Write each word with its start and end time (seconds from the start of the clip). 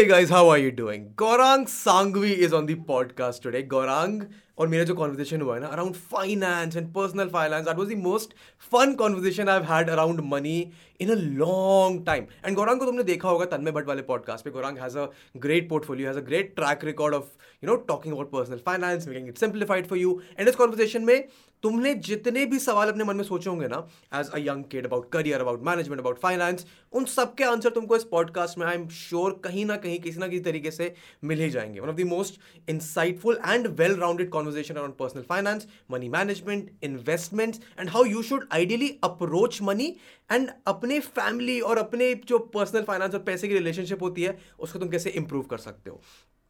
Hey 0.00 0.06
guys, 0.06 0.30
how 0.30 0.48
are 0.48 0.56
you 0.56 0.70
doing? 0.72 1.10
Gaurang 1.14 1.66
Sangvi 1.70 2.28
is 2.44 2.54
on 2.54 2.64
the 2.64 2.74
podcast 2.90 3.42
today. 3.46 3.62
Gaurang 3.74 4.22
और 4.58 4.68
मेरा 4.68 4.84
जो 4.84 4.94
conversation 4.94 5.40
हुआ 5.40 5.54
है 5.54 5.60
ना 5.60 5.66
around 5.76 5.94
finance 6.14 6.74
and 6.76 6.86
personal 6.94 7.28
finance 7.34 7.64
that 7.66 7.76
was 7.76 7.88
the 7.88 7.96
most 8.06 8.32
fun 8.72 8.92
conversation 9.02 9.48
I 9.48 9.60
had 9.70 9.90
around 9.90 10.20
money 10.32 10.56
in 11.00 11.10
a 11.10 11.14
long 11.42 12.04
time 12.06 12.24
and 12.44 12.56
Gaurang 12.56 12.78
को 12.80 12.86
तुमने 12.86 13.02
देखा 13.12 13.28
होगा 13.28 13.44
तन्मय 13.52 13.70
भट्ट 13.76 13.88
वाले 13.88 14.02
पॉडकास्ट 14.10 14.44
पे 14.44 14.50
Gaurang 14.56 14.78
has 14.82 14.96
a 14.96 15.06
great 15.46 15.68
portfolio 15.70 16.08
has 16.08 16.16
a 16.16 16.20
great 16.26 16.54
track 16.56 16.84
record 16.90 17.14
of 17.14 17.30
you 17.64 17.66
know 17.70 17.76
talking 17.92 18.14
about 18.14 18.30
personal 18.32 18.60
finance 18.66 19.06
making 19.08 19.28
it 19.28 19.38
simplified 19.44 19.86
for 19.92 19.98
you 19.98 20.20
and 20.38 20.48
इस 20.48 20.56
conversation 20.56 21.04
में 21.10 21.16
तुमने 21.62 21.94
जितने 22.04 22.44
भी 22.46 22.58
सवाल 22.58 22.88
अपने 22.88 23.04
मन 23.04 23.16
में 23.16 23.22
सोचे 23.24 23.48
होंगे 23.50 23.66
ना 23.68 23.78
as 24.20 24.28
a 24.34 24.38
young 24.38 24.62
kid 24.70 24.86
about 24.86 25.10
career 25.12 25.40
about 25.40 25.62
management 25.66 26.00
about 26.00 26.18
finance 26.20 26.66
उन 27.00 27.04
सब 27.14 27.34
के 27.38 27.44
आंसर 27.44 27.70
तुमको 27.70 27.96
इस 27.96 28.04
पॉडकास्ट 28.10 28.58
में 28.58 28.66
आई 28.66 28.74
एम 28.74 28.86
श्योर 29.00 29.40
कहीं 29.44 29.64
ना 29.66 29.76
कहीं 29.84 29.98
किसी 30.06 30.20
ना 30.20 30.28
किसी 30.28 30.42
तरीके 30.44 30.70
से 30.70 30.92
मिल 31.32 31.40
ही 31.42 31.50
जाएंगे 31.56 31.80
one 31.80 31.88
of 31.88 31.96
the 31.96 32.06
most 32.14 32.40
insightful 32.70 33.38
and 33.48 33.66
well 33.80 33.94
rounded 34.00 34.30
conversation 34.30 34.74
around 34.74 34.94
personal 35.02 35.22
finance 35.28 35.66
money 35.90 36.08
management 36.16 36.70
investments 36.90 37.60
and 37.78 37.88
how 37.90 38.04
you 38.14 38.22
should 38.32 38.48
ideally 38.52 38.88
approach 39.10 39.60
money 39.70 39.92
and 40.32 40.50
अपने 40.74 41.00
फैमिली 41.20 41.60
और 41.72 41.78
अपने 41.78 42.14
जो 42.28 42.38
पर्सनल 42.58 42.82
फाइनेंस 42.92 43.14
और 43.14 43.22
पैसे 43.30 43.48
की 43.48 43.54
रिलेशनशिप 43.54 44.02
होती 44.02 44.22
है 44.22 44.36
उसको 44.58 44.78
तुम 44.78 44.88
कैसे 44.96 45.10
इंप्रूव 45.22 45.42
कर 45.50 45.58
सकते 45.68 45.90
हो 45.90 46.00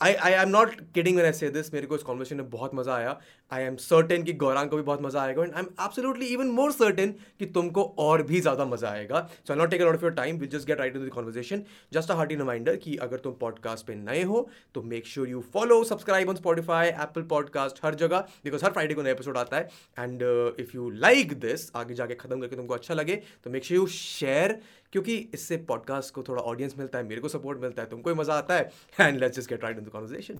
I 0.02 0.12
I 0.26 0.32
am 0.32 0.48
not 0.48 0.70
kidding 0.94 1.14
when 1.16 1.26
I 1.26 1.32
say 1.38 1.48
this 1.54 1.72
मेरे 1.72 1.86
को 1.86 1.94
इस 1.96 2.02
कॉन्वर्सेशन 2.02 2.36
में 2.36 2.48
बहुत 2.50 2.74
मज़ा 2.74 2.94
आया 2.96 3.10
आई 3.52 3.62
एम 3.62 3.74
सर्टेन 3.86 4.22
कि 4.24 4.32
गौरांग 4.42 4.70
को 4.70 4.76
भी 4.76 4.82
बहुत 4.82 5.02
मज़ा 5.02 5.22
आएगा 5.22 5.42
and 5.42 5.52
I 5.54 5.60
am 5.62 5.66
absolutely 5.86 6.26
even 6.34 6.50
more 6.58 6.72
certain 6.72 7.14
कि 7.38 7.46
तुमको 7.56 7.82
और 8.06 8.22
भी 8.30 8.40
ज़्यादा 8.40 8.64
मज़ा 8.66 8.90
आएगा 8.90 9.20
so 9.48 9.54
not 9.54 9.70
take 9.70 9.82
out 9.82 9.94
of 9.94 10.02
your 10.02 10.12
time 10.20 10.38
will 10.38 10.48
just 10.50 10.66
get 10.68 10.78
right 10.80 10.94
to 10.94 11.00
the 11.04 11.08
conversation 11.14 11.62
just 11.92 12.10
a 12.10 12.14
hearty 12.16 12.34
reminder 12.34 12.76
कि 12.84 12.96
अगर 13.08 13.18
तुम 13.26 13.32
पॉडकास्ट 13.40 13.86
पे 13.86 13.94
नए 13.94 14.22
हो 14.32 14.46
तो 14.74 14.82
make 14.94 15.06
sure 15.06 15.28
you 15.28 15.44
follow 15.54 15.82
subscribe 15.92 16.28
on 16.30 16.36
Spotify 16.36 16.88
Apple 16.88 17.22
podcast 17.34 17.84
हर 17.84 17.94
जगह 18.04 18.24
बिकॉज 18.44 18.64
हर 18.64 18.72
फ्राइडे 18.72 18.94
को 18.94 19.02
नया 19.02 19.12
एपिसोड 19.12 19.38
आता 19.38 19.56
है 19.56 19.68
and 19.98 20.22
if 20.60 20.74
you 20.76 20.88
like 21.06 21.38
this 21.40 21.70
आगे 21.82 21.94
जाके 22.02 22.14
खत्म 22.24 22.40
करके 22.40 22.56
तुमको 22.56 22.74
अच्छा 22.74 22.94
लगे 22.94 23.22
तो 23.44 23.50
मेक 23.50 23.64
श्योर 23.64 23.80
यू 23.80 23.86
शेयर 23.96 24.58
क्योंकि 24.92 25.16
इससे 25.34 25.56
पॉडकास्ट 25.68 26.14
को 26.14 26.22
थोड़ा 26.28 26.42
ऑडियंस 26.52 26.74
मिलता 26.78 26.98
है 26.98 27.04
मेरे 27.08 27.20
को 27.20 27.28
सपोर्ट 27.28 27.60
मिलता 27.60 27.82
है 27.82 27.88
तुमको 27.88 28.14
मज़ा 28.14 28.34
आता 28.38 28.54
है 28.56 28.70
and 29.08 29.18
let's 29.20 29.36
just 29.38 29.50
get 29.50 29.64
right 29.64 29.78
in 29.78 29.84
the 29.84 29.88
conversation 29.92 30.38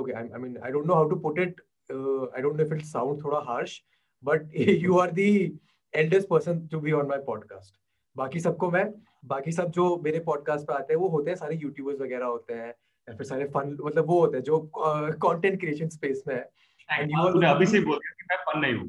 okay 0.00 0.12
I 0.18 0.28
mean 0.42 0.56
I 0.64 0.70
don't 0.72 0.86
know 0.86 0.94
how 0.94 1.08
to 1.10 1.16
put 1.26 1.38
it 1.46 1.60
I 1.92 2.42
don't 2.42 2.56
know 2.60 2.64
if 2.66 2.72
it 2.72 2.82
sound 2.92 3.22
थोड़ा 3.24 3.38
harsh 3.50 3.80
but 4.24 4.48
you 4.56 4.98
are 4.98 5.10
the 5.18 5.28
eldest 6.00 6.28
person 6.28 6.66
to 6.72 6.80
be 6.80 6.92
on 7.00 7.06
my 7.08 7.18
podcast 7.26 7.74
बाकी 8.16 8.40
सबको 8.40 8.70
मैं 8.70 8.84
बाकी 9.32 9.52
सब 9.52 9.70
जो 9.78 9.96
मेरे 10.04 10.18
podcast 10.30 10.66
पे 10.66 10.72
आते 10.74 10.92
हैं 10.94 11.00
वो 11.00 11.08
होते 11.08 11.30
हैं 11.30 11.36
सारे 11.38 11.56
यूट्यूबर्स 11.56 11.98
वगैरह 12.00 12.26
होते 12.26 12.54
हैं 12.54 12.68
या 12.68 13.16
फिर 13.16 13.26
सारे 13.26 13.44
फन 13.54 13.76
मतलब 13.84 14.06
वो 14.06 14.20
होते 14.20 14.36
हैं 14.36 14.44
जो 14.44 14.58
कंटेंट 14.76 15.58
क्रिएशन 15.60 15.88
स्पेस 15.98 16.22
में 16.28 16.34
है 16.36 16.48
एंड 17.02 17.10
यू 17.12 17.48
अभी 17.52 17.66
से 17.74 17.80
बोल 17.84 17.98
रहे 18.04 18.14
कि 18.14 18.26
मैं 18.30 18.36
फन 18.50 18.58
नहीं 18.60 18.74
हूं 18.74 18.88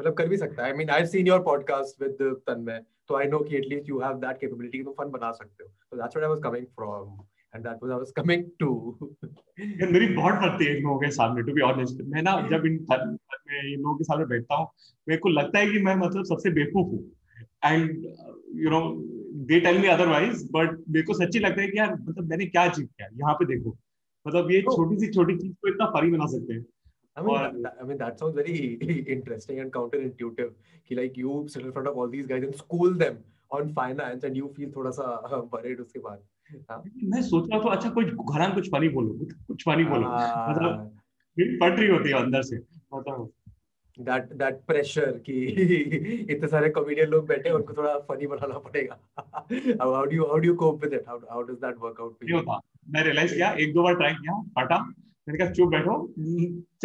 मतलब 0.00 0.14
कर 0.18 0.28
भी 0.28 0.36
सकता 0.36 0.62
है 0.64 0.70
I 0.70 0.76
mean 0.78 0.90
I 0.94 1.06
seen 1.12 1.26
your 1.26 1.42
podcast 1.42 2.02
with 2.02 2.16
Tanmay 2.46 2.80
तो 3.08 3.16
आई 3.18 3.26
नो 3.34 3.38
कि 3.48 3.56
at least 3.56 3.88
you 3.88 3.98
have 4.00 4.18
that 4.24 4.38
capability 4.40 4.82
तुम 4.84 4.92
फन 4.98 5.10
बना 5.16 5.30
सकते 5.40 5.64
हो 5.64 5.68
so 5.70 5.96
that's 6.00 6.16
what 6.16 6.24
I 6.24 6.28
was 6.30 6.40
coming 6.46 6.66
from 6.80 7.12
and 7.54 7.64
that 7.66 7.82
was 7.82 7.90
I 7.92 7.98
was 7.98 8.10
coming 8.16 8.44
to 8.60 8.70
यार 9.60 9.92
मेरी 9.92 10.08
बहुत 10.14 10.34
पड़ती 10.42 10.64
है 10.68 10.78
लोगों 10.80 10.98
के 11.04 11.10
सामने 11.20 11.42
टू 11.46 11.54
बी 11.58 11.62
ऑनेस्ट 11.70 12.02
मैं 12.16 12.22
ना 12.28 12.36
जब 12.50 12.66
इन 12.72 12.78
में 13.52 13.60
इन 13.62 13.80
लोगों 13.80 13.94
के 13.96 14.04
सामने 14.04 14.24
बैठता 14.34 14.56
हूं 14.60 14.66
मेरे 15.08 15.18
को 15.26 15.28
लगता 15.38 15.58
है 15.58 15.66
कि 15.72 15.82
मैं 15.88 15.94
मतलब 16.06 16.24
सबसे 16.34 16.50
बेवकूफ 16.60 16.92
हूं 16.92 17.72
and 17.72 17.90
you 18.64 18.70
know 18.78 18.82
they 19.52 19.60
tell 19.68 19.80
me 19.80 19.88
otherwise 19.96 20.46
but 20.56 20.78
मेरे 20.88 21.02
को 21.10 21.14
सच्ची 21.24 21.38
लगता 21.48 21.60
है 21.62 21.68
कि 21.74 21.78
यार 21.78 21.94
मतलब 21.94 22.28
मैंने 22.30 22.46
क्या 22.56 22.66
जीत 22.68 22.88
किया 22.88 23.08
यहाँ 23.12 23.34
पे 23.40 23.46
देखो 23.56 23.76
मतलब 24.26 24.50
ये 24.50 24.60
तो 24.68 24.76
छोटी 24.76 24.96
सी 25.06 25.12
छोटी 25.12 25.36
चीज 25.38 25.52
को 25.62 25.68
इतना 25.68 25.86
फरी 25.96 26.10
बना 26.10 26.26
सकते 26.36 26.52
हैं 26.54 26.64
I 27.18 27.22
mean, 27.22 27.34
or, 27.36 27.50
that, 27.64 27.72
I 27.80 27.84
mean 27.84 27.98
that 27.98 28.18
sounds 28.18 28.34
very 28.34 29.04
interesting 29.08 29.60
and 29.60 29.72
counterintuitive. 29.72 30.50
He 30.84 30.94
like 30.94 31.16
you 31.16 31.44
sit 31.48 31.62
in 31.64 31.72
front 31.72 31.88
of 31.88 31.96
all 31.96 32.08
these 32.08 32.26
guys 32.26 32.42
and 32.42 32.54
school 32.54 32.92
them 32.92 33.18
on 33.50 33.72
finance, 33.78 34.24
and 34.28 34.36
you 34.36 34.50
feel 34.56 34.68
थोड़ा 34.76 34.90
सा 34.98 35.50
worried 35.50 35.78
उसके 35.80 36.00
बाद. 36.08 36.18
मैं 37.12 37.22
सोच 37.28 37.48
रहा 37.52 37.60
था 37.60 37.70
अच्छा 37.76 37.90
कुछ 37.96 38.04
घर 38.04 38.46
में 38.48 38.54
कुछ 38.54 38.68
पानी 38.72 38.88
बोलो 38.96 39.26
कुछ 39.46 39.62
पानी 39.66 39.84
बोलो 39.84 40.10
मतलब 40.10 41.56
फट 41.62 41.78
रही 41.80 41.88
होती 41.90 42.08
है 42.12 42.22
अंदर 42.22 42.42
से 42.50 42.58
मतलब 42.94 43.32
that 44.08 44.28
that 44.42 44.58
pressure 44.66 45.12
कि 45.28 46.26
इतने 46.30 46.48
सारे 46.48 46.70
comedian 46.78 47.08
लोग 47.16 47.26
बैठे 47.28 47.48
हैं 47.48 47.56
उनको 47.56 47.74
थोड़ा 47.78 47.94
funny 48.10 48.28
बनाना 48.34 48.58
पड़ेगा 48.66 48.98
how, 49.16 49.92
how 49.94 50.04
do 50.04 50.16
you 50.16 50.26
how 50.30 50.36
do 50.38 50.46
you 50.48 50.54
cope 50.66 50.84
with 50.84 50.92
it 51.00 51.08
how 51.08 51.18
how 51.30 51.42
does 51.50 51.56
that 51.64 51.76
work 51.86 52.00
out 52.00 52.16
for 52.20 52.30
you 52.30 52.40
मैं 52.94 53.04
realize 53.10 53.32
किया 53.36 53.50
एक 53.66 53.72
दो 53.74 53.82
बार 53.82 53.94
try 54.02 54.12
किया 54.20 54.40
फटा 54.60 54.84
मैंने 55.28 55.38
कहा 55.38 55.52
चुप 55.52 55.68
बैठो 55.70 55.94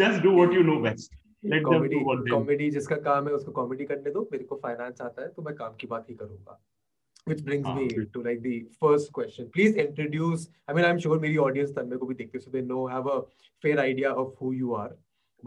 just 0.00 0.22
do 0.22 0.30
what 0.36 0.54
you 0.54 0.62
know 0.68 0.76
best 0.82 1.12
let 1.52 1.64
them 1.68 1.84
do 1.88 1.98
what 2.08 2.28
comedy 2.30 2.70
जिसका 2.70 2.96
काम 3.08 3.26
है 3.28 3.32
उसको 3.34 3.52
कॉमेडी 3.58 3.84
करने 3.86 4.10
दो 4.12 4.28
मेरे 4.32 4.44
को 4.44 4.56
फाइनेंस 4.62 5.00
आता 5.00 5.22
है 5.22 5.28
तो 5.36 5.42
मैं 5.42 5.54
काम 5.56 5.74
की 5.80 5.86
बात 5.94 6.08
ही 6.10 6.14
करूंगा 6.14 6.60
which 7.30 7.42
brings 7.46 7.66
ah, 7.70 7.72
me 7.74 7.82
good. 7.90 8.06
to 8.14 8.20
like 8.26 8.38
the 8.44 8.54
first 8.84 9.10
question 9.16 9.50
please 9.56 9.76
introduce 9.82 10.46
i 10.70 10.74
mean 10.78 10.86
i'm 10.86 10.98
sure 11.02 11.18
meri 11.24 11.36
audience 11.42 11.74
tanmay 11.76 11.98
ko 12.04 12.08
bhi 12.08 12.16
dekhte 12.20 12.40
so 12.46 12.52
they 12.54 12.62
know 12.70 12.80
have 12.92 13.06
a 13.12 13.14
fair 13.66 13.76
idea 13.82 14.10
of 14.22 14.32
who 14.40 14.48
you 14.62 14.72
are 14.78 14.88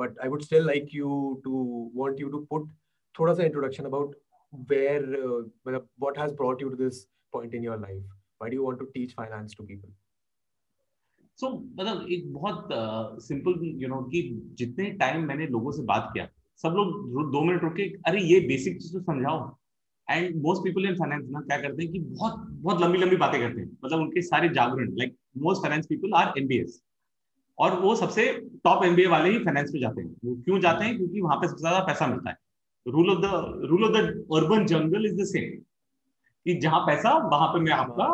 but 0.03 0.21
i 0.27 0.29
would 0.35 0.45
still 0.45 0.63
like 0.69 0.95
you 0.99 1.11
to 1.49 1.65
want 2.03 2.23
you 2.25 2.31
to 2.37 2.41
put 2.53 2.71
thoda 3.19 3.35
sa 3.41 3.49
introduction 3.51 3.91
about 3.91 4.15
where 4.71 5.25
uh, 5.33 5.81
what 6.07 6.23
has 6.25 6.33
brought 6.43 6.65
you 6.65 6.71
to 6.77 6.81
this 6.85 7.03
point 7.37 7.59
in 7.61 7.69
your 7.69 7.77
life 7.85 8.17
why 8.45 8.51
do 8.55 8.61
you 8.63 8.69
want 8.71 8.83
to 8.85 8.89
teach 8.97 9.17
finance 9.21 9.59
to 9.59 9.69
people 9.73 9.95
सो 11.39 11.49
मतलब 11.77 12.07
एक 12.11 12.31
बहुत 12.33 12.67
simple 13.23 13.59
you 13.81 13.87
know 13.89 14.01
कि 14.11 14.21
जितने 14.57 14.89
time 15.03 15.23
मैंने 15.27 15.45
लोगों 15.55 15.71
से 15.77 15.81
बात 15.85 16.09
किया 16.13 16.27
सब 16.61 16.73
लोग 16.75 17.31
दो 17.31 17.41
मिनट 17.45 17.63
रुके 17.63 17.87
अरे 18.11 18.21
ये 18.23 18.39
बेसिक 18.47 18.77
चीज 18.81 18.93
तो 18.93 18.99
समझाओ 18.99 19.41
and 20.11 20.35
most 20.43 20.63
people 20.63 20.85
in 20.89 20.95
finance 20.95 21.25
ना 21.31 21.39
क्या 21.47 21.57
करते 21.61 21.83
हैं 21.83 21.91
कि 21.91 21.99
बहुत 21.99 22.37
बहुत 22.61 22.81
लंबी 22.81 22.97
लंबी 22.97 23.15
बातें 23.23 23.39
करते 23.41 23.61
हैं 23.61 23.69
मतलब 23.85 23.99
उनके 23.99 24.21
सारे 24.31 24.49
jargon 24.59 24.95
like 24.99 25.15
most 25.47 25.61
finance 25.67 25.85
people 25.89 26.13
are 26.21 26.31
MBAs 26.41 26.81
और 27.65 27.79
वो 27.81 27.95
सबसे 28.03 28.31
टॉप 28.67 28.83
एमबीए 28.85 29.07
वाले 29.15 29.29
ही 29.31 29.39
फाइनेंस 29.45 29.69
पे 29.73 29.79
जाते 29.79 30.01
हैं 30.01 30.13
वो 30.25 30.35
क्यों 30.45 30.59
जाते 30.67 30.85
हैं 30.85 30.95
क्योंकि 30.97 31.21
वहां 31.21 31.37
पे 31.41 31.47
सबसे 31.47 31.61
ज्यादा 31.67 31.79
पैसा 31.91 32.07
मिलता 32.13 32.29
है 32.29 32.37
rule 32.95 33.09
of 33.15 33.21
the 33.25 33.41
rule 33.71 33.83
of 33.85 33.91
the 33.95 34.07
urban 34.41 34.65
jungle 34.73 35.05
is 35.11 35.19
the 35.21 35.25
same 35.33 35.59
कि 36.47 36.57
जहां 36.67 36.79
पैसा 36.87 37.17
वहां 37.31 37.47
पे 37.53 37.59
मैं 37.65 37.71
आपका 37.73 38.07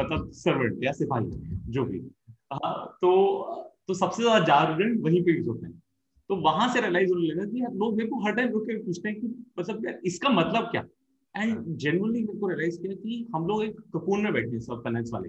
मतलब 0.00 0.30
सर्वेंट 0.34 0.84
या 0.84 0.92
सिपाही 0.92 1.30
जो 1.72 1.84
भी 1.84 1.98
हाँ 2.52 2.74
तो 3.02 3.12
तो 3.88 3.94
सबसे 3.94 4.22
ज्यादा 4.22 4.44
जागरण 4.46 4.98
वहीं 5.02 5.22
पे 5.24 5.36
यूज 5.36 5.48
होते 5.48 5.66
हैं 5.66 5.78
तो 6.28 6.36
वहां 6.42 6.68
से 6.72 6.80
रियलाइज 6.80 7.10
होने 7.10 7.26
लगा 7.26 7.44
कि 7.50 7.76
लोग 7.78 7.96
मेरे 7.96 8.08
को 8.10 8.24
हर 8.24 8.32
टाइम 8.36 8.48
रुक 8.52 8.62
के 8.66 8.76
पूछते 8.84 9.08
हैं 9.08 9.20
कि 9.20 9.26
मतलब 9.58 9.86
यार 9.86 10.00
इसका 10.12 10.28
मतलब 10.38 10.70
क्या 10.70 10.82
एंड 11.36 11.64
जनरली 11.84 12.22
मेरे 12.24 12.38
को 12.38 12.48
रियलाइज 12.48 12.76
किया 12.82 12.94
कि 13.02 13.26
हम 13.34 13.46
लोग 13.46 13.64
एक 13.64 13.78
कपून 13.96 14.22
में 14.24 14.32
बैठे 14.32 14.50
हैं 14.52 14.60
सब 14.60 14.82
फाइनेंस 14.84 15.10
वाले 15.14 15.28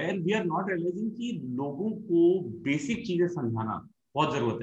where 0.00 0.18
we 0.22 0.32
are 0.38 0.44
not 0.44 0.70
realizing 0.70 1.10
कि 1.16 1.30
लोगों 1.60 1.90
को 2.08 2.22
बेसिक 2.68 3.06
चीजें 3.06 3.26
समझाना 3.36 3.76
बहुत 4.14 4.34
जरूरत 4.34 4.62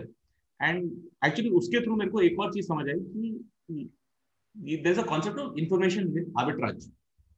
है 0.64 0.70
एंड 0.70 0.92
एक्चुअली 1.26 1.50
उसके 1.62 1.84
थ्रू 1.86 1.96
मेरे 1.96 2.12
को 2.12 2.22
एक 2.32 2.40
और 2.40 2.54
चीज 2.54 2.68
समझ 2.68 2.88
आई 2.90 3.00
कि 3.00 4.82
there 4.84 5.00
a 5.00 5.06
concept 5.14 5.38
of 5.40 5.58
information 5.60 6.08
with 6.18 6.34
arbitrage 6.40 6.90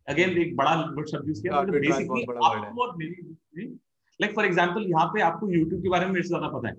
again 0.10 0.38
एक 0.42 0.56
बड़ा 0.56 0.74
वर्ड 0.98 1.10
शब्द 1.10 1.28
यूज 1.28 1.40
किया 1.42 1.54
हाँ, 1.56 1.64
बेसिकली 1.66 2.26
मतलब 2.30 2.44
आपको 2.44 2.82
और 2.84 2.96
मेरी 2.98 3.66
लाइक 4.22 4.36
फॉर 4.36 4.46
एग्जांपल 4.46 4.84
यहाँ 4.90 5.06
पे 5.14 5.22
आपको 5.22 5.50
यूट्यूब 5.54 5.82
के 5.82 5.90
बारे 5.90 6.06
में 6.06 6.12
मेरे 6.14 6.28
ज्यादा 6.28 6.48
पता 6.56 6.68
है 6.70 6.74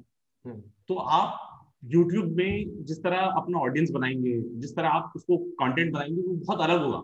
हम्म। 0.46 0.60
तो 0.88 0.94
आप 1.18 1.44
YouTube 1.90 2.28
में 2.38 2.82
जिस 2.84 3.02
तरह 3.02 3.20
अपना 3.40 3.58
ऑडियंस 3.66 3.90
बनाएंगे 3.96 4.30
जिस 4.60 4.74
तरह 4.76 4.88
आप 5.00 5.12
उसको 5.16 5.36
कंटेंट 5.60 5.92
बनाएंगे 5.92 6.22
वो 6.22 6.34
बहुत 6.36 6.60
अलग 6.68 6.80
होगा 6.84 7.02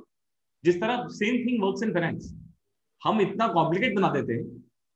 जिस 0.65 0.81
तरह 0.81 1.07
same 1.19 1.37
thing 1.47 1.63
works 1.65 1.83
in 1.83 1.93
finance 1.95 2.33
हम 3.05 3.21
इतना 3.21 3.47
कॉम्प्लिकेट 3.59 3.95
बना 3.97 4.11
देते 4.17 4.33
हैं 4.39 4.45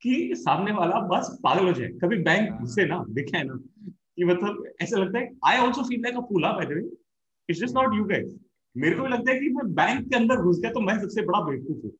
कि 0.03 0.35
सामने 0.41 0.71
वाला 0.81 0.99
बस 1.13 1.29
पागल 1.43 1.67
हो 1.67 1.73
जाए 1.79 1.87
कभी 2.03 2.17
बैंक 2.27 2.49
हाँ। 2.51 2.65
से 2.75 2.85
ना 2.89 3.03
दिखे 3.19 3.43
ना 3.43 3.59
कि 3.87 4.25
मतलब 4.33 4.63
ऐसा 4.81 4.97
लगता 4.99 5.19
है 5.19 5.31
I 5.53 5.65
also 5.67 5.83
feel 5.89 6.01
like 6.05 6.15
a 6.15 6.25
fool 6.31 6.47
by 6.59 6.65
the 6.65 6.81
way 6.81 6.85
it's 6.89 7.59
just 7.61 7.75
not 7.75 7.95
you 7.97 8.03
guys 8.13 8.35
मेरे 8.77 8.95
को 8.95 9.03
भी 9.03 9.09
लगता 9.09 9.31
है 9.31 9.39
कि 9.39 9.49
मैं 9.53 9.73
बैंक 9.75 10.07
के 10.09 10.15
अंदर 10.15 10.41
घुस 10.41 10.59
गया 10.61 10.71
तो 10.71 10.81
मैं 10.81 10.97
सबसे 11.01 11.21
बड़ा 11.25 11.39
बेवकूफ 11.49 11.83
हूँ 11.85 11.91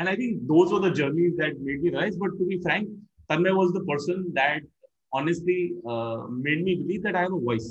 and 0.00 0.08
I 0.10 0.16
think 0.18 0.38
those 0.50 0.72
were 0.74 0.78
the 0.84 0.90
journeys 0.98 1.34
that 1.40 1.58
made 1.66 1.82
me 1.82 1.90
rise. 1.94 2.14
But 2.22 2.32
to 2.38 2.44
be 2.46 2.56
frank, 2.62 2.88
Tanmay 3.32 3.50
was 3.58 3.68
the 3.74 3.82
person 3.90 4.24
that 4.38 4.64
honestly 5.18 5.58
uh, 5.92 6.16
made 6.46 6.64
me 6.68 6.74
believe 6.80 7.04
that 7.04 7.18
I 7.20 7.20
have 7.26 7.36
a 7.38 7.42
voice. 7.48 7.68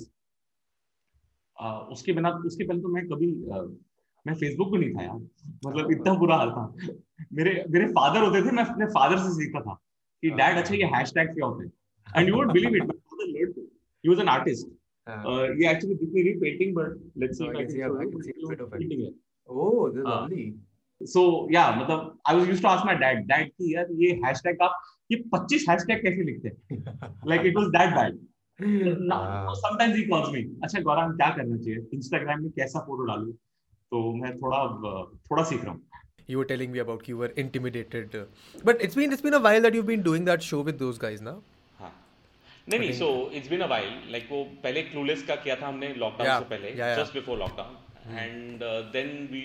Uh, 1.62 1.80
उसके 1.96 2.13
बिना 2.19 2.30
उसके 2.52 2.68
पहले 2.69 2.81
तो 2.86 2.94
मैं 2.94 3.04
कभी 3.07 3.28
uh, 3.57 3.63
मैं 4.28 4.36
Facebook 4.44 4.72
पे 4.72 4.78
नहीं 4.84 4.94
था 4.94 5.04
यार 5.04 5.19
मतलब 5.68 5.92
इतना 5.98 6.13
बुरा 6.24 6.36
हाल 6.42 6.50
था 6.60 6.66
मेरे 7.42 7.54
मेरे 7.75 7.88
फादर 8.00 8.24
होते 8.28 8.42
थे 8.48 8.56
मैं 8.60 8.63
अपने 8.66 8.86
फादर 8.98 9.18
से 9.25 9.34
सीखा 9.42 9.62
था 9.68 9.78
कि 10.22 10.30
डैड 10.42 10.57
अच्छा 10.63 10.75
ये 10.75 10.92
हैशटैग 10.96 11.34
क्या 11.34 11.46
होते 11.46 11.66
हैं 11.68 12.18
and 12.19 12.30
you 12.30 12.36
won't 12.36 12.52
believe 12.60 12.75
it 12.75 12.84
my 12.84 13.00
father 13.10 13.40
learn 13.40 13.54
he 14.06 14.10
was 14.16 14.25
an 14.28 14.30
artist 14.40 14.74
Uh, 15.07 15.52
yeah, 15.56 15.72
actually, 15.72 15.96
this 16.02 16.10
is 16.10 16.25
repainting, 16.28 16.74
but 16.74 16.94
let's 17.16 17.38
see 17.38 17.46
no, 17.48 17.52
if 17.52 17.57
I, 17.57 17.60
I 17.60 17.63
can, 17.66 17.72
see, 17.72 17.84
I 17.84 17.88
can 17.90 18.24
see 18.24 18.34
a 18.44 18.50
bit 18.50 18.60
of 18.62 18.74
it. 18.74 18.81
it. 18.92 19.13
Oh, 19.48 19.90
this 19.90 20.02
is 20.02 20.06
uh, 20.06 20.22
lovely. 20.22 20.54
So 21.12 21.22
या 21.52 21.63
मतलब 21.80 22.04
I 22.30 22.36
was 22.38 22.50
used 22.50 22.62
to 22.62 22.68
ask 22.68 22.86
my 22.86 22.96
dad 22.98 23.18
dad 23.28 23.48
कि 23.48 23.74
यार 23.75 23.88
ये 24.02 24.10
hashtag 24.25 24.62
आप 24.68 24.78
ये 25.12 25.18
25 25.36 25.63
hashtag 25.69 26.02
कैसे 26.04 26.24
लिखते 26.30 26.75
हैं 26.75 27.10
like 27.28 27.42
it 27.46 27.57
was 27.57 27.68
that 27.75 27.94
bad 27.96 28.16
sometimes 29.63 29.96
he 29.96 30.04
calls 30.13 30.30
me 30.34 30.44
अच्छा 30.63 30.80
गौरव 30.88 31.12
क्या 31.18 31.30
करना 31.38 31.57
चाहिए 31.57 31.86
इंस्टाग्राम 31.94 32.42
में 32.44 32.50
कैसा 32.60 32.80
फोटो 32.86 33.06
डालूं 33.12 33.31
तो 33.34 34.02
मैं 34.22 34.31
थोड़ा 34.38 34.63
थोड़ा 35.31 35.44
सीख 35.52 35.63
रहा 35.66 35.74
हूँ 35.74 35.81
you 36.34 36.38
were 36.38 36.46
telling 36.50 36.69
me 36.75 36.80
about 36.81 37.07
you 37.10 37.18
were 37.18 37.28
intimidated 37.42 38.13
but 38.69 38.80
it's 38.86 38.98
been 39.00 39.12
it's 39.16 39.24
been 39.25 39.36
a 39.38 39.42
while 39.46 39.66
that 39.66 39.75
you've 39.78 39.90
been 39.90 40.06
doing 40.07 40.24
that 40.30 40.46
show 40.46 40.62
with 40.69 40.80
those 40.84 40.96
guys 41.04 41.19
now 41.25 41.34
नहीं 42.70 42.80
नहीं 42.80 42.92
so 43.00 43.08
it's 43.40 43.50
been 43.50 43.62
a 43.64 43.68
while 43.72 43.90
like 44.14 44.28
वो 44.34 44.38
पहले 44.62 44.82
clueless 44.92 45.24
का 45.32 45.36
किया 45.48 45.56
था 45.62 45.68
हमने 45.68 45.88
lockdown 46.04 46.44
से 46.44 46.50
पहले 46.54 46.72
just 47.00 47.14
before 47.18 47.38
lockdown 47.40 48.16
and 48.22 48.64
then 48.96 49.12
we 49.34 49.42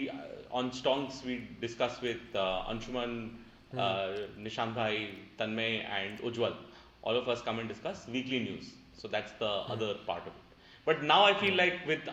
on 0.61 0.71
stonks 0.81 1.23
we 1.27 1.35
discuss 1.65 1.99
with 2.05 2.37
Anshuman 2.45 3.17
Nishant 4.47 4.73
भाई 4.79 5.03
Tanmay 5.43 5.77
and 5.99 6.21
Ujjwal 6.31 6.55
all 7.11 7.17
of 7.23 7.29
us 7.35 7.43
come 7.51 7.61
and 7.65 7.69
discuss 7.75 8.07
weekly 8.17 8.41
news 8.47 8.71
so 9.03 9.09
that's 9.17 9.35
the 9.43 9.53
other 9.77 9.93
part 10.09 10.33
of 10.33 10.39
it 10.39 10.89
but 10.89 11.03
now 11.13 11.25
I 11.27 11.35
feel 11.45 11.57
like 11.63 11.85
with 11.93 12.09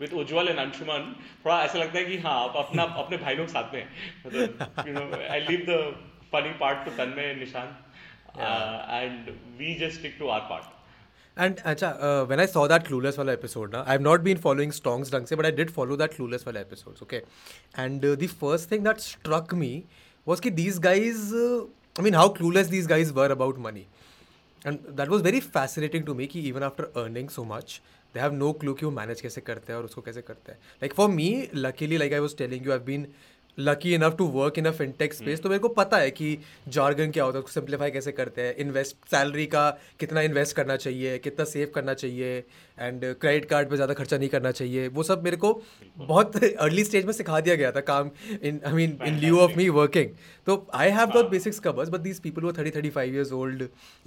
with 0.00 0.12
Ujjwal 0.24 0.48
and 0.48 0.58
Anshuman 0.66 1.10
थोड़ा 1.44 1.60
ऐसा 1.64 1.78
लगता 1.84 1.98
है 1.98 2.04
कि 2.12 2.18
हाँ 2.26 2.36
आप 2.42 2.56
अपना 2.64 2.84
अपने 3.04 3.16
भाई 3.24 3.40
लोग 3.40 3.48
साथ 3.54 3.74
में 3.74 5.08
I 5.08 5.40
leave 5.48 5.66
the 5.72 5.80
funny 6.36 6.52
part 6.64 6.84
to 6.90 6.96
Tanmay 7.02 7.34
Nishant 7.40 7.83
and 8.40 9.30
we 9.58 9.76
just 9.78 9.98
stick 9.98 10.18
to 10.18 10.28
our 10.28 10.42
part. 10.42 10.64
And 11.36 11.56
acha, 11.64 12.00
uh, 12.00 12.24
when 12.26 12.38
I 12.38 12.46
saw 12.46 12.68
that 12.68 12.84
Clueless 12.84 13.18
wala 13.18 13.32
episode, 13.32 13.72
na, 13.72 13.82
I 13.86 13.92
have 13.92 14.00
not 14.00 14.22
been 14.22 14.36
following 14.36 14.70
Strong's 14.70 15.10
Dang 15.10 15.26
se, 15.26 15.34
but 15.34 15.44
I 15.44 15.50
did 15.50 15.70
follow 15.70 15.96
that 15.96 16.12
Clueless 16.12 16.46
wala 16.46 16.60
episodes, 16.60 17.02
okay? 17.02 17.22
And 17.76 18.04
uh, 18.04 18.14
the 18.14 18.28
first 18.28 18.68
thing 18.68 18.84
that 18.84 19.00
struck 19.00 19.52
me 19.52 19.86
was 20.24 20.40
that 20.40 20.54
these 20.54 20.78
guys, 20.78 21.32
uh, 21.32 21.64
I 21.98 22.02
mean, 22.02 22.12
how 22.12 22.28
clueless 22.28 22.68
these 22.68 22.86
guys 22.86 23.12
were 23.12 23.26
about 23.26 23.58
money. 23.58 23.88
And 24.64 24.78
that 24.88 25.08
was 25.10 25.22
very 25.22 25.40
fascinating 25.40 26.06
to 26.06 26.14
me 26.14 26.26
कि 26.26 26.36
even 26.42 26.62
after 26.62 26.88
earning 26.96 27.28
so 27.28 27.44
much, 27.44 27.82
they 28.14 28.20
have 28.20 28.32
no 28.32 28.52
clue 28.54 28.74
कि 28.74 28.86
वो 28.86 28.92
manage 28.94 29.20
कैसे 29.20 29.40
करते 29.46 29.72
हैं 29.72 29.78
और 29.78 29.84
उसको 29.84 30.00
कैसे 30.02 30.22
करते 30.30 30.52
हैं. 30.52 30.58
Like 30.80 30.94
for 30.94 31.08
me, 31.08 31.50
luckily, 31.52 31.98
like 31.98 32.12
I 32.12 32.20
was 32.20 32.32
telling 32.34 32.64
you, 32.64 32.72
I've 32.72 32.84
been 32.86 33.06
lucky 33.58 33.92
enough 33.94 34.16
to 34.18 34.26
work 34.34 34.58
in 34.58 34.66
a 34.66 34.70
fintech 34.78 35.12
space 35.14 35.40
तो 35.42 35.48
मेरे 35.48 35.58
को 35.60 35.68
पता 35.76 35.96
है 35.98 36.10
कि 36.10 36.36
जार्गन 36.76 37.10
क्या 37.10 37.24
होता 37.24 37.38
है 37.38 37.44
उसको 37.44 37.52
सिंप्लीफाई 37.60 37.90
कैसे 37.90 38.12
करते 38.12 38.42
हैं 38.42 38.54
इन्वेस्ट 38.64 38.96
सैलरी 39.10 39.46
का 39.54 39.68
कितना 40.00 40.20
इन्वेस्ट 40.30 40.56
करना 40.56 40.76
चाहिए 40.76 41.18
कितना 41.26 41.44
सेव 41.52 41.70
करना 41.74 41.94
चाहिए 42.02 42.32
एंड 42.78 43.04
क्रेडिट 43.20 43.44
कार्ड 43.50 43.70
पे 43.70 43.76
ज़्यादा 43.76 43.94
खर्चा 43.94 44.18
नहीं 44.18 44.28
करना 44.28 44.50
चाहिए 44.52 44.88
वो 44.96 45.02
सब 45.10 45.22
मेरे 45.24 45.36
को 45.46 45.52
बहुत 45.98 46.42
अर्ली 46.44 46.84
स्टेज 46.84 47.04
में 47.06 47.12
सिखा 47.12 47.40
दिया 47.48 47.54
गया 47.56 47.70
था 47.72 47.80
काम 47.92 48.10
in 48.42 48.60
I 48.66 48.72
mean 48.72 48.98
in 49.06 49.18
lieu 49.24 49.38
of 49.40 49.52
me 49.56 49.68
working 49.78 50.10
तो 50.46 50.66
I 50.74 50.90
have 50.98 51.12
that 51.12 51.30
basics 51.30 51.58
covers 51.68 51.88
but 51.88 52.00
these 52.08 52.20
people 52.20 52.42
वो 52.42 52.52
thirty 52.58 52.70
thirty 52.76 52.90
five 52.98 53.14
years 53.14 53.32
old 53.42 53.66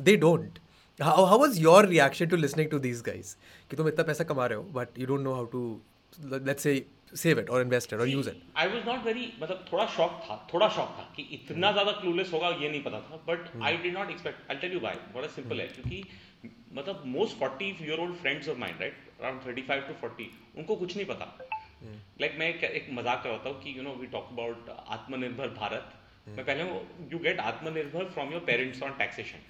they 0.09 0.15
don't 0.27 0.59
how 1.03 1.25
how 1.25 1.39
was 1.39 1.59
your 1.61 1.87
reaction 1.87 2.27
to 2.27 2.35
listening 2.37 2.69
to 2.69 2.79
these 2.89 3.01
guys 3.07 3.35
कि 3.69 3.75
तुम 3.75 3.87
इतना 3.87 4.03
पैसा 4.03 4.23
कमा 4.33 4.45
रहे 4.45 4.57
हो 4.57 4.63
but 4.73 4.99
you 4.99 5.05
don't 5.07 5.21
know 5.23 5.33
how 5.33 5.45
to 5.55 5.79
let's 6.23 6.63
say 6.63 6.75
save 7.15 7.39
it 7.39 7.49
और 7.49 7.61
invest 7.61 7.93
it 7.93 7.99
और 7.99 8.07
use 8.07 8.27
it 8.27 8.41
I 8.57 8.67
was 8.69 8.85
not 8.87 9.03
very 9.05 9.31
मतलब 9.41 9.65
थोड़ा 9.71 9.85
शॉक 9.95 10.11
था 10.29 10.35
थोड़ा 10.53 10.67
शॉक 10.75 10.89
था 10.97 11.11
कि 11.15 11.23
इतना 11.33 11.71
ज्यादा 11.71 11.91
क्लूलेस 11.99 12.31
होगा 12.33 12.49
ये 12.61 12.69
नहीं 12.69 12.81
पता 12.83 12.99
था 13.09 13.17
but 13.27 13.61
I 13.67 13.77
did 13.83 13.93
not 13.97 14.09
expect 14.11 14.51
I 14.51 14.57
tell 14.63 14.73
you 14.73 14.79
by 14.79 14.99
बड़ा 15.15 15.27
सिंपल 15.35 15.61
है 15.61 15.67
हम्म। 15.67 15.75
क्योंकि 15.81 16.51
मतलब 16.77 17.03
most 17.15 17.37
forty 17.39 17.69
your 17.89 17.99
old 18.01 18.15
friends 18.21 18.49
of 18.49 18.57
mind 18.65 18.81
right 18.81 19.07
around 19.19 19.45
thirty 19.45 19.61
five 19.71 19.81
to 19.87 19.93
forty 20.01 20.29
उनको 20.57 20.75
कुछ 20.75 20.95
नहीं 20.95 21.05
पता 21.13 21.25
लाइक 21.41 21.81
हम्म। 21.81 22.23
like, 22.25 22.37
मैं 22.39 22.53
एक 22.53 22.89
मजाक 22.99 23.23
करवाता 23.23 23.49
हूँ 23.49 23.61
कि 23.63 23.77
you 23.77 23.83
know 23.83 23.93
we 23.95 24.07
talk 24.17 24.27
about 24.31 24.69
Atmanirbhar 24.97 25.49
Bharat 25.63 25.93
हम्म। 26.27 26.37
मैं 26.37 26.45
पहले 26.45 26.69
you 27.13 27.19
get 27.29 27.39
Atmanirbhar 27.49 28.09
from 28.13 28.31
your 28.33 28.41
parents 28.53 28.81
on 28.83 28.93
taxation 29.03 29.49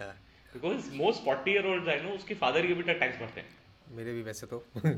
because 0.53 0.89
most 1.03 1.24
forty 1.25 1.51
year 1.51 1.65
old 1.71 1.89
I 1.89 2.00
know 2.01 2.12
उसके 2.15 2.33
फादर 2.44 2.68
के 2.68 2.74
बेटा 2.81 2.94
टैक्स 3.06 3.19
भरते 3.19 3.42
हैं 3.42 3.56
मेरे 3.98 4.13
भी 4.13 4.21
वैसे 4.21 4.48
तो 4.51 4.57
हाँ, 4.86 4.94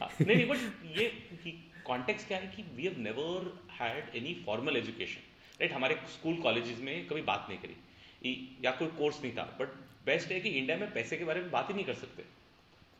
नहीं 0.00 0.26
नहीं 0.34 0.46
बट 0.48 0.58
ये 0.96 1.06
कॉन्टेक्स 1.88 2.26
क्या 2.28 2.38
है 2.38 2.46
कि 2.54 2.62
we 2.78 2.82
have 2.84 2.98
never 3.04 3.44
had 3.80 4.14
any 4.22 4.32
formal 4.46 4.76
education 4.76 5.60
right 5.60 5.72
हमारे 5.72 5.94
स्कूल 6.14 6.36
कॉलेजेस 6.46 6.78
में 6.88 6.94
कभी 7.08 7.22
बात 7.30 7.46
नहीं 7.50 7.58
करी 7.64 8.34
या 8.64 8.70
कोई 8.80 8.88
कोर्स 8.98 9.22
नहीं 9.22 9.32
था 9.36 9.44
बट 9.60 9.78
बेस्ट 10.06 10.30
है 10.32 10.40
कि 10.40 10.48
इंडिया 10.58 10.76
में 10.82 10.92
पैसे 10.94 11.16
के 11.20 11.24
बारे 11.30 11.40
में 11.46 11.50
बात 11.50 11.70
ही 11.70 11.74
नहीं 11.74 11.84
कर 11.90 11.94
सकते 12.02 12.24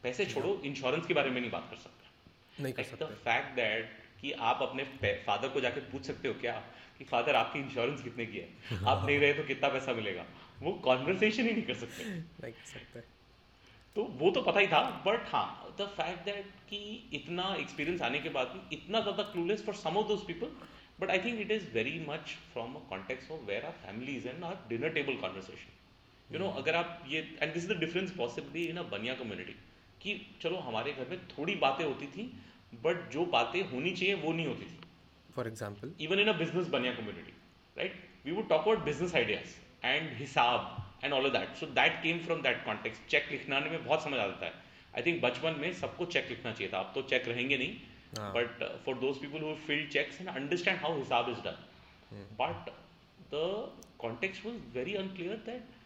पैसे 0.02 0.24
छोड़ो 0.32 0.60
इंश्योरेंस 0.70 1.06
के 1.10 1.14
बारे 1.20 1.30
में 1.34 1.40
नहीं 1.40 1.50
बात 1.56 1.66
कर 1.70 1.82
सकते 1.82 2.62
नहीं 2.62 2.72
कर 2.80 2.88
सकते 2.92 3.06
फैक्ट 3.28 3.54
दैट 3.60 3.92
कि 4.20 4.32
आप 4.52 4.62
अपने 4.68 4.84
फादर 5.26 5.48
को 5.56 5.60
जाके 5.66 5.80
पूछ 5.90 6.06
सकते 6.12 6.28
हो 6.28 6.34
क्या 6.46 6.54
कि 6.98 7.04
फादर 7.12 7.34
आपकी 7.42 7.58
इंश्योरेंस 7.66 8.02
कितने 8.06 8.26
की 8.32 8.38
है 8.46 8.80
आप 8.94 9.06
नहीं 9.06 9.18
रहे 9.26 9.32
तो 9.42 9.44
कितना 9.52 9.68
पैसा 9.76 9.94
मिलेगा 10.00 10.26
वो 10.62 10.72
कॉन्वर्सेशन 10.90 11.48
ही 11.48 11.52
नहीं 11.52 11.62
कर 11.72 11.80
सकते 11.84 12.10
नहीं 12.14 12.52
कर 12.58 12.66
सकते 12.72 13.06
तो 13.96 14.02
वो 14.20 14.30
तो 14.34 14.40
पता 14.48 14.60
ही 14.60 14.66
था 14.68 14.80
बट 15.06 15.26
हाँ 15.34 15.74
द 15.78 15.86
फैक्ट 15.96 16.24
दैट 16.24 16.50
कि 16.68 16.78
इतना 17.18 17.54
एक्सपीरियंस 17.60 18.02
आने 18.08 18.18
के 18.20 18.28
बाद 18.36 18.46
भी 18.54 18.76
इतना 18.76 19.00
ज़्यादा 19.00 19.22
clueless 19.32 19.64
for 19.66 19.74
some 19.74 19.96
of 19.96 20.08
those 20.08 20.26
people 20.26 20.50
but 21.00 21.10
I 21.10 21.18
think 21.24 21.40
it 21.40 21.50
is 21.56 21.66
very 21.74 21.98
much 22.08 22.34
from 22.52 22.74
a 22.76 22.80
context 22.90 23.30
of 23.30 23.42
where 23.48 23.64
are 23.66 23.72
families 23.84 24.26
and 24.26 24.44
are 24.44 24.58
dinner 24.68 24.92
table 24.98 25.16
conversation 25.26 26.34
you 26.34 26.38
know 26.44 26.48
अगर 26.62 26.74
आप 26.76 27.04
ये 27.08 27.20
and 27.42 27.52
this 27.54 27.64
is 27.64 27.70
the 27.72 27.76
difference 27.84 28.10
possibly 28.16 28.64
in 28.72 28.76
a 28.76 28.82
Bania 28.96 29.14
community 29.22 29.54
कि 30.02 30.16
चलो 30.42 30.56
हमारे 30.66 30.92
घर 30.92 31.08
में 31.10 31.26
थोड़ी 31.28 31.54
बातें 31.62 31.84
होती 31.84 32.06
थी 32.16 32.30
बट 32.84 33.08
जो 33.12 33.24
बातें 33.38 33.62
होनी 33.70 33.92
चाहिए 34.00 34.14
वो 34.26 34.32
नहीं 34.32 34.46
होती 34.46 34.64
थी 34.72 34.88
for 35.36 35.48
example 35.48 35.94
even 36.08 36.20
in 36.20 36.28
a 36.28 36.36
business 36.42 36.66
Bania 36.76 36.92
community 36.98 37.32
right 37.78 37.96
we 38.24 38.32
would 38.32 38.48
talk 38.48 38.60
about 38.62 38.84
business 38.84 39.14
ideas 39.22 39.54
and 39.84 40.12
हिसाब 40.18 40.74
and 41.04 41.12
all 41.14 41.26
of 41.26 41.32
that 41.32 41.54
so 41.60 41.66
that 41.80 42.00
came 42.02 42.18
from 42.24 42.40
that 42.42 42.64
context 42.64 43.00
cheque 43.10 43.28
लिखना 43.32 43.60
में 43.66 43.84
बहुत 43.84 44.02
समझ 44.04 44.18
आ 44.18 44.26
जाता 44.26 44.46
है 44.46 44.52
आई 44.96 45.02
थिंक 45.06 45.20
बचपन 45.22 45.56
में 45.60 45.72
सबको 45.80 46.04
चेक 46.16 46.28
लिखना 46.28 46.52
चाहिए 46.52 46.72
था 46.72 46.78
अब 46.78 46.90
तो 46.94 47.02
चेक 47.14 47.28
रहेंगे 47.28 47.56
नहीं 47.64 47.76
but 48.36 48.62
for 48.84 48.94
those 49.04 49.20
people 49.22 49.42
who 49.46 49.54
feel 49.66 49.86
cheques 49.96 50.20
and 50.20 50.28
understand 50.36 50.78
how 50.84 50.96
हिसाब 50.98 51.28
is 51.32 51.38
done 51.44 52.24
but 52.40 52.70
the 53.34 53.42
context 54.04 54.44
was 54.46 54.54
very 54.76 54.94
unclear 55.02 55.36
that 55.50 55.76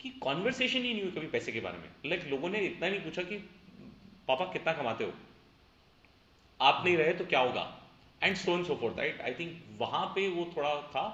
कि 0.00 0.10
कॉन्वर्सेशन 0.24 0.82
ही 0.84 0.92
नहीं 0.92 1.02
हुई 1.02 1.12
कभी 1.12 1.26
पैसे 1.36 1.52
के 1.52 1.60
बारे 1.66 1.78
में 1.78 1.88
लाइक 2.10 2.20
like, 2.20 2.30
लोगों 2.32 2.48
ने 2.50 2.58
इतना 2.70 2.88
नहीं 2.88 3.00
पूछा 3.04 3.22
कि 3.32 3.36
पापा 4.28 4.44
कितना 4.52 4.72
कमाते 4.80 5.04
हो 5.04 5.14
आप 6.68 6.82
नहीं 6.84 6.96
रहे 6.96 7.12
तो 7.22 7.24
क्या 7.32 7.40
होगा 7.40 7.64
and 8.22 8.36
so 8.42 8.56
and 8.58 8.66
so 8.66 8.74
forth 8.82 8.98
right 8.98 9.20
I 9.30 9.34
think 9.38 9.56
वहां 9.80 10.06
पे 10.14 10.28
वो 10.36 10.44
थोड़ा 10.56 10.70
था 10.94 11.06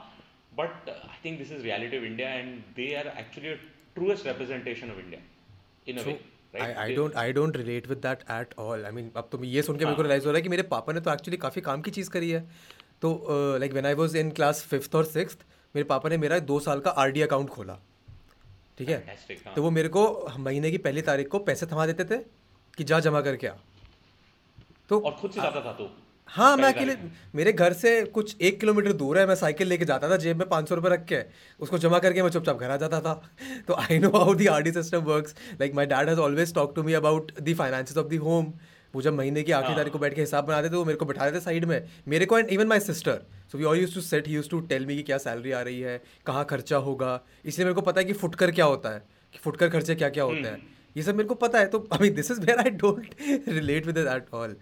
but 0.56 0.88
uh, 0.88 0.92
I 1.12 1.16
think 1.22 1.38
this 1.38 1.50
is 1.50 1.64
reality 1.64 1.96
of 1.96 2.04
India, 2.04 2.26
and 2.28 2.62
they 2.76 2.94
are 2.96 3.06
actually 3.22 3.52
a 3.52 3.58
truest 3.94 4.26
representation 4.26 4.90
of 4.90 4.98
India 4.98 5.18
in 5.86 5.98
a 5.98 6.04
so, 6.08 6.10
way. 6.10 6.18
I 6.62 6.94
don't 6.94 7.14
I 7.16 7.32
don't 7.32 7.56
relate 7.56 7.86
with 7.88 7.98
that 8.06 8.22
at 8.30 8.52
all 8.62 8.84
I 8.86 8.92
mean 8.92 9.08
अब 9.16 9.28
तो 9.32 9.38
ये 9.44 9.62
सुन 9.68 9.76
के 9.78 9.84
मेरे 9.84 9.96
को 9.96 10.02
realise 10.02 10.22
हाँ। 10.22 10.26
हो 10.26 10.32
रहा 10.32 10.36
है 10.38 10.42
कि 10.42 10.48
मेरे 10.54 10.62
पापा 10.72 10.92
ने 10.92 11.00
तो 11.06 11.12
एक्चुअली 11.12 11.36
काफ़ी 11.44 11.60
काम 11.68 11.82
की 11.86 11.90
चीज़ 11.98 12.10
करी 12.16 12.30
है 12.30 12.40
तो 13.02 13.12
like 13.60 13.72
when 13.72 13.86
I 13.86 13.94
was 14.00 14.16
in 14.16 14.30
class 14.40 14.62
fifth 14.70 14.94
और 14.96 15.04
सिक्स 15.14 15.38
मेरे 15.76 15.84
पापा 15.94 16.08
ने 16.08 16.16
मेरा 16.24 16.38
दो 16.52 16.58
साल 16.66 16.80
का 16.86 16.90
आर 17.04 17.10
डी 17.12 17.20
अकाउंट 17.28 17.48
खोला 17.50 17.78
ठीक 18.78 18.88
है 18.88 19.16
हाँ। 19.46 19.54
तो 19.54 19.62
वो 19.62 19.70
मेरे 19.78 19.88
को 19.96 20.04
महीने 20.38 20.70
की 20.70 20.78
पहली 20.88 21.02
तारीख 21.08 21.28
को 21.36 21.38
पैसे 21.48 21.66
थमा 21.72 21.86
देते 21.92 22.04
थे 22.12 22.18
कि 22.76 22.84
जा 22.92 23.00
जमा 23.08 23.20
करके 23.30 23.46
आ 23.46 23.52
तो 24.88 25.00
और 25.00 25.12
खुद 25.20 25.30
से 25.30 25.40
जाता 25.42 25.64
था 25.66 25.72
तो 25.80 25.90
हाँ 26.28 26.56
मैं 26.56 26.72
अकेले 26.72 26.94
मेरे 27.34 27.52
घर 27.52 27.72
से 27.72 28.02
कुछ 28.14 28.36
एक 28.42 28.58
किलोमीटर 28.60 28.92
दूर 29.02 29.18
है 29.18 29.26
मैं 29.26 29.34
साइकिल 29.36 29.68
लेके 29.68 29.84
जाता 29.84 30.08
था 30.10 30.16
जेब 30.16 30.36
में 30.38 30.48
पाँच 30.48 30.68
सौ 30.68 30.74
रुपये 30.74 30.90
रख 30.90 31.04
के 31.12 31.18
उसको 31.64 31.78
जमा 31.78 31.98
करके 32.04 32.22
मैं 32.22 32.28
चुपचाप 32.30 32.60
घर 32.60 32.70
आ 32.70 32.76
जाता 32.84 33.00
था 33.00 33.14
तो 33.68 33.74
I 33.80 33.98
know 33.98 34.08
how 34.16 34.34
the 34.34 34.46
R 34.54 34.62
D 34.62 34.72
system 34.72 34.98
work 35.08 35.32
like 35.60 35.74
my 35.74 35.86
dad 35.86 36.08
has 36.08 36.18
always 36.20 36.54
talk 36.54 36.72
to 36.76 36.82
me 36.82 36.92
about 37.02 37.32
the 37.42 37.54
finance 37.54 37.96
of 37.98 38.06
the 38.10 38.16
home 38.26 38.52
वो 38.94 39.02
जब 39.02 39.14
महीने 39.18 39.42
की 39.42 39.52
आखिरी 39.52 39.74
तारीख 39.76 39.92
को 39.92 39.98
हाँ। 39.98 40.02
बैठ 40.02 40.14
के 40.14 40.20
हिसाब 40.20 40.44
बनाते 40.46 40.70
थे 40.70 40.76
वो 40.76 40.84
मेरे 40.84 40.96
को 40.98 41.04
बैठा 41.06 41.26
देते 41.26 41.40
साइड 41.44 41.64
में 41.68 41.86
मेरे 42.14 42.26
को 42.32 42.38
and 42.38 42.48
even 42.52 42.66
my 42.68 42.80
sister 42.80 43.20
so 43.52 43.58
we 43.58 43.64
all 43.70 43.78
use 43.80 43.94
to 43.94 44.00
set 44.00 44.28
use 44.28 44.48
to 44.50 44.60
tell 44.72 44.86
me 44.86 44.96
कि 44.96 45.02
क्या 45.10 45.18
सैलरी 45.28 45.52
आ 45.52 45.60
रही 45.68 45.80
है 45.80 46.00
कहाँ 46.26 46.44
खर्चा 46.50 46.76
होगा 46.90 47.20
इसलिए 47.44 47.64
मेरे 47.64 47.74
को 47.74 47.80
पता 47.90 48.00
है 48.00 48.04
कि 48.06 48.12
फुटकर 48.22 48.50
क्या 48.60 48.64
होता 48.72 48.92
है 48.94 48.98
कि 49.32 49.38
फुटकर 49.44 49.68
खर्चे 49.70 49.94
क्या 49.94 50.08
क्या 50.18 50.24
होते 50.24 50.40
हैं 50.42 50.52
हम्म। 50.52 50.96
ये 50.96 51.02
सब 51.02 51.14
मेरे 51.16 51.28
को 51.28 51.34
पता 51.46 51.58
है 51.58 51.66
तो 51.70 51.78
अभी 51.92 52.10
this 52.20 52.30
is 52.30 52.38
where 52.44 52.58
I 52.60 52.70
don't 52.82 53.14
relate 53.48 53.86
with 53.86 53.98
all 54.34 54.56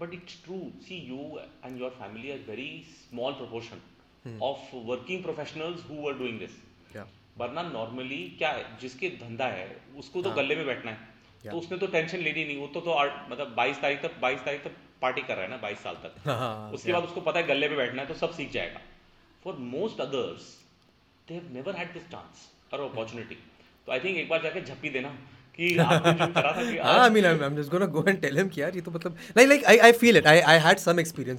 but 0.00 0.14
it's 0.18 0.36
true. 0.46 0.66
See, 0.88 0.98
you 1.12 1.22
and 1.62 1.78
your 1.82 1.90
family 2.00 2.28
are 2.34 2.42
very 2.50 2.70
small 2.96 3.34
proportion 3.40 3.80
hmm. 4.24 4.36
of 4.50 4.60
working 4.92 5.22
professionals 5.22 5.82
who 5.92 6.02
are 6.10 6.18
doing 6.24 6.40
this. 6.46 6.58
वरना 7.40 7.62
नॉर्मली 7.62 8.16
क्या 8.38 8.48
है 8.52 8.64
जिसके 8.80 9.08
धंधा 9.18 9.46
है 9.50 9.66
उसको 9.98 10.22
तो 10.22 10.28
हाँ. 10.30 10.36
गले 10.36 10.54
में 10.56 10.64
बैठना 10.66 10.90
है 10.90 11.50
तो 11.50 11.56
उसने 11.58 11.76
तो 11.82 11.86
टेंशन 11.94 12.18
लेनी 12.26 12.44
नहीं 12.44 12.56
वो 12.60 12.66
तो, 12.74 12.80
तो 12.80 12.94
मतलब 13.30 13.54
22 13.58 13.80
तारीख 13.82 14.02
तक 14.02 14.18
22 14.24 14.42
तारीख 14.46 14.64
तक 14.64 14.74
पार्टी 15.02 15.20
कर 15.28 15.36
रहा 15.36 15.44
है 15.44 15.50
ना 15.50 15.60
22 15.62 15.84
साल 15.84 15.94
तक 16.02 16.14
हाँ, 16.26 16.36
हाँ, 16.38 16.70
उसके 16.78 16.92
बाद 16.92 17.04
उसको 17.10 17.20
पता 17.28 17.40
है 17.40 17.46
गले 17.52 17.68
में 17.68 17.76
बैठना 17.78 18.02
है 18.02 18.08
तो 18.08 18.14
सब 18.24 18.32
सीख 18.40 18.50
जाएगा 18.56 18.80
for 19.44 19.56
most 19.78 20.00
others 20.06 20.48
they 21.28 21.34
have 21.34 21.48
never 21.54 21.76
had 21.82 21.92
this 21.98 22.08
chance 22.16 22.46
और 22.72 22.80
अपॉर्चुनिटी 22.90 23.38
तो 23.86 23.92
आई 23.92 24.00
थिंक 24.04 24.18
एक 24.24 24.28
बार 24.34 24.42
जाके 24.48 24.60
झप्पी 24.72 24.90
देना 24.98 25.14
हाँ 25.60 25.98
गो 27.08 27.80
तो 28.80 28.90
मतलब 28.90 29.16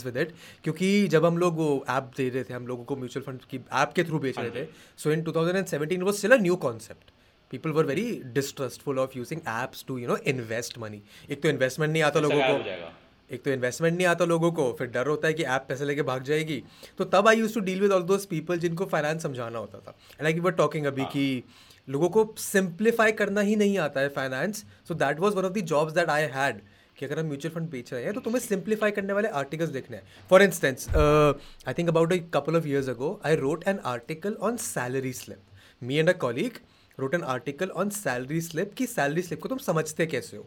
विद 0.06 0.34
क्योंकि 0.64 0.90
जब 1.12 1.26
हम 1.26 1.38
लोग 1.38 1.56
वो 1.58 1.68
ऐप 1.90 2.12
दे 2.18 2.28
रहे 2.30 2.44
थे 2.44 2.54
हम 2.54 2.68
लोगों 2.68 2.84
को 2.92 2.96
म्यूचुअल 2.96 3.24
फंड 3.28 3.42
की 3.52 3.60
ऐप 3.82 3.94
के 3.96 4.04
थ्रू 4.04 4.20
बेच 4.20 4.38
रहे 4.40 4.50
थे 4.62 4.68
so 5.04 5.12
in 5.12 5.22
two 5.24 5.32
thousand 5.36 5.66
seventeen 5.66 6.02
was 6.04 6.16
still 6.18 6.32
a 6.32 6.42
new 6.42 6.56
concept 6.68 7.12
people 7.52 7.70
were 7.80 7.86
very 7.86 8.10
distrustful 8.36 9.00
of 9.00 9.18
using 9.18 9.42
apps 9.64 9.86
to 9.88 9.98
you 9.98 10.08
know 10.08 10.18
invest 10.34 10.78
money 10.80 11.02
एक 11.30 11.42
तो 11.44 11.50
इन्वेस्टमेंट 11.50 11.92
नहीं 11.94 12.04
आता 12.04 12.20
अच्छा, 12.20 12.34
लोगों 12.34 12.58
को 12.58 12.90
एक 13.36 13.44
तो 13.44 13.52
इन्वेस्टमेंट 13.52 13.96
नहीं 13.98 14.06
आता 14.08 14.26
लोगों 14.26 14.52
को 14.52 14.72
फिर 14.80 14.88
डर 14.92 15.08
होता 15.08 15.28
है 15.28 15.34
कि 15.34 15.44
ऐप 15.58 15.66
पैसे 15.68 15.86
लेके 15.86 16.02
भाग 16.08 16.24
जाएगी 16.30 16.64
तो 16.98 17.06
तब 17.12 17.28
I 17.28 17.38
use 17.40 17.54
to 17.54 17.60
deal 17.68 17.82
with 17.82 17.92
all 17.98 18.02
those 18.14 18.26
people 18.34 18.58
जिनको 18.60 18.86
फाइनेंस 18.94 19.24
समझाना 19.24 19.60
होता 19.60 19.80
था 19.88 19.96
लाइक 20.24 20.36
वी 20.36 20.42
वर 20.42 20.52
टॉकिंग 20.62 20.86
अभी 20.86 21.02
हाँ। 21.02 21.10
कि 21.14 21.44
लोगों 21.92 22.10
को 22.16 22.22
सिंप्लीफाई 22.42 23.12
करना 23.22 23.42
ही 23.48 23.56
नहीं 23.62 23.78
आता 23.86 24.02
है 24.02 24.10
finance 24.18 24.64
so 24.88 24.94
that 25.02 25.20
was 25.20 25.34
one 25.36 25.46
of 25.46 25.52
the 25.60 25.64
jobs 25.72 25.94
that 25.94 26.10
I 26.10 26.28
had 26.36 26.62
कि 26.98 27.06
अगर 27.06 27.20
हम 27.20 27.26
म्यूचुअल 27.32 27.54
फंड 27.56 27.70
बेच 27.70 27.92
रहे 27.94 28.04
हैं 28.04 28.14
तो 28.14 28.20
तुम्हें 28.28 28.40
सिंप्लीफाई 28.42 28.92
करने 28.98 29.14
वाले 29.18 29.28
आर्टिकल्स 29.42 29.70
देखने 29.78 29.98
हैं 29.98 30.28
for 30.30 30.44
instance 30.44 30.88
I 31.02 31.74
think 31.78 31.90
about 31.90 32.14
a 32.14 32.18
couple 32.34 32.56
of 32.62 32.68
years 32.74 32.90
ago 32.96 33.10
I 33.32 33.36
wrote 33.44 33.68
an 33.74 33.80
article 33.94 34.38
on 34.50 34.58
salary 34.68 35.14
slip 35.22 35.64
me 35.90 35.96
and 36.04 36.10
a 36.10 36.14
colleague 36.26 36.60
wrote 37.00 37.14
an 37.20 37.24
article 37.36 37.70
on 37.84 37.90
salary 38.02 38.42
slip 38.50 38.74
कि 38.78 38.88
सैलरी 38.96 39.22
स्लिप 39.30 39.42
को 39.44 39.50
तुम 39.56 39.58
समझते 39.70 40.06
कैसे 40.16 40.38
हो 40.38 40.46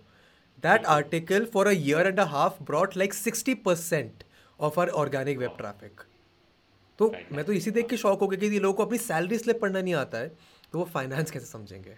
that 0.68 0.86
article 0.96 1.44
for 1.54 1.66
a 1.66 1.72
year 1.82 2.06
and 2.06 2.20
a 2.20 2.28
half 2.38 2.62
brought 2.72 2.96
like 3.02 3.14
sixty 3.22 3.54
percent 3.68 4.24
of 4.68 4.78
our 4.84 4.88
organic 5.04 5.38
web 5.38 5.56
traffic 5.58 6.00
तो 6.98 7.12
मैं 7.36 7.44
तो 7.44 7.52
इसी 7.52 7.70
देख 7.76 7.88
के 7.90 7.96
शौक 8.06 8.20
हो 8.20 8.26
गया 8.28 8.40
कि 8.48 8.54
ये 8.54 8.58
लोगों 8.64 8.74
को 8.80 8.84
अपनी 8.84 8.98
सैलरी 9.10 9.38
स्लिप 9.38 9.60
पढ़ना 9.60 9.80
नहीं 9.82 9.94
आता 10.06 10.18
है 10.18 10.30
तो 10.74 10.78
वो 10.78 10.84
फाइनेंस 10.92 11.30
कैसे 11.30 11.46
समझेंगे 11.46 11.92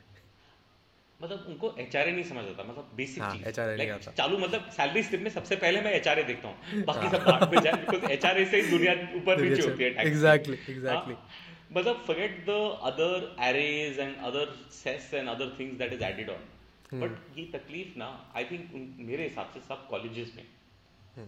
मतलब 1.23 1.45
उनको 1.50 1.68
एच 1.83 1.95
नहीं 2.06 2.23
समझ 2.30 2.42
आता 2.49 2.64
मतलब 2.71 2.88
बेसिक 2.97 3.23
हाँ, 3.23 3.30
चीज 3.37 3.59
like, 3.80 4.09
चालू 4.16 4.38
मतलब 4.40 4.64
सैलरी 4.78 5.02
स्लिप 5.11 5.21
में 5.28 5.30
सबसे 5.37 5.56
पहले 5.62 5.80
मैं 5.87 5.92
एच 6.00 6.09
देखता 6.30 6.49
हूँ 6.49 6.56
हाँ। 6.73 6.80
बाकी 6.90 7.06
हाँ. 7.06 7.21
सब 7.21 7.23
बाद 7.28 7.54
में 7.54 7.62
जाए 7.66 7.78
बिकॉज 7.85 8.11
एच 8.16 8.25
से 8.50 8.61
ही 8.61 8.66
दुनिया 8.73 8.92
ऊपर 9.21 9.40
नीचे 9.42 9.68
होती 9.68 9.85
है 9.85 10.04
एग्जैक्टली 10.11 10.59
एग्जैक्टली 10.73 11.14
हाँ। 11.21 11.73
मतलब 11.78 12.02
forget 12.09 12.37
the 12.50 12.59
other 12.90 13.25
areas 13.50 13.99
and 14.06 14.16
other 14.30 14.52
cess 14.80 15.09
and 15.14 15.28
other 15.37 15.54
things 15.61 15.78
that 15.85 15.92
is 15.99 16.02
added 16.11 16.30
on 16.35 17.00
but 17.04 17.38
ये 17.38 17.45
तकलीफ 17.54 17.95
ना 18.04 18.09
आई 18.40 18.45
थिंक 18.50 19.06
मेरे 19.12 19.28
हिसाब 19.30 19.50
से 19.56 19.61
सब 19.71 19.87
कॉलेजेस 19.95 20.35
में 20.37 21.25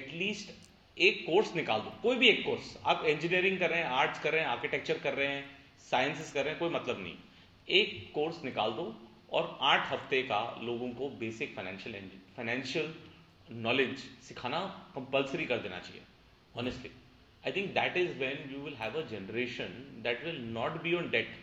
एटलीस्ट 0.00 0.52
hmm। 0.52 1.08
एक 1.08 1.24
कोर्स 1.30 1.54
निकाल 1.62 1.80
दो 1.88 1.94
कोई 2.04 2.16
भी 2.24 2.28
एक 2.34 2.44
कोर्स 2.50 2.68
आप 2.94 3.06
इंजीनियरिंग 3.14 3.58
कर 3.64 3.70
रहे 3.74 3.82
हैं 3.88 3.98
आर्ट्स 4.02 4.22
कर 4.28 4.32
रहे 4.38 4.44
हैं 4.46 4.50
आर्किटेक्चर 4.56 4.98
कर 5.08 5.18
रहे 5.22 5.28
हैं 5.34 5.42
साइंसेस 5.90 6.32
कर 6.32 6.44
रहे 6.46 6.54
कोई 6.62 6.68
मतलब 6.72 6.98
नहीं 7.02 7.78
एक 7.78 7.94
कोर्स 8.16 8.42
निकाल 8.48 8.72
दो 8.80 8.84
और 9.38 9.48
आठ 9.70 9.86
हफ्ते 9.92 10.22
का 10.32 10.38
लोगों 10.68 10.88
को 11.00 11.08
बेसिक 11.22 11.54
फाइनेंशियल 11.56 12.10
फाइनेंशियल 12.38 13.58
नॉलेज 13.66 14.04
सिखाना 14.28 14.60
कंपलसरी 14.96 15.44
कर 15.52 15.62
देना 15.68 15.78
चाहिए 15.86 16.02
honestly 16.62 16.90
I 17.48 17.52
think 17.56 17.70
that 17.80 17.96
is 18.02 18.16
when 18.24 18.42
you 18.54 18.58
will 18.68 18.74
have 18.84 18.98
a 19.00 19.04
generation 19.12 19.74
that 20.08 20.24
will 20.26 20.40
not 20.58 20.80
be 20.86 20.94
on 21.02 21.08
debt 21.10 21.38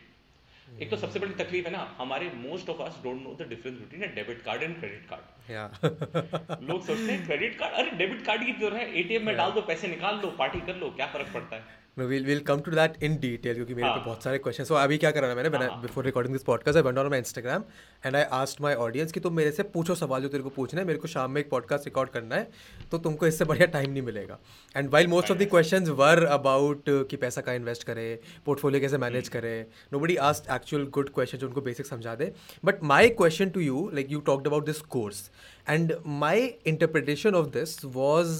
एक 0.85 0.89
तो 0.93 0.97
सबसे 1.01 1.19
बड़ी 1.23 1.33
तकलीफ 1.41 1.65
है 1.69 1.73
ना 1.73 1.81
हमारे 1.97 2.29
most 2.43 2.69
of 2.75 2.81
us 2.85 2.99
don't 3.03 3.21
know 3.27 3.33
the 3.41 3.47
difference 3.49 3.77
between 3.83 4.07
a 4.07 4.11
debit 4.21 4.41
card 4.47 4.63
and 4.63 4.77
credit 4.79 5.11
card 5.13 6.69
लोग 6.71 6.81
सोचते 6.87 7.11
हैं 7.11 7.19
क्रेडिट 7.25 7.57
कार्ड 7.59 7.81
अरे 7.83 7.97
डेबिट 8.03 8.25
कार्ड 8.31 8.45
की 8.51 8.55
जरूरत 8.63 8.79
है 8.81 8.99
एटीएम 9.03 9.25
में 9.31 9.35
डाल 9.41 9.51
दो 9.59 9.65
पैसे 9.71 9.87
निकाल 9.95 10.19
दो 10.27 10.31
पार्टी 10.43 10.63
कर 10.71 10.81
लो 10.85 10.89
क्या 11.01 11.07
फर्क 11.17 11.33
पड़ता 11.35 11.61
है 11.63 11.75
will 12.05 12.25
we'll 12.25 12.41
come 12.47 12.61
to 12.65 12.71
that 12.77 12.97
in 13.05 13.15
detail 13.21 13.55
kyunki 13.59 13.75
mere 13.77 13.91
pe 13.93 14.01
bahut 14.07 14.25
sare 14.25 14.39
questions 14.47 14.69
so 14.71 14.75
abhi 14.81 14.97
kya 15.03 15.11
kara 15.17 15.27
मैंने 15.37 15.49
maine 15.53 15.63
when 15.63 15.69
I, 15.69 15.81
before 15.85 16.03
recording 16.07 16.35
this 16.37 16.43
my 16.49 17.17
Instagram 17.17 17.63
and 18.05 18.15
I 18.15 18.23
asked 18.39 18.61
my 18.61 18.73
audience 18.83 19.13
i 19.13 19.21
तुम 19.23 19.33
मेरे 19.39 19.51
से 19.59 19.63
पूछो 19.75 19.95
सवाल 20.01 20.21
जो 20.21 20.27
तेरे 20.35 20.43
को 20.43 20.49
पूछना 20.57 20.79
है 20.81 20.85
मेरे 20.87 20.99
को 20.99 21.07
शाम 21.13 21.31
में 21.31 21.39
एक 21.41 21.49
पॉडकास्ट 21.49 21.85
रिकॉर्ड 21.85 22.09
करना 22.17 22.35
है 22.35 22.49
तो 22.91 22.97
तुमको 23.07 23.27
इससे 23.27 23.45
बढ़िया 23.53 23.65
टाइम 23.77 23.91
नहीं 23.91 24.01
मिलेगा 24.09 24.37
and 24.75 24.89
while 24.97 25.07
most 25.15 25.31
of 25.31 25.37
the 25.37 25.47
question 25.55 25.87
were 26.01 26.23
about 26.37 26.89
कि 27.13 27.17
पैसा 27.25 27.41
कहाँ 27.47 27.55
इन्वेस्ट 27.55 27.83
करे 27.89 28.07
पोर्टफोलियो 28.45 28.81
कैसे 28.81 28.97
मैनेज 29.05 29.23
hmm. 29.23 29.33
करे 29.33 29.55
nobody 30.05 30.15
asked 30.29 30.49
actual 30.59 30.85
good 30.99 31.09
question 31.17 31.37
जो 31.37 31.47
उनको 31.47 31.61
बेसिक 31.71 31.85
समझा 31.85 32.15
दे 32.23 32.31
but 32.65 32.83
my 32.93 33.09
question 33.23 33.49
to 33.57 33.59
you 33.69 33.89
like 33.93 34.11
you 34.11 34.19
talked 34.31 34.47
about 34.47 34.65
this 34.65 34.81
course 34.97 35.29
and 35.69 35.93
my 36.25 36.45
interpretation 36.73 37.35
of 37.41 37.45
this 37.57 37.77
was 38.01 38.39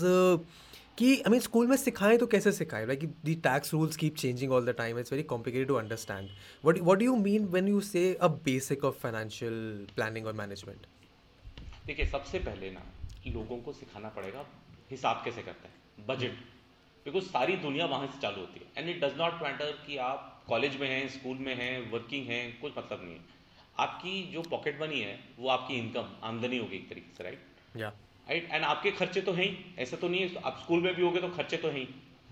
कि 1.00 1.08
आई 1.16 1.30
मीन 1.32 1.39
स्कूल 1.39 1.68
में 1.68 1.75
सिखाएं 1.77 2.18
तो 2.18 2.25
कैसे 2.27 2.51
सिखाएं 2.51 2.86
like 2.88 3.00
the 3.25 3.34
tax 3.44 3.74
rules 3.74 3.96
keep 4.04 4.16
changing 4.18 4.51
all 4.51 4.66
the 4.66 4.70
time 4.77 5.00
it's 5.00 5.12
very 5.12 5.24
complicated 5.32 5.68
to 5.68 5.75
understand 5.82 6.30
what 6.63 6.77
what 6.88 6.98
do 7.00 7.06
you 7.06 7.16
mean 7.25 7.46
when 7.56 7.68
you 7.68 7.82
say 7.89 8.01
a 8.27 8.27
basic 8.48 8.84
of 8.89 8.98
financial 9.01 9.54
planning 9.96 10.25
और 10.27 10.34
management 10.39 10.88
देखिए 11.88 12.06
सबसे 12.16 12.39
पहले 12.48 12.72
ना 12.77 12.84
लोगों 13.27 13.58
को 13.68 13.74
सिखाना 13.82 14.10
पड़ेगा 14.16 14.46
हिसाब 14.92 15.22
कैसे 15.25 15.42
करते 15.50 15.68
हैं 15.68 16.06
बजट 16.08 16.42
बिकॉज 17.06 17.24
सारी 17.27 17.56
दुनिया 17.68 17.86
वहाँ 17.94 18.08
से 18.16 18.22
चालू 18.22 18.39
होती 18.39 18.66
है 18.66 18.82
and 18.82 18.96
it 18.96 19.04
does 19.04 19.18
not 19.22 19.42
matter 19.44 19.72
कि 19.86 19.98
आप 20.08 20.44
कॉलेज 20.48 20.80
में 20.80 20.88
हैं 20.89 21.08
स्कूल 21.20 21.38
में 21.50 21.54
हैं 21.63 21.72
वर्किंग 21.92 22.25
हैं 22.32 22.44
कुछ 22.62 22.74
मतलब 22.77 23.04
नहीं 23.04 23.13
है 23.13 23.24
आपकी 23.88 24.18
जो 24.34 24.42
पॉकेट 24.56 24.82
मनी 24.82 25.00
है 25.01 25.18
वो 25.39 25.50
आपकी 25.60 25.75
इनकम 25.84 26.12
आमदनी 26.32 26.58
होगी 26.66 26.75
एक 26.77 26.89
तरीके 26.89 27.16
से 27.18 27.24
right 27.24 27.34
right? 27.38 27.84
yeah. 27.86 28.04
Right 28.29 28.50
and 28.53 28.63
आपके 28.65 28.91
खर्चे 28.91 29.22
तो 29.27 29.31
हैं 29.34 29.46
ही 29.50 29.57
ऐसा 29.84 29.98
तो 29.98 30.07
नहीं 30.10 30.22
है 30.22 30.29
तो 30.34 30.39
आप 30.50 30.60
स्कूल 30.63 30.81
में 30.84 30.93
भी 30.96 31.01
होगे 31.01 31.19
तो 31.22 31.27
खर्चे 31.38 31.57
तो 31.65 31.69
हैं 31.69 31.79
ही 31.79 31.88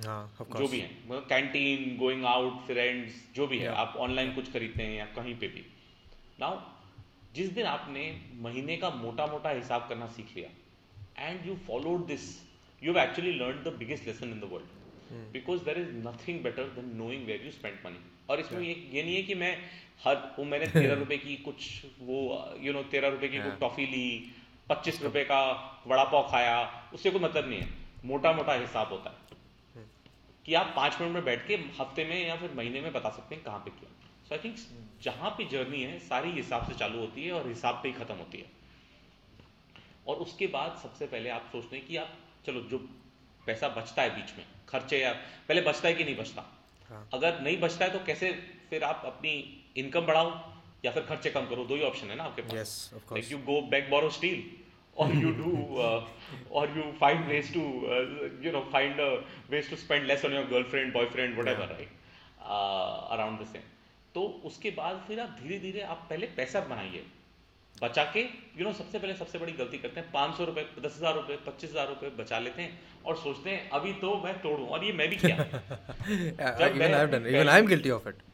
हाँ, 0.05 0.47
जो 0.57 0.67
भी 0.67 0.79
है 0.79 0.89
मतलब 1.09 1.25
कैंटीन 1.29 1.95
गोइंग 1.97 2.25
आउट 2.31 2.59
फ्रेंड्स 2.67 3.23
जो 3.35 3.47
भी 3.47 3.57
है 3.59 3.67
आप 3.83 3.93
ऑनलाइन 4.05 4.31
कुछ 4.35 4.51
खरीदते 4.53 4.83
हैं 4.83 4.97
या 4.97 5.05
कहीं 5.19 5.35
पे 5.43 5.47
भी 5.55 5.65
नाउ 6.39 6.59
जिस 7.35 7.49
दिन 7.59 7.65
आपने 7.75 8.03
महीने 8.47 8.77
का 8.83 8.89
मोटा 9.03 9.27
मोटा 9.35 9.49
हिसाब 9.61 9.87
करना 9.89 10.07
सीख 10.17 10.35
लिया 10.35 11.29
and 11.29 11.45
you 11.47 11.55
followed 11.67 12.05
this 12.07 12.21
you 12.83 12.93
have 12.93 13.01
actually 13.03 13.33
learn 13.39 13.63
the 13.69 13.73
biggest 13.79 14.07
lesson 14.07 14.29
in 14.31 14.39
the 14.39 14.49
world 14.53 15.13
because 15.33 15.59
there 15.69 15.77
is 15.79 15.95
nothing 16.07 16.43
better 16.43 16.63
than 16.77 16.91
knowing 17.03 17.25
where 17.27 17.41
you 17.45 17.51
spend 17.51 17.75
money 17.85 18.03
और 18.29 18.39
इसमें 18.39 18.59
ये 18.61 18.73
ये 18.93 19.03
नहीं 19.03 19.15
है 19.15 19.23
कि 19.23 19.35
मैं 19.45 19.57
हर 20.05 20.15
वो 20.37 20.45
मैंने 20.53 20.67
तेरह 20.79 20.93
रुपए 21.03 21.17
की 21.27 21.35
कुछ 21.49 21.67
वो 22.09 22.19
यू 22.61 22.73
नो 22.79 22.83
तेरह 22.95 23.07
रुपए 23.17 23.27
की 23.35 23.41
कुछ 23.43 23.59
टॉफी 23.61 23.85
ली 23.97 24.05
पच्चीस 24.69 25.01
रुपए 25.01 25.23
का 25.31 25.39
वड़ा 25.87 26.03
पाव 26.13 26.27
खाया 26.31 26.53
उससे 26.93 27.11
कोई 27.11 27.21
मतलब 27.23 27.47
नहीं 27.49 27.59
है 27.61 27.69
मोटा 28.11 28.31
मोटा 28.37 28.53
हिसाब 28.61 28.89
होता 28.91 29.09
है 29.19 29.83
कि 30.45 30.53
आप 30.61 30.73
पांच 30.75 30.99
मिनट 31.01 31.13
में 31.13 31.23
बैठ 31.25 31.47
के 31.47 31.55
हफ्ते 31.79 32.05
में 32.11 32.15
या 32.27 32.35
फिर 32.41 32.51
महीने 32.57 32.81
में 32.81 32.91
बता 32.93 33.09
सकते 33.17 33.35
हैं 33.35 33.43
कहाँ 33.43 33.59
पे 33.65 33.71
किया 33.77 33.91
सो 34.29 34.35
आई 34.35 34.41
थिंक 34.43 34.55
जहां 35.03 35.29
पे 35.37 35.45
जर्नी 35.51 35.81
है 35.81 35.97
सारी 36.09 36.31
हिसाब 36.35 36.65
से 36.67 36.73
चालू 36.79 36.99
होती 36.99 37.25
है 37.25 37.31
और 37.39 37.47
हिसाब 37.47 37.79
पे 37.83 37.89
ही 37.89 37.93
ख़त्म 38.01 38.15
होती 38.23 38.37
है 38.37 38.51
और 40.07 40.15
उसके 40.25 40.47
बाद 40.57 40.77
सबसे 40.83 41.05
पहले 41.13 41.29
आप 41.35 41.49
सोचते 41.51 41.75
हैं 41.77 41.85
कि 41.85 41.97
आप 42.05 42.17
चलो 42.45 42.61
जो 42.73 42.77
पैसा 43.45 43.67
बचता 43.77 44.01
है 44.01 44.13
बीच 44.15 44.33
में 44.37 44.45
खर्चे 44.69 44.99
या 45.03 45.11
पहले 45.47 45.61
बचता 45.69 45.87
है 45.87 45.93
कि 45.95 46.03
नहीं 46.03 46.15
बचता 46.17 46.45
हाँ। 46.89 47.07
अगर 47.13 47.39
नहीं 47.47 47.59
बचता 47.61 47.85
है 47.85 47.91
तो 47.97 48.03
कैसे 48.05 48.31
फिर 48.69 48.83
आप 48.83 49.01
अपनी 49.05 49.33
इनकम 49.83 50.05
बढ़ाओ 50.05 50.29
या 50.85 50.91
फिर 50.95 51.03
खर्चे 51.09 51.29
कम 51.35 51.45
करो 51.51 51.63
दो 51.71 51.75
ही 51.81 51.83
ऑप्शन 51.89 52.09
है 52.13 52.15
ना 52.17 52.23
आपके 52.31 52.41
पास 52.49 52.73
like 52.95 53.31
you 53.31 53.37
go 53.49 53.59
back 53.73 53.89
borrow 53.93 54.09
steal 54.19 54.41
और 55.03 55.13
यू 55.23 55.31
डू 55.37 55.53
और 55.81 56.77
you 56.77 56.83
find 56.99 57.25
ways 57.33 57.53
to 57.53 57.63
you 58.45 58.51
know 58.57 58.61
find 58.75 59.01
ways 59.55 59.69
to 59.73 59.79
spend 59.85 60.05
less 60.11 60.25
on 60.29 60.35
your 60.39 60.45
girlfriend 60.51 60.93
boyfriend 60.99 61.37
whatever 61.55 61.73
right 61.79 62.43
around 63.15 63.41
the 63.43 63.47
same 63.55 63.65
तो 64.15 64.23
उसके 64.51 64.69
बाद 64.75 65.01
फिर 65.07 65.19
आप 65.23 65.37
धीरे 65.41 65.57
धीरे 65.67 65.81
आप 65.95 66.05
पहले 66.09 66.27
पैसा 66.41 66.59
बनाइए 66.73 67.03
बचा 67.81 68.03
के 68.11 68.21
यू 68.21 68.27
you 68.27 68.65
नो 68.65 68.69
know, 68.69 68.77
सबसे 68.77 68.99
पहले 68.99 69.13
सबसे 69.21 69.39
बड़ी 69.39 69.53
गलती 69.63 69.77
करते 69.85 69.99
हैं 69.99 70.11
पांच 70.11 70.37
सौ 70.37 70.45
रुपए 70.49 70.63
दस 70.85 70.95
हजार 70.99 71.15
रुपए 71.15 71.35
पच्चीस 71.47 71.69
हजार 71.69 71.87
रुपए 71.93 72.11
बचा 72.19 72.39
लेते 72.45 72.61
हैं 72.61 73.01
और 73.05 73.17
सोचते 73.23 73.49
हैं 73.55 73.69
अभी 73.79 73.91
तो 74.05 74.13
मैं 74.27 74.33
तोड़ू 74.45 74.67
और 74.77 74.85
ये 74.89 74.93
मैं 75.01 75.09
भी 75.15 75.17
क्या 75.25 75.35
even 76.69 77.49
I 77.55 77.57
am 77.59 77.67
guilty 77.73 77.93
of 77.97 78.07
it 78.13 78.24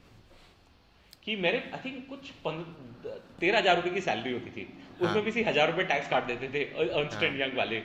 कि 1.24 1.36
मेरे 1.42 1.58
आई 1.74 1.80
थिंक 1.86 2.08
कुछ 2.10 3.10
तेरह 3.40 3.58
हजार 3.58 3.76
रुपए 3.80 3.90
की 3.96 4.02
सैलरी 4.06 4.32
होती 4.36 4.50
थी 4.54 4.62
हाँ. 4.62 5.10
उसमें 5.10 5.24
किसी 5.26 5.44
हजार 5.48 5.70
रुपए 5.72 5.84
टैक्स 5.92 6.08
काट 6.14 6.24
देते 6.32 6.48
थे 6.54 6.64
अर्नस्ट 6.86 7.24
एंड 7.28 7.42
यंग 7.42 7.58
वाले 7.60 7.76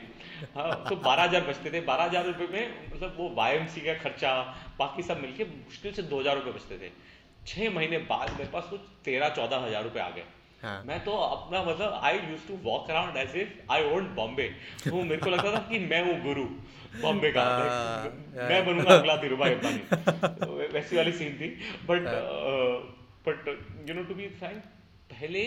हाँ 0.55 0.69
तो 0.87 0.95
बारह 1.07 1.23
हजार 1.27 1.41
बचते 1.49 1.71
थे 1.75 1.81
बारह 1.89 2.03
हजार 2.09 2.25
रुपए 2.29 2.47
में 2.53 2.91
मतलब 2.93 3.15
वो 3.19 3.29
वाई 3.37 3.59
का 3.89 3.93
खर्चा 4.05 4.31
बाकी 4.79 5.03
सब 5.09 5.19
मिलके 5.25 5.43
मुश्किल 5.51 5.93
से 5.99 6.03
दो 6.15 6.19
हजार 6.23 6.35
रुपए 6.41 6.51
बचते 6.57 6.77
थे 6.85 6.91
छह 7.51 7.69
महीने 7.75 7.97
बाद 8.09 8.31
मेरे 8.37 8.49
पास 8.53 8.67
कुछ 8.71 8.89
तेरह 9.09 9.29
चौदह 9.39 9.65
हजार 9.67 9.83
रुपए 9.89 9.99
आ 10.05 10.09
गए 10.15 10.23
हाँ. 10.61 10.83
मैं 10.89 10.99
तो 11.03 11.11
अपना 11.25 11.61
मतलब 11.67 11.99
I 12.09 12.19
use 12.29 12.47
to 12.47 12.57
walk 12.63 12.89
around 12.93 13.17
as 13.23 13.35
if 13.41 13.71
I 13.75 13.83
own 13.97 14.09
Bombay 14.19 14.49
वो 14.87 15.03
मेरे 15.11 15.17
को 15.21 15.29
लगता 15.35 15.53
था 15.55 15.61
कि 15.69 15.79
मैं 15.93 16.01
हूँ 16.07 16.15
गुरु 16.23 16.45
बॉम्बे 17.01 17.31
का 17.37 17.43
हाँ, 17.43 18.03
मैं 18.35 18.53
हाँ। 18.53 18.65
बनूंगा 18.69 18.97
अगला 18.97 19.15
धीरू 19.23 19.37
भाई 19.37 19.55
तो 20.35 20.55
वैसी 20.77 20.95
वाली 20.97 21.11
सीन 21.19 21.33
थी 21.41 21.47
but 21.91 22.09
but 23.27 23.47
you 23.89 23.93
know 23.95 24.01
to 24.09 24.15
be 24.17 24.27
frank 24.39 24.61
पहले 25.13 25.41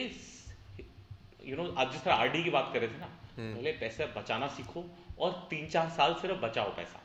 यू 1.50 1.56
नो 1.62 1.66
आप 1.82 1.92
जिस 1.92 2.02
तरह 2.06 2.14
आरडी 2.24 2.42
की 2.48 2.50
बात 2.56 2.70
कर 2.72 2.82
रहे 2.84 2.94
थे 2.96 3.00
ना 3.04 3.08
हम्म। 3.10 3.54
पहले 3.54 3.72
पैसा 3.84 4.06
बचाना 4.16 4.48
सीखो 4.56 4.82
और 5.26 5.38
तीन 5.52 5.68
चार 5.76 5.88
साल 6.00 6.14
सिर्फ 6.24 6.42
बचाओ 6.46 6.74
पैसा 6.80 7.00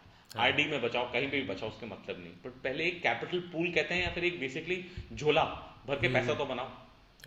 आरडी 0.48 0.64
हाँ। 0.66 0.72
में 0.72 0.82
बचाओ 0.88 1.08
कहीं 1.14 1.30
पे 1.36 1.42
भी 1.44 1.48
बचाओ 1.52 1.70
उसके 1.76 1.90
मतलब 1.94 2.20
नहीं 2.24 2.34
बट 2.46 2.60
पहले 2.68 2.88
एक 2.94 3.02
कैपिटल 3.08 3.46
पूल 3.54 3.72
कहते 3.78 3.94
हैं 4.00 4.04
या 4.04 4.12
फिर 4.18 4.26
एक 4.32 4.40
बेसिकली 4.40 4.80
झोला 5.22 5.46
भर 5.46 6.02
के 6.02 6.08
हम्म। 6.08 6.20
पैसा 6.20 6.36
तो 6.40 6.46
बनाओ 6.54 6.70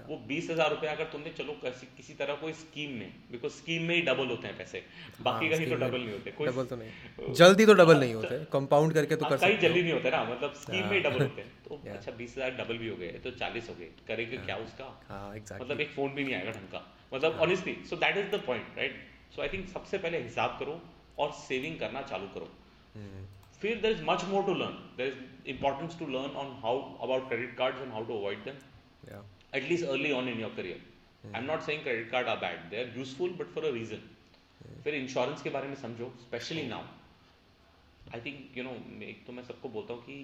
वो 0.07 0.17
बीस 0.26 0.49
हजार 0.50 0.71
रुपया 0.71 0.90
अगर 0.93 1.05
तुमने 1.12 1.31
चलो 1.38 1.52
किसी, 1.62 1.87
किसी 1.97 2.14
तरह 2.19 2.35
कोई 2.43 2.52
स्कीम 2.61 2.90
में 2.99 3.12
बिकॉज 3.31 3.50
स्कीम 3.52 3.83
में 3.88 3.95
ही 3.95 4.00
डबल 4.09 4.26
होते 4.31 4.49
हैं 4.49 4.57
पैसे 4.59 4.78
हाँ, 4.78 5.25
बाकी 5.28 5.49
कहीं 5.52 5.69
तो 5.71 5.76
डबल 5.83 6.00
नहीं 6.05 6.12
होते 6.12 6.31
कोई 6.38 6.49
डबल 6.49 6.67
तो 6.73 6.76
नहीं 6.83 6.90
हाँ। 7.19 7.33
जल्दी 7.40 7.67
तो 7.71 7.75
डबल 7.81 8.00
नहीं 8.00 8.14
होते 8.19 8.38
कंपाउंड 8.52 8.93
हाँ, 8.97 9.02
करके 9.02 9.17
तो 9.23 9.28
कर 9.28 9.37
कहीं 9.45 9.59
जल्दी 9.64 9.83
नहीं 9.88 9.93
होता 9.93 10.11
ना 10.17 10.23
मतलब 10.31 10.52
स्कीम 10.62 10.87
में 10.87 10.95
ही 10.97 11.00
डबल 11.09 11.23
होते 11.23 11.40
हैं 11.40 11.50
तो 11.69 11.81
अच्छा 11.97 12.12
बीस 12.21 12.35
हजार 12.38 12.50
डबल 12.64 12.78
भी 12.85 12.88
हो 12.88 12.97
गए 12.97 13.09
तो 13.25 13.31
चालीस 13.43 13.69
हो 13.71 13.75
गए 13.78 13.90
करेंगे 14.09 14.37
क्या 14.50 14.57
उसका 14.67 15.57
मतलब 15.61 15.81
एक 15.87 15.90
फोन 15.97 16.14
भी 16.21 16.25
नहीं 16.25 16.35
आएगा 16.35 16.50
ढंग 16.59 16.69
का 16.76 16.85
मतलब 17.14 17.40
honestly 17.49 17.76
so 17.90 17.97
that 18.05 18.17
is 18.25 18.31
the 18.35 18.43
point 18.47 18.78
right 18.78 19.00
so 19.37 19.43
I 19.43 19.49
think 19.57 19.69
सबसे 19.78 19.99
पहले 20.07 20.23
हिसाब 20.28 20.57
करो 20.61 20.81
और 21.25 21.33
सेविंग 21.43 21.78
करना 21.78 22.02
चालू 22.12 22.26
करो 22.35 22.49
हम्म। 22.95 23.25
फिर 23.62 23.81
there 23.81 23.93
is 23.93 24.02
much 24.09 24.25
more 24.28 24.43
to 24.49 24.55
learn 24.62 24.78
there 24.97 25.09
is 25.09 25.49
importance 25.57 25.99
to 25.99 26.07
learn 26.17 26.37
on 26.45 26.57
how 26.62 26.78
about 27.09 27.28
credit 27.28 27.57
card 27.59 27.78
and 27.83 27.93
how 27.93 28.05
to 28.12 28.19
avoid 28.19 28.45
them 28.45 29.23
at 29.55 29.64
least 29.69 29.85
early 29.88 30.12
on 30.12 30.28
in 30.28 30.38
your 30.45 30.50
career 30.59 30.76
hmm. 30.78 31.35
i'm 31.35 31.47
not 31.52 31.62
saying 31.67 31.83
credit 31.88 32.11
card 32.11 32.26
are 32.33 32.38
bad 32.47 32.59
they 32.71 32.81
are 32.85 32.90
useful 32.97 33.28
but 33.40 33.49
for 33.57 33.62
a 33.71 33.73
reason 33.81 34.00
hmm. 34.00 34.83
फिर 34.85 34.95
insurance 34.95 35.43
के 35.43 35.50
बारे 35.57 35.69
में 35.69 35.75
समझो 35.83 36.12
specially 36.25 36.62
now 36.69 38.12
I 38.14 38.21
think 38.26 38.57
you 38.59 38.64
know 38.64 38.73
एक 39.07 39.23
तो 39.26 39.33
मैं 39.38 39.43
सबको 39.45 39.69
बोलता 39.78 39.95
हूँ 39.95 40.02
कि 40.02 40.17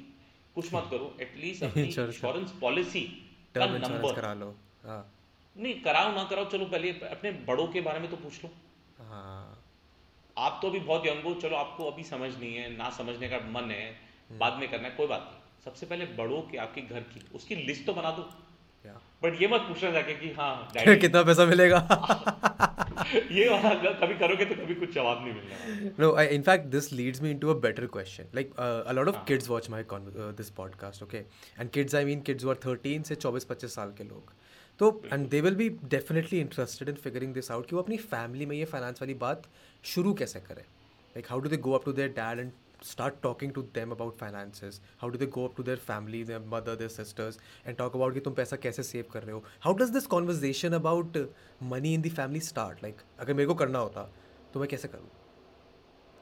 कुछ 0.55 0.73
मत 0.75 0.87
करो 0.91 1.15
एटलीस्ट 1.23 1.63
अपनी 1.71 1.83
इंश्योरेंस 1.83 2.53
पॉलिसी 2.61 3.01
का 3.57 3.67
नंबर 3.73 4.15
करा 4.21 4.33
लो 4.45 4.55
हाँ। 4.87 5.01
नहीं 5.57 5.75
कराओ 5.83 6.15
ना 6.15 6.23
कराओ 6.31 6.45
चलो 6.53 6.65
पहले 6.75 6.91
अपने 7.11 7.31
बड़ों 7.49 7.67
के 7.77 7.81
बारे 7.89 8.01
में 8.05 8.11
तो 8.11 8.17
पूछ 8.25 8.45
लो 8.45 8.51
हाँ। 9.11 9.63
आप 10.47 10.59
तो 10.63 10.69
अभी 10.69 10.79
बहुत 10.91 11.07
यंग 11.07 11.23
हो 11.29 11.35
चलो 11.47 11.57
आपको 11.57 11.91
अभी 11.91 12.05
समझ 12.11 12.31
नहीं 12.39 12.55
है 12.55 12.69
ना 12.77 12.89
समझने 12.99 13.29
का 13.35 13.39
मन 13.59 13.71
है 13.77 13.85
हम्म। 13.91 14.39
बाद 14.39 14.59
में 14.61 14.69
करना 14.71 14.89
है 14.89 14.95
कोई 14.97 15.07
बात 15.15 15.29
नहीं 15.33 15.63
सबसे 15.65 15.87
पहले 15.93 16.05
बड़ों 16.23 16.41
के 16.53 16.59
आपके 16.67 16.83
घर 16.95 17.01
की 17.15 17.23
उसकी 17.41 17.57
लिस्ट 17.71 17.85
तो 17.87 17.93
बना 18.01 18.11
दो 18.19 18.29
बट 19.23 19.41
ये 19.43 19.49
मत 19.49 19.61
पूछना 19.69 19.91
जाके 19.91 20.15
कि 20.15 20.31
हाँ 20.39 20.55
डैडी 20.75 20.97
कितना 21.01 21.23
पैसा 21.29 21.45
मिलेगा 21.47 21.77
ये 23.33 23.47
कभी 23.53 24.15
करोगे 24.23 24.45
तो 24.45 24.55
कभी 24.55 24.75
कुछ 24.75 24.93
जवाब 24.95 25.25
नहीं 25.25 25.33
मिलेगा 25.35 25.95
no 26.03 26.13
I 26.19 26.27
in fact 26.37 26.67
this 26.75 26.93
leads 26.93 27.23
me 27.23 27.31
into 27.31 27.51
a 27.51 27.55
better 27.61 27.87
question 27.97 28.27
like 28.35 28.53
a 28.89 28.93
lot 28.97 29.09
of 29.09 29.25
kids 29.29 29.49
watch 29.49 29.71
my 29.71 29.85
this 30.37 30.51
podcast 30.61 31.03
okay 31.03 31.17
and 31.19 31.71
kids 31.79 31.95
I 31.95 32.05
mean 32.05 32.21
kids 32.31 32.45
are 32.47 32.57
thirteen 32.67 33.03
से 33.11 33.15
चौबीस 33.25 33.45
पच्चीस 33.53 33.75
साल 33.75 33.93
के 33.99 34.05
लोग 34.09 34.33
तो 34.79 35.01
and 35.13 35.29
they 35.31 35.41
will 35.41 35.55
be 35.55 35.69
definitely 35.99 36.41
interested 36.41 36.89
in 36.89 36.95
figuring 37.09 37.35
this 37.35 37.51
out 37.51 37.69
कि 37.69 37.77
वो 37.77 37.83
अपनी 37.83 37.97
फैमिली 38.13 38.47
में 38.53 38.57
ये 38.57 38.65
फाइनेंस 38.75 39.03
वाली 39.03 39.15
बात 39.27 39.43
शुरू 39.95 40.13
कैसे 40.23 40.41
करें 40.51 40.63
like 40.63 41.27
how 41.31 41.41
do 41.41 41.49
they 41.49 41.57
go 41.69 41.73
up 41.79 41.85
to 41.85 41.93
their 42.01 42.09
dad 42.17 42.39
and 42.39 42.51
start 42.91 43.21
talking 43.23 43.53
to 43.59 43.63
them 43.77 43.93
about 43.97 44.19
finances 44.23 44.81
how 45.03 45.09
do 45.13 45.19
they 45.23 45.29
go 45.37 45.45
up 45.49 45.57
to 45.59 45.63
their 45.69 45.77
family 45.85 46.23
their 46.31 46.41
mother 46.55 46.75
their 46.81 46.93
sisters 46.97 47.39
and 47.67 47.79
talk 47.83 47.95
about 47.99 48.15
कि 48.15 48.21
तुम 48.27 48.35
पैसा 48.41 48.57
कैसे 48.65 48.83
save 48.89 49.05
कर 49.13 49.23
रहे 49.29 49.35
हो 49.37 49.43
how 49.65 49.75
does 49.83 49.91
this 49.97 50.07
conversation 50.15 50.73
about 50.81 51.17
money 51.71 51.95
in 51.95 52.03
the 52.07 52.11
family 52.17 52.41
start 52.51 52.83
like 52.83 53.01
अगर 53.25 53.35
मेरे 53.41 53.47
को 53.49 53.55
करना 53.63 53.79
होता 53.87 54.09
तो 54.55 54.61
मैं 54.61 54.69
कैसे 54.75 54.89
करूँ 54.97 55.09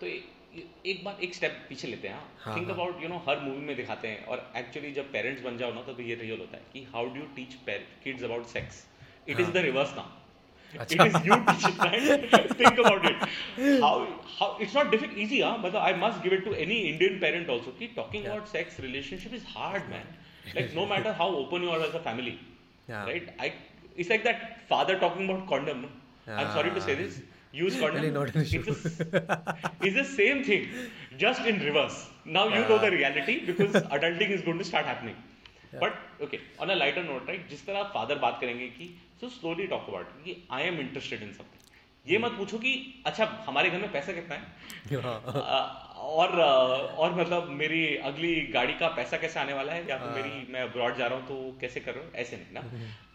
तो 0.00 0.06
ए, 0.06 0.64
एक 0.86 1.04
बार 1.04 1.18
एक 1.24 1.34
स्टेप 1.34 1.58
पीछे 1.68 1.88
लेते 1.88 2.08
हैं 2.08 2.22
हाँ 2.44 2.56
थिंक 2.56 2.70
अबाउट 2.76 3.02
यू 3.02 3.08
नो 3.08 3.18
हर 3.28 3.40
मूवी 3.44 3.66
में 3.72 3.76
दिखाते 3.76 4.08
हैं 4.14 4.24
और 4.34 4.48
एक्चुअली 4.56 4.92
जब 5.00 5.12
पेरेंट्स 5.12 5.42
बन 5.44 5.56
जाओ 5.58 5.74
ना 5.74 5.82
तो, 5.82 5.92
तो 5.92 6.02
ये 6.02 6.14
रियल 6.22 6.38
होता 6.40 6.56
है 6.56 6.62
कि 6.72 6.86
how 6.94 7.06
do 7.14 7.20
you 7.20 7.26
teach 7.40 7.58
kids 8.04 8.22
about 8.30 8.46
sex 8.56 8.84
it 9.28 9.40
is 9.40 9.50
the 9.52 9.66
reverse 9.70 9.94
now 9.96 10.20
it 10.73 10.79
अच्छा. 10.81 11.05
Is 11.05 11.15
you 11.27 11.35
teach 11.49 12.59
think 12.59 12.79
about 12.79 13.05
it 13.11 13.23
how 13.83 14.03
how 14.39 14.59
it's 14.61 14.75
not 14.75 14.91
difficult 14.91 15.17
easy 15.27 15.41
हां 15.41 15.57
मतलब 15.59 15.79
I 15.81 15.93
must 16.05 16.23
give 16.23 16.33
it 16.33 16.43
to 16.45 16.53
any 16.65 16.75
Indian 16.89 17.19
parent 17.19 17.49
also 17.49 17.71
कि 17.79 17.87
talking 17.95 18.23
Yeah. 18.23 18.33
About 18.33 18.47
sex 18.57 18.79
relationship 18.89 19.33
is 19.33 19.45
hard 19.55 19.89
man 19.95 20.13
like 20.55 20.75
no 20.75 20.85
matter 20.95 21.11
how 21.23 21.35
open 21.45 21.63
you 21.63 21.69
are 21.77 21.87
as 21.89 21.95
a 21.95 22.03
family 22.11 22.37
Yeah. 22.89 23.07
right 23.07 23.25
i 23.45 23.47
it's 24.01 24.09
like 24.11 24.21
that 24.25 24.43
father 24.67 24.93
talking 24.99 25.23
about 25.29 25.39
condom 25.47 25.79
no? 25.85 25.87
i'm 26.41 26.51
sorry 26.57 26.69
to 26.75 26.83
say 26.85 26.93
this 26.99 27.15
use 27.61 27.79
condom 27.81 27.97
Really 27.97 28.11
not 28.17 28.29
an 28.35 28.43
issue. 28.43 28.61
it's, 28.73 28.85
the, 28.99 29.23
it's 29.87 29.97
the 29.97 30.05
same 30.11 30.39
thing 30.45 30.69
just 31.23 31.49
in 31.51 31.59
reverse 31.65 31.97
now 32.37 32.43
you 32.53 32.61
know 32.69 32.77
the 32.85 32.91
reality 32.93 33.35
because 33.49 33.75
adulting 33.97 34.31
is 34.37 34.45
going 34.45 34.61
to 34.63 34.67
start 34.69 34.87
happening 34.91 35.17
but 35.83 35.99
okay 36.27 36.39
on 36.65 36.71
a 36.75 36.79
lighter 36.83 37.03
note 37.09 37.27
right 37.33 37.43
जिस 37.49 37.65
तरह 37.65 37.91
father 37.97 38.21
बात 38.23 38.39
करेंगे 38.45 38.69
कि 38.77 38.89
so 39.22 39.28
slowly 39.30 39.66
talk 39.72 39.88
about 39.88 40.06
कि 40.24 40.36
I 40.52 40.62
am 40.68 40.78
interested 40.80 41.22
in 41.22 41.32
something 41.32 42.10
ये 42.12 42.18
मत 42.18 42.32
पूछो 42.38 42.58
कि 42.58 42.70
अच्छा 43.06 43.24
हमारे 43.48 43.68
घर 43.70 43.78
में 43.80 43.92
पैसा 43.92 44.12
कितना 44.12 44.34
है 44.34 45.00
हाँ। 45.02 45.98
और 46.12 46.40
और 46.40 47.14
मतलब 47.20 47.48
मेरी 47.60 47.84
अगली 48.10 48.34
गाड़ी 48.56 48.72
का 48.78 48.88
पैसा 48.96 49.16
कैसे 49.24 49.40
आने 49.40 49.52
वाला 49.54 49.72
है 49.72 49.86
या 49.88 49.98
तो 49.98 50.10
मेरी 50.14 50.30
हाँ। 50.30 50.46
मैं 50.50 50.62
अब्रॉड 50.68 50.96
जा 50.98 51.06
रहा 51.06 51.18
हूँ 51.18 51.26
तो 51.28 51.56
कैसे 51.60 51.80
कर 51.80 51.94
रहा 51.94 52.04
हूँ 52.04 52.12
ऐसे 52.24 52.36
नहीं 52.36 52.52
ना 52.54 52.62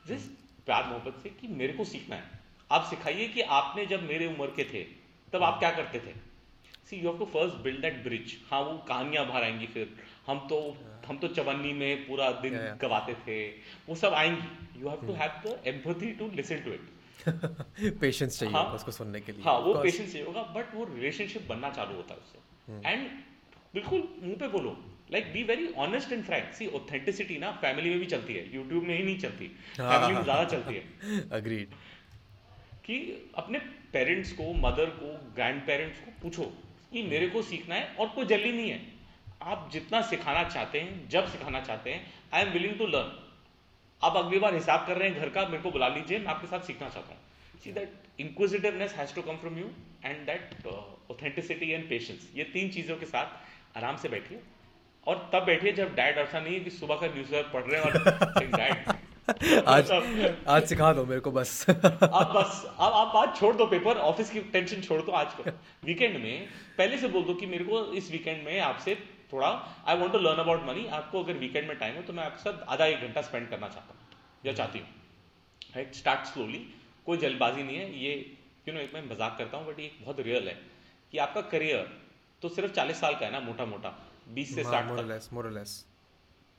जस्ट 0.08 0.26
हम्म। 0.26 0.64
प्यार 0.66 0.88
मोहब्बत 0.92 1.20
से 1.24 1.30
कि 1.42 1.48
मेरे 1.64 1.74
को 1.74 1.84
सीखना 1.92 2.16
है 2.16 2.40
आप 2.78 2.88
सिखाइए 2.90 3.28
कि 3.34 3.42
आपने 3.58 3.86
जब 3.96 4.04
मेरे 4.12 4.28
उम्र 4.34 4.48
के 4.56 4.64
थे 4.74 4.84
तब 5.34 5.44
आप 5.44 5.52
हाँ। 5.52 5.60
क्या 5.60 5.72
करते 5.82 6.00
थे 6.08 6.16
see 6.90 6.98
you 7.02 7.10
have 7.10 7.18
to 7.20 7.26
first 7.40 7.64
build 7.64 7.82
that 7.82 8.04
bridge 8.04 8.38
हाँ 8.52 8.62
वो 8.70 8.78
कहानियां 8.88 9.28
बाहर 9.28 9.44
आएंगी 9.44 9.68
फिर 9.78 9.96
हम 10.28 10.40
तो 10.50 10.62
हम 11.08 11.18
तो 11.18 11.28
चवन्नी 11.40 11.72
में 11.82 12.00
पूरा 12.08 12.30
दिन 12.46 12.54
गवाते 12.82 13.14
थे 13.26 13.40
वो 13.90 13.96
सब 14.02 14.14
आएंगी 14.24 14.82
you 14.82 14.90
have 14.94 15.06
to 15.10 15.14
have 15.22 15.42
the 15.52 15.62
empathy 15.74 16.12
to 16.22 16.30
listen 16.40 16.62
to 16.68 16.72
it 16.80 17.96
patience 18.02 18.40
चाहिए 18.40 18.54
हाँ, 18.54 18.66
उसको 18.80 18.92
सुनने 18.98 19.22
के 19.28 19.32
लिए 19.38 19.44
हाँ 19.48 19.58
वो 19.68 19.74
पेशेंस 19.86 20.12
चाहिए 20.12 20.26
होगा 20.28 20.44
बट 20.58 20.76
वो 20.80 20.86
रिलेशनशिप 20.94 21.48
बनना 21.54 21.70
चालू 21.80 21.96
होता 22.02 22.14
है 22.14 22.20
उससे 22.26 22.80
एंड 22.90 23.06
hmm. 23.06 23.18
बिल्कुल 23.78 24.04
मुंह 24.26 24.36
पे 24.44 24.48
बोलो 24.58 24.76
like 25.14 25.32
be 25.34 25.44
very 25.52 25.68
honest 25.86 26.12
and 26.14 26.24
frank 26.30 26.54
see 26.60 26.68
authenticity 26.80 27.38
ना 27.46 27.52
फैमिली 27.66 27.90
में 27.90 28.00
भी 28.00 28.06
चलती 28.14 28.34
है 28.40 28.44
यूट्यूब 28.56 28.84
में 28.90 28.96
ही 28.98 29.04
नहीं 29.04 29.18
चलती 29.26 29.48
फैमिली 29.48 29.90
हाँ। 29.92 30.10
में 30.14 30.24
ज्यादा 30.24 30.44
चलती 30.56 30.76
है 30.76 31.20
अग्रीड 31.40 31.76
कि 32.88 33.00
अपने 33.44 33.60
पेरेंट्स 33.94 34.32
को 34.42 34.52
मदर 34.68 34.90
को 35.02 35.14
ग्रैंड 35.40 35.62
पेरेंट्स 35.72 36.00
को 36.08 36.14
पूछो 36.24 36.50
कि 36.94 37.02
मेरे 37.14 37.28
को 37.36 37.42
सीखना 37.52 37.76
है 37.82 37.88
और 38.04 38.10
कोई 38.20 38.26
जल्दी 38.36 38.52
नहीं 38.58 38.70
है 38.72 38.80
आप 39.44 39.70
जितना 39.74 40.02
सिखाना 40.10 40.44
चाहते 40.50 40.80
हैं 40.82 41.08
जब 41.10 41.28
सिखाना 41.32 41.60
चाहते 41.66 41.90
हैं 41.92 42.06
I 42.34 42.42
am 42.44 42.50
willing 42.52 42.78
to 42.78 42.86
learn 42.88 43.24
आप 44.08 44.18
अगली 44.18 44.40
बार 44.40 44.54
हिसाब 44.54 44.86
कर 44.88 44.98
रहे 44.98 45.10
हैं 45.10 45.20
घर 45.20 45.30
का 45.38 45.42
मेरे 45.48 45.64
को 45.64 45.72
बुला 45.72 45.88
लीजिए 45.98 46.20
मैं 46.20 46.28
आपके 46.34 46.48
साथ 46.48 46.66
सीखना 46.70 46.90
चाहता 46.96 47.14
हूँ 47.14 47.62
see 47.64 47.72
that 47.74 48.20
inquisitiveness 48.26 48.94
has 48.98 49.14
to 49.16 49.22
come 49.30 49.38
from 49.46 49.58
you 49.60 49.70
and 50.06 50.26
that 50.26 50.68
authenticity 50.74 51.72
and 51.72 51.88
patience 51.90 52.30
ये 52.36 52.44
तीन 52.54 52.70
चीज़ों 52.78 52.96
के 52.98 53.06
साथ 53.16 53.78
आराम 53.78 53.98
से 54.04 54.10
बैठिए 54.10 54.40
और 55.12 55.30
तब 55.34 55.46
बैठिए 55.46 55.72
जब 55.74 55.94
डैड 55.96 56.18
ऐसा 56.18 56.40
नहीं 56.40 56.54
है 56.54 56.60
कि 56.64 56.70
सुबह 56.78 56.96
का 57.02 57.08
न्यूज़ 57.16 57.30
पढ़ 57.54 57.64
रहे 57.72 57.82
हैं 57.82 57.92
और 57.92 58.56
डैड 58.58 58.96
आज 59.68 59.90
आज 60.50 60.64
सिखा 60.68 60.92
दो 60.98 61.04
मेरे 61.06 61.22
को 61.22 61.32
बस 61.38 61.50
आप 61.70 62.32
बस 62.36 62.62
आप 62.80 62.94
आप 63.00 63.16
आज 63.22 63.36
छोड़ 63.40 63.56
दो 63.62 63.66
पेपर 63.74 63.98
ऑफिस 64.12 64.30
की 64.30 64.40
टेंशन 64.54 64.82
छोड़ 64.82 65.02
दो 65.02 65.12
आज 65.22 65.34
को 65.40 65.50
वीकेंड 65.90 66.16
में 66.24 66.48
पहले 66.78 66.98
से 66.98 67.08
बोल 67.16 67.24
दो 67.26 67.34
कि 67.42 67.46
मेरे 67.54 67.64
को 67.72 67.84
इस 68.02 68.10
वीकेंड 68.12 68.46
में 68.46 68.60
आपसे 68.68 68.96
थोड़ा 69.32 69.48
I 69.88 69.98
want 69.98 70.14
to 70.14 70.20
learn 70.20 70.40
about 70.42 70.64
money 70.68 70.86
आपको 71.00 71.24
अगर 71.24 71.38
वीकेंड 71.44 71.68
में 71.68 71.78
टाइम 71.80 71.96
हो 71.96 72.02
तो 72.10 72.14
मैं 72.20 72.24
आपके 72.24 72.42
साथ 72.44 72.62
आधा 72.76 72.86
एक 72.92 73.00
घंटा 73.08 73.22
स्पेंड 73.30 73.50
करना 73.50 73.68
चाहता 73.70 73.94
हूँ 73.94 74.22
या 74.46 74.54
चाहती 74.60 74.80
हूँ 74.80 75.74
राइट 75.76 75.96
स्टार्ट 75.96 76.28
स्लोली 76.28 76.62
कोई 77.06 77.18
जल्दबाजी 77.24 77.64
नहीं 77.64 77.78
है 77.78 77.98
ये 78.04 78.14
यू 78.68 78.74
नो 78.74 78.80
एक 78.80 78.94
मैं 78.94 79.02
मजाक 79.10 79.38
करता 79.38 79.58
हूँ 79.58 79.68
बट 79.68 79.80
ये 79.80 79.92
बहुत 80.04 80.20
रियल 80.30 80.48
है 80.50 80.58
कि 81.12 81.18
आपका 81.26 81.42
करियर 81.56 81.90
तो 82.42 82.50
सिर्फ 82.60 82.72
चालीस 82.80 83.00
साल 83.02 83.16
का 83.20 83.26
है 83.26 83.32
ना 83.32 83.40
मोटा 83.50 83.66
मोटा 83.66 83.94
बीस 84.40 84.56
से 84.56 84.62
हाँ, 84.64 84.72
साठ 84.72 84.98
तक 85.10 85.76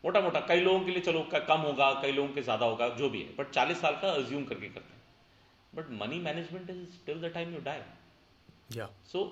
मोटा 0.05 0.21
मोटा 0.21 0.41
कई 0.49 0.61
लोगों 0.61 0.81
के 0.85 0.91
लिए 0.91 1.01
चलो 1.09 1.21
कम 1.35 1.61
होगा 1.67 1.91
कई 2.03 2.13
लोगों 2.21 2.29
के 2.35 2.43
ज्यादा 2.49 2.67
होगा 2.73 2.89
जो 3.03 3.09
भी 3.17 3.23
है 3.23 3.35
बट 3.37 3.51
चालीस 3.59 3.81
साल 3.87 3.97
का 4.03 4.11
अज्यूम 4.21 4.45
करके 4.53 4.69
करते 4.75 4.95
हैं 4.95 5.77
but 5.77 5.91
money 6.03 6.21
management 6.31 6.71
is 6.71 6.87
still 7.01 7.21
the 7.23 7.33
time 7.35 7.55
you 7.55 7.61
die 7.71 8.89
so 9.13 9.25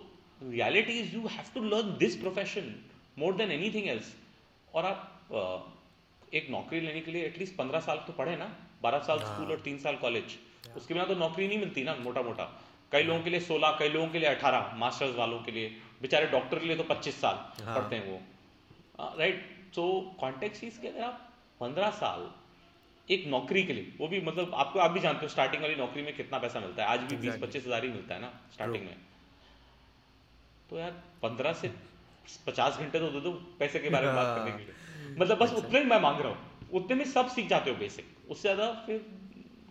reality 0.42 0.98
is 1.00 1.14
you 1.14 1.26
have 1.38 1.50
to 1.54 1.62
learn 1.74 1.96
this 1.98 2.16
profession 2.24 2.74
more 3.18 3.34
than 3.34 3.50
anything 3.52 3.86
else 3.88 4.14
और 4.76 4.84
आप 4.84 5.68
एक 6.38 6.48
नौकरी 6.50 6.80
लेने 6.80 7.00
के 7.00 7.10
लिए 7.12 7.24
एटलीस्ट 7.26 7.54
पंद्रह 7.56 7.80
साल 7.86 7.98
तो 8.06 8.12
पढ़े 8.18 8.34
ना 8.36 8.48
बारह 8.82 8.98
साल 9.06 9.18
हाँ। 9.18 9.34
स्कूल 9.34 9.50
और 9.52 9.60
तीन 9.68 9.78
साल 9.84 9.96
कॉलेज 10.04 10.36
उसके 10.76 10.94
बिना 10.94 11.04
तो 11.06 11.14
नौकरी 11.24 11.46
नहीं 11.48 11.58
मिलती 11.58 11.84
ना 11.84 11.94
मोटा 12.06 12.22
मोटा 12.22 12.44
कई 12.92 13.02
लोगों 13.02 13.20
के 13.22 13.30
लिए 13.30 13.40
सोलह 13.46 13.76
कई 13.78 13.88
लोगों 13.88 14.08
के 14.14 14.18
लिए 14.18 14.28
अठारह 14.28 14.74
मास्टर्स 14.84 15.14
वालों 15.16 15.38
के 15.44 15.52
लिए 15.52 15.68
बेचारे 16.02 16.26
डॉक्टर 16.34 16.58
के 16.58 16.66
लिए 16.66 16.76
तो 16.76 16.82
पच्चीस 16.92 17.20
साल 17.20 17.38
हाँ। 17.66 17.78
पढ़ते 17.78 17.96
हैं 17.96 18.10
वो 18.10 19.06
राइट 19.18 19.44
सो 19.74 19.86
कॉन्टेक्ट 20.20 20.60
चीज 20.60 20.78
के 20.82 20.88
अगर 20.88 21.00
आप 21.08 21.26
पंद्रह 21.60 21.90
साल 22.04 22.30
एक 23.14 23.26
नौकरी 23.38 23.62
के 23.66 23.72
लिए 23.72 23.92
वो 24.00 24.08
भी 24.08 24.20
मतलब 24.30 24.54
आपको 24.64 24.78
आप 24.86 24.90
भी 24.90 25.00
जानते 25.00 25.26
हो 25.26 25.30
स्टार्टिंग 25.38 25.62
वाली 25.62 25.74
नौकरी 25.82 26.02
में 26.02 26.14
कितना 26.16 26.38
पैसा 26.46 26.60
मिलता 26.60 26.82
है 26.84 26.88
आज 26.98 27.10
भी 27.12 27.16
बीस 27.26 27.40
पच्चीस 27.42 27.66
हजार 27.66 27.84
ही 27.84 27.90
मिलता 27.98 28.14
है 28.14 28.20
ना 28.20 28.32
स्टार्टिंग 28.54 28.84
में 28.86 28.96
तो 30.70 30.78
यार 30.78 31.02
पंद्रह 31.22 31.52
से 31.62 31.70
पचास 32.46 32.76
घंटे 32.80 32.98
तो 33.00 33.10
दे 33.10 33.20
दो 33.20 33.32
पैसे 33.60 33.78
के 33.80 33.88
बारे 33.96 34.06
में 34.06 34.14
बात 34.16 34.36
करने 34.38 34.50
के 34.56 34.62
हाँ। 34.70 35.06
लिए 35.06 35.16
मतलब 35.20 35.38
बस 35.38 35.50
अच्छा। 35.52 35.62
उतने 35.66 35.78
ही 35.78 35.84
मैं 35.90 36.00
मांग 36.00 36.20
रहा 36.20 36.32
हूँ 36.32 36.68
उतने 36.80 36.94
में 36.96 37.04
सब 37.12 37.28
सीख 37.34 37.48
जाते 37.48 37.70
हो 37.70 37.76
बेसिक 37.76 38.30
उससे 38.30 38.42
ज़्यादा 38.48 38.70
फिर 38.86 39.04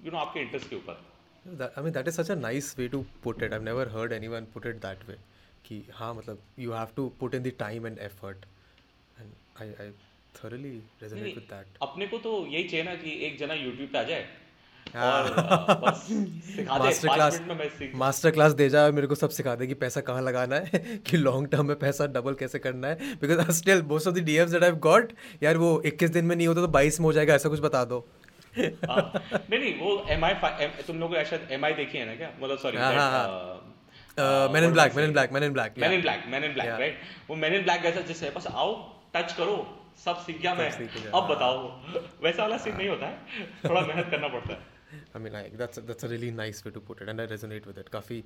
यू 0.05 0.11
नो 0.11 0.17
आपके 0.17 0.39
इंटरेस्ट 0.39 0.69
के 0.69 0.75
ऊपर 0.75 1.03
I 1.77 1.81
mean 1.85 1.93
that 1.95 2.07
is 2.09 2.15
such 2.17 2.29
a 2.33 2.35
nice 2.35 2.75
way 2.77 2.87
to 2.91 3.05
put 3.23 3.41
it. 3.47 3.53
I've 3.55 3.65
never 3.65 3.83
heard 3.95 4.13
anyone 4.15 4.45
put 4.53 4.65
it 4.69 4.79
that 4.85 5.03
way. 5.09 5.15
कि 5.65 5.81
हाँ 5.93 6.13
मतलब 6.13 6.39
you 6.59 6.71
have 6.73 6.87
to 6.95 7.07
put 7.19 7.35
in 7.35 7.43
the 7.43 7.51
time 7.59 7.85
and 7.87 7.99
effort 8.07 8.45
and 9.19 9.29
I 9.65 9.67
I 9.81 9.91
thoroughly 10.41 10.71
resonate 11.03 11.35
with 11.37 11.47
that. 11.53 11.77
अपने 11.89 12.07
को 12.07 12.17
तो 12.25 12.33
यही 12.53 12.63
चाहिए 12.69 12.85
ना 12.85 12.95
कि 13.03 13.11
एक 13.27 13.37
जना 13.39 13.53
YouTube 13.63 13.91
पे 13.93 13.97
आ 13.97 14.03
जाए 14.11 14.25
मास्टर 14.97 17.07
क्लास 17.13 17.39
मास्टर 18.01 18.31
क्लास 18.35 18.51
दे 18.59 18.65
जाए 18.75 18.91
मेरे 18.99 19.07
को 19.07 19.15
सब 19.21 19.29
सिखा 19.37 19.53
दे 19.61 19.67
कि 19.67 19.73
पैसा 19.83 20.01
कहाँ 20.09 20.21
लगाना 20.27 20.55
है 20.67 20.81
कि 21.09 21.17
लॉन्ग 21.17 21.47
टर्म 21.55 21.65
में 21.67 21.75
पैसा 21.79 22.05
डबल 22.17 22.33
कैसे 22.41 22.59
करना 22.65 22.87
है 22.87 22.95
because 23.23 23.49
still 23.57 23.81
most 23.89 24.07
of 24.07 24.13
the 24.13 24.17
D 24.29 24.37
F 24.43 24.49
that 24.49 24.63
I 24.63 24.71
got 24.87 25.07
यार 25.43 25.57
वो 25.63 25.69
इक्कीस 25.91 26.09
दिन 26.17 26.25
में 26.25 26.35
नहीं 26.35 26.47
होता 26.47 26.61
तो 26.61 26.67
बाईस 26.77 26.99
में 26.99 27.05
हो 27.05 27.13
जाएगा 27.19 27.33
ऐसा 27.41 27.49
कुछ 27.55 27.59
बता 27.69 27.81
दो 27.93 27.97
हाँ। 28.57 28.65
नहीं 29.35 29.57
नहीं 29.59 29.71
वो 29.79 29.89
एम 30.11 30.23
आई 30.25 30.33
तुम 30.87 30.99
लोगों 30.99 31.23
शायद 31.31 31.49
एम 31.57 31.65
आई 31.65 31.73
देखी 31.79 31.97
है 31.97 32.03
ना 32.09 32.13
क्या 32.21 32.29
मतलब 32.41 32.57
sorry 32.59 32.77
man 34.53 34.63
in 34.63 34.71
black 34.73 34.95
man 34.95 35.05
in 35.05 35.11
black 35.13 35.31
man 35.33 35.43
in 35.43 35.53
black 35.53 35.73
man 35.79 35.91
in 35.93 36.01
black 36.01 36.23
man 36.35 36.43
in 36.43 36.53
black 36.53 36.69
right 36.79 36.97
वो 37.29 37.35
मैन 37.41 37.53
इन 37.55 37.63
ब्लैक 37.63 37.81
जैसा 37.83 38.01
जैसे 38.13 38.29
बस 38.37 38.47
आओ 38.51 38.73
टच 39.15 39.31
करो 39.37 39.57
सब 40.05 40.21
सीख 40.25 40.41
गया 40.41 40.53
मैं 40.55 40.69
अब 40.69 41.27
बताओ 41.33 41.67
वैसा 42.23 42.41
वाला 42.41 42.57
सीन 42.63 42.75
नहीं 42.77 42.87
होता 42.89 43.05
है 43.07 43.13
थोड़ा 43.67 43.81
मेहनत 43.81 44.07
करना 44.11 44.27
पड़ता 44.37 44.53
है 44.53 44.59
I 45.13 45.19
mean, 45.19 45.33
like 45.33 45.57
that's 45.57 45.77
a, 45.77 45.81
that's 45.81 46.03
a 46.03 46.07
really 46.07 46.31
nice 46.31 46.63
way 46.63 46.71
to 46.71 46.79
put 46.79 47.01
it, 47.01 47.09
and 47.09 47.21
I 47.21 47.27
resonate 47.33 47.65
with 47.71 47.77
it. 47.83 47.89
काफ़ी 47.93 48.23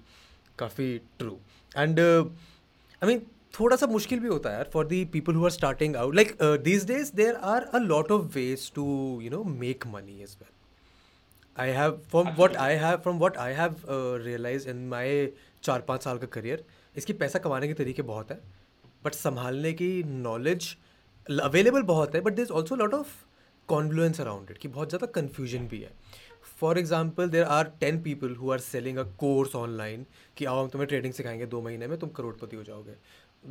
काफ़ी 0.59 0.89
ट्रू 1.19 1.37
एंड 1.77 1.99
आई 1.99 3.07
मीन 3.07 3.19
थोड़ा 3.59 3.75
सा 3.81 3.87
मुश्किल 3.87 4.19
भी 4.19 4.27
होता 4.27 4.49
है 4.49 4.55
यार 4.55 4.69
for 4.73 4.85
the 4.87 5.03
people 5.13 5.35
who 5.35 5.43
are 5.45 5.49
starting 5.51 5.95
out 5.95 6.15
like 6.15 6.35
these 6.63 6.85
days 6.87 7.11
there 7.15 7.35
are 7.53 7.63
a 7.63 7.79
lot 7.91 8.11
of 8.11 8.33
ways 8.35 8.71
to 8.75 8.87
you 9.23 9.29
know 9.31 9.43
make 9.63 9.87
money 9.93 10.21
as 10.23 10.35
well 10.41 10.57
I 11.63 11.69
have 11.77 11.91
from 12.11 12.29
what 12.37 12.55
I 12.65 12.75
have 12.83 12.97
from 13.05 13.19
what 13.19 13.37
I 13.45 13.53
have 13.61 13.75
realize 14.25 14.67
in 14.73 14.85
my 14.89 15.27
चार 15.63 15.81
पाँच 15.87 16.03
साल 16.03 16.17
का 16.17 16.27
career 16.37 16.63
इसकी 16.97 17.13
पैसा 17.23 17.39
कमाने 17.47 17.67
के 17.67 17.73
तरीके 17.83 18.01
बहुत 18.11 18.31
है 18.31 18.39
बट 19.05 19.13
संभालने 19.15 19.73
की 19.81 19.91
नॉलेज 20.07 20.75
अवेलेबल 21.43 21.81
बहुत 21.95 22.15
है 22.15 22.21
but 22.21 22.33
there 22.35 22.41
is 22.41 22.51
also 22.59 22.75
lot 22.83 22.93
of 22.93 23.15
confluence 23.67 24.21
around 24.21 24.51
it 24.51 24.57
कि 24.57 24.67
बहुत 24.77 24.89
ज़्यादा 24.89 25.05
कन्फ्यूजन 25.21 25.67
भी 25.73 25.79
है 25.81 25.91
for 26.59 26.77
example 26.79 27.29
there 27.29 27.43
are 27.57 27.67
ten 27.79 28.01
people 28.03 28.35
who 28.35 28.51
are 28.51 28.59
selling 28.59 28.97
a 28.99 29.03
course 29.23 29.55
online 29.55 30.05
कि 30.37 30.45
आओ 30.51 30.61
हम 30.61 30.67
तुम्हें 30.69 30.87
ट्रेडिंग 30.87 31.13
सिखाएंगे 31.13 31.45
दो 31.55 31.61
महीने 31.67 31.87
में 31.87 31.97
तुम 31.99 32.09
करोड़पति 32.19 32.55
हो 32.55 32.63
जाओगे 32.63 32.95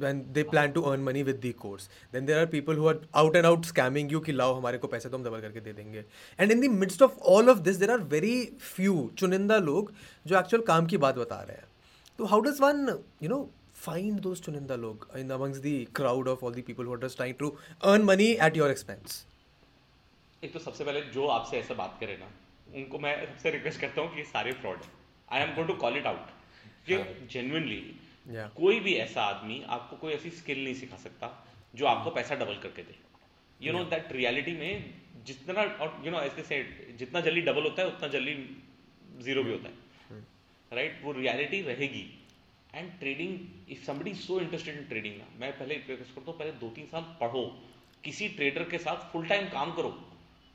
when 0.01 0.21
they 0.37 0.43
plan 0.51 0.73
to 0.73 0.81
earn 0.91 1.03
money 1.03 1.23
with 1.29 1.37
the 1.45 1.53
course 1.63 1.89
then 2.13 2.27
there 2.27 2.39
are 2.39 2.47
people 2.57 2.77
who 2.79 2.87
are 2.89 2.99
out 3.23 3.37
and 3.37 3.47
out 3.47 3.65
scamming 3.65 4.13
you 4.13 4.21
कि 4.27 4.33
लाओ 4.33 4.55
हमारे 4.55 4.79
को 4.79 4.89
पैसे 4.97 5.09
तो 5.09 5.17
हम 5.17 5.25
दबल 5.25 5.41
करके 5.41 5.61
दे 5.61 5.73
देंगे 5.79 6.05
and 6.41 6.53
in 6.53 6.61
the 6.67 6.71
midst 6.73 7.03
of 7.03 7.19
all 7.37 7.51
of 7.51 7.59
this 7.71 7.77
there 7.85 7.91
are 7.91 8.01
very 8.17 8.35
few 8.63 9.09
चुनिंदा 9.19 9.59
लोग 9.71 9.93
जो 10.27 10.39
एक्चुअल 10.41 10.63
काम 10.73 10.87
की 10.93 10.97
बात 11.07 11.19
बता 11.19 11.41
रहे 11.49 11.57
हैं 11.57 11.67
तो 12.19 12.25
how 12.35 12.41
does 12.49 12.61
one 12.61 12.87
you 13.23 13.29
know 13.29 13.41
find 13.87 14.19
those 14.21 14.41
चुनिंदा 14.49 14.75
लोग 14.85 15.07
in 15.19 15.31
amongst 15.39 15.59
the 15.71 15.75
crowd 15.97 16.29
of 16.29 16.45
all 16.45 16.53
the 16.55 16.63
people 16.71 16.85
who 16.85 16.95
are 16.95 17.01
just 17.07 17.17
trying 17.17 17.35
to 17.41 17.55
earn 17.93 18.03
money 18.13 18.29
at 18.49 18.57
your 18.57 18.71
expense 18.71 19.25
एक 20.45 20.53
तो 20.53 20.59
सबसे 20.59 20.85
पहले 20.85 21.01
जो 21.15 21.27
आपसे 21.39 21.59
ऐसा 21.59 21.75
बात 21.85 21.97
करे 22.01 22.17
ना 22.21 22.29
उनको 22.75 22.99
मैं 22.99 23.15
सबसे 23.27 23.51
रिक्वेस्ट 23.51 23.81
करता 23.81 24.01
हूँ 24.03 24.15
कि 24.15 24.25
सारे 24.25 24.53
फ्रॉड 24.65 24.79
है 24.85 24.91
I 25.33 25.43
am 25.43 25.55
going 25.55 25.69
to 25.69 25.75
call 25.83 25.97
it 25.97 26.07
out 26.07 26.31
कि 26.91 26.97
जेन्यनली 27.33 27.77
कोई 28.57 28.81
भी 28.87 28.95
ऐसा 29.05 29.23
आदमी 29.33 29.63
आपको 29.77 29.97
कोई 29.97 30.13
ऐसी 30.13 30.31
स्किल 30.41 30.63
नहीं 30.65 30.75
सिखा 30.83 30.97
सकता 31.05 31.33
जो 31.77 31.87
आपको 31.87 32.11
पैसा 32.17 32.35
डबल 32.43 32.57
करके 32.63 32.83
दे 32.83 32.95
यू 33.67 33.73
नो 33.73 33.85
दैट 33.95 34.13
रियलिटी 34.13 34.53
में 34.57 34.91
जितना 35.27 35.63
और 35.85 36.01
यू 36.05 36.11
नो 36.13 36.21
ऐसे 36.21 36.43
से 36.51 36.63
जितना 36.99 37.21
जल्दी 37.29 37.41
डबल 37.49 37.63
होता 37.65 37.83
है 37.83 37.89
उतना 37.89 38.09
जल्दी 38.09 38.35
जीरो 39.25 39.43
भी 39.43 39.53
hmm. 39.53 39.63
होता 39.63 39.69
है 39.69 40.21
राइट 40.21 40.91
hmm. 40.91 40.99
right? 41.03 41.05
वो 41.07 41.13
रियलिटी 41.21 41.61
रहेगी 41.71 42.05
and 42.75 42.91
trading 42.99 43.71
if 43.73 43.85
somebody 43.87 44.15
so 44.27 44.41
interested 44.41 44.77
in 44.79 44.85
trading 44.89 45.17
ना 45.19 45.27
मैं 45.41 45.53
पहले 45.59 45.75
रिक्वेस्ट 45.75 46.15
करता 46.15 46.31
हूँ 46.31 46.39
पहले 46.39 46.53
दो 46.65 46.69
तीन 46.77 46.87
साल 46.93 47.15
पढ़ो 47.21 47.45
किसी 48.05 48.29
ट्रेडर 48.39 48.65
के 48.71 48.79
साथ 48.87 49.11
फुल 49.13 49.27
टाइम 49.27 49.49
काम 49.55 49.73
करो 49.75 49.91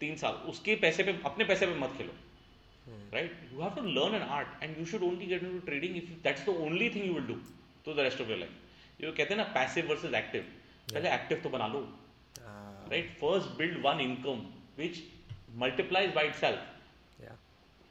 तीन 0.04 0.16
साल 0.22 0.40
उसके 0.52 0.76
पैसे 0.86 1.04
पे 1.08 1.12
अपने 1.32 1.46
पैसे 1.50 1.68
पे 1.72 1.76
मत 1.82 1.94
खेलो 1.98 2.96
right 3.12 3.52
you 3.52 3.62
have 3.66 3.76
to 3.82 3.84
learn 3.98 4.16
an 4.22 4.26
art 4.38 4.64
and 4.64 4.78
you 4.80 4.86
should 4.94 5.04
only 5.10 5.28
get 5.32 5.44
in 5.50 5.54
to 5.60 5.66
trading 5.72 5.96
if 6.00 6.10
that's 6.28 6.46
the 6.48 6.56
only 6.68 6.90
thing 6.96 7.06
you 7.06 7.14
will 7.20 7.28
do 7.32 7.38
to 7.86 7.94
the 8.00 8.06
rest 8.08 8.22
of 8.24 8.30
your 8.34 8.40
life 8.40 9.04
ये 9.04 9.12
कहते 9.20 9.34
हैं 9.34 9.40
ना 9.42 9.46
पैसिव 9.60 9.88
वर्सेज 9.92 10.16
एक्टिव 10.22 10.50
पहले 10.94 11.14
active 11.20 11.40
तो 11.46 11.50
बना 11.56 11.68
लो 11.76 11.82
right 12.40 13.14
first 13.22 13.56
build 13.62 13.78
one 13.86 14.02
income 14.08 14.42
which 14.82 15.00
multiplies 15.66 16.14
by 16.20 16.32
itself 16.42 17.30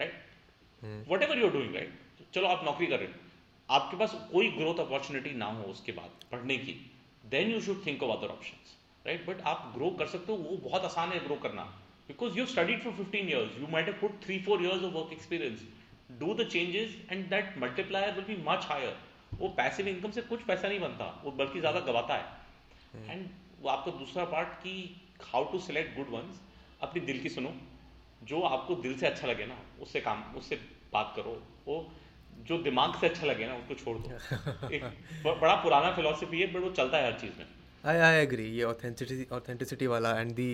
Right 0.00 1.06
what 1.12 1.28
ever 1.28 1.44
you're 1.44 1.52
doing 1.58 1.74
right 1.80 2.24
चलो 2.38 2.48
आप 2.56 2.64
नौकरी 2.70 2.88
कर 2.94 3.04
रहे 3.06 3.12
हो 3.12 3.23
आपके 3.70 3.96
पास 3.96 4.14
कोई 4.32 4.50
ग्रोथ 4.56 4.78
अपॉर्चुनिटी 4.86 5.30
ना 5.42 5.46
हो 5.58 5.62
उसके 5.70 5.92
बाद 5.98 6.24
पढ़ने 6.32 6.56
की 6.64 6.72
then 7.30 7.50
you 7.50 7.60
should 7.66 7.84
think 7.86 8.02
of 8.02 8.16
other 8.18 8.32
option 8.32 8.58
right 9.06 9.26
but 9.28 9.40
आप 9.52 9.70
ग्रो 9.76 9.90
कर 9.98 10.06
सकते 10.06 10.32
हो 10.32 10.38
वो 10.38 10.56
बहुत 10.68 10.82
आसान 10.90 11.08
है 11.12 11.18
ग्रो 11.24 11.36
करना 11.46 11.62
because 12.08 12.36
you 12.38 12.44
studied 12.46 12.82
for 12.82 12.92
fifteen 12.96 13.28
years 13.28 13.58
you 13.60 13.66
might 13.72 13.88
put 14.00 14.20
three 14.24 14.38
four 14.46 14.62
years 14.64 14.82
of 14.84 14.92
work 14.92 15.12
experience 15.12 15.66
do 16.20 16.34
the 16.42 16.46
changes 16.52 16.96
and 17.10 17.24
that 17.30 17.54
multiplier 17.64 18.12
will 18.18 18.24
be 18.34 18.36
much 18.48 18.66
higher 18.70 18.96
वो 19.38 19.48
पैसिव 19.60 19.88
इनकम 19.88 20.10
से 20.18 20.22
कुछ 20.32 20.42
पैसा 20.52 20.68
नहीं 20.68 20.80
बनता 20.80 21.04
वो 21.24 21.30
बल्कि 21.42 21.60
ज़्यादा 21.60 21.80
गवाता 21.90 22.14
है 22.16 23.08
एंड 23.10 23.22
hmm. 23.22 23.34
वो 23.62 23.68
आपका 23.70 23.90
दूसरा 23.98 24.24
पार्ट 24.36 24.48
कि 24.62 24.74
how 25.32 25.50
to 25.52 25.58
select 25.68 25.96
good 25.96 26.10
ones 26.18 26.40
अपनी 26.82 27.00
दिल 27.10 27.22
की 27.22 27.28
सुनो 27.38 27.52
जो 28.32 28.40
आपको 28.56 28.74
दिल 28.86 28.98
से 28.98 29.06
अच्छा 29.06 29.26
लगे 29.28 29.46
ना 29.46 29.58
उससे 29.86 30.00
काम 30.00 30.22
उससे 30.38 30.56
बात 30.92 31.12
करो 31.16 31.38
वो 31.66 31.78
जो 32.48 32.56
दिमाग 32.62 32.94
से 33.00 33.08
अच्छा 33.08 33.26
लगे 33.26 33.46
ना 33.48 33.54
उसको 33.56 33.74
छोड़ 33.74 33.96
दो 34.06 34.70
एक 34.74 34.84
बड़ा 35.26 35.54
पुराना 35.64 35.90
फिलोसफी 35.96 36.40
है 36.40 36.52
बट 36.52 36.62
वो 36.64 36.70
चलता 36.80 36.98
है 36.98 37.12
हर 37.12 37.18
चीज़ 37.20 37.38
में 37.38 37.46
आई 37.92 37.98
आई 38.06 38.20
एग्री 38.22 38.44
ये 38.56 38.62
ऑथेंटिसिटी 38.64 39.26
ऑथेंटिसिटी 39.38 39.86
वाला 39.86 40.10
and 40.20 40.30
the 40.36 40.48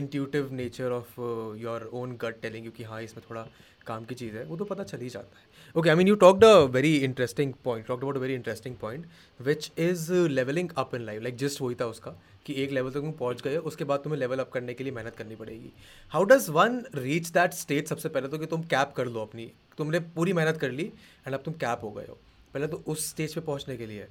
intuitive 0.00 0.48
nature 0.62 0.90
of 0.98 1.14
your 1.62 1.88
own 2.00 2.16
gut 2.24 2.40
telling 2.42 2.62
क्योंकि 2.64 2.84
हाँ 2.92 3.00
इसमें 3.02 3.24
थोड़ा 3.28 3.46
काम 3.86 4.04
की 4.04 4.14
चीज़ 4.20 4.36
है 4.36 4.44
वो 4.44 4.56
तो 4.56 4.64
पता 4.64 4.84
चल 4.84 4.98
ही 5.00 5.08
जाता 5.08 5.38
है 5.38 5.72
okay 5.80 5.88
I 5.90 5.94
mean 5.96 6.08
you 6.08 6.14
talked 6.24 6.44
a 6.44 6.52
very 6.76 6.94
interesting 7.08 7.52
point 7.64 7.86
talked 7.86 8.02
about 8.04 8.16
very 8.24 8.34
interesting 8.34 8.74
point 8.80 9.06
which 9.50 9.70
is 9.88 10.12
levelling 10.38 10.70
up 10.84 10.94
in 10.94 11.02
life 11.06 11.22
like 11.22 11.36
just 11.44 11.60
वही 11.62 11.74
था 11.80 11.86
उसका 11.94 12.14
कि 12.46 12.54
एक 12.62 12.70
लेवल 12.72 12.90
तक 12.92 13.00
तुम 13.00 13.12
पहुंच 13.20 13.42
गए 13.42 13.56
उसके 13.72 13.84
बाद 13.92 14.00
तुम्हें 14.04 14.20
लेवल 14.20 14.38
अप 14.46 14.50
करने 14.52 14.74
के 14.80 14.84
लिए 14.84 14.92
मेहनत 14.92 15.16
करनी 15.16 15.34
पड़ेगी 15.42 15.72
how 16.12 16.24
does 16.34 16.50
one 16.58 16.82
reach 16.94 17.28
that 17.38 17.54
stage 17.64 17.86
सबसे 17.88 18.08
पहले 18.08 18.28
तो 18.28 18.38
कि 18.38 18.46
तुम 18.54 18.62
कैप 18.74 18.92
कर 18.96 19.06
लो 19.16 19.20
अपनी 19.22 19.50
तुमने 19.78 19.98
पूरी 20.16 20.32
मेहनत 20.38 20.56
कर 20.64 20.70
ली 20.78 20.84
एंड 21.26 21.34
अब 21.34 21.42
तुम 21.44 21.54
कैप 21.64 21.80
हो 21.84 21.90
गए 21.98 22.06
हो 22.08 22.18
पहले 22.54 22.66
तो 22.74 22.82
उस 22.94 23.08
स्टेज 23.10 23.34
पे 23.34 23.40
पहुंचने 23.50 23.76
के 23.76 23.86
लिए 23.92 24.06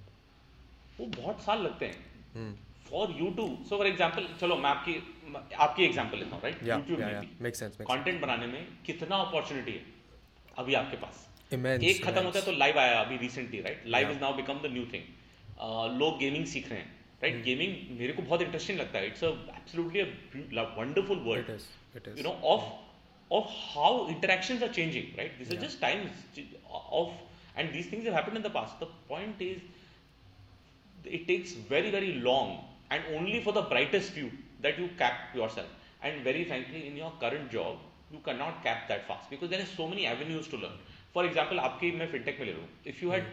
वो 0.99 1.05
बहुत 1.17 1.41
साल 1.45 1.61
लगते 1.67 1.85
हैं 1.91 2.47
for 2.89 3.11
you 3.19 3.29
to 3.39 3.47
so 3.69 3.77
for 3.77 3.87
example 3.87 4.27
चलो 4.41 4.55
मैं 4.65 4.69
आपकी 4.69 4.95
आपकी 5.65 5.83
एग्जाम्पल 5.85 6.17
लेता 6.23 6.35
हूँ 6.35 6.43
right 6.49 6.63
YouTube 6.71 7.37
make 7.47 7.55
sense 7.61 7.77
content 7.91 8.21
बनाने 8.21 8.47
में 8.55 8.65
कितना 8.85 9.15
अपॉर्चुनिटी 9.29 9.71
है 9.71 9.85
अभी 10.63 10.73
आपके 10.81 10.97
पास 11.05 11.25
immense, 11.57 11.83
एक 11.91 12.03
खत्म 12.05 12.23
होता 12.25 12.39
है 12.39 12.45
तो 12.45 12.51
लाइव 12.63 12.79
आया 12.79 12.99
अभी 13.01 13.17
recently 13.23 13.61
right 13.61 13.83
live 13.95 14.11
is 14.11 14.21
now 14.21 14.33
become 14.43 14.61
the 14.67 14.71
new 14.77 14.85
thing 14.93 15.99
लोग 16.03 16.19
गेमिंग 16.19 16.45
सीख 16.53 16.69
रहे 16.69 16.79
हैं 16.79 16.93
राइट 17.23 17.43
गेमिंग 17.43 17.75
hmm. 17.75 17.99
मेरे 17.99 18.13
को 18.13 18.21
बहुत 18.23 18.41
इंटरेस्टिंग 18.41 18.79
लगता 18.79 18.99
है 18.99 19.07
it's 19.07 19.23
a 19.23 19.29
absolutely 19.33 20.59
wonderful 20.79 21.19
world 21.29 22.17
you 22.19 22.23
know 22.23 22.31
of 22.55 22.71
of 23.30 23.44
of 23.44 23.50
how 23.74 24.08
interactions 24.12 24.62
are 24.62 24.68
changing 24.68 25.14
right 25.18 25.36
these 25.38 25.50
are 25.50 25.54
Yeah. 25.54 25.60
just 25.66 25.80
times 25.80 26.10
of 27.00 27.12
and 27.56 27.72
these 27.72 27.86
things 27.86 28.04
have 28.04 28.14
happened 28.14 28.36
in 28.36 28.42
the 28.42 28.50
past 28.56 28.80
the 28.80 28.88
point 29.10 29.40
is 29.40 29.60
it 31.04 31.26
takes 31.26 31.52
very 31.52 31.90
very 31.90 32.14
long 32.14 32.64
and 32.90 33.02
only 33.18 33.42
for 33.44 33.52
the 33.52 33.62
brightest 33.62 34.10
few 34.16 34.30
that 34.60 34.78
you 34.78 34.88
cap 34.98 35.34
yourself 35.34 35.68
and 36.02 36.24
very 36.24 36.44
frankly 36.44 36.86
in 36.88 36.96
your 36.96 37.12
current 37.20 37.50
job 37.50 37.78
you 38.10 38.18
cannot 38.24 38.62
cap 38.64 38.88
that 38.88 39.06
fast 39.06 39.30
because 39.30 39.48
there 39.50 39.62
are 39.62 39.70
so 39.76 39.86
many 39.86 40.06
avenues 40.06 40.48
to 40.48 40.56
learn 40.56 40.76
for 41.12 41.24
example 41.24 41.60
आपकी 41.68 41.92
मैं 42.00 42.10
fintech 42.12 42.40
में 42.40 42.46
ले 42.46 42.52
लूँ 42.52 42.66
if 42.94 43.02
you 43.04 43.10
had 43.16 43.24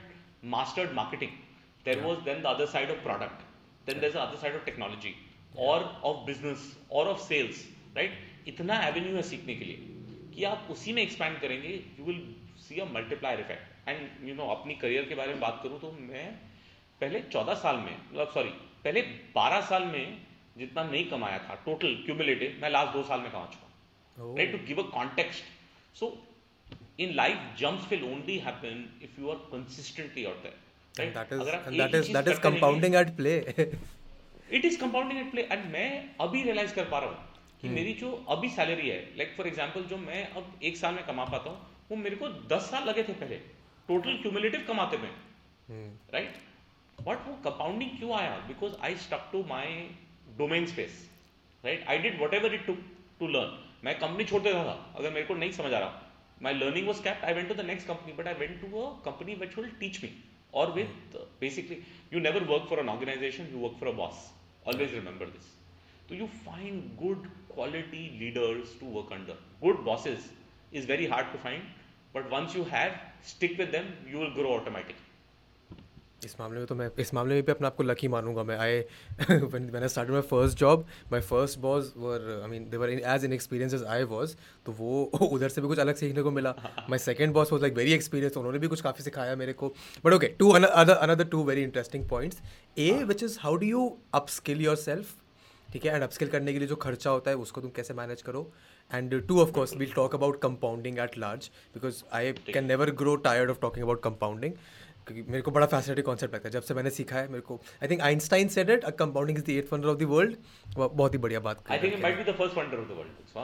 mastered 0.55 0.93
marketing 1.01 1.33
there 1.86 1.97
Yeah. 1.97 2.07
was 2.10 2.23
then 2.29 2.41
the 2.47 2.49
other 2.55 2.67
side 2.67 2.89
of 2.95 3.03
product 3.10 3.41
then 3.89 3.99
there's 3.99 4.13
the 4.13 4.23
other 4.27 4.38
side 4.38 4.55
of 4.55 4.65
technology 4.69 5.15
or 5.55 5.77
of 6.12 6.25
business 6.31 6.75
or 6.89 7.05
of 7.15 7.21
sales 7.21 7.65
right 7.95 8.12
इतना 8.50 8.76
avenue 8.87 9.14
है 9.16 9.22
सीखने 9.33 9.55
के 9.57 9.64
लिए 9.64 10.07
कि 10.35 10.44
आप 10.55 10.68
उसी 10.70 10.92
में 10.92 11.00
एक्सपैंड 11.02 11.37
करेंगे 11.40 11.68
you 11.68 12.05
will 12.05 12.16
see 12.68 12.78
a 12.81 12.85
multiplier 12.94 13.40
effect 13.40 13.88
and 13.88 14.26
you 14.28 14.35
know 14.35 14.46
अपनी 14.57 14.74
करियर 14.83 15.05
के 15.11 15.14
बारे 15.20 15.33
में 15.33 15.40
बात 15.40 15.61
करूं 15.62 15.78
तो 15.85 15.90
मैं 16.00 16.24
पहले 17.00 17.20
चौदह 17.35 17.55
साल 17.64 17.76
में 17.87 17.92
मतलब 17.96 18.31
सॉरी 18.38 18.52
पहले 18.85 19.00
बारह 19.37 19.61
साल 19.70 19.85
में 19.94 20.12
जितना 20.59 20.83
नहीं 20.90 21.05
कमाया 21.11 21.38
था 21.48 21.55
टोटल 21.66 21.94
क्यूमुलेटिव 22.05 22.55
मैं 22.62 22.70
लास्ट 22.70 22.92
दो 22.96 23.02
साल 23.12 23.20
में 23.20 23.26
कमा 23.33 23.44
चुका 23.52 24.22
हूँ 24.24 24.31
right 24.38 24.52
to 24.52 24.61
give 24.70 24.81
a 24.83 24.85
context 24.90 25.98
so 26.00 26.11
in 27.05 27.14
life 27.22 27.48
jump 27.59 27.87
will 27.90 28.05
only 28.11 28.37
happen 28.50 28.76
if 29.09 29.18
you 29.18 29.24
are 29.31 29.38
consistently 29.55 30.22
out 30.33 30.40
there 30.42 30.59
Right? 31.00 31.12
That 31.18 31.31
is, 31.35 31.38
that 31.44 31.55
is, 32.31 32.38
that 32.38 32.59
मैं 35.74 35.88
अभी 36.20 36.40
रियलाइज 36.42 36.72
कर 36.78 36.85
पा 36.88 36.98
रहा 36.98 37.09
हूं 37.11 37.16
कि 37.62 37.68
हम्म। 37.68 37.75
मेरी 37.79 37.92
जो 37.98 38.09
अभी 38.35 38.48
सैलरी 38.51 38.88
है 38.88 38.98
लाइक 39.18 39.35
फॉर 39.37 39.46
एग्जाम्पल 39.46 39.83
जो 39.90 39.96
मैं 40.05 40.22
अब 40.37 40.59
एक 40.70 40.77
साल 40.77 40.94
में 40.94 41.05
कमा 41.07 41.25
पाता 41.35 41.51
हूँ 41.51 41.70
वो 41.90 41.96
मेरे 41.96 42.16
को 42.22 42.29
दस 42.53 42.62
साल 42.70 42.88
लगे 42.88 43.03
थे 43.09 43.12
पहले 43.20 43.37
टोटल 43.88 44.16
क्यूमुलेटिव 44.22 44.64
कमाते 44.68 44.98
में 45.03 45.11
राइट 46.12 46.37
बट 47.09 47.27
वो 47.29 47.35
कंपाउंडिंग 47.51 47.90
क्यों 47.98 48.12
आया 48.22 48.35
because 48.48 48.75
I 48.88 48.96
stuck 49.05 49.29
to 49.33 49.44
my 49.53 49.72
domain 50.38 50.66
space 50.72 50.98
right 51.64 51.87
I 51.94 51.98
did 52.09 52.20
whatever 52.40 52.55
it 52.55 52.66
to 52.66 52.75
to 53.20 53.27
learn 53.37 53.57
मैं 53.85 53.98
कंपनी 54.01 54.25
छोड़ 54.33 54.42
देता 54.42 54.64
था 54.64 54.75
अगर 54.98 55.11
मेरे 55.20 55.27
को 55.31 55.35
नहीं 55.44 55.53
समझ 55.62 55.72
आ 55.72 55.79
रहा 55.79 56.09
my 56.42 56.55
learning 56.64 56.87
was 56.87 56.98
capped 57.09 57.25
I 57.25 57.35
went 57.40 57.48
to 57.48 57.55
the 57.62 57.70
next 57.72 57.87
company 57.94 58.12
but 58.20 58.29
I 58.29 58.35
went 58.44 58.61
to 58.66 58.83
a 58.83 58.87
company 59.11 59.35
which 59.46 59.57
will 59.59 59.68
teach 59.81 60.03
me 60.05 60.11
और 60.61 60.72
with 60.81 61.16
basically 61.46 61.83
you 62.12 62.20
never 62.29 62.44
work 62.53 62.68
for 62.70 62.79
an 62.87 62.94
organisation 62.98 63.48
you 63.57 63.66
work 63.66 63.77
for 63.81 63.88
a 63.88 63.92
boss 64.05 64.31
always 64.68 64.94
remember 64.94 65.29
this 65.38 65.51
So 66.12 66.16
you 66.16 66.27
find 66.46 66.90
good 67.03 67.20
quality 67.48 68.14
leaders 68.20 68.68
to 68.81 68.85
work 68.85 69.07
under. 69.12 69.35
Good 69.62 69.83
bosses 69.83 70.29
is 70.70 70.85
very 70.85 71.07
hard 71.07 71.33
to 71.33 71.38
find, 71.38 71.62
but 72.12 72.29
once 72.31 72.55
you 72.55 72.64
have, 72.64 72.92
stick 73.22 73.57
with 73.57 73.72
them, 73.72 73.87
you 74.07 74.18
will 74.18 74.35
grow 74.38 74.53
automatically. 74.59 75.01
इस 76.25 76.37
मामले 76.40 76.59
में 76.59 76.66
तो 76.66 76.75
मैं 76.81 76.88
इस 77.05 77.12
मामले 77.14 77.35
में 77.35 77.42
भी 77.46 77.53
अपने 77.53 77.66
आपको 77.66 77.83
लकी 77.83 78.09
मानूंगा 78.09 78.42
मैं 78.51 78.57
आई 78.64 79.46
मैंने 79.46 79.88
start 79.94 80.11
my 80.11 80.20
first 80.33 80.59
job 80.59 80.85
my 81.12 81.20
first 81.31 81.59
boss 81.61 81.90
were 82.05 82.29
I 82.42 82.48
mean 82.51 82.68
they were 82.70 82.90
as 83.14 83.25
in 83.25 83.33
experience 83.33 83.75
as 83.75 83.83
I 83.94 84.05
was 84.12 84.37
तो 84.66 84.72
वो 84.83 85.03
उधर 85.29 85.48
से 85.55 85.61
भी 85.61 85.68
कुछ 85.68 85.79
अलग 85.87 85.94
सीखने 86.03 86.22
को 86.22 86.31
मिला 86.40 86.55
my 86.90 86.98
second 87.09 87.33
boss 87.40 87.53
was 87.53 87.62
like 87.62 87.75
very 87.81 87.92
experience 87.94 88.37
उन्होंने 88.42 88.59
भी 88.59 88.68
कुछ 88.75 88.81
काफ़ी 88.88 89.05
सिखाया 89.05 89.37
मेरे 89.44 89.53
को 89.64 89.72
but 90.05 90.12
okay 90.20 90.27
to 90.44 90.51
another 90.61 91.25
two 91.37 91.42
very 91.53 91.62
interesting 91.62 92.09
points 92.14 92.42
a 92.87 92.90
which 93.12 93.22
is 93.22 93.38
how 93.42 93.57
do 93.64 93.66
you 93.75 93.88
upskill 94.38 94.61
yourself 94.87 95.14
ठीक 95.72 95.85
है 95.87 95.92
एंड 95.94 96.02
अपस्किल 96.02 96.28
करने 96.28 96.52
के 96.52 96.58
लिए 96.58 96.68
जो 96.68 96.76
खर्चा 96.85 97.11
होता 97.11 97.30
है 97.30 97.37
उसको 97.46 97.61
तुम 97.61 97.70
कैसे 97.76 97.94
मैनेज 98.00 98.22
करो 98.22 98.40
and 98.94 99.20
two 99.28 99.40
of 99.42 99.50
course 99.58 99.74
we'll 99.82 99.92
talk 99.92 100.14
about 100.14 100.40
compounding 100.42 100.98
at 101.04 101.16
large 101.18 101.50
because 101.74 102.02
I 102.18 102.32
can 102.52 102.64
never 102.72 102.90
grow 103.02 103.14
tired 103.28 103.50
of 103.50 103.61
talking 103.62 103.85
about 103.85 104.02
compounding 104.02 104.54
क्योंकि 105.06 105.22
मेरे 105.30 105.42
को 105.42 105.50
बड़ा 105.50 105.66
फैसिनेटिंग 105.66 106.04
कॉन्सेप्ट 106.06 106.35
लगता 106.35 106.48
है 106.48 106.52
जब 106.52 106.62
से 106.62 106.74
मैंने 106.74 106.90
सीखा 106.98 107.16
है 107.18 107.28
मेरे 107.28 107.40
को 107.48 107.54
I 107.82 107.88
think 107.92 108.00
Einstein 108.11 108.48
said 108.58 108.70
it 108.76 108.85
a 108.85 108.90
compounding 109.02 109.38
is 109.38 109.44
the 109.44 109.50
eighth 109.50 109.72
wonder 109.72 109.88
of 109.94 109.98
the 109.98 110.11
world 110.14 110.35
बहुत 110.78 111.14
ही 111.14 111.18
बढ़िया 111.26 111.40
बात 111.50 111.62
I 111.70 111.78
think 111.82 111.92
it 111.94 112.02
might 112.02 112.16
be 112.24 112.30
the 112.32 112.37
first 112.44 112.56
wonder 112.58 112.78
of 112.80 112.88
the 112.88 113.00
world 113.00 113.40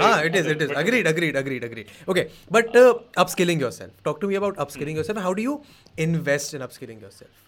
हाँ 0.00 0.22
it 0.24 0.34
is 0.36 0.46
it 0.48 0.62
is 0.62 0.72
agreed 0.84 1.06
agreed 1.08 1.36
agreed 1.36 1.64
agreed 1.64 1.90
okay 2.14 2.26
but 2.52 2.76
upskilling 2.76 3.62
yourself 3.62 4.02
talk 4.04 4.20
to 4.20 4.28
me 4.28 4.34
about 4.42 4.58
upskilling 4.66 4.96
yourself 4.96 5.20
how 5.28 5.32
do 5.32 5.42
you 5.42 5.60
invest 6.08 6.54
in 6.54 6.60
upskilling 6.68 7.02
yourself 7.02 7.42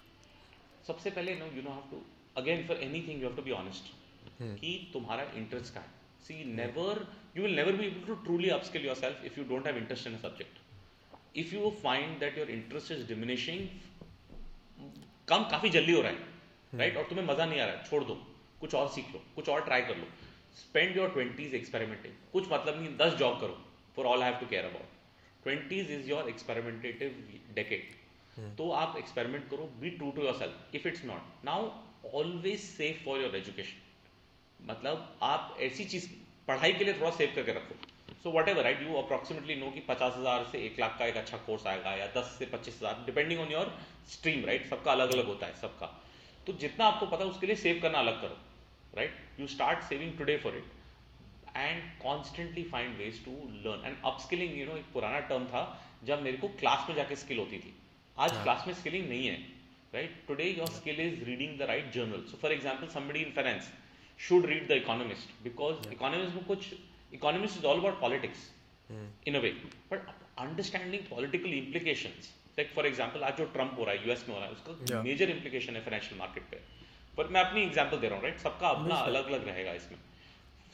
सबसे 0.86 1.10
पहले 1.10 1.34
no 1.44 1.54
you 1.56 1.62
know 1.62 1.70
have 1.70 1.84
to 1.90 2.02
again 2.40 2.66
for 2.68 2.76
anything 2.88 3.22
you 3.22 3.26
have 3.26 3.36
to 3.36 3.42
be 3.42 3.50
honest 3.60 3.94
Hmm. 4.38 4.54
कि 4.60 4.70
तुम्हारा 4.94 5.22
interest 5.40 5.74
का 5.74 5.80
है 5.80 5.94
see 6.24 6.34
never 6.54 7.06
you 7.36 7.42
will 7.42 7.54
never 7.56 7.76
be 7.76 7.86
able 7.86 8.06
to 8.06 8.14
truly 8.24 8.48
upskill 8.56 8.84
yourself 8.96 9.24
if 9.28 9.36
you 9.38 9.44
don't 9.52 9.66
have 9.66 9.76
interest 9.82 10.06
in 10.06 10.14
a 10.14 10.18
subject 10.24 11.38
if 11.42 11.52
you 11.54 11.70
find 11.84 12.18
that 12.20 12.36
your 12.38 12.50
interest 12.56 12.90
is 12.92 13.06
diminishing 13.08 14.98
काम 15.28 15.44
काफ़ी 15.52 15.70
जल्दी 15.76 15.92
हो 15.92 16.00
रहा 16.06 16.10
है 16.10 16.78
राइट 16.80 16.92
hmm. 16.92 17.00
और 17.02 17.08
तुम्हें 17.10 17.26
मज़ा 17.26 17.46
नहीं 17.46 17.60
आ 17.60 17.66
रहा 17.70 17.76
है 17.76 17.84
छोड़ 17.90 18.02
दो 18.10 18.14
कुछ 18.60 18.74
और 18.82 18.88
सीख 18.98 19.08
लो 19.14 19.22
कुछ 19.36 19.48
और 19.54 19.64
ट्राई 19.70 19.82
कर 19.92 19.96
लो 20.02 20.08
स्पेंड 20.60 20.96
योर 20.96 21.08
ट्वेंटीज 21.16 21.54
एक्सपेरिमेंटिंग 21.60 22.12
कुछ 22.32 22.52
मतलब 22.52 22.80
नहीं 22.80 22.94
दस 23.00 23.16
जॉब 23.24 23.40
करो 23.40 23.58
for 23.96 24.06
all 24.12 24.22
have 24.22 24.38
to 24.40 24.46
care 24.52 24.64
about 24.72 25.42
twenties 25.44 25.90
is 25.98 26.08
your 26.10 26.28
experimentative 26.34 27.40
decade 27.54 27.90
तो 28.58 28.70
आप 28.84 28.96
एक्सपेरिमेंट 28.98 29.48
करो 29.50 29.66
be 29.80 29.90
true 29.98 30.10
to 30.20 30.22
yourself 30.44 30.74
if 30.80 30.86
it's 30.92 31.04
not 31.14 31.44
now 31.50 31.70
always 32.22 32.60
safe 32.64 33.04
for 33.04 33.20
your 33.22 33.36
education 33.36 33.84
मतलब 34.68 35.18
आप 35.22 35.56
ऐसी 35.62 35.84
चीज 35.84 36.08
पढ़ाई 36.48 36.72
के 36.72 36.84
लिए 36.84 36.94
थोड़ा 37.00 37.10
सेव 37.16 37.32
करके 37.34 37.52
रखो 37.52 37.74
so 38.22 38.30
whatever 38.48 38.62
right 38.64 38.82
you 38.82 38.94
approximately 39.00 39.54
know 39.60 39.70
कि 39.70 39.80
पचास 39.88 40.14
हजार 40.16 40.44
से 40.52 40.58
एक 40.66 40.80
लाख 40.80 40.98
का 40.98 41.06
एक 41.06 41.16
अच्छा 41.22 41.36
कोर्स 41.48 41.66
आएगा 41.72 41.94
या 41.96 42.06
दस 42.16 42.34
से 42.38 42.46
पच्चीस 42.54 42.76
हजार 42.82 43.02
depending 43.06 43.40
on 43.40 43.52
your 43.52 43.76
stream 44.12 44.44
right 44.46 44.66
सबका 44.70 44.92
अलग 44.92 45.12
अलग 45.14 45.26
होता 45.26 45.46
है 45.46 45.60
सबका 45.60 45.86
तो 46.46 46.52
जितना 46.64 46.86
आपको 46.86 47.06
पता 47.12 47.24
है 47.24 47.30
उसके 47.30 47.46
लिए 47.46 47.56
सेव 47.66 47.80
करना 47.82 47.98
अलग 48.06 48.20
करो 48.22 48.38
right 48.98 49.40
you 49.40 49.46
start 49.54 49.84
saving 49.84 50.16
today 50.18 50.36
for 50.46 50.56
it 50.56 51.56
and 51.56 51.82
constantly 52.02 52.62
find 52.72 52.96
ways 52.98 53.24
to 53.24 53.30
learn 53.68 53.82
and 53.86 53.96
upskilling 54.12 54.56
you 54.58 54.66
know 54.66 54.76
एक 54.76 54.92
पुराना 54.92 55.20
टर्म 55.32 55.44
था 55.54 55.62
जब 56.10 56.22
मेरे 56.22 56.36
को 56.38 56.48
क्लास 56.62 56.86
में 56.88 56.96
जाके 56.96 57.16
स्किल 57.24 57.38
होती 57.38 57.58
थी 57.58 57.74
आज 58.26 58.32
क्लास 58.42 58.58
हाँ। 58.58 58.66
में 58.66 58.74
स्किलिंग 58.80 59.08
नहीं 59.08 59.26
है 59.26 59.36
right 59.94 60.22
today 60.28 60.44
your 60.58 60.68
skill 60.80 61.00
is 61.06 61.22
reading 61.28 61.58
the 61.58 61.68
right 61.74 61.92
journal 61.92 62.24
so 62.30 62.36
for 62.42 62.52
example 62.52 62.88
somebody 62.98 63.20
in 63.22 63.32
finance 63.36 63.72
should 64.16 64.44
read 64.44 64.66
The 64.68 64.76
Economist 64.76 65.28
because 65.44 65.76
yeah. 65.84 65.92
economists 65.92 66.34
में 66.34 66.44
कुछ 66.48 66.74
economist 67.14 67.58
is 67.58 67.64
all 67.64 67.78
about 67.78 68.00
politics 68.00 68.46
hmm. 68.90 69.04
in 69.26 69.36
a 69.36 69.40
way 69.40 69.52
but 69.90 70.02
understanding 70.38 71.04
political 71.08 71.52
implications 71.58 72.30
like 72.58 72.72
for 72.78 72.86
example 72.90 73.22
आज 73.28 73.36
जो 73.42 73.44
Trump 73.56 73.76
हो 73.78 73.84
रहा 73.84 73.94
है 73.96 74.06
US 74.08 74.24
में 74.28 74.34
हो 74.34 74.40
रहा 74.40 74.48
है 74.48 74.54
उसका 74.54 75.02
मेजर 75.02 75.24
yeah. 75.24 75.34
इम्प्लीकेशन 75.34 75.76
है 75.76 75.82
फाइनेंशियल 75.88 76.18
मार्केट 76.18 76.50
पे 76.52 76.60
पर 77.16 77.28
मैं 77.34 77.40
अपनी 77.40 77.62
एग्जाम्पल 77.62 77.98
दे 78.04 78.08
रहा 78.08 78.18
हूँ 78.18 78.24
राइट 78.28 78.38
सबका 78.48 78.68
अपना 78.78 78.94
अलग 79.12 79.26
अलग 79.32 79.46
रहेगा 79.48 79.72
इसमें 79.80 79.98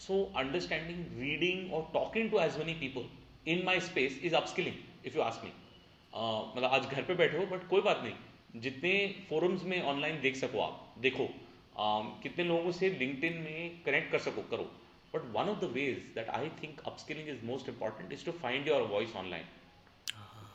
सो 0.07 0.23
अंडरस्टैंडिंग 0.43 1.21
रीडिंग 1.23 1.73
और 1.81 1.89
talking 1.95 2.31
to 2.31 2.41
as 2.45 2.57
many 2.59 2.75
people 2.85 3.51
in 3.55 3.63
my 3.67 3.81
space 3.91 4.21
is 4.31 4.35
upskilling 4.43 5.07
if 5.11 5.17
you 5.17 5.23
ask 5.23 5.45
me 5.49 5.53
मतलब 5.53 6.75
आज 6.79 6.87
घर 6.97 7.03
पे 7.11 7.15
बैठे 7.23 7.39
हो 7.39 7.47
बट 7.57 7.69
कोई 7.69 7.81
बात 7.91 8.03
नहीं 8.05 8.61
जितने 8.67 8.93
फोरम्स 9.29 9.65
में 9.73 9.81
ऑनलाइन 9.95 10.21
देख 10.27 10.37
सको 10.45 10.61
आप 10.63 10.95
देखो 11.09 11.29
um, 11.77 12.11
कितने 12.23 12.45
लोगों 12.45 12.73
से 12.79 12.89
लिंकड 13.03 13.39
में 13.45 13.81
कनेक्ट 13.87 14.11
कर 14.13 14.19
सको 14.29 14.43
करो 14.51 14.71
but 15.15 15.25
one 15.37 15.49
of 15.55 15.61
the 15.61 15.65
ways 15.77 15.99
that 16.15 16.29
I 16.41 16.49
think 16.63 16.81
upskilling 16.87 17.29
is 17.29 17.43
most 17.53 17.69
important 17.69 18.13
is 18.13 18.25
to 18.25 18.33
find 18.43 18.69
your 18.69 18.83
voice 18.97 19.15
online 19.23 19.45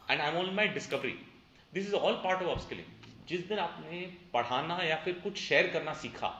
and 0.09 0.19
I 0.21 0.29
am 0.29 0.37
on 0.37 0.53
my 0.55 0.67
discovery 0.79 1.13
this 1.73 1.87
is 1.87 1.93
all 1.93 2.13
part 2.23 2.41
of 2.43 2.49
upskilling 2.57 3.09
जिस 3.29 3.47
दिन 3.47 3.59
आपने 3.59 4.01
पढ़ाना 4.33 4.77
या 4.83 4.95
फिर 5.05 5.13
कुछ 5.23 5.37
शेयर 5.41 5.69
करना 5.71 5.93
सीखा 6.03 6.33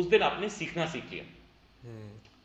उस 0.00 0.06
दिन 0.14 0.22
आपने 0.22 0.48
सीखना 0.60 0.86
सीख 0.92 1.10
लिया 1.12 1.24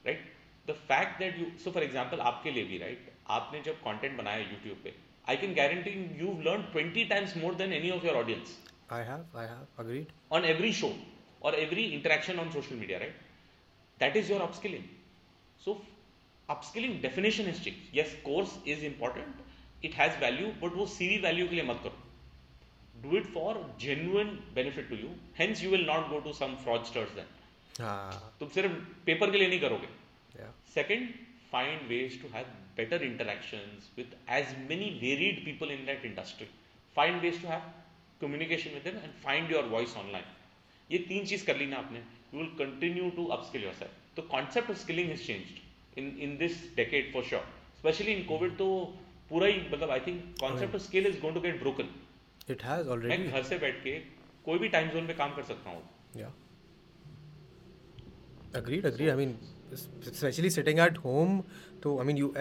right 0.05 0.29
the 0.67 0.73
fact 0.89 1.17
that 1.19 1.39
you 1.39 1.45
so 1.63 1.71
for 1.71 1.83
example 1.83 2.19
आपके 2.31 2.51
लिए 2.51 2.63
भी 2.63 2.77
राइट 2.77 2.99
right? 2.99 3.17
आपने 3.37 3.61
जब 3.61 3.81
कॉन्टेंट 3.83 4.17
बनाया 4.17 4.37
यूट्यूब 4.49 4.77
पे 4.83 4.93
I 5.29 5.37
can 5.37 5.53
guarantee 5.55 5.89
you 6.21 6.33
learn 6.49 6.61
twenty 6.71 7.03
times 7.13 7.37
more 7.37 7.55
than 7.61 7.73
any 7.73 7.89
of 7.91 8.05
your 8.05 8.15
audience 8.23 8.57
I 8.93 9.03
have 9.07 9.37
I 9.39 9.47
have 9.47 9.67
agreed 9.85 10.07
on 10.37 10.45
every 10.45 10.73
show 10.81 10.89
or 11.40 11.54
every 11.54 11.92
interaction 11.94 12.38
on 12.38 12.50
social 12.52 12.76
media, 12.76 12.98
right? 13.00 13.12
That 13.98 14.16
is 14.16 14.28
your 14.28 14.40
upskilling. 14.40 14.84
So, 15.58 15.80
upskilling 16.50 17.02
definition 17.02 17.46
has 17.46 17.60
changed. 17.60 17.88
Yes, 17.92 18.14
course 18.24 18.58
is 18.64 18.82
important. 18.82 19.28
It 19.82 19.94
has 19.94 20.14
value, 20.16 20.52
but 20.60 20.74
वो 20.74 20.86
CV 20.86 21.20
value 21.22 21.48
के 21.48 21.54
लिए 21.54 21.66
मत 21.68 21.80
करो. 21.84 21.92
Do 23.02 23.16
it 23.16 23.26
for 23.26 23.56
genuine 23.78 24.42
benefit 24.54 24.88
to 24.90 24.96
you. 24.96 25.10
Hence, 25.34 25.62
you 25.62 25.70
will 25.70 25.84
not 25.84 26.08
go 26.10 26.20
to 26.20 26.34
some 26.34 26.56
fraudsters 26.66 27.14
then. 27.14 27.26
हाँ 27.80 28.36
तुम 28.40 28.48
सिर्फ 28.48 28.70
paper 29.06 29.30
के 29.30 29.38
लिए 29.38 29.48
नहीं 29.48 29.60
करोगे. 29.60 29.88
yeah 30.38 30.52
Second, 30.74 31.12
find 31.50 31.88
ways 31.90 32.16
to 32.22 32.28
have 32.36 32.46
better 32.76 32.96
interactions 33.08 33.90
with 33.96 34.14
as 34.28 34.54
many 34.70 34.88
varied 35.02 35.44
people 35.44 35.70
in 35.70 35.84
that 35.86 36.04
industry. 36.04 36.48
Find 36.94 37.22
ways 37.22 37.38
to 37.42 37.46
have 37.46 37.62
communication 38.20 38.74
with 38.74 38.84
them 38.84 38.96
and 39.02 39.14
find 39.26 39.50
your 39.50 39.62
voice 39.74 39.94
online. 39.96 40.24
ये 40.91 40.97
तीन 41.09 41.25
चीज 41.31 41.41
कर 41.49 41.57
ली 41.63 41.65
ना 41.73 41.77
आपने 41.85 41.99
you 42.35 42.39
will 42.43 42.49
continue 42.61 43.09
to 43.17 43.25
upskill 43.35 43.63
your 43.63 43.73
self 43.81 44.15
तो 44.15 44.23
concept 44.35 44.71
of 44.71 44.79
skilling 44.83 45.09
has 45.09 45.25
changed 45.27 45.97
in 46.01 46.09
in 46.27 46.37
this 46.43 46.61
decade 46.79 47.13
for 47.13 47.23
sure 47.31 47.43
specially 47.81 48.13
in 48.15 48.23
Covid 48.31 48.57
तो 48.63 48.67
पूरा 49.29 49.47
ही 49.51 49.61
मतलब 49.73 49.91
I 49.97 50.05
think 50.07 50.23
concept 50.41 50.75
of 50.79 50.81
skill 50.87 51.05
is 51.11 51.19
going 51.21 51.35
to 51.35 51.41
get 51.47 51.59
broken 51.61 51.93
it 52.55 52.63
has 52.71 52.87
already 52.95 53.23
मैं 53.23 53.31
घर 53.39 53.43
से 53.51 53.57
बैठ 53.65 53.79
के 53.83 53.93
कोई 54.49 54.59
भी 54.65 54.69
टाइम 54.77 54.89
जोन 54.97 55.07
पे 55.13 55.13
काम 55.23 55.35
कर 55.39 55.47
सकता 55.53 55.75
हूं 55.77 56.19
या 56.23 56.33
agreed 58.61 58.85
agreed 58.91 59.09
I 59.09 59.15
mean 59.25 59.35
specially 59.83 60.49
sitting 60.59 60.79
at 60.87 60.97
home 61.05 61.39
तो 61.83 61.97
आई 61.99 62.05
मीन 62.11 62.17
यू 62.23 62.33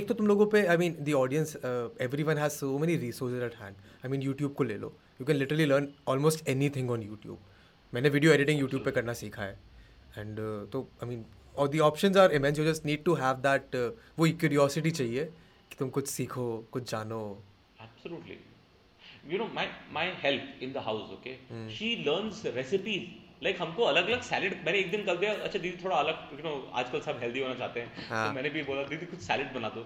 एक 0.00 0.08
तो 0.08 0.14
तुम 0.20 0.26
लोगों 0.32 0.46
पे 0.56 0.64
I 0.74 0.82
mean 0.84 0.96
the 1.04 1.12
audience 1.22 1.56
everyone 2.32 2.38
has 2.44 2.52
so 2.62 2.78
many 2.84 2.96
resources 3.08 3.42
at 3.50 3.54
hand 3.64 3.76
I 4.04 4.10
mean 4.14 4.22
YouTube 4.30 4.54
को 4.60 4.64
ले 4.72 4.76
लो 4.86 4.92
you 5.20 5.26
can 5.26 5.36
literally 5.36 5.66
learn 5.72 5.88
almost 6.16 6.48
anything 6.76 6.90
on 6.98 7.02
YouTube 7.12 7.50
मैंने 7.94 8.08
video 8.12 8.32
editing 8.34 8.60
YouTube 8.60 8.84
पे 8.84 8.90
करना 8.92 9.12
सीखा 9.18 9.42
है 9.42 9.56
एंड 10.18 10.38
uh, 10.40 10.72
तो 10.72 10.78
आई 11.02 11.08
मीन 11.08 11.24
और 11.62 11.68
the 11.74 11.78
option 11.88 12.16
are 12.22 12.32
immense 12.38 12.58
you 12.58 12.64
just 12.70 12.84
need 12.86 13.04
to 13.04 13.14
have 13.20 13.36
that 13.46 13.76
वो 14.18 14.28
क्यूरियोसिटी 14.40 14.90
चाहिए 15.00 15.24
कि 15.72 15.76
तुम 15.78 15.88
कुछ 15.98 16.08
सीखो 16.14 16.46
कुछ 16.76 16.90
जानो 16.90 17.20
absolutely 17.82 18.38
you 19.32 19.38
know 19.42 19.46
my 19.58 19.68
my 19.98 20.16
help 20.24 20.62
in 20.62 20.72
the 20.72 20.82
house 20.88 21.10
okay 21.18 21.36
she 21.76 21.94
learns 22.08 22.42
recipes 22.56 23.06
like 23.44 23.60
हमको 23.60 23.84
अलग 23.92 24.06
अलग 24.08 24.20
सैलेड 24.32 24.52
मैंने 24.66 24.78
एक 24.82 24.90
दिन 24.90 25.04
कर 25.06 25.16
दिया 25.22 25.32
अच्छा 25.46 25.58
दीदी 25.62 25.80
थोड़ा 25.84 25.96
अलग 25.96 26.28
यू 26.36 26.44
नो 26.48 26.52
आजकल 26.82 27.00
सब 27.06 27.18
हेल्दी 27.24 27.40
होना 27.46 27.54
चाहते 27.62 27.80
हैं 27.80 28.06
हाँ. 28.08 28.26
तो 28.26 28.32
मैंने 28.36 28.50
भी 28.56 28.62
बोला 28.72 28.84
दीदी 28.92 29.06
कुछ 29.12 29.20
सैलेड 29.30 29.50
बना 29.56 29.68
दो 29.74 29.82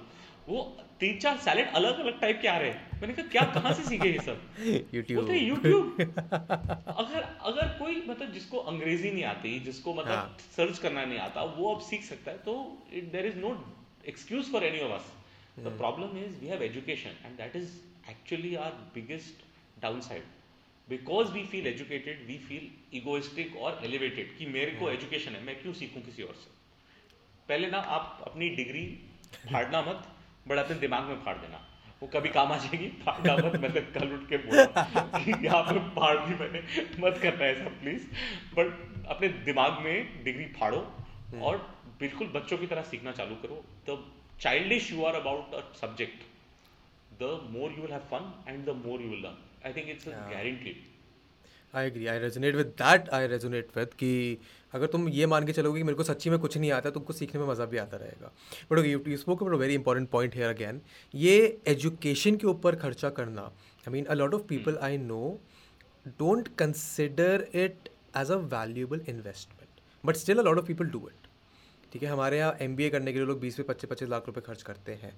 वो 0.50 0.60
तीन 1.00 1.18
चार 1.24 1.38
सैलेड 1.46 1.72
अलग 1.78 1.98
अलग 2.04 2.20
टाइप 2.20 2.38
के 2.44 2.48
आ 2.48 2.56
रहे 2.58 2.70
हैं 2.76 3.00
मैंने 3.00 3.14
कहा 3.16 3.26
क्या 3.32 3.42
कहाँ 3.56 3.72
से 3.80 3.82
सीखे 3.88 4.08
ये 4.12 4.20
सब 4.28 4.94
यूट्यूब 4.98 5.30
यूट्यूब 5.50 6.00
अगर 6.02 7.26
अगर 7.50 7.74
कोई 7.80 7.96
मतलब 8.12 8.32
जिसको 8.36 8.62
अंग्रेजी 8.74 9.10
नहीं 9.16 9.24
आती 9.32 9.58
जिसको 9.66 9.94
मतलब 9.98 10.14
हाँ. 10.14 10.36
सर्च 10.58 10.78
करना 10.86 11.04
नहीं 11.12 11.18
आता 11.26 11.44
वो 11.58 11.74
अब 11.74 11.82
सीख 11.90 12.06
सकता 12.12 12.30
है 12.30 12.38
तो 12.50 12.56
there 13.16 13.26
is 13.32 13.36
no 13.46 13.52
excuse 14.14 14.52
for 14.56 14.64
any 14.70 14.84
of 14.88 14.98
us 15.00 15.68
the 15.68 15.76
problem 15.84 16.18
is 16.24 16.38
we 16.44 16.54
have 16.54 16.62
education 16.72 17.20
and 17.26 17.36
that 17.42 17.56
is 17.62 17.76
actually 18.16 18.54
our 18.68 18.82
biggest 18.98 19.48
downside 20.10 20.36
because 20.90 21.30
we 21.30 21.42
feel 21.52 21.66
educated 21.66 22.24
we 22.26 22.36
feel 22.48 22.68
egoistic 22.98 23.56
और 23.68 23.80
एलिवेटेड 23.84 24.36
कि 24.36 24.46
मेरे 24.56 24.70
को 24.80 24.88
एजुकेशन 24.90 25.30
हाँ। 25.32 25.40
है 25.40 25.44
मैं 25.46 25.60
क्यों 25.62 25.72
सीखूं 25.80 26.00
किसी 26.02 26.22
और 26.22 26.34
से 26.44 26.50
पहले 27.48 27.70
ना 27.70 27.78
आप 27.96 28.22
अपनी 28.26 28.48
डिग्री 28.60 28.84
फाड़ना 29.52 29.80
मत 29.88 30.06
बट 30.48 30.58
अपने 30.58 30.76
दिमाग 30.86 31.08
में 31.08 31.20
फाड़ 31.24 31.36
देना 31.38 31.60
वो 32.02 32.08
कभी 32.12 32.28
काम 32.38 32.52
आ 32.52 32.56
जाएगी 32.64 32.88
फाड़ना 33.04 33.34
मत 33.36 33.58
मैं 33.62 33.72
तो 33.74 33.80
कल 33.98 34.12
उठ 34.16 34.28
के 34.28 34.36
बोला 34.44 34.62
यहाँ 35.46 35.62
पर 35.68 35.78
फाड़ 35.98 36.16
दी 36.28 36.34
मैंने 36.42 36.62
मत 37.06 37.18
करना 37.22 37.46
ऐसा 37.46 37.72
प्लीज 37.80 38.06
बट 38.58 39.06
अपने 39.16 39.28
दिमाग 39.50 39.82
में 39.88 40.22
डिग्री 40.24 40.44
फाड़ो 40.58 40.78
हम्म। 40.78 41.42
और 41.50 41.56
बिल्कुल 42.00 42.28
बच्चों 42.38 42.58
की 42.58 42.66
तरह 42.72 42.82
सीखना 42.94 43.12
चालू 43.20 43.34
करो 43.44 43.64
the 43.88 43.98
childish 44.46 44.90
you 44.92 45.04
are 45.04 45.14
about 45.20 45.54
a 45.60 45.60
subject 45.80 46.22
the 47.22 47.30
more 47.58 47.74
you 47.76 47.82
will 47.82 47.92
have 47.92 48.06
fun 48.14 48.32
and 48.50 48.64
the 48.66 48.76
more 48.86 49.02
you 49.02 49.08
will 49.10 49.22
learn 49.26 49.44
I 49.66 49.72
think 49.72 49.88
it's 49.88 50.08
a 51.72 51.76
I 51.76 51.86
agree 51.86 52.06
I 52.10 52.18
resonate 52.18 52.54
with 52.56 52.66
that 52.80 53.08
I 53.14 53.26
resonate 53.28 53.76
with 53.76 53.92
कि 53.98 54.10
अगर 54.74 54.86
तुम 54.92 55.08
ये 55.08 55.26
मान 55.26 55.46
के 55.46 55.52
चलोगे 55.52 55.80
कि 55.80 55.84
मेरे 55.84 55.96
को 55.96 56.04
सच्ची 56.04 56.30
में 56.30 56.38
कुछ 56.38 56.56
नहीं 56.58 56.70
आता 56.72 56.90
तुमको 56.90 57.12
सीखने 57.12 57.40
में 57.40 57.46
मज़ा 57.48 57.64
भी 57.72 57.76
आता 57.78 57.96
रहेगा 57.96 58.30
but 58.70 58.78
you 58.84 59.00
you 59.10 59.16
spoke 59.16 59.42
but 59.42 59.54
very 59.64 59.74
important 59.74 60.08
point 60.10 60.34
here 60.36 60.48
again 60.54 60.80
ये 61.14 61.36
एजुकेशन 61.68 62.36
के 62.36 62.46
ऊपर 62.46 62.76
खर्चा 62.84 63.10
करना 63.20 63.42
I 63.86 63.92
mean 63.92 64.04
a 64.04 64.14
lot 64.14 64.34
of 64.34 64.46
people 64.48 64.78
I 64.88 64.96
know 64.98 65.22
don't 66.18 66.48
consider 66.58 67.46
it 67.64 67.88
as 68.16 68.30
a 68.30 68.36
valuable 68.56 69.00
investment 69.08 69.80
but 70.06 70.16
still 70.16 70.38
a 70.38 70.42
lot 70.42 70.58
of 70.58 70.66
people 70.66 70.90
do 70.96 71.08
it 71.12 71.26
ठीक 71.92 72.02
है 72.02 72.08
हमारे 72.10 72.38
यहाँ 72.38 72.56
M 72.62 72.76
करने 72.92 73.12
के 73.12 73.18
लिए 73.18 73.26
लोग 73.26 73.40
बीस 73.40 73.56
से 73.56 73.62
पच्चीस 73.72 73.90
पच्चीस 73.90 74.08
लाख 74.08 74.26
रुपये 74.26 74.42
खर्च 74.46 74.62
करते 74.62 74.94
हैं 75.02 75.14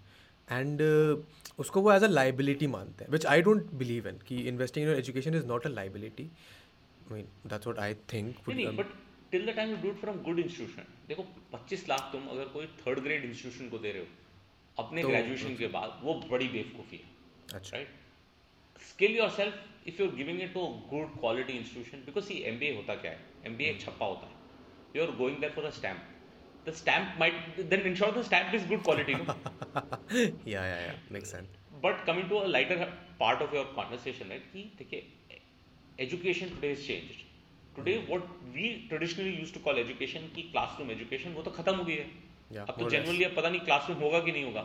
एंड 0.54 0.80
uh, 0.80 1.24
उसको 1.64 1.80
वो 1.82 1.92
एज 1.92 2.04
अ 2.04 2.08
लाइबिलिटी 2.08 2.66
मानते 2.72 3.04
हैं 3.04 3.10
which 3.12 3.26
I 3.34 3.42
don't 3.48 3.70
believe 3.82 4.08
in 4.08 4.18
कि 4.28 4.40
investing 4.52 4.88
in 4.88 4.94
education 4.94 5.34
is 5.40 5.44
not 5.50 5.66
a 5.66 5.70
liability 5.76 6.24
mean 7.12 7.26
that's 7.52 7.66
what 7.66 7.78
I 7.86 7.94
think 8.12 8.36
but 8.78 8.92
till 9.32 9.44
the 9.50 9.54
time 9.56 9.70
you 9.70 9.76
do 9.82 9.92
from 10.00 10.16
good 10.28 10.38
institution 10.40 10.86
देखो 11.08 11.26
25 11.54 11.88
लाख 11.88 12.08
तुम 12.12 12.26
अगर 12.36 12.48
कोई 12.56 12.66
third 12.80 12.98
grade 13.06 13.24
institution 13.30 13.68
को 13.74 13.78
दे 13.86 13.92
रहे 13.92 14.02
हो 14.02 14.84
अपने 14.84 15.02
ग्रेजुएशन 15.02 15.52
तो 15.52 15.56
के 15.58 15.66
तो 15.66 15.72
बाद 15.78 16.00
वो 16.02 16.14
बड़ी 16.30 16.48
बेवकूफ़ी 16.56 16.96
है 17.04 17.52
अच्छा 17.54 17.76
right 17.76 18.78
skill 18.90 19.16
yourself 19.40 19.88
if 19.88 20.00
you 20.00 20.06
are 20.08 20.14
giving 20.14 20.40
it 20.42 20.52
to 20.54 20.66
good 20.94 21.18
quality 21.20 21.52
institution 21.62 22.04
because 22.06 22.30
ये 22.32 22.38
एम 22.52 22.60
होता 22.76 22.94
क्या 23.04 23.10
है 23.10 23.22
एम 23.46 23.56
hmm. 23.56 23.84
छप्पा 23.84 24.06
होता 24.14 24.26
है 24.26 24.96
you 24.96 25.04
are 25.10 25.16
going 25.22 25.38
there 25.46 25.50
for 25.58 25.64
a 25.64 25.70
stamp 25.80 26.09
the 26.70 26.76
stamp 26.76 27.18
might 27.18 27.70
then 27.70 27.80
ensure 27.90 28.12
the 28.12 28.22
stamp 28.24 28.54
is 28.54 28.62
good 28.64 28.82
quality. 28.82 29.14
No? 29.14 29.34
yeah, 30.14 30.24
yeah, 30.46 30.76
yeah, 30.76 30.92
makes 31.10 31.30
sense. 31.30 31.48
But 31.82 32.04
coming 32.06 32.28
to 32.28 32.38
a 32.38 32.46
lighter 32.56 32.88
part 33.18 33.42
of 33.42 33.52
your 33.52 33.64
conversation, 33.78 34.28
right? 34.34 34.48
Ki, 34.52 34.64
dekhe, 34.80 35.02
education 36.06 36.54
today 36.56 36.72
is 36.78 36.84
changed. 36.90 37.26
Today, 37.76 37.94
today 37.94 38.06
what 38.08 38.22
we 38.54 38.68
traditionally 38.88 39.30
use 39.30 39.52
to 39.54 39.60
call 39.64 39.78
education 39.78 40.20
की 40.36 40.42
classroom 40.52 40.90
education 40.90 41.32
वो 41.32 41.42
तो 41.42 41.50
खत्म 41.58 41.74
हो 41.78 41.84
गई 41.84 41.94
है 41.96 42.06
yeah, 42.06 42.70
अब 42.70 42.74
तो 42.80 42.88
generally 42.94 43.24
अब 43.26 43.36
पता 43.36 43.50
नहीं 43.50 43.60
classroom 43.68 44.00
होगा 44.02 44.18
कि 44.24 44.32
नहीं 44.36 44.44
होगा 44.44 44.62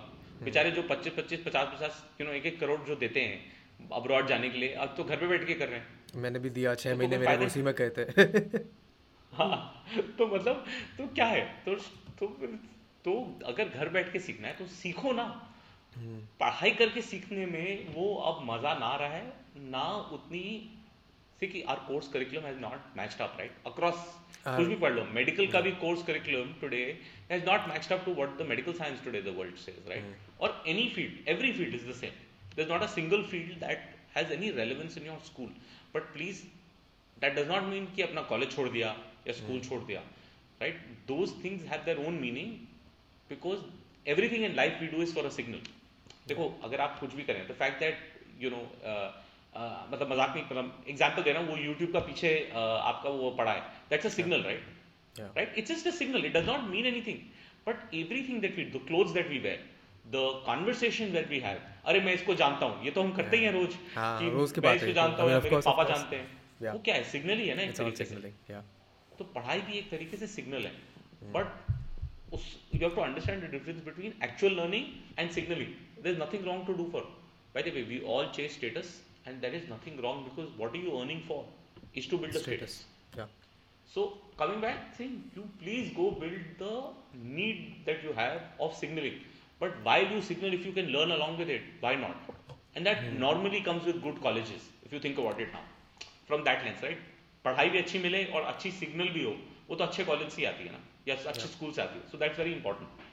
बेचारे 0.47 0.71
जो 0.77 0.83
25 0.91 1.13
25 1.19 1.43
50 1.49 1.59
50 1.81 1.85
you 2.21 2.27
know, 2.27 2.33
एक 2.39 2.45
एक 2.51 2.59
करोड़ 2.59 2.79
जो 2.87 2.95
देते 3.03 3.25
हैं 3.27 3.99
अब्रॉड 3.99 4.27
जाने 4.31 4.49
के 4.55 4.63
लिए 4.63 4.73
अब 4.87 4.93
तो 4.97 5.03
घर 5.03 5.21
पे 5.25 5.27
बैठ 5.33 5.45
के 5.51 5.57
कर 5.61 5.67
रहे 5.75 5.83
हैं 5.83 6.21
मैंने 6.25 6.39
भी 6.47 6.49
दिया 6.57 6.73
छह 6.85 6.91
तो 6.91 6.97
महीने 7.03 7.17
तो 7.17 7.29
मेरे 7.29 7.45
उसी 7.51 7.61
में 7.69 7.73
कहते 7.81 8.65
हाँ, 9.37 9.85
तो 10.17 10.27
मतलब 10.35 10.65
तो 10.97 11.05
क्या 11.15 11.25
है 11.27 11.41
तो 11.65 11.73
तो 12.19 12.27
तो 13.05 13.13
अगर 13.47 13.69
घर 13.69 13.89
बैठ 13.95 14.11
के 14.13 14.19
सीखना 14.25 14.47
है 14.47 14.55
तो 14.57 14.65
सीखो 14.75 15.11
ना 15.13 15.23
हम्म। 15.95 16.19
पढ़ाई 16.39 16.69
करके 16.81 17.01
सीखने 17.09 17.45
में 17.45 17.93
वो 17.95 18.13
अब 18.29 18.41
मजा 18.49 18.73
ना 18.79 18.95
रहा 19.01 19.09
है 19.13 19.69
ना 19.75 19.83
उतनी 20.17 20.43
सी 21.39 21.47
कि 21.47 21.61
our 21.73 21.79
course 21.87 22.07
curriculum 22.13 22.45
has 22.47 22.59
not 22.61 22.97
matched 22.97 23.21
up 23.21 23.35
right 23.39 23.67
across 23.67 24.05
कुछ 24.47 24.67
भी 24.67 24.75
पढ़ 24.83 24.93
लो 24.93 25.03
मेडिकल 25.17 25.47
का 25.55 25.61
भी 25.67 25.71
course 25.83 26.03
curriculum 26.09 26.53
today 26.61 26.79
has 27.31 27.45
not 27.49 27.67
matched 27.69 27.91
up 27.93 28.03
to 28.05 28.13
what 28.19 28.37
the 28.41 28.47
medical 28.51 28.73
science 28.83 29.03
today 29.05 29.21
the 29.27 29.33
world 29.37 29.55
says 29.65 29.89
right 29.89 30.39
और 30.47 30.61
any 30.75 30.87
field 30.95 31.27
every 31.35 31.51
field 31.57 31.75
is 31.81 31.87
the 31.89 31.93
same 32.03 32.19
there 32.55 32.65
is 32.67 32.71
not 32.71 32.81
a 32.83 32.87
single 32.95 33.21
field 33.35 33.59
that 33.65 33.85
has 34.15 34.31
any 34.39 34.51
relevance 34.61 34.97
in 34.97 35.05
your 35.05 35.19
school 35.29 35.51
but 35.95 36.11
please 36.13 36.43
that 37.21 37.33
does 37.39 37.47
not 37.51 37.63
mean 37.73 37.85
कि 37.95 38.01
अपना 38.09 38.21
college 38.33 38.55
छोड़ 38.55 38.69
दिया 38.69 38.95
या 39.27 39.33
school 39.33 39.59
छोड़ 39.69 39.79
दिया 39.89 39.99
right 40.61 40.81
those 41.07 41.31
things 41.43 41.65
have 41.71 41.83
their 41.85 42.05
own 42.07 42.13
meaning 42.25 42.51
because 43.33 43.63
everything 44.13 44.43
in 44.45 44.55
life 44.55 44.77
we 44.81 44.87
do 44.95 45.01
is 45.03 45.13
for 45.15 45.25
a 45.25 45.29
signal 45.37 45.61
देखो 46.27 46.47
अगर 46.63 46.81
आप 46.87 46.99
कुछ 46.99 47.13
भी 47.15 47.23
करें 47.23 47.45
तो 47.47 47.53
फैक्ट 47.61 47.79
दैट 47.79 48.03
यू 48.43 48.49
नो 48.55 48.61
मतलब 49.57 50.11
मजाक 50.11 50.33
नहीं 50.35 50.43
मतलब 50.45 50.83
एग्जाम्पल 50.93 51.23
दे 51.23 51.31
रहा 51.33 51.41
हूँ 51.41 51.49
वो 51.49 51.57
यूट्यूब 51.63 51.91
का 51.91 51.99
पीछे 52.07 52.31
uh, 52.51 52.57
आपका 52.59 53.09
वो 53.19 53.29
पढ़ा 53.37 53.51
है 53.51 53.61
that's 53.89 54.05
a 54.05 54.09
signal 54.15 54.41
right 54.49 55.19
right 55.37 55.57
it's 55.57 55.71
just 55.71 55.87
a 55.87 55.91
signal 56.01 56.25
it 56.25 56.33
does 56.37 56.47
not 56.49 56.69
mean 56.73 56.85
anything 56.93 57.19
but 57.67 57.95
everything 58.01 58.41
that 58.47 58.55
we 58.57 58.65
the 58.75 58.81
cloth 58.87 59.13
that 59.19 59.29
we 59.29 59.39
wear 59.47 59.63
the 60.15 60.23
conversation 60.45 61.11
that 61.13 61.27
we 61.29 61.39
have 61.49 61.61
अरे 61.93 61.99
मैं 62.07 62.13
इसको 62.19 62.35
जानता 62.43 62.65
हूँ 62.65 62.85
ये 62.85 62.91
तो 62.97 63.01
हम 63.03 63.13
करते 63.19 63.37
yeah. 63.37 63.45
ही 63.45 63.45
हैं 63.45 63.53
रोज 63.59 63.75
हाँ, 63.95 64.21
रोज 64.21 64.33
रोज 64.33 64.65
मैं 64.65 64.75
इसको 64.75 64.91
जानता 65.01 65.23
हूँ 65.29 65.61
पापा 65.61 65.83
जानते 65.95 66.15
हैं 66.15 66.71
वो 66.73 66.79
क्या 66.89 66.95
है 66.95 67.03
सिग्नल 67.13 67.39
ही 67.45 67.47
है 67.47 68.53
ना 68.59 68.63
एक 69.20 69.26
It's 69.26 69.36
all 69.36 69.36
तरीके 69.36 69.36
से 69.36 69.36
signaling, 69.36 69.40
yeah. 69.40 69.40
तो 69.40 69.40
पढ़ाई 69.40 69.60
भी 69.60 69.78
एक 69.78 69.90
तरीके 69.90 70.16
से 70.16 70.26
सिग्नल 70.26 70.66
है 70.66 70.72
बट 71.32 72.32
उस 72.34 72.44
you 72.74 72.80
have 72.80 72.94
to 72.94 73.00
understand 73.02 73.42
the 73.42 73.50
difference 73.50 73.82
between 73.84 74.14
actual 74.24 74.54
learning 74.60 74.86
and 75.18 75.30
signalling 75.30 76.02
there 76.02 76.14
is 76.14 76.22
nothing 76.22 76.44
wrong 76.44 76.66
to 76.66 76.72
do 76.72 76.90
for 76.92 77.02
by 77.54 77.62
the 77.62 77.74
way 77.74 77.82
we 77.82 78.00
all 78.14 78.30
chase 78.36 78.54
status 78.54 78.94
and 79.26 79.40
that 79.40 79.54
is 79.54 79.70
nothing 79.72 80.00
wrong 80.00 80.24
because 80.28 80.56
what 80.56 80.76
are 80.76 80.84
you 80.84 80.96
earning 80.98 81.22
for 81.28 81.44
is 81.96 82.10
to 82.10 82.18
build 82.18 82.36
a 82.36 82.38
Status. 82.38 82.58
Status 82.58 82.86
Yeah. 83.18 83.26
So 83.94 84.02
coming 84.36 84.60
back, 84.60 84.96
saying 84.96 85.30
you 85.36 85.44
please 85.60 85.86
go 85.94 86.10
build 86.12 86.42
the 86.58 86.74
need 87.38 87.84
that 87.86 88.04
you 88.04 88.12
have 88.12 88.42
of 88.60 88.74
signaling. 88.74 89.16
But 89.58 89.72
while 89.82 90.06
you 90.06 90.22
signal, 90.22 90.52
if 90.52 90.64
you 90.64 90.72
can 90.72 90.86
learn 90.86 91.10
along 91.10 91.38
with 91.38 91.48
it, 91.48 91.62
why 91.80 91.96
not? 91.96 92.16
And 92.76 92.86
that 92.86 93.18
normally 93.18 93.60
comes 93.60 93.84
with 93.84 94.02
good 94.02 94.22
colleges, 94.22 94.68
if 94.84 94.92
you 94.92 95.00
think 95.00 95.18
about 95.18 95.40
it 95.40 95.52
now. 95.52 95.64
From 96.28 96.44
that 96.44 96.64
lens, 96.64 96.82
right? 96.82 96.98
पढ़ाई 97.45 97.69
भी 97.73 97.77
अच्छी 97.77 97.99
मिले 98.03 98.23
और 98.37 98.43
अच्छी 98.51 98.69
signal 98.81 99.09
भी 99.17 99.23
हो 99.23 99.31
वो 99.69 99.75
तो 99.75 99.83
अच्छे 99.83 100.03
कॉलेज 100.05 100.29
से 100.35 100.45
आती 100.51 100.63
है 100.67 100.71
ना 100.75 100.79
या 101.07 101.15
अच्छे 101.31 101.47
स्कूल 101.47 101.71
से 101.77 101.81
आती 101.81 101.99
है 101.99 102.07
so 102.11 102.17
that's 102.23 102.39
very 102.39 102.51
important 102.61 103.03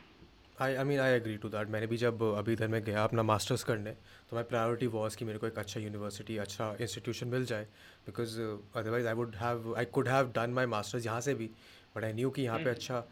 I 0.66 0.74
I 0.80 0.84
mean 0.92 1.00
I 1.04 1.12
agree 1.16 1.36
to 1.42 1.48
that 1.54 1.68
मैंने 1.74 1.86
भी 1.92 1.96
जब 2.02 2.22
अभी 2.42 2.52
इधर 2.52 2.68
में 2.74 2.80
गया 2.84 3.04
अपना 3.10 3.22
मास्टर्स 3.30 3.64
करने 3.70 3.90
तो 4.30 4.36
माई 4.36 4.44
प्रायोरिटी 4.52 4.86
वॉज 4.94 5.16
कि 5.20 5.24
मेरे 5.30 5.38
को 5.38 5.46
एक 5.46 5.58
अच्छा 5.62 5.80
यूनिवर्सिटी 5.80 6.36
अच्छा 6.46 6.68
इंस्टीट्यूशन 6.86 7.28
मिल 7.36 7.44
जाए 7.52 7.64
because 8.08 8.38
otherwise 8.80 9.06
I 9.12 9.14
would 9.22 9.34
have 9.42 9.74
I 9.82 9.84
could 9.98 10.08
have 10.16 10.30
done 10.38 10.50
my 10.60 10.66
master's 10.74 11.06
यहाँ 11.06 11.20
से 11.28 11.34
भी 11.42 11.50
बट 11.96 12.04
आई 12.04 12.12
न्यू 12.20 12.30
कि 12.38 12.42
यहाँ 12.42 12.58
पे 12.58 12.64
mm-hmm. 12.74 12.76
अच्छा 12.76 13.08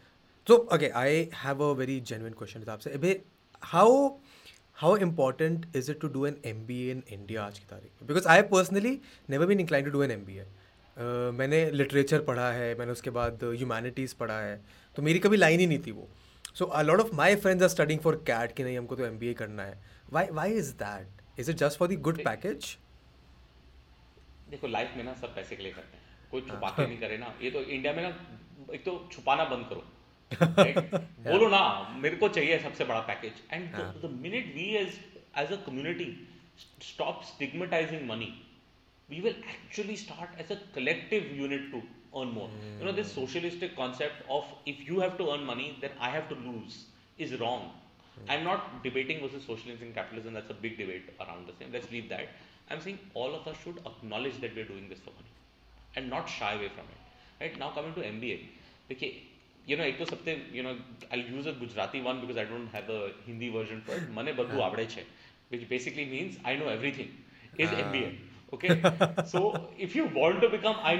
तो 0.47 0.57
अगे 0.77 0.89
I 1.03 1.27
have 1.43 1.63
a 1.69 1.71
very 1.81 1.99
genuine 2.13 2.33
question 2.39 2.63
आपसे 2.77 2.91
अभी 2.99 3.15
how 3.75 4.07
how 4.85 4.95
important 5.09 5.65
is 5.75 5.89
it 5.91 5.99
to 6.01 6.07
do 6.17 6.25
an 6.25 6.37
M 6.53 6.65
B 6.65 6.79
A 6.87 6.91
in 6.91 7.03
India 7.17 7.43
आज 7.45 7.59
की 7.59 7.65
तारीख 7.69 8.01
में 8.01 8.07
because 8.13 8.27
I 8.37 8.41
personally 8.55 8.99
never 9.35 9.45
been 9.53 9.59
incline 9.65 9.85
to 9.85 9.91
do 9.97 10.03
an 10.03 10.11
M 10.11 10.25
B 10.25 10.37
A 10.37 10.45
मैंने 10.97 11.69
literature 11.71 12.21
पढ़ा 12.23 12.51
है 12.51 12.75
मैंने 12.77 12.91
उसके 12.91 13.09
बाद 13.17 13.43
ह्यूमैनिटीज़ 13.43 14.15
पढ़ा 14.19 14.39
है 14.39 14.59
तो 14.95 15.01
मेरी 15.01 15.19
कभी 15.25 15.37
लाइन 15.37 15.59
ही 15.59 15.67
नहीं 15.67 15.79
थी 15.85 15.91
वो 15.91 16.07
so 16.57 16.65
a 16.65 16.81
lot 16.81 16.99
of 16.99 17.13
my 17.15 17.35
friends 17.45 17.63
are 17.63 17.69
studing 17.69 17.99
for 17.99 18.15
CAT 18.27 18.51
कि 18.55 18.63
नहीं 18.63 18.77
हमको 18.77 18.95
तो 18.95 19.05
एम 19.05 19.19
करना 19.37 19.63
है 19.63 19.79
why 20.13 20.25
why 20.39 20.53
is 20.59 20.73
that 20.83 21.39
is 21.39 21.51
it 21.51 21.57
just 21.57 21.79
for 21.79 21.87
the 21.89 21.99
good 22.07 22.23
package 22.23 22.75
देखो 24.49 24.67
लाइफ 24.67 24.93
में 24.97 25.03
ना 25.03 25.13
सब 25.21 25.35
पैसे 25.35 25.55
के 25.55 25.63
लिए 25.63 25.71
करते 25.71 25.97
हैं 25.97 26.09
कोई 26.31 26.41
हाँ। 26.41 26.49
छुपा 26.49 26.69
के 26.77 26.87
नहीं 26.87 26.97
करे 26.99 27.17
ना 27.17 27.33
ये 27.41 27.51
तो 27.51 27.61
इंडिया 27.61 27.93
में 27.93 28.03
ना 28.03 28.73
एक 28.75 28.83
तो 28.85 28.97
छुपाना 29.11 29.43
बंद 29.55 29.65
करो 29.69 29.83
बोलो 31.31 31.47
ना 31.49 31.59
मेरे 32.03 32.15
को 32.17 32.27
चाहिए 32.35 32.59
सबसे 32.59 32.83
बड़ा 32.91 32.99
package 33.11 33.41
and 33.51 33.71
the 33.75 34.09
minute 34.21 34.53
we 34.55 34.67
as 34.81 34.99
as 35.39 35.51
a 35.53 35.63
community 35.65 36.11
stop 36.87 37.21
stigmatising 37.33 38.07
money 38.09 38.27
we 39.10 39.20
will 39.20 39.34
actually 39.54 39.96
start 39.96 40.28
as 40.38 40.50
a 40.50 40.58
collective 40.74 41.30
unit 41.36 41.70
to 41.72 41.82
earn 42.16 42.32
more. 42.32 42.50
You 42.78 42.86
know, 42.86 42.92
this 42.92 43.12
socialistic 43.12 43.76
concept 43.76 44.22
of 44.28 44.44
if 44.66 44.86
you 44.88 45.00
have 45.00 45.16
to 45.18 45.30
earn 45.32 45.44
money, 45.44 45.78
then 45.80 45.90
I 46.00 46.10
have 46.10 46.28
to 46.30 46.34
lose 46.34 46.84
is 47.18 47.38
wrong. 47.40 47.70
I'm 48.28 48.44
not 48.44 48.82
debating 48.82 49.20
versus 49.20 49.44
socialism 49.44 49.86
and 49.86 49.94
capitalism, 49.94 50.34
that's 50.34 50.50
a 50.50 50.54
big 50.54 50.78
debate 50.78 51.10
around 51.20 51.46
the 51.46 51.52
same. 51.58 51.72
Let's 51.72 51.90
leave 51.90 52.08
that. 52.08 52.28
I'm 52.70 52.80
saying 52.80 52.98
all 53.14 53.34
of 53.34 53.46
us 53.46 53.56
should 53.62 53.78
acknowledge 53.86 54.40
that 54.40 54.54
we're 54.56 54.64
doing 54.64 54.88
this 54.88 54.98
for 54.98 55.10
money 55.10 55.34
and 55.96 56.10
not 56.10 56.28
shy 56.28 56.54
away 56.54 56.70
from 56.76 56.94
it. 56.94 57.02
Right 57.40 57.58
now 57.58 57.74
coming 57.74 57.94
to 57.94 58.02
MBA 58.02 58.36
देखिए 58.88 59.22
you 59.68 59.76
know 59.76 59.84
एक 59.84 59.98
तो 59.98 60.04
सबसे 60.10 60.34
you 60.52 60.62
know 60.62 60.70
I 61.12 61.24
use 61.32 61.48
a 61.48 61.52
Gujarati 61.58 62.00
one 62.06 62.20
because 62.20 62.38
I 62.38 62.44
don't 62.52 62.74
have 62.74 62.86
the 62.90 63.12
Hindi 63.26 63.48
version 63.56 63.80
for 63.88 63.98
મને 64.18 64.32
બધું 64.38 64.62
આવડે 64.66 64.86
છે 64.94 65.04
which 65.50 65.64
basically 65.72 66.06
means 66.12 66.38
I 66.50 66.54
know 66.60 66.70
everything 66.76 67.10
is 67.64 67.74
MBA 67.82 68.08
okay 68.55 68.75
so 69.31 69.41
if 69.85 69.95
you 69.95 70.05
want 70.17 70.41
to 70.43 70.49
become 70.53 70.77
i 70.91 70.93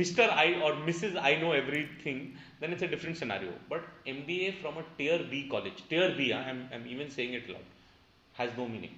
mr 0.00 0.26
i 0.44 0.46
or 0.68 0.72
mrs 0.88 1.16
i 1.30 1.34
know 1.42 1.52
everything 1.62 2.20
then 2.60 2.72
it's 2.76 2.82
a 2.88 2.90
different 2.94 3.16
scenario 3.20 3.52
but 3.70 3.84
mba 4.14 4.50
from 4.62 4.78
a 4.82 4.84
tier 4.98 5.18
b 5.32 5.42
college 5.54 5.82
tier 5.92 6.10
b 6.18 6.32
i'm, 6.40 6.60
I'm 6.72 6.86
even 6.96 7.10
saying 7.16 7.34
it 7.40 7.48
loud 7.48 8.38
has 8.40 8.50
no 8.58 8.66
meaning 8.68 8.94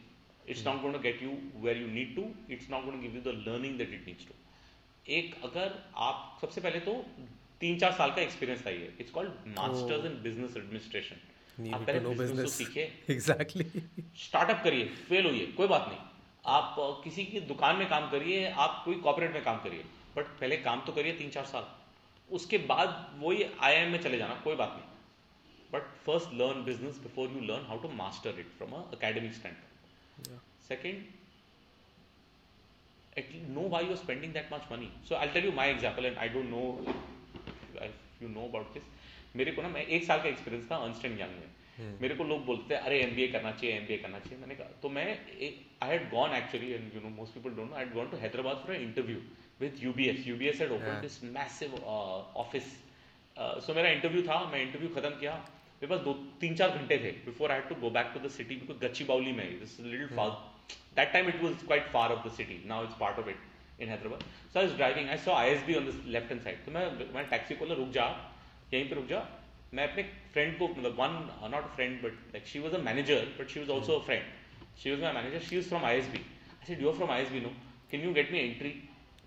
it's 0.47 0.61
mm-hmm. 0.61 0.71
not 0.71 0.81
going 0.83 0.95
to 0.99 1.03
get 1.09 1.21
you 1.27 1.33
where 1.67 1.75
you 1.85 1.89
need 2.01 2.17
to 2.17 2.27
it's 2.49 2.69
not 2.75 2.87
going 2.87 2.99
to 3.01 3.03
give 3.07 3.15
you 3.21 3.25
the 3.31 3.35
learning 3.51 3.77
that 3.85 3.91
it 4.01 4.07
needs 4.13 4.25
to 4.33 4.37
एक 5.17 5.35
अगर 5.45 5.75
आप 6.07 6.17
सबसे 6.41 6.61
पहले 6.61 6.79
तो 6.87 6.93
तीन 7.61 7.79
चार 7.79 7.93
साल 8.01 8.11
का 8.17 8.21
एक्सपीरियंस 8.23 8.63
चाहिए 8.65 8.89
it's 9.01 9.11
called 9.11 9.31
master's 9.59 10.05
in 10.07 10.19
business 10.23 10.57
administration 10.57 11.69
आप 11.75 11.87
पहले 11.87 12.15
बिजनेस 12.21 12.53
सीखिए 12.57 12.83
एग्जैक्टली 13.17 13.67
स्टार्टअप 14.25 14.63
करिए 14.65 14.85
फेल 15.09 15.27
होइए 15.27 15.47
कोई 15.61 15.67
बात 15.75 15.87
नहीं 15.89 15.99
आप 16.57 16.77
किसी 17.05 17.25
की 17.31 17.41
दुकान 17.49 17.77
में 17.77 17.89
काम 17.89 18.09
करिए 18.11 18.49
आप 18.67 18.83
कोई 18.85 18.95
कॉपरेट 19.07 19.33
में 19.33 19.43
काम 19.45 19.59
करिए 19.65 19.85
बट 20.17 20.27
पहले 20.41 20.57
काम 20.69 20.81
तो 20.87 20.93
करिए 20.99 21.13
तीन 21.19 21.31
चार 21.31 21.45
साल 21.51 21.67
उसके 22.39 22.59
बाद 22.71 22.95
वही 23.23 23.43
आई 23.69 23.85
में 23.95 24.01
चले 24.03 24.19
जाना 24.19 24.35
कोई 24.47 24.55
बात 24.63 24.75
नहीं 24.79 25.71
but 25.73 25.91
first 26.07 26.33
learn 26.41 26.65
business 26.65 26.99
before 27.07 27.31
you 27.37 27.41
learn 27.53 27.67
how 27.69 27.79
to 27.83 27.89
master 28.01 28.39
it 28.45 28.53
from 28.61 28.73
academic 28.83 29.35
stand 29.41 30.37
second 30.69 31.05
at 33.19 33.31
no 33.59 33.69
why 33.77 33.85
you 33.85 33.91
are 33.91 33.97
spending 34.07 34.33
that 34.39 34.53
much 34.53 34.69
money 34.73 34.91
so 35.09 35.15
I 35.21 35.29
tell 35.37 35.45
you 35.45 35.53
my 35.61 35.71
example 35.75 36.07
and 36.07 36.19
I 36.25 36.29
don't 36.39 36.47
know 36.57 36.63
you 38.23 38.29
know 38.39 38.49
about 38.49 38.73
this 38.75 39.07
मेरे 39.37 39.53
को 39.59 39.63
ना 39.63 39.69
मैं 39.79 39.85
एक 40.01 40.05
साल 40.05 40.23
का 40.23 40.29
experience 40.35 40.71
था 40.71 40.77
अनस्टैंड 40.89 41.21
young 41.21 41.39
में 41.41 41.49
हम्म। 41.79 41.97
मेरे 42.03 42.15
को 42.19 42.25
लोग 42.29 42.45
बोलते 42.47 42.75
हैं 42.75 42.81
अरे 42.87 43.01
एम 43.03 43.15
करना 43.33 43.51
चाहिए 43.59 43.75
एम 43.81 43.87
करना 44.03 44.19
चाहिए 44.23 44.39
मैंने 44.39 44.55
कहा 44.61 44.69
तो 44.83 44.89
मैं 44.97 45.07
I 45.07 45.91
had 45.91 46.09
gone 46.15 46.33
actually 46.39 46.71
and 46.79 46.95
you 46.95 47.01
know 47.03 47.09
most 47.19 47.35
people 47.35 47.55
don't 47.59 47.71
know 47.71 47.77
I 47.81 47.85
had 47.85 47.93
gone 47.95 48.09
to 48.11 48.17
Hyderabad 48.23 48.63
for 48.67 48.75
interview 48.77 49.21
with 49.61 49.77
UBS 49.83 50.27
UBS 50.27 50.61
had 50.61 50.73
open 50.79 51.01
this 51.03 51.23
massive 51.39 51.75
office 52.47 52.73
so 53.67 53.75
मेरा 53.75 53.91
इंटरव्यू 53.99 54.23
था 54.31 54.41
मैं 54.55 54.63
इंटरव्यू 54.63 54.89
खत्म 54.97 55.11
किया 55.23 55.37
मेरे 55.39 55.87
पास 55.95 56.01
दो 56.05 56.13
तीन 56.41 56.55
चार 56.63 56.71
घंटे 56.79 56.99
थे 57.05 57.11
before 57.31 57.53
I 57.53 57.59
had 57.61 57.69
to 57.69 57.75
go 57.87 57.91
back 57.99 58.11
to 58.15 58.21
the 58.27 58.31
city 58.39 58.55
because 58.63 58.79
Gachibowli 59.13 59.33
में 59.41 59.45
this 59.61 59.79
is 59.81 59.87
little 59.87 60.17
far 60.17 60.31
that 60.97 61.13
time 61.13 61.29
it 61.35 61.43
was 61.43 61.63
quite 61.67 61.87
far 61.97 62.13
off 62.13 62.27
the 62.27 62.33
city 62.43 62.61
now 62.75 62.85
it's 62.85 62.97
part 63.01 63.19
of 63.25 63.29
it 63.35 63.81
in 63.83 63.89
Hyderabad 63.89 64.23
so 64.55 64.61
I 64.61 64.67
is 64.67 64.77
driving 64.77 65.11
I 65.11 65.17
saw 65.29 65.33
I 65.43 65.51
S 65.51 65.63
B 65.67 65.75
on 65.75 65.85
the 65.91 66.01
left 66.17 66.31
hand 66.33 66.41
side 66.49 66.65
तो 66.65 66.73
मैं 66.79 66.91
मैं 67.15 67.29
taxi 67.35 67.55
को 67.63 67.75
रुक 67.75 67.91
जा 68.01 68.09
यहीं 68.75 68.89
पर 68.89 68.95
रुक 68.97 69.07
जा 69.09 69.27
मैं 69.75 69.89
अपने 69.91 70.03
फ्रेंड 70.33 70.59
को 70.59 70.69
मतलब 70.69 70.99
one 71.01 71.51
not 71.55 71.65
friend 71.77 72.01
but 72.03 72.13
like 72.35 72.47
she 72.47 72.59
was 72.67 72.75
a 72.75 72.79
manager 72.85 73.25
but 73.39 73.49
she 73.55 73.61
was 73.61 73.71
also 73.71 73.99
a 73.99 74.05
friend 74.05 74.77
she 74.83 74.91
was 74.91 75.03
my 75.03 75.13
manager 75.15 75.41
she 75.49 75.59
is 75.59 75.69
from 75.69 75.85
I 75.85 75.99
S 75.99 76.07
B 76.13 76.19
I 76.19 76.67
said 76.67 76.83
you 76.83 76.93
from 77.01 77.11
I 77.17 77.23
S 77.23 77.29
B 77.33 77.41
no 77.47 77.53
can 77.91 78.05
you 78.05 78.13
get 78.15 78.33
me 78.33 78.39
entry 78.39 78.71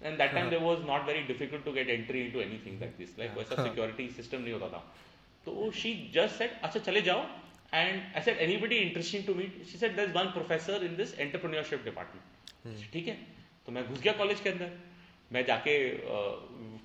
and 0.03 0.17
that 0.17 0.33
time 0.33 0.49
there 0.49 0.59
was 0.59 0.81
not 0.87 1.05
very 1.07 1.21
difficult 1.33 1.65
to 1.65 1.71
get 1.71 1.89
entry 1.89 2.21
into 2.31 2.41
anything 2.65 2.79
like 2.81 2.95
this 2.97 3.17
like 3.19 3.31
वैसा 3.37 3.63
security 3.63 4.03
uh-huh. 4.05 4.15
System 4.17 4.41
नहीं 4.41 4.53
होता 4.53 4.69
था 4.69 4.83
तो 5.45 5.71
she 5.81 5.93
just 6.15 6.35
set 6.37 6.59
अच्छा 6.63 6.79
चले 6.79 7.01
जाओ 7.09 7.23
and 7.73 8.15
I 8.15 8.21
said 8.21 8.37
anybody 8.65 8.75
interesting 8.87 9.25
to 9.27 9.33
meet 9.35 9.63
she 9.71 9.77
said 9.85 9.95
this 9.99 10.13
one 10.15 10.31
professor 10.37 10.83
in 10.85 10.95
this 10.95 11.17
entrepreneurship 11.19 11.83
department 11.83 12.89
ठीक 12.93 13.07
है 13.07 13.17
तो 13.65 13.71
मैं 13.71 13.87
घुस 13.87 14.01
गया 14.01 14.13
कॉलेज 14.23 14.39
के 14.39 14.49
अंदर 14.49 14.71
मैं 15.33 15.45
जाके 15.45 15.73
uh, 16.15 16.35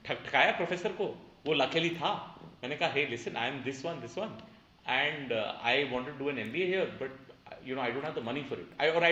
ठकाया 0.06 0.52
प्रोफेसर 0.56 0.92
को 1.00 1.06
वो 1.46 1.52
लकेली 1.54 1.90
था 1.96 2.12
मैंने 2.66 2.76
कहा 2.78 2.92
hey 2.98 3.04
listen 3.06 3.36
I 3.40 3.48
am 3.48 3.58
this 3.64 3.84
one 3.84 3.98
this 4.04 4.16
one 4.24 4.38
and 4.92 5.32
I 5.72 5.84
want 5.90 5.96
want 5.96 6.08
to 6.14 6.22
do 6.22 6.30
an 6.30 6.38
MBA 6.44 6.64
here 6.70 6.86
but 7.02 7.60
you 7.66 7.76
know 7.78 7.82
I 7.84 7.90
don't 7.96 8.06
have 8.08 8.16
the 8.18 8.24
money 8.28 8.42
for 8.48 8.56
it 8.62 8.72
I 8.84 8.92
or 8.98 9.02
I 9.08 9.10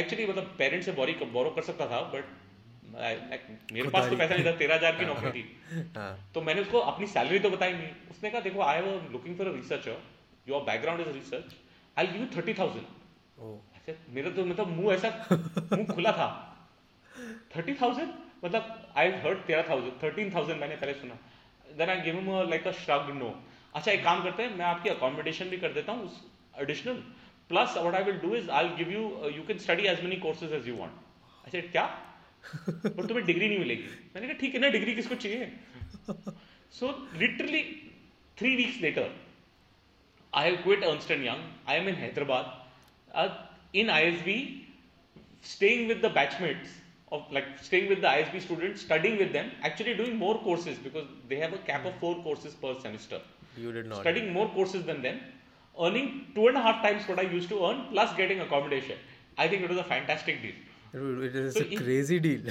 actually 0.00 0.26
मतलब 0.30 0.48
parents 0.58 0.86
से 0.86 0.92
बोरी 0.96 1.12
borrow 1.36 1.50
कर 1.58 1.66
सकता 1.68 1.86
था 1.92 2.00
but 2.14 2.34
मेरे 3.76 3.88
पास 3.94 4.08
तो 4.10 4.16
पैसा 4.22 4.34
नहीं 4.34 4.46
था 4.46 4.54
तेरह 4.62 4.74
हजार 4.74 4.96
की 4.98 5.04
हाँ। 5.04 5.14
नौकरी 5.14 5.30
थी 5.38 5.84
हाँ। 6.00 6.08
तो 6.34 6.42
मैंने 6.48 6.62
उसको 6.66 6.78
अपनी 6.94 7.06
सैलरी 7.14 7.38
तो 7.46 7.50
बताई 7.54 7.72
नहीं 7.78 7.90
उसने 8.16 8.30
कहा 8.30 8.40
देखो 8.48 8.62
I 8.72 8.82
am 8.82 9.06
looking 9.12 9.36
for 9.42 9.50
a 9.52 9.54
researcher 9.60 9.98
your 10.54 10.62
background 10.70 11.06
is 11.06 11.14
research 11.20 11.54
I 12.02 12.10
give 12.14 12.20
you 12.20 12.26
thirty 12.36 12.54
thousand 12.62 13.96
मेरा 14.18 14.30
तो 14.40 14.44
मतलब 14.52 14.72
मुंह 14.80 14.92
ऐसा 14.94 15.12
मुंह 15.36 15.94
खुला 15.94 16.12
था 16.20 16.28
थर्टी 17.56 17.74
थाउजेंड 17.82 18.12
मतलब 18.44 18.94
आई 19.02 19.12
हर्ड 19.26 19.44
तेरह 19.52 19.66
थाउजेंड 19.72 19.92
थर्टीन 20.02 20.34
थाउजेंड 20.34 20.60
मैंने 20.60 20.76
पहले 20.84 20.94
सुना 21.06 21.18
then 21.78 21.90
I 21.90 22.00
give 22.10 22.14
him 22.18 22.28
like 22.50 22.66
a 22.68 22.72
shrug 22.80 23.10
no 23.20 23.30
अच्छा 23.76 23.90
एक 23.92 24.04
काम 24.04 24.22
करते 24.22 24.42
हैं 24.42 24.56
मैं 24.58 24.64
आपकी 24.66 24.88
अकोमोडेशन 24.90 25.48
भी 25.54 25.56
कर 25.64 25.72
देता 25.72 25.92
हूँ 25.96 26.04
उस 26.10 26.20
additional 26.64 26.96
plus 27.52 27.74
what 27.86 27.94
I 27.94 28.04
will 28.10 28.18
do 28.26 28.34
is 28.36 28.48
I 28.60 28.68
give 28.82 28.90
you 28.92 29.02
you 29.36 29.42
can 29.50 29.58
study 29.66 29.86
as 29.92 30.02
many 30.04 30.16
courses 30.26 30.52
as 30.60 30.68
you 30.68 30.74
want 30.76 31.46
अच्छा 31.46 31.60
क्या 31.74 31.84
और 32.70 33.06
तुम्हें 33.10 33.24
डिग्री 33.26 33.48
नहीं 33.48 33.58
मिलेगी 33.58 33.88
मैंने 34.14 34.26
कहा 34.26 34.38
ठीक 34.40 34.54
है 34.54 34.60
ना 34.60 34.68
डिग्री 34.76 34.94
किसको 34.98 35.14
चाहिए 35.26 36.36
so 36.80 36.90
literally 37.22 37.62
three 38.42 38.54
weeks 38.62 38.80
later 38.82 39.08
I 40.38 40.48
I 40.50 40.54
have 40.54 40.66
quit 40.66 40.84
young 41.28 41.44
I 41.68 41.76
am 41.76 41.88
in 41.88 41.94
Hyderabad 42.02 43.78
in 43.82 43.90
I 43.90 44.08
S 44.12 44.20
B 44.24 44.38
staying 45.54 45.86
with 45.88 46.02
the 46.06 46.10
batchmates 46.18 46.77
of 47.11 47.31
like 47.31 47.45
staying 47.61 47.87
with 47.89 48.01
the 48.01 48.07
ISB 48.07 48.41
students, 48.41 48.81
studying 48.81 49.17
with 49.17 49.31
them, 49.33 49.51
actually 49.63 49.93
doing 49.95 50.15
more 50.15 50.35
courses 50.43 50.77
because 50.77 51.05
they 51.29 51.37
have 51.37 51.53
a 51.53 51.59
cap 51.69 51.85
of 51.85 51.95
four 52.03 52.15
courses 52.23 52.53
per 52.65 52.73
semester. 52.85 53.21
you 53.63 53.71
did 53.73 53.85
not 53.89 53.99
Studying 54.05 54.31
more 54.33 54.47
courses 54.53 54.85
than 54.85 55.01
them, 55.01 55.19
earning 55.87 56.07
two 56.35 56.47
and 56.51 56.57
a 56.57 56.61
half 56.67 56.81
times 56.85 57.07
what 57.07 57.19
I 57.19 57.25
used 57.33 57.49
to 57.49 57.59
earn, 57.67 57.83
plus 57.91 58.15
getting 58.21 58.39
accommodation. 58.45 58.97
I 59.37 59.47
think 59.47 59.61
it 59.67 59.69
was 59.69 59.77
a 59.77 59.83
fantastic 59.83 60.41
deal. 60.41 60.55
Dude, 60.93 61.23
it 61.27 61.35
is 61.35 61.53
So 61.55 61.61
a 61.61 61.67
in- 61.67 61.83
crazy 61.83 62.19
deal 62.19 62.41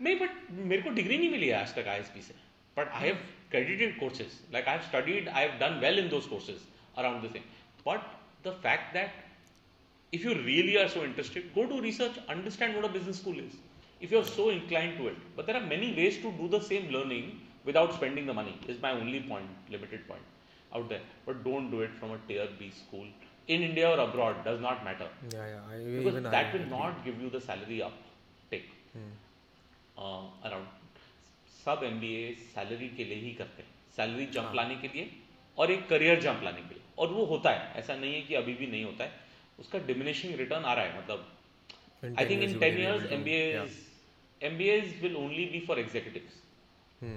नहीं 0.00 0.14
but 0.20 0.30
मेरे 0.70 0.82
को 0.82 0.90
degree 0.94 1.16
नहीं 1.18 1.28
मिली 1.30 1.46
है 1.48 1.54
आज 1.60 1.74
तक 1.74 1.86
ISP 1.88 2.22
से 2.22 2.34
but 2.78 2.88
I 2.88 3.06
have 3.06 3.18
credited 3.52 3.92
courses 3.98 4.32
like 4.54 4.66
i 4.70 4.72
have 4.76 4.84
studied 4.86 5.28
i 5.40 5.42
have 5.44 5.52
done 5.60 5.76
well 5.84 6.00
in 6.02 6.08
those 6.14 6.24
courses 6.32 6.64
around 7.02 7.22
the 7.26 7.28
thing 7.36 7.44
but 7.88 8.08
the 8.46 8.52
fact 8.64 8.88
that 8.96 9.20
If 10.17 10.23
you 10.25 10.33
really 10.49 10.77
are 10.77 10.89
so 10.89 11.03
interested, 11.03 11.43
go 11.55 11.65
to 11.65 11.81
research, 11.81 12.15
understand 12.27 12.75
what 12.75 12.85
a 12.85 12.89
business 12.89 13.17
school 13.21 13.37
is. 13.39 13.53
If 14.01 14.11
you 14.11 14.17
are 14.19 14.25
so 14.39 14.49
inclined 14.49 14.97
to 14.97 15.07
it, 15.07 15.15
but 15.35 15.45
there 15.45 15.55
are 15.55 15.65
many 15.65 15.93
ways 15.95 16.17
to 16.17 16.31
do 16.39 16.49
the 16.49 16.59
same 16.59 16.89
learning 16.91 17.39
without 17.63 17.93
spending 17.93 18.25
the 18.25 18.33
money. 18.33 18.55
Is 18.67 18.81
my 18.81 18.91
only 18.91 19.21
point, 19.21 19.45
limited 19.69 20.05
point 20.07 20.27
out 20.75 20.89
there. 20.89 21.01
But 21.25 21.43
don't 21.45 21.71
do 21.71 21.81
it 21.81 21.91
from 21.99 22.11
a 22.11 22.17
tier 22.27 22.47
B 22.59 22.69
school 22.71 23.05
in 23.47 23.63
India 23.69 23.89
or 23.91 23.99
abroad. 24.07 24.43
Does 24.43 24.59
not 24.59 24.83
matter. 24.83 25.07
Yeah, 25.33 25.47
yeah. 25.53 25.71
I, 25.71 25.77
because 25.99 26.21
that 26.23 26.35
I, 26.47 26.53
will 26.57 26.65
I, 26.65 26.77
not 26.77 27.05
give 27.05 27.21
you 27.21 27.29
the 27.29 27.39
salary 27.39 27.81
up 27.81 27.93
take 28.49 28.67
hmm. 28.95 30.03
uh, 30.05 30.23
around. 30.49 30.67
sub 31.63 31.81
MBA 31.91 32.21
salary 32.53 32.87
ke 32.99 33.05
liye 33.13 33.21
hi 33.27 33.33
karte. 33.43 33.57
हैं 33.63 33.67
salary 33.95 34.25
jump 34.35 34.45
हाँ. 34.45 34.55
लाने 34.55 34.75
के 34.81 34.87
लिए 34.91 35.09
और 35.61 35.71
एक 35.71 35.87
career 35.87 36.19
jump 36.25 36.41
लाने 36.43 36.61
के 36.67 36.73
लिए 36.75 36.83
और 37.03 37.07
वो 37.15 37.23
होता 37.31 37.49
है 37.55 37.79
ऐसा 37.79 37.95
नहीं 37.95 38.13
है 38.13 38.21
कि 38.27 38.35
अभी 38.41 38.53
भी 38.59 38.67
नहीं 38.75 38.83
होता 38.85 39.03
है 39.07 39.30
उसका 39.59 39.79
डिमिनिशिंग 39.91 40.35
रिटर्न 40.39 40.63
आ 40.65 40.73
रहा 40.73 40.85
है 40.85 41.03
मतलब 41.03 42.15
I 42.19 42.29
think 42.29 42.43
in 42.43 42.57
ten 42.59 42.77
years 42.79 43.11
M 43.17 43.23
B 43.23 43.35
As 43.45 43.77
M 44.49 44.57
B 44.57 44.69
As 44.79 44.93
will 45.01 45.15
only 45.25 45.45
be 45.55 45.59
for 45.67 45.79
executive 45.79 47.07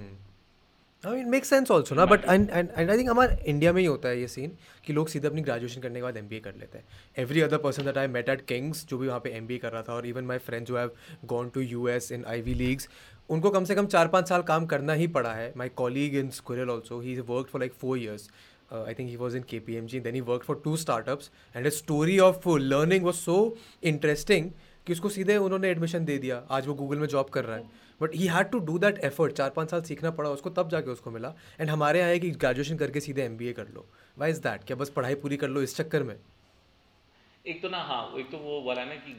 it 1.19 1.27
make 1.31 1.45
sense 1.45 1.71
also 1.71 1.95
ना 1.95 2.05
but 2.11 2.23
and 2.25 2.49
and 2.49 2.89
I 2.89 2.97
think 2.97 3.09
हमारे 3.09 3.37
इंडिया 3.51 3.71
में 3.73 3.79
ही 3.81 3.87
होता 3.87 4.09
है 4.09 4.19
ये 4.19 4.27
सीन 4.27 4.51
कि 4.85 4.93
लोग 4.93 5.07
सीधे 5.09 5.27
अपनी 5.27 5.41
ग्रेजुएशन 5.49 5.81
करने 5.81 5.99
के 5.99 6.03
बाद 6.03 6.17
एम 6.17 6.27
बी 6.27 6.35
ए 6.35 6.39
कर 6.47 6.55
लेते 6.59 6.77
हैं 6.77 7.23
every 7.23 7.41
other 7.41 7.57
person 7.65 7.83
that 7.91 7.97
I 7.97 8.07
met 8.15 8.29
at 8.29 8.45
Kings 8.53 8.85
जो 8.89 8.97
भी 8.97 9.07
वहाँ 9.07 9.19
पे 9.23 9.29
एम 9.37 9.47
बी 9.47 9.55
ए 9.55 9.57
कर 9.65 9.71
रहा 9.71 9.81
था 9.89 9.93
और 9.93 10.05
इवन 10.07 10.23
माई 10.31 10.37
फ्रेंड 10.47 10.65
जो 10.67 10.77
have 10.77 10.91
gone 11.33 11.49
to 11.57 11.61
U 11.61 11.87
S 11.89 12.11
in 12.11 12.25
Ivy 12.49 12.53
leagues 12.63 12.89
उनको 13.35 13.49
कम 13.51 13.63
से 13.65 13.75
कम 13.75 13.85
चार 13.93 14.07
पाँच 14.15 14.27
साल 14.29 14.41
काम 14.49 14.65
करना 14.73 14.93
ही 14.93 15.07
पड़ा 15.19 15.33
है 15.33 15.51
my 15.57 15.69
colleague 15.83 16.15
in 16.15 16.29
squirrel 16.41 16.69
also 16.69 16.99
he 17.01 17.17
work 17.19 17.47
for 17.51 17.61
like 17.61 17.73
four 17.81 17.97
years 17.99 18.29
uh, 18.71 18.83
I 18.85 18.93
think 18.93 19.09
he 19.09 19.17
was 19.17 19.35
in 19.35 19.43
KPMG. 19.43 20.03
Then 20.03 20.13
he 20.15 20.21
worked 20.21 20.45
for 20.45 20.55
two 20.55 20.77
startups, 20.77 21.29
and 21.53 21.65
his 21.65 21.77
story 21.77 22.19
of 22.19 22.45
learning 22.45 23.03
was 23.11 23.17
so 23.31 23.37
interesting 23.93 24.53
कि 24.87 24.93
उसको 24.93 25.09
सीधे 25.09 25.35
उन्होंने 25.43 25.69
admission 25.71 26.03
दे 26.05 26.17
दिया 26.23 26.37
आज 26.55 26.67
वो 26.67 26.73
Google 26.81 26.97
में 26.99 27.05
job 27.13 27.29
कर 27.35 27.43
रहा 27.45 27.55
है 27.57 27.63
but 28.01 28.15
he 28.15 28.25
had 28.33 28.49
to 28.49 28.59
do 28.67 28.77
that 28.79 28.97
effort 29.05 29.31
चार 29.37 29.49
पाँच 29.55 29.69
साल 29.71 29.81
सीखना 29.87 30.11
पड़ा 30.19 30.29
उसको 30.29 30.49
तब 30.59 30.69
जाके 30.69 30.89
उसको 30.91 31.11
मिला 31.11 31.33
एंड 31.59 31.69
हमारे 31.69 31.99
यहाँ 31.99 32.09
है 32.11 32.19
कि 32.25 32.29
ग्रेजुएशन 32.43 32.77
करके 32.81 32.99
सीधे 33.07 33.23
एम 33.25 33.37
कर 33.59 33.67
लो 33.75 33.85
वाई 34.19 34.29
इज़ 34.31 34.41
दैट 34.41 34.63
क्या 34.67 34.77
बस 34.83 34.89
पढ़ाई 34.97 35.15
पूरी 35.25 35.37
कर 35.43 35.47
लो 35.55 35.61
इस 35.67 35.75
चक्कर 35.77 36.03
में 36.11 36.15
एक 37.53 37.61
तो 37.61 37.69
ना 37.69 37.77
हाँ 37.89 38.03
एक 38.19 38.29
तो 38.31 38.37
वो 38.43 38.61
वाला 38.67 38.83
ना 38.85 38.95
कि 39.07 39.15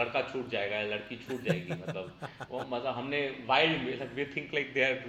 लड़का 0.00 0.20
छूट 0.32 0.50
जाएगा 0.50 0.80
लड़की 0.94 1.16
छूट 1.28 1.42
जाएगी 1.48 1.72
मतलब 1.82 2.12
वो 2.50 2.64
मतलब 2.72 2.92
हमने 3.02 3.26
wild 3.48 4.16
we 4.16 4.24
think 4.36 4.54
like 4.54 4.72
they 4.74 4.84
are 4.90 5.04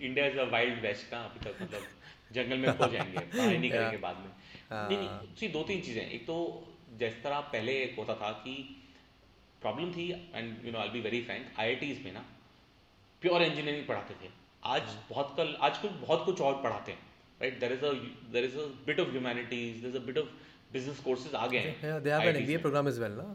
India 0.00 0.26
is 0.26 0.38
a 0.46 0.50
Wild 0.52 0.80
West 0.86 1.10
का 1.10 1.24
अभी 1.24 1.44
तक 1.50 1.62
मतलब 1.62 1.94
जंगल 2.36 2.64
में 2.64 2.72
खो 2.78 2.86
जाएंगे 2.94 3.20
पढ़ाई 3.34 3.58
नहीं 3.58 3.70
करेंगे 3.74 4.00
बाद 4.06 4.22
में 4.24 4.32
हाँ। 4.70 4.82
नहीं 4.90 4.98
नहीं 5.02 5.50
दो 5.58 5.62
तीन 5.70 5.80
चीज़ें 5.88 6.02
एक 6.18 6.26
तो 6.30 6.36
जिस 7.02 7.18
तरह 7.26 7.40
पहले 7.54 7.76
होता 7.98 8.14
था 8.22 8.30
कि 8.44 8.54
प्रॉब्लम 9.64 9.92
थी 9.98 10.06
and 10.34 10.66
you 10.66 10.72
know 10.76 10.82
I 10.84 10.92
be 10.96 11.00
very 11.08 11.20
frank 11.30 11.60
I 11.64 11.92
में 12.06 12.12
ना 12.18 12.24
प्योर 13.26 13.42
इंजीनियरिंग 13.50 13.86
पढ़ाते 13.92 14.16
थे 14.22 14.30
आज 14.76 14.88
हाँ। 14.92 15.02
बहुत 15.10 15.34
कल 15.40 15.54
आजकल 15.70 15.94
बहुत 16.04 16.24
कुछ 16.30 16.40
और 16.50 16.60
पढ़ाते 16.68 16.92
हैं 16.98 17.04
right 17.42 17.60
there 17.64 17.72
is 17.78 17.84
a 17.90 17.92
there 18.36 18.44
is 18.50 18.56
a 18.64 18.70
bit 18.88 19.00
of 19.06 19.10
humanities 19.18 19.80
there 19.82 19.90
is 19.94 20.00
a 20.02 20.06
bit 20.08 20.18
of 20.24 20.32
business 20.78 21.00
courses 21.10 21.34
आ 21.42 21.46
गए 21.54 21.76
हैं 21.84 22.58
प्रोग्राम 22.64 22.88
एज 22.94 22.98
वेल 23.06 23.12
ना 23.24 23.28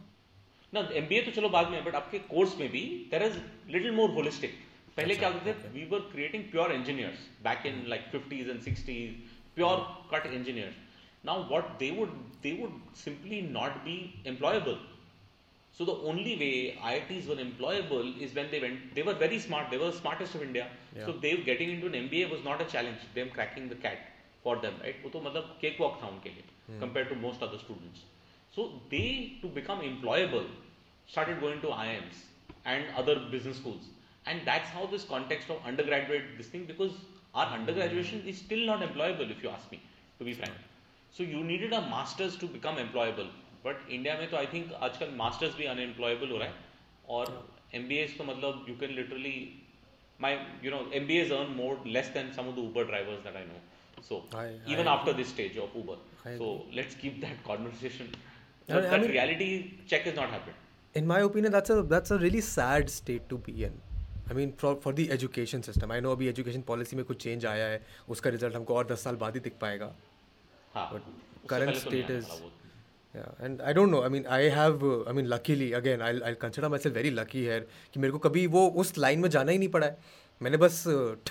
ना 0.76 0.82
एमबीए 1.00 1.22
तो 1.24 1.32
चलो 1.38 1.48
बाद 1.54 1.70
में 1.72 1.78
बट 1.86 1.96
आपके 2.00 2.20
कोर्स 2.34 2.58
में 2.60 2.68
भी 2.76 2.84
there 3.14 3.24
is 3.30 3.40
little 3.76 3.92
more 4.02 4.12
holistic 4.20 4.60
पहले 4.97 5.17
क्या 5.17 5.29
होते 5.29 5.53
थे 5.53 5.69
we 5.79 5.85
were 5.91 6.01
creating 6.13 6.45
pure 6.51 6.73
engineers 6.73 7.29
back 7.45 7.67
in 7.67 7.85
like 7.89 8.11
fifties 8.13 8.51
and 8.51 8.61
sixties 8.69 9.15
pure 9.55 9.87
cut 10.13 10.27
engineers 10.33 10.75
now 11.27 11.49
what 11.49 11.79
they 11.79 11.91
would 11.99 12.13
they 12.43 12.53
would 12.61 12.81
simply 13.05 13.41
not 13.59 13.83
be 13.89 13.99
employable 14.27 14.79
So 15.79 15.85
the 15.85 15.95
only 16.11 16.35
way 16.41 16.79
IITs 16.83 17.27
were 17.29 17.37
employable 17.37 18.19
is 18.19 18.35
when 18.35 18.47
they 18.51 18.61
went. 18.61 18.95
They 18.95 19.03
were 19.03 19.13
very 19.13 19.39
smart. 19.39 19.71
They 19.71 19.77
were 19.77 19.91
the 19.91 19.97
smartest 19.97 20.35
of 20.35 20.43
India. 20.43 20.69
Yeah. 20.95 21.05
So 21.07 21.13
they 21.13 21.37
getting 21.49 21.71
into 21.71 21.89
an 21.89 21.93
MBA 21.99 22.31
was 22.31 22.43
not 22.45 22.63
a 22.63 22.65
challenge. 22.65 23.03
Them 23.15 23.29
cracking 23.35 23.69
the 23.69 23.75
cat 23.75 23.99
for 24.43 24.55
them, 24.63 24.79
right? 24.85 25.03
वो 25.03 25.11
तो 25.11 25.21
मतलब 25.27 25.59
cake 25.61 25.81
walk 25.81 25.99
था 26.03 26.09
उनके 26.09 26.31
लिए 26.37 26.81
compared 26.85 27.11
to 27.11 27.19
most 27.27 27.45
other 27.49 27.59
students. 27.65 28.07
So 28.57 28.67
they 28.95 29.11
to 29.43 29.51
become 29.59 29.83
employable 29.91 30.49
started 31.09 31.41
going 31.41 31.61
to 31.67 31.75
IIMs 31.83 32.25
and 32.65 32.97
other 33.03 33.17
business 33.35 33.59
schools, 33.59 33.91
and 34.27 34.47
that's 34.51 34.71
how 34.77 34.87
this 34.87 35.05
context 35.05 35.51
of 35.51 35.67
undergraduate 35.73 36.31
this 36.39 36.49
thing 36.55 36.65
because 36.71 36.95
our 37.35 37.47
undergraduation 37.59 38.23
is 38.27 38.39
still 38.39 38.65
not 38.67 38.87
employable 38.89 39.31
if 39.31 39.43
you 39.43 39.51
ask 39.51 39.71
me 39.73 39.81
to 40.19 40.25
be 40.25 40.35
frank. 40.35 40.55
So 41.15 41.23
you 41.23 41.43
needed 41.45 41.73
a 41.73 41.83
masters 41.91 42.37
to 42.45 42.55
become 42.59 42.81
employable. 42.87 43.35
But 43.67 43.89
India 43.91 44.15
में 44.19 44.29
तो 44.31 44.37
I 44.37 44.47
think 44.53 44.73
आजकल 44.87 45.09
masters 45.17 45.55
भी 45.57 45.65
unemployable 45.67 46.31
हो 46.31 46.37
रहा 46.39 46.49
है 46.49 46.55
और 47.15 47.31
M 47.75 47.89
तो 48.19 48.25
मतलब 48.25 48.67
you 48.69 48.75
can 48.81 48.91
literally 48.97 49.33
my 50.21 50.35
you 50.65 50.71
know 50.71 50.79
MBAs 51.21 51.33
earn 51.39 51.51
more 51.57 51.83
less 51.97 52.09
than 52.15 52.31
some 52.37 52.49
of 52.49 52.55
the 52.57 52.59
Uber 52.59 52.85
drivers 52.91 53.25
that 53.25 53.37
I 53.37 53.45
know 53.45 54.03
so 54.09 54.19
I- 54.43 54.73
even 54.73 54.85
I 54.85 54.89
after 54.89 55.13
this 55.23 55.29
stage 55.33 55.59
of 55.65 55.77
Uber 55.77 56.31
I 56.31 56.37
so 56.39 56.51
let's 56.75 56.95
keep 57.01 57.19
that 57.25 57.43
conversation 57.47 58.13
I- 58.13 58.77
I 58.77 58.81
that 58.83 58.93
mean- 58.93 59.11
reality 59.11 59.49
check 59.91 60.07
is 60.07 60.19
not 60.19 60.31
happened 60.37 60.65
in 60.99 61.09
my 61.09 61.17
opinion 61.29 61.55
that's 61.57 61.73
a 61.73 61.81
that's 61.95 62.13
a 62.15 62.21
really 62.27 62.45
sad 62.51 62.93
state 62.99 63.25
to 63.33 63.39
be 63.49 63.57
in 63.71 63.75
I 64.32 64.36
mean 64.36 64.52
for 64.60 64.76
for 64.84 64.94
the 64.94 65.04
education 65.12 65.62
system 65.62 65.92
I 65.92 66.02
know 66.02 66.12
अभी 66.12 66.28
education 66.28 66.62
policy 66.68 66.96
में 66.96 67.04
कुछ 67.06 67.22
change 67.24 67.46
आया 67.46 67.66
है 67.68 67.82
उसका 68.16 68.30
result 68.36 68.56
हमको 68.56 68.76
और 68.78 68.86
दस 68.92 69.02
साल 69.04 69.16
बाद 69.24 69.34
ही 69.36 69.40
दिख 69.48 69.54
पाएगा 69.62 69.86
but 70.76 71.48
current 71.50 71.76
state 71.76 72.12
is 72.12 72.28
and 73.16 73.62
I 73.62 73.74
don't 73.74 73.90
know 73.90 74.02
I 74.04 74.10
mean 74.10 74.26
I 74.38 74.48
have 74.60 74.86
I 75.08 75.14
mean 75.16 75.26
luckily 75.34 75.72
again 75.82 76.02
I 76.08 76.20
I 76.26 76.34
consider 76.46 76.68
myself 76.80 76.96
very 76.96 77.10
lucky 77.18 77.44
है 77.46 77.60
कि 77.94 78.00
मेरे 78.00 78.12
को 78.14 78.20
कभी 78.28 78.46
वो 78.58 78.68
उस 78.84 78.98
लाइन 78.98 79.20
में 79.20 79.30
जाना 79.38 79.52
ही 79.52 79.58
नहीं 79.58 79.70
पड़ा 79.76 79.88
है 79.88 79.98
मैंने 80.42 80.58
बस 80.64 80.84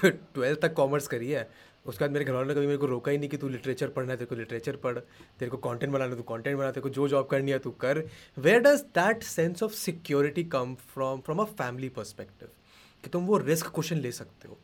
ट्वेल्थ 0.02 0.60
तक 0.62 0.74
कॉमर्स 0.82 1.06
करी 1.14 1.30
है 1.30 1.48
उसके 1.86 2.04
बाद 2.04 2.10
मेरे 2.12 2.24
घर 2.24 2.32
वालों 2.32 2.46
ने 2.48 2.54
कभी 2.54 2.66
मेरे 2.66 2.78
को 2.78 2.86
रोका 2.86 3.12
ही 3.12 3.18
नहीं 3.18 3.28
कि 3.30 3.36
तू 3.44 3.48
लिटरेचर 3.48 3.88
पढ़ना 3.98 4.12
है 4.12 4.16
तेरे 4.18 4.28
को 4.34 4.34
लिटरेचर 4.44 4.76
पढ़ 4.86 4.98
तेरे 4.98 5.50
को 5.50 5.56
कंटेंट 5.70 5.92
बनाना 5.92 6.10
है 6.10 6.16
तू 6.16 6.22
कंटेंट 6.34 6.56
बना 6.58 6.70
तेरे 6.70 6.80
को 6.82 6.88
जो 7.00 7.08
जॉब 7.16 7.26
करनी 7.34 7.50
है 7.52 7.58
तू 7.58 7.70
कर 7.84 8.04
where 8.38 8.60
does 8.70 8.82
that 9.00 9.22
sense 9.34 9.62
of 9.62 9.72
security 9.84 10.44
come 10.56 10.74
from 10.94 11.20
from 11.30 11.38
a 11.38 11.44
family 11.62 11.88
perspective 12.00 12.48
कि 13.04 13.10
तुम 13.10 13.26
वो 13.26 13.36
रिस्क 13.48 13.66
क्वेश्चन 13.78 13.98
ले 14.06 14.12
सकते 14.22 14.48
हो 14.48 14.56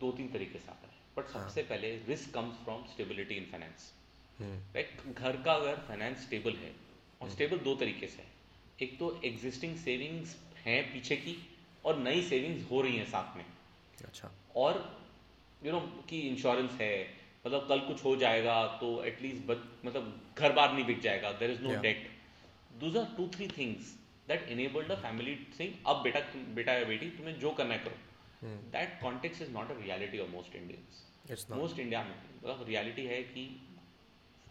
दो 0.00 0.10
तीन 0.18 0.28
तरीके 0.32 0.58
से 0.58 0.70
आता 0.72 0.86
है 0.86 0.98
बट 1.16 1.32
हाँ। 1.34 1.42
सबसे 1.44 1.60
हाँ. 1.60 1.68
पहले 1.70 1.90
risk 2.08 2.32
comes 2.34 2.56
from 2.64 2.84
stability 2.92 3.34
in 3.42 3.46
finance 3.52 3.92
right 4.42 5.18
घर 5.18 5.36
का 5.48 5.52
अगर 5.60 5.82
फाइनेंस 5.88 6.22
स्टेबल 6.26 6.54
है 6.62 6.72
और 7.22 7.30
स्टेबल 7.30 7.54
हम्म। 7.56 7.64
दो 7.64 7.74
तरीके 7.82 8.06
से 8.16 8.22
है 8.22 8.28
एक 8.82 8.98
तो 8.98 9.10
एग्जिस्टिंग 9.30 9.76
सेविंग्स 9.76 10.36
हैं 10.66 10.78
पीछे 10.92 11.16
की 11.26 11.36
और 11.90 11.98
नई 12.02 12.22
सेविंग्स 12.28 12.70
हो 12.70 12.80
रही 12.82 12.96
हैं 12.96 13.06
साथ 13.10 13.36
में 13.36 13.44
अच्छा 14.04 14.30
और 14.64 14.76
यू 15.64 15.70
you 15.72 15.78
नो 15.80 15.86
know, 15.86 16.08
कि 16.08 16.20
इंश्योरेंस 16.28 16.70
है 16.80 16.94
मतलब 17.46 17.66
कल 17.68 17.78
कुछ 17.88 18.04
हो 18.04 18.14
जाएगा 18.24 18.54
तो 18.80 18.88
एटलीस्ट 19.10 19.50
मतलब 19.50 20.34
घर 20.38 20.52
बार 20.60 20.72
नहीं 20.72 20.84
बिक 20.86 21.00
जाएगा 21.08 21.32
there 21.42 21.50
is 21.50 21.62
no 21.62 21.74
debt 21.88 22.08
those 22.80 22.96
are 22.96 23.14
two 23.16 23.26
three 23.34 23.48
things 23.58 23.94
that 24.30 24.48
enable 24.54 24.82
the 24.88 24.96
family 25.04 25.34
sing 25.56 25.72
अब 25.92 26.02
बेटा 26.02 26.20
बेटा 26.56 26.72
या 26.72 26.84
बेटी 26.88 27.06
तुम्हें 27.20 27.38
जो 27.44 27.50
करना 27.60 27.74
है 27.74 27.80
करो 27.86 28.50
that 28.74 28.92
context 29.02 29.40
is 29.42 29.50
not 29.54 29.70
a 29.70 29.74
reality 29.78 30.18
of 30.24 30.28
most 30.34 30.54
Indians 30.56 31.48
most 31.52 31.78
India 31.84 32.02
में 32.10 32.12
रियलिटी 32.68 33.02
मतलब 33.02 33.12
है 33.14 33.22
कि 33.32 33.42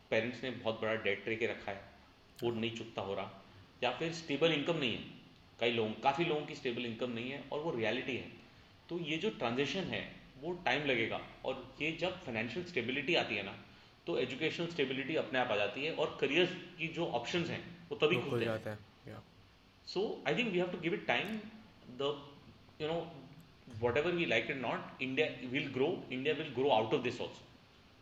पेरेंट्स 0.10 0.44
ने 0.44 0.50
बहुत 0.58 0.82
बड़ा 0.82 0.96
डेट 1.06 1.24
के 1.44 1.48
रखा 1.52 1.72
है 1.72 1.80
वो 2.44 2.52
नहीं 2.58 2.72
चुकता 2.82 3.02
हो 3.12 3.14
रहा 3.20 3.40
या 3.84 3.92
फिर 4.02 4.12
स्टेबल 4.20 4.54
इनकम 4.58 4.78
नहीं 4.84 4.92
है 4.98 5.18
कई 5.60 5.72
लोग 5.78 5.96
काफ़ी 6.08 6.26
लोगों 6.26 6.46
की 6.52 6.56
स्टेबल 6.64 6.86
इनकम 6.92 7.12
नहीं 7.20 7.32
है 7.32 7.40
और 7.54 7.60
वो 7.68 7.72
रियलिटी 7.78 8.18
है 8.18 8.28
तो 8.90 9.00
ये 9.12 9.18
जो 9.24 9.30
ट्रांजेक्शन 9.40 9.90
है 9.96 10.04
वो 10.44 10.52
टाइम 10.68 10.86
लगेगा 10.92 11.22
और 11.52 11.64
ये 11.82 11.92
जब 12.04 12.20
फाइनेंशियल 12.28 12.66
स्टेबिलिटी 12.74 13.16
आती 13.24 13.36
है 13.42 13.48
ना 13.52 13.56
तो 14.08 14.18
एजुकेशनल 14.20 14.68
स्टेबिलिटी 14.76 15.16
अपने 15.26 15.40
आप 15.40 15.52
आ 15.58 15.58
जाती 15.66 15.86
है 15.86 15.94
और 16.04 16.18
करियर 16.22 16.54
की 16.78 16.88
जो 17.02 17.08
ऑप्शंस 17.22 17.50
हैं 17.56 17.64
वो 17.90 17.98
तभी 18.06 18.22
खुल 18.30 18.44
जाते 18.46 18.70
हैं 18.70 18.80
So 19.89 20.19
I 20.27 20.35
think 20.35 20.53
we 20.53 20.59
have 20.59 20.73
to 20.73 20.79
give 20.79 20.93
it 20.93 21.07
time. 21.07 21.41
The 21.99 22.15
you 22.79 22.89
know 22.89 23.07
whatever 23.81 24.11
we 24.11 24.27
like 24.27 24.49
it 24.49 24.61
not, 24.61 24.95
India 25.01 25.31
will 25.53 25.69
grow. 25.73 26.03
India 26.11 26.35
will 26.35 26.53
grow 26.55 26.73
out 26.73 26.93
of 26.93 27.03
this 27.05 27.21
also. 27.21 27.43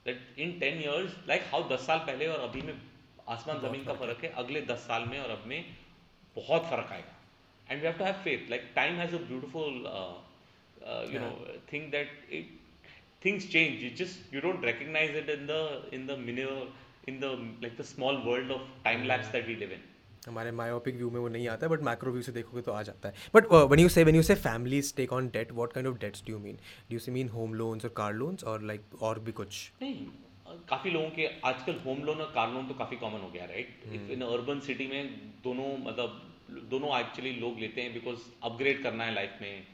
That 0.05 0.17
in 0.37 0.59
10 0.61 0.81
years, 0.81 1.11
like 1.27 1.43
how 1.51 1.63
10 1.75 1.87
साल 1.87 1.99
पहले 2.07 2.27
और 2.27 2.41
अभी 2.49 2.63
में 2.69 2.75
आसमान 3.35 3.61
जमीन 3.61 3.85
का 3.85 3.93
फर्क 4.05 4.25
है 4.25 4.31
अगले 4.45 4.63
10 4.67 4.87
साल 4.91 5.05
में 5.11 5.19
और 5.21 5.31
अब 5.31 5.45
में 5.47 5.65
बहुत 6.37 6.67
फर्क 6.71 6.93
आएगा 6.93 7.19
and 7.71 7.81
we 7.81 7.87
have 7.87 7.99
to 7.99 8.05
have 8.05 8.17
faith 8.25 8.49
like 8.53 8.65
time 8.75 8.97
has 8.97 9.13
a 9.15 9.19
beautiful 9.19 9.87
uh, 9.87 10.15
uh, 10.85 11.05
you 11.13 11.19
know 11.19 11.33
thing 11.71 11.91
that 11.91 12.09
it 12.39 12.47
things 13.25 13.47
change 13.55 13.83
you 13.85 13.91
just 14.01 14.35
you 14.35 14.41
don't 14.47 14.65
recognize 14.71 15.15
it 15.21 15.29
in 15.35 15.47
the 15.47 15.61
in 15.99 16.07
the 16.11 16.17
minimal 16.17 16.67
in 17.07 17.21
the 17.21 17.31
like 17.65 17.77
the 17.77 17.89
small 17.93 18.21
world 18.27 18.51
of 18.57 18.67
time 18.89 19.07
lapse 19.13 19.29
that 19.37 19.47
we 19.47 19.57
live 19.63 19.73
in 19.79 19.83
हमारे 20.28 20.52
myopic 20.60 20.96
view 20.96 21.10
में 21.12 21.20
वो 21.20 21.28
नहीं 21.34 21.48
आता 21.50 21.68
बट 21.74 21.82
micro 21.88 22.12
view 22.12 22.22
से 22.28 22.32
देखोगे 22.38 22.62
तो 22.62 22.72
आ 22.72 22.82
जाता 22.90 23.10
है 23.10 23.30
but 23.36 23.46
when 23.74 23.80
you 23.80 23.90
say 23.98 24.04
when 24.10 24.16
you 24.16 24.24
say 24.30 24.36
families 24.48 24.94
take 24.96 25.14
on 25.18 25.30
debt 25.34 25.52
what 25.60 25.74
kind 25.74 25.88
of 25.90 25.98
debts 26.00 26.24
do 26.28 26.34
you 26.34 26.40
mean 26.46 26.56
do 26.90 26.96
you 26.96 27.14
mean 27.14 27.30
home 27.38 27.54
loans 27.62 27.86
और 27.86 27.92
कार 28.02 28.14
लोन्स 28.22 28.44
और 28.54 28.62
लाइक 28.72 29.04
और 29.10 29.20
भी 29.28 29.32
कुछ 29.42 29.60
नहीं 29.82 30.06
काफ़ी 30.70 30.92
लोगों 30.92 31.10
के 31.16 31.28
आजकल 31.50 31.80
होम 31.86 32.04
लोन 32.10 32.22
और 32.26 32.32
कार 32.36 32.52
लोन 32.54 32.68
तो 32.68 32.74
काफ़ी 32.82 32.98
कॉमन 33.06 33.20
हो 33.26 33.30
गया 33.38 33.46
राइट 33.54 34.10
इन 34.18 34.22
अर्बन 34.34 34.60
सिटी 34.68 34.88
में 34.94 35.02
दोनों 35.48 35.68
मतलब 35.88 36.64
दोनों 36.76 37.00
एक्चुअली 37.00 37.32
लोग 37.48 37.60
लेते 37.66 37.82
हैं 37.82 37.94
बिकॉज 37.94 38.28
अपग्रेड 38.52 38.84
करना 38.84 39.04
है 39.10 39.14
लाइफ 39.16 39.38
में 39.42 39.68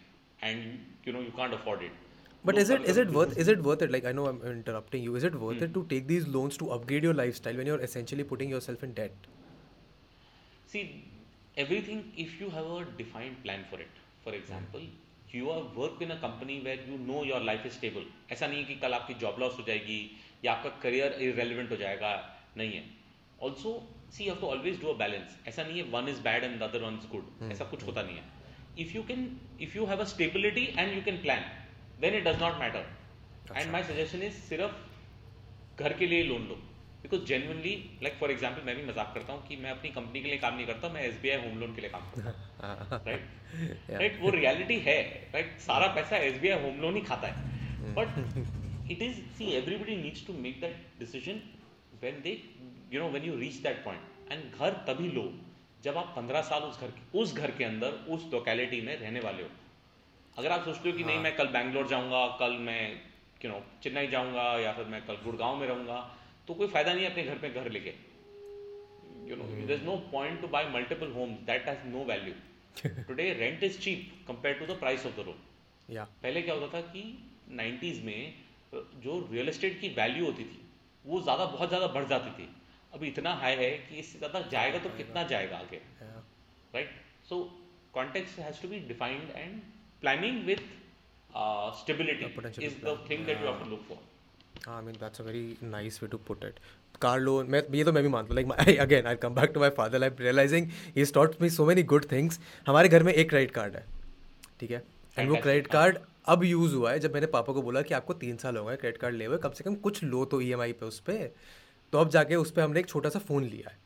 and 0.43 0.66
you 1.08 1.14
know 1.14 1.22
you 1.22 1.32
can't 1.41 1.54
afford 1.62 1.84
it 1.89 2.01
But 2.47 2.56
तो 2.56 2.62
is 2.62 2.70
it 2.72 2.80
मतलब 2.80 2.89
is 2.93 2.97
it 3.01 3.12
worth 3.18 3.38
is 3.41 3.49
it 3.51 3.62
worth 3.68 3.84
it? 3.86 3.91
Like 3.95 4.06
I 4.10 4.12
know 4.16 4.24
I'm 4.32 4.39
interrupting 4.54 5.04
you. 5.08 5.14
Is 5.20 5.28
it 5.28 5.36
worth 5.43 5.60
hmm. 5.62 5.68
it 5.68 5.74
to 5.76 5.84
take 5.91 6.08
these 6.10 6.26
loans 6.34 6.58
to 6.62 6.66
upgrade 6.78 7.06
your 7.08 7.14
lifestyle 7.20 7.62
when 7.62 7.70
you're 7.72 7.84
essentially 7.88 8.26
putting 8.32 8.51
yourself 8.56 8.84
in 8.88 8.95
debt? 8.97 9.30
See, 10.74 11.05
everything, 11.55 11.99
if 12.17 12.32
you 12.41 12.49
have 12.49 12.65
a 12.76 12.86
defined 12.99 13.36
plan 13.43 13.59
for 13.71 13.80
it, 13.86 13.97
for 14.26 14.34
example, 14.41 14.86
you 15.36 15.47
are 15.49 15.61
work 15.76 16.01
in 16.03 16.09
a 16.11 16.15
company 16.21 16.57
where 16.67 16.84
you 16.89 16.97
know 17.05 17.24
your 17.26 17.41
life 17.49 17.65
is 17.65 17.71
stable 17.74 18.03
ऐसा 18.34 18.47
नहीं 18.47 18.57
है 18.59 18.65
कि 18.69 18.76
कल 18.84 18.93
आपकी 18.93 19.13
job 19.24 19.39
loss 19.39 19.57
हो 19.59 19.63
जाएगी 19.67 19.95
या 20.45 20.51
आपका 20.53 20.69
करियर 20.84 21.13
इरेलीवेंट 21.28 21.71
हो 21.71 21.76
जाएगा 21.82 22.11
नहीं 22.57 22.71
है 22.74 22.84
also 23.49 23.71
see 24.17 24.26
have 24.30 24.36
to 24.41 24.47
always 24.55 24.80
do 24.82 24.88
a 24.91 24.93
balance 25.03 25.38
ऐसा 25.51 25.63
नहीं 25.67 25.82
है 25.82 25.84
one 25.97 26.07
is 26.13 26.19
bad 26.30 26.43
and 26.49 26.61
other 26.69 26.84
one 26.86 26.99
is 27.03 27.07
good 27.15 27.49
ऐसा 27.55 27.65
कुछ 27.74 27.80
हम्म। 27.84 27.89
होता 27.91 28.01
नहीं 28.09 28.17
है 28.17 28.84
if 28.86 28.95
you 28.95 29.03
can 29.11 29.24
if 29.67 29.76
you 29.76 29.86
have 29.93 30.01
a 30.01 30.05
stability 30.15 30.65
and 30.78 30.93
you 30.93 31.01
can 31.09 31.21
plan 31.28 31.49
then 32.05 32.17
it 32.21 32.28
does 32.30 32.41
not 32.41 32.59
matter 32.65 33.55
and 33.55 33.71
my 33.78 33.84
suggestion 33.93 34.24
is 34.30 34.34
सिर्फ 34.51 35.80
घर 35.80 35.97
के 36.03 36.07
लिए 36.15 36.24
loan 36.34 36.47
low 36.53 36.61
because 37.04 37.24
genuinely 37.28 37.72
like 38.04 38.14
for 38.20 38.32
example 38.32 38.62
मैं 38.68 38.76
भी 38.76 38.84
मजाक 38.89 39.12
करता 39.14 39.34
हूँ 39.34 39.45
कि 39.47 39.56
मैं 39.64 39.72
अपनी 39.72 39.89
कंपनी 39.95 40.22
के 40.24 40.28
लिए 40.30 40.38
काम 40.43 40.56
नहीं 40.56 40.66
करता 40.68 40.89
मैं 40.89 41.01
S 41.08 41.18
B 41.22 41.30
I 41.30 41.41
home 41.47 41.58
loan 41.60 41.74
के 41.76 41.82
लिए 41.86 41.89
काम 41.95 42.06
करता 42.12 42.72
हूँ 42.72 43.01
राइट 43.08 43.89
राइट 44.01 44.20
वो 44.22 44.30
रियलिटी 44.36 44.78
है 44.86 44.95
राइट 45.01 45.36
right? 45.45 45.60
सारा 45.66 45.88
पैसा 45.97 46.18
S 46.28 46.38
B 46.45 46.49
I 46.58 46.62
home 46.64 46.80
loan 46.86 46.95
ही 46.95 47.01
खाता 47.10 47.28
है 47.34 47.91
but 47.97 48.91
it 48.91 49.01
is 49.01 49.20
see 49.38 49.51
everybody 49.60 49.95
needs 50.04 50.26
to 50.28 50.34
make 50.47 50.60
that 50.62 50.82
decision 50.99 51.41
when 52.04 52.22
they 52.28 52.38
you 52.93 52.99
know 53.01 53.10
when 53.18 53.24
you 53.32 53.36
reach 53.39 53.56
that 53.68 53.84
point 53.89 54.32
and 54.32 54.60
घर 54.60 54.82
तभी 54.88 55.10
लो 55.20 55.28
जब 55.84 55.97
आप 55.97 56.14
पंद्रह 56.16 56.41
साल 56.54 56.62
उस 56.72 56.80
घर 56.82 56.91
के 56.97 57.18
उस 57.20 57.34
घर 57.36 57.51
के 57.62 57.64
अंदर 57.64 57.99
उस 58.16 58.28
लोकेलिटी 58.34 58.82
में 58.89 58.95
रहने 58.99 59.20
वाले 59.30 59.43
हो 59.43 59.49
अगर 60.39 60.51
आप 60.51 60.64
सोचते 60.66 60.89
हो 60.89 60.97
कि 60.97 61.04
नहीं 61.04 61.16
हाँ. 61.16 61.24
मैं 61.24 61.36
कल 61.36 61.47
बैंगलोर 61.60 61.88
जाऊंगा 61.88 62.26
कल 62.39 62.58
मैं 62.68 62.82
यू 63.45 63.49
नो 63.51 63.64
चेन्नई 63.84 64.08
जाऊंगा 64.12 64.43
या 64.60 64.72
फिर 64.74 64.86
मैं 64.91 65.06
कल 65.06 65.16
गुड़गांव 65.24 65.56
में 65.60 65.68
रहूंगा 65.68 65.97
तो 66.48 66.54
कोई 66.54 66.68
फायदा 66.68 66.94
नहीं 66.94 67.04
है 67.06 67.10
अपने 67.12 67.24
घर 67.32 67.38
पे 67.44 67.50
घर 67.60 67.70
लेके 67.76 67.94
you 69.30 69.36
know 69.41 69.46
is 69.74 69.84
no 69.84 69.96
point 70.14 70.41
to 70.41 70.48
buy 70.56 70.70
multiple 70.74 71.12
home 71.18 71.36
that 71.50 71.68
has 71.70 71.86
no 71.94 72.04
value 72.10 72.96
today 73.08 73.32
rent 73.44 73.64
is 73.64 73.80
cheap 73.84 74.12
compare 74.28 74.56
to 74.60 74.66
the 74.74 74.78
price 74.80 75.06
of 75.06 75.16
the 75.18 75.26
room 75.28 76.02
पहले 76.22 76.41
क्या 76.41 76.54
होता 76.56 76.68
था 76.76 76.82
कि 76.91 77.04
नाइन्टीज 77.62 78.04
में 78.06 78.20
जो 79.06 79.20
रियल 79.32 79.50
एस्टेट 79.50 79.80
की 79.82 79.89
वैल्यू 80.02 80.26
होती 80.26 80.44
थी 80.52 80.60
वो 81.06 81.22
ज़्यादा 81.22 81.46
बहुत 81.56 81.68
ज़्यादा 81.70 81.88
बढ़ 81.98 82.08
जाती 82.12 82.30
थी 82.41 82.50
अभी 82.94 83.08
इतना 83.08 83.34
हाई 83.44 83.56
है 83.62 83.70
कि 83.89 83.96
इससे 84.00 84.18
ज़्यादा 84.18 84.41
जाएगा 84.56 84.80
तो 84.80 84.89
कितना 84.98 85.24
जाएगा 85.34 85.58
आगे 85.66 85.82
right 86.74 86.89
so 87.30 87.41
context 87.94 88.39
has 88.39 88.62
to 88.62 88.68
be 88.68 88.80
defined 88.94 89.30
and 89.44 89.62
planning 90.02 90.44
with 90.46 90.64
stability 91.82 92.66
is 92.66 92.80
the 92.84 92.98
thing 93.10 93.26
that 93.26 93.41
you 93.41 93.48
have 93.48 93.64
to 93.64 93.70
look 93.70 93.84
for 93.89 94.04
हाँ 94.68 94.76
I 94.80 94.86
mean 94.86 94.95
that's 95.01 95.22
a 95.22 95.24
very 95.24 95.45
nice 95.64 96.01
way 96.04 96.08
to 96.10 96.18
put 96.28 96.43
it 96.45 96.60
car 97.01 97.20
loan 97.20 97.47
मैं 97.51 97.62
ये 97.76 97.84
तो 97.84 97.93
मैं 97.93 98.04
भी 98.04 98.10
मानता 98.10 98.34
हूँ 98.34 98.41
like 98.41 98.80
again 98.80 99.08
I 99.08 99.16
come 99.24 99.36
back 99.36 99.51
to 99.54 99.60
my 99.60 99.70
father 99.78 99.99
life 99.99 100.22
realizing 100.22 100.68
he 100.95 101.06
taught 101.06 101.36
me 101.41 101.49
so 101.49 101.66
many 101.66 101.84
good 101.93 102.06
things 102.12 102.39
हमारे 102.68 102.89
घर 102.89 103.04
में 103.04 103.12
एक 103.14 103.30
क्रेडिट 103.30 103.51
कार्ड 103.51 103.76
है 103.76 103.86
ठीक 104.60 104.72
है 104.72 104.84
एंड 105.18 105.30
वो 105.30 105.36
क्रेडिट 105.43 105.68
कार्ड 105.72 105.97
अब 106.34 106.43
यूज़ 106.43 106.76
हुआ 106.76 106.91
है 106.91 106.99
जब 106.99 107.14
मैंने 107.14 107.28
पापा 107.28 107.54
को 107.54 107.62
बोला 107.62 107.82
कि 107.88 107.93
आपको 107.93 108.14
तीन 108.24 108.38
साल 108.43 108.58
हो 108.58 108.66
गए 108.66 108.76
क्रेडिट 108.76 109.01
कार्ड 109.01 109.16
ले 109.16 109.26
हुए 109.26 109.38
कम 109.43 109.51
से 109.58 109.64
कम 109.64 109.76
कुछ 109.88 110.04
लो 110.04 110.24
तो 110.34 110.41
ई 110.41 110.51
एम 110.54 110.62
आई 110.62 110.72
पे 110.74 110.86
उस 110.86 110.99
पर 111.10 111.30
तो 111.91 111.97
अब 111.99 112.10
जाके 112.10 112.36
उस 112.45 112.51
पर 112.51 112.62
हमने 112.62 112.80
एक 112.80 112.88
छोटा 112.89 113.10
सा 113.10 113.20
फ़ोन 113.28 113.43
लिया 113.43 113.70
है 113.70 113.78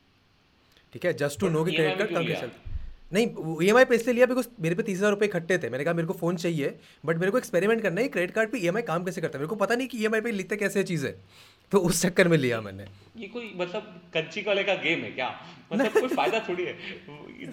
ठीक 0.93 1.05
है 1.05 1.13
जस्ट 1.24 1.39
टू 1.39 1.49
नो 1.49 1.63
कि 1.65 1.72
क्रेडिट 1.76 1.97
कार्ड 1.97 2.13
कम 2.15 2.28
कैसे 2.28 2.66
नहीं 3.16 3.28
ई 3.66 3.70
एम 3.70 3.78
आई 3.78 3.86
पे 3.89 3.95
इसलिए 3.95 4.14
लिया 4.16 4.26
बिकॉज 4.30 4.47
मेरे 4.64 4.76
पे 4.76 4.84
तीस 4.84 4.97
हज़ार 4.97 5.10
रुपये 5.12 5.28
इकट्ठे 5.32 5.58
थे 5.66 5.70
मैंने 5.74 5.84
कहा 5.84 5.93
मेरे 5.99 6.08
को 6.08 6.14
फ़ोन 6.22 6.36
चाहिए 6.43 6.74
बट 7.10 7.18
मेरे 7.18 7.32
को 7.32 7.38
एक्सपेरिमेंट 7.38 7.82
करना 7.84 8.01
है 8.01 8.08
क्रेडिट 8.16 8.32
कार्ड 8.36 8.49
पे 8.51 8.58
ई 8.60 8.68
एम 8.72 8.76
आई 8.78 8.82
काम 8.89 9.03
कैसे 9.03 9.22
करता 9.22 9.38
है 9.38 9.41
मेरे 9.43 9.49
को 9.49 9.55
पता 9.62 9.76
नहीं 9.76 9.88
कि 9.93 9.97
ई 10.01 10.05
एम 10.10 10.16
आई 10.16 10.22
पे 10.26 10.32
लिखते 10.39 10.58
कैसे 10.64 10.84
चीज़ 10.89 11.05
है 11.08 11.12
तो 11.72 11.80
उस 11.91 12.01
चक्कर 12.05 12.28
में 12.34 12.38
लिया 12.38 12.60
मैंने 12.66 12.86
ये 13.22 13.28
कोई 13.38 13.53
मतलब 13.62 14.01
कच्ची 14.18 14.41
कॉले 14.49 14.64
का 14.72 14.74
गेम 14.88 15.01
है 15.08 15.12
क्या 15.12 15.30
मतलब 15.72 15.91
कोई 15.99 16.08
फ़ायदा 16.16 16.39
थोड़ी 16.49 16.64
है 16.66 16.74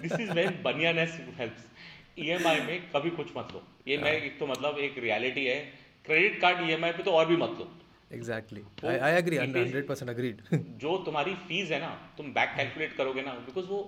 दिस 0.01 0.19
इज़ 0.25 0.31
वेरी 0.41 0.53
बनियानेस 0.67 1.15
हेल्प 1.39 2.19
ई 2.25 2.27
एम 2.39 2.47
आई 2.47 2.59
में 2.67 2.89
कभी 2.95 3.09
कुछ 3.21 3.31
मत 3.37 3.47
लो 3.53 3.61
ये 3.87 3.97
मैं 4.03 4.11
हाँ। 4.11 4.19
एक 4.27 4.37
तो 4.39 4.47
मतलब 4.47 4.77
एक 4.89 4.97
रियलिटी 5.07 5.45
है 5.45 5.55
credit 6.05 6.39
card 6.41 6.69
E 6.69 6.73
M 6.73 6.85
I 6.85 6.91
पे 6.99 7.03
तो 7.03 7.11
और 7.21 7.25
भी 7.31 7.35
मत 7.45 7.55
लो 7.59 7.69
exactly 8.17 8.61
I 8.89 9.13
agree 9.17 9.37
hundred 9.37 9.73
100% 9.87 10.09
agreed 10.09 10.41
जो 10.83 10.97
तुम्हारी 11.05 11.33
फीस 11.47 11.71
है 11.71 11.79
ना 11.81 11.89
तुम 12.17 12.27
बैक 12.39 12.53
कैलकुलेट 12.57 12.93
करोगे 12.97 13.21
ना 13.29 13.33
बिकॉज 13.47 13.65
वो 13.69 13.79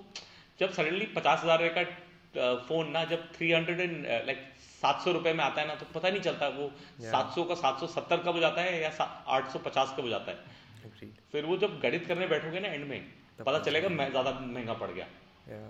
जब 0.59 0.71
सडनली 0.73 1.05
पचास 1.15 1.41
हज़ार 1.43 1.61
रुपये 1.61 1.83
का 1.83 2.53
फ़ोन 2.67 2.89
ना 2.91 3.03
जब 3.09 3.25
थ्री 3.35 3.51
हंड्रेड 3.51 3.79
एंड 3.81 4.05
लाइक 4.25 4.39
सात 4.61 5.01
सौ 5.03 5.11
रुपये 5.17 5.33
में 5.39 5.43
आता 5.43 5.61
है 5.61 5.67
ना 5.67 5.75
तो 5.81 5.85
पता 5.93 6.09
नहीं 6.09 6.21
चलता 6.27 6.47
वो 6.55 6.69
सात 7.11 7.31
सौ 7.35 7.43
का 7.51 7.55
सात 7.61 7.79
सौ 7.79 7.87
सत्तर 7.95 8.23
का 8.27 8.31
हो 8.37 8.39
जाता 8.45 8.61
है 8.67 8.81
या 8.83 8.91
आठ 9.37 9.51
सौ 9.53 9.59
पचास 9.67 9.93
का 9.97 10.03
हो 10.03 10.09
जाता 10.09 10.31
है 10.31 10.91
फिर 11.31 11.45
वो 11.51 11.57
जब 11.65 11.79
गणित 11.83 12.05
करने 12.07 12.27
बैठोगे 12.33 12.59
ना 12.65 12.69
एंड 12.75 12.87
में 12.93 12.97
पता 13.39 13.59
चलेगा 13.69 13.89
मैं 13.99 14.09
ज़्यादा 14.11 14.31
महंगा 14.39 14.73
पड़ 14.85 14.91
गया 14.99 15.65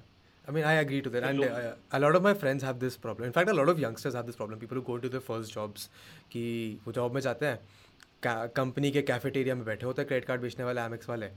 I 0.50 0.54
mean, 0.56 0.66
I 0.68 0.74
agree 0.82 1.00
to 1.06 1.10
that. 1.14 1.24
And 1.30 1.42
uh, 1.46 1.72
a 1.98 2.00
lot 2.04 2.18
of 2.20 2.22
my 2.28 2.32
friends 2.44 2.64
have 2.68 2.78
this 2.84 2.94
problem. 3.06 3.26
In 3.30 3.34
fact, 3.38 3.50
a 3.54 3.56
lot 3.58 3.72
of 3.72 3.82
youngsters 3.86 4.16
have 4.20 4.30
this 4.30 4.38
problem. 4.42 4.60
People 4.62 4.80
who 4.80 4.84
go 4.90 4.96
into 5.00 5.10
their 5.16 5.24
first 5.30 5.56
jobs, 5.58 5.88
कि 6.36 6.44
वो 6.86 6.92
job 7.00 7.14
में 7.18 7.22
जाते 7.28 7.46
हैं 7.52 8.38
company 8.64 8.92
के 8.98 9.02
cafeteria 9.14 9.56
में 9.62 9.66
बैठे 9.72 9.86
होते 9.86 10.02
हैं 10.02 10.08
क्रेडिट 10.08 10.28
कार्ड 10.28 10.42
बेचने 10.46 10.66
वाले 10.70 10.86
एमएक्स 10.92 11.10
वाले 11.10 11.30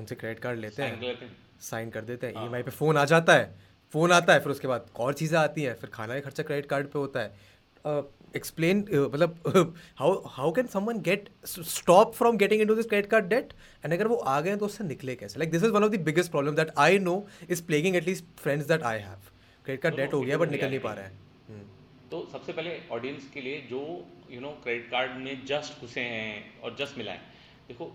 उनसे 0.00 0.14
क्रेडिट 0.24 0.42
कार्ड 0.48 0.58
लेते 0.64 0.82
हैं 0.88 1.30
साइन 1.62 1.90
कर 1.90 2.04
देते 2.04 2.26
हैं 2.26 2.34
हाँ। 2.34 2.58
ई 2.58 2.62
पे 2.62 2.70
फ़ोन 2.70 2.96
आ 2.98 3.04
जाता 3.12 3.34
है 3.34 3.54
फ़ोन 3.92 4.12
आता 4.12 4.32
है 4.32 4.40
फिर 4.42 4.52
उसके 4.52 4.68
बाद 4.68 4.86
और 5.00 5.14
चीज़ें 5.20 5.38
आती 5.38 5.62
हैं 5.62 5.74
फिर 5.80 5.90
खाना 5.94 6.14
का 6.14 6.20
खर्चा 6.20 6.42
क्रेडिट 6.42 6.66
कार्ड 6.70 6.86
पे 6.92 6.98
होता 6.98 7.20
है 7.22 8.04
एक्सप्लेन 8.36 8.76
मतलब 8.92 9.74
how 9.98 10.14
how 10.36 10.52
can 10.52 10.66
someone 10.66 11.00
get 11.08 11.28
stop 11.46 12.14
from 12.14 12.36
getting 12.38 12.66
to 12.68 12.74
this 12.74 12.86
credit 12.86 13.10
card 13.10 13.26
debt 13.28 13.52
and 13.84 13.92
अगर 13.92 14.06
वो 14.08 14.14
आ 14.16 14.40
गए 14.46 14.56
तो 14.62 14.66
उससे 14.66 14.84
निकले 14.84 15.14
कैसे 15.16 15.38
like 15.40 15.50
this 15.50 15.62
is 15.64 15.70
one 15.78 15.84
of 15.84 15.90
the 15.92 16.00
biggest 16.10 16.30
problem 16.30 16.54
that 16.54 16.70
I 16.86 16.98
know 17.06 17.26
is 17.50 17.60
plaguing 17.66 17.96
at least 17.96 18.24
friends 18.42 18.66
that 18.66 18.82
I 18.92 18.98
have 18.98 19.18
credit 19.64 19.82
card 19.82 19.96
debt 19.96 20.12
हो 20.14 20.20
गया 20.20 20.38
बट 20.38 20.50
निकल 20.50 20.68
नहीं 20.68 20.80
पा 20.80 20.92
रहा 20.94 21.04
है 21.04 21.12
हम्म। 21.48 21.62
तो 22.10 22.28
सबसे 22.32 22.52
पहले 22.52 22.78
ऑडियंस 22.92 23.30
के 23.34 23.40
लिए 23.40 23.60
जो 23.70 23.80
यू 24.30 24.40
नो 24.40 24.50
क्रेडिट 24.64 24.90
कार्ड 24.90 25.16
में 25.24 25.44
जस्ट 25.46 25.80
घुसे 25.80 26.00
हैं 26.14 26.60
और 26.62 26.76
जस्ट 26.80 26.98
मिला 26.98 27.12
है 27.12 27.20
देखो 27.68 27.90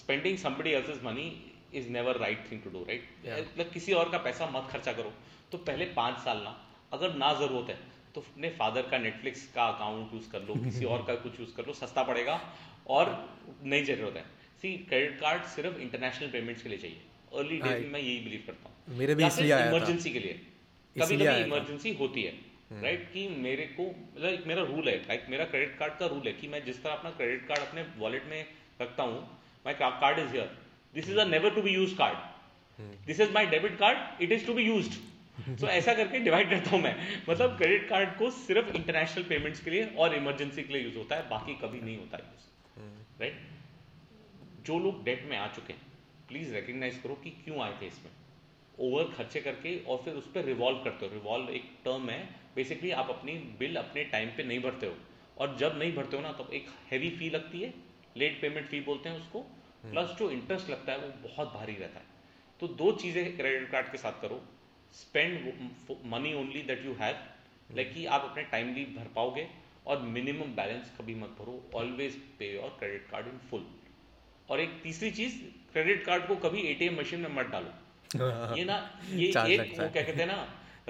spending 0.00 0.38
somebody 0.38 0.70
else 0.80 1.02
money 1.04 1.28
is 1.80 1.90
never 1.96 2.16
right 2.22 2.44
thing 2.50 2.60
to 2.62 2.70
do 2.70 2.82
right 2.88 3.08
मतलब 3.26 3.70
किसी 3.72 3.92
और 4.02 4.10
का 4.10 4.18
पैसा 4.28 4.46
मत 4.54 4.66
खर्चा 4.72 4.92
करो 5.00 5.12
तो 5.52 5.58
पहले 5.70 5.84
पाँच 5.98 6.18
साल 6.24 6.38
ना 6.44 6.52
अगर 6.98 7.14
ना 7.22 7.32
ज़रूरत 7.40 7.68
है 7.70 7.76
तो 8.14 8.20
अपने 8.20 8.48
फादर 8.58 8.82
का 8.90 8.98
नेटफ्लिक्स 9.06 9.46
का 9.54 9.66
अकाउंट 9.76 10.14
यूज़ 10.14 10.30
कर 10.32 10.42
लो 10.50 10.54
किसी 10.64 10.84
और 10.94 11.02
का 11.08 11.14
कुछ 11.26 11.40
यूज़ 11.40 11.54
कर 11.56 11.66
लो 11.66 11.72
सस्ता 11.82 12.02
पड़ेगा 12.12 12.40
और 12.96 13.10
नहीं 13.72 13.84
ज़रूरत 13.90 14.16
है 14.16 14.24
सी 14.62 14.76
क्रेडिट 14.92 15.18
कार्ड 15.20 15.44
सिर्फ 15.58 15.78
इंटरनेशनल 15.88 16.30
पेमेंट्स 16.38 16.62
के 16.62 16.68
लिए 16.74 16.78
चाहिए 16.86 17.38
अर्ली 17.42 17.58
डेज 17.68 17.82
में 17.84 17.90
मैं 17.98 18.00
यही 18.00 18.18
बिलीव 18.28 18.42
करता 18.48 18.70
हूँ 18.72 18.98
मेरे 18.98 19.14
भी 19.20 19.26
इसलिए 19.26 19.52
आया 19.60 19.68
इमरजेंसी 19.70 20.10
के 20.16 20.24
लिए 20.26 20.34
कभी 21.02 21.16
कभी 21.20 21.40
इमरजेंसी 21.44 21.92
होती 22.00 22.22
है 22.26 22.34
राइट 22.82 23.00
हम्म। 23.00 23.12
कि 23.14 23.22
मेरे 23.46 23.64
को 23.78 23.86
मतलब 23.96 24.46
मेरा 24.50 24.62
रूल 24.70 24.88
है 24.88 24.94
लाइक 25.08 25.26
मेरा 25.32 25.44
क्रेडिट 25.54 25.76
कार्ड 25.78 25.96
का 26.02 26.06
रूल 26.12 26.22
है 26.26 26.32
कि 26.42 26.48
मैं 26.54 26.64
जिस 26.66 26.82
तरह 26.82 26.92
अपना 27.00 27.10
क्रेडिट 27.18 27.46
कार्ड 27.48 27.66
अपने 27.68 27.82
वॉलेट 28.04 28.24
में 28.32 28.38
रखता 28.82 29.02
हूँ 29.12 29.18
my 29.66 29.74
card 29.82 30.18
is 30.22 30.30
here 30.34 30.52
this 30.94 31.08
is 31.10 31.16
a 31.18 31.24
never 31.24 31.50
to 31.54 31.62
be 31.62 31.70
use 31.74 31.92
card 32.02 32.86
this 33.06 33.20
is 33.20 33.32
my 33.34 33.46
debit 33.56 33.76
card 33.78 34.22
it 34.22 34.32
is 34.32 34.46
to 34.46 34.54
be 34.54 34.62
use 34.62 34.90
so 35.60 35.66
ऐसा 35.68 35.94
करके 35.94 36.18
डिवाइड 36.26 36.50
करता 36.50 36.70
हूं 36.70 36.78
मैं 36.80 36.92
मतलब 37.28 37.56
क्रेडिट 37.56 37.88
कार्ड 37.88 38.14
को 38.18 38.30
सिर्फ 38.40 38.74
इंटरनेशनल 38.76 39.24
पेमेंट्स 39.30 39.60
के 39.64 39.70
लिए 39.70 39.86
और 40.04 40.14
इमरजेंसी 40.16 40.62
के 40.64 40.72
लिए 40.74 40.82
यूज 40.82 40.96
होता 40.96 41.16
है 41.16 41.28
बाकी 41.30 41.54
कभी 41.62 41.80
नहीं 41.80 41.96
होता 41.98 42.18
यूज 42.18 43.20
राइट 43.20 44.62
जो 44.66 44.78
लोग 44.84 45.02
डेट 45.04 45.24
में 45.30 45.36
आ 45.38 45.46
चुके 45.56 45.72
हैं 45.72 45.82
प्लीज 46.28 46.54
रिकग्नाइज 46.54 46.98
करो 47.02 47.14
कि 47.24 47.30
क्यों 47.44 47.58
आए 47.64 47.74
थे 47.80 47.86
इसमें 47.86 48.10
ओवर 48.90 49.04
खर्चे 49.16 49.40
करके 49.40 49.76
और 49.92 49.98
फिर 50.04 50.14
उस 50.22 50.30
पर 50.34 50.44
रिवॉल्व 50.44 50.78
करते 50.84 51.06
हो 51.06 51.12
रिवॉल्व 51.14 51.50
एक 51.58 51.70
टर्म 51.84 52.08
है 52.10 52.22
बेसिकली 52.56 52.90
आप 53.02 53.10
अपनी 53.18 53.32
बिल 53.58 53.76
अपने 53.84 54.04
टाइम 54.14 54.30
पे 54.36 54.44
नहीं 54.44 54.60
भरते 54.68 54.86
हो 54.86 54.96
और 55.44 55.56
जब 55.64 55.78
नहीं 55.78 55.92
भरते 55.96 56.16
हो 56.16 56.22
ना 56.22 56.32
तो 56.42 56.48
एक 56.60 56.68
हैवी 56.90 57.10
फी 57.18 57.30
लगती 57.38 57.60
है 57.62 57.72
लेट 58.22 58.40
पेमेंट 58.40 58.66
फी 58.68 58.80
बोलते 58.90 59.08
हैं 59.08 59.16
उसको 59.20 59.44
प्लस 59.90 60.14
जो 60.18 60.30
इंटरेस्ट 60.36 60.70
लगता 60.70 60.92
है 60.92 60.98
वो 61.06 61.28
बहुत 61.28 61.52
भारी 61.54 61.74
रहता 61.84 62.00
है 62.00 62.58
तो 62.60 62.68
दो 62.82 62.90
चीज़ें 63.02 63.36
क्रेडिट 63.36 63.70
कार्ड 63.70 63.90
के 63.94 63.98
साथ 64.04 64.20
करो 64.24 64.40
spend 65.00 66.02
money 66.16 66.32
only 66.40 66.62
that 66.72 66.84
you 66.86 66.94
have 67.00 67.76
like 67.76 67.92
कि 67.94 68.06
आप 68.18 68.28
अपने 68.30 68.42
टाइमली 68.56 68.84
भर 68.98 69.08
पाओगे 69.18 69.46
और 69.92 70.02
मिनिमम 70.16 70.52
बैलेंस 70.60 70.92
कभी 70.98 71.14
मत 71.22 71.34
भरो 71.38 71.54
always 71.80 72.20
pay 72.38 72.52
your 72.54 72.76
credit 72.78 73.08
card 73.10 73.26
in 73.32 73.38
full 73.50 73.64
और 74.54 74.60
एक 74.60 74.80
तीसरी 74.82 75.10
चीज 75.18 75.40
क्रेडिट 75.72 76.04
कार्ड 76.06 76.26
को 76.28 76.36
कभी 76.46 76.62
एटीएम 76.74 76.98
मशीन 77.00 77.20
में 77.26 77.34
मत 77.40 77.52
डालो 77.56 78.14
ये 78.58 78.64
ना 78.70 78.74
ये 79.20 79.28
एक 79.28 79.60
वो 79.80 79.88
क्या 79.92 80.02
कहते 80.02 80.20
हैं 80.22 80.26
ना 80.32 80.42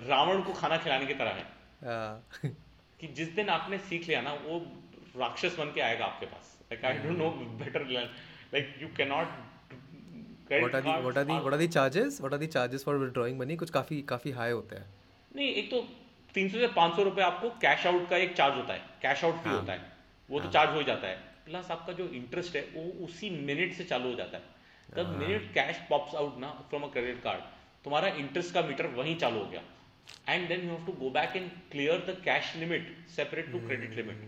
रावण 0.08 0.42
को 0.48 0.52
खाना 0.62 0.76
खिलाने 0.86 1.06
की 1.10 1.14
तरह 1.22 1.38
है 1.40 1.46
हाँ। 1.88 2.50
कि 3.00 3.08
जिस 3.20 3.28
दिन 3.38 3.48
आपने 3.58 3.78
सीख 3.90 4.06
लिया 4.08 4.20
ना 4.28 4.32
वो 4.46 4.58
राक्षस 5.22 5.56
बन 5.58 5.72
के 5.74 5.80
आएगा 5.88 6.04
आपके 6.12 6.26
पास 6.34 6.52
I 6.90 6.98
don't 7.04 7.16
know 7.18 7.30
better 7.64 7.86
like 8.54 8.68
you 8.80 8.88
cannot 8.96 9.30
what 10.54 10.74
are 10.78 10.82
the 10.86 10.92
what 11.04 11.16
are 11.20 11.24
the 11.28 11.36
what 11.44 11.54
are 11.56 11.60
the 11.62 11.68
charges 11.76 12.18
what 12.24 12.32
are 12.36 12.40
the 12.42 12.48
charges 12.56 12.84
for 12.88 12.92
withdrawing 13.02 13.36
money 13.42 13.56
कुछ 13.62 13.70
काफी 13.76 14.00
काफी 14.12 14.32
high 14.40 14.50
होते 14.58 14.76
हैं 14.80 14.84
नहीं 15.36 15.48
एक 15.62 15.70
तो 15.70 15.80
300 16.36 16.60
से 16.64 16.68
500 16.78 17.04
रुपए 17.08 17.22
आपको 17.30 17.48
कैश 17.64 17.86
आउट 17.92 18.08
का 18.10 18.16
एक 18.26 18.34
चार्ज 18.42 18.54
होता 18.60 18.74
है 18.74 18.80
कैश 19.02 19.24
आउट 19.28 19.40
फी 19.46 19.50
होता 19.54 19.72
है 19.72 19.92
वो 20.30 20.40
तो 20.44 20.50
चार्ज 20.58 20.70
हाँ। 20.70 20.76
हो 20.76 20.82
जाता 20.90 21.08
है 21.08 21.16
प्लस 21.46 21.70
आपका 21.76 21.92
जो 22.02 22.06
इंटरेस्ट 22.20 22.56
है 22.56 22.62
वो 22.76 22.82
उसी 23.06 23.30
मिनट 23.50 23.74
से 23.80 23.84
चालू 23.92 24.08
हो 24.08 24.14
जाता 24.22 24.38
है 24.44 24.96
तब 24.96 25.14
मिनट 25.22 25.52
कैश 25.54 25.82
पॉप्स 25.90 26.14
आउट 26.22 26.38
ना 26.46 26.50
फ्रॉम 26.70 26.82
अ 26.88 26.92
क्रेडिट 26.96 27.22
कार्ड 27.24 27.52
तुम्हारा 27.84 28.08
इंटरेस्ट 28.24 28.54
का 28.54 28.62
मीटर 28.70 28.86
वहीं 29.02 29.16
चालू 29.26 29.38
हो 29.44 29.50
गया 29.56 30.34
and 30.34 30.48
then 30.48 30.66
you 30.68 30.74
have 30.74 30.86
to 30.92 30.92
go 31.04 31.10
back 31.20 31.36
and 31.42 31.50
clear 31.76 32.04
the 32.10 32.16
cash 32.24 32.52
limit 32.64 32.94
separate 33.16 33.52
to 33.56 33.64
credit 33.68 33.94
limit 34.00 34.24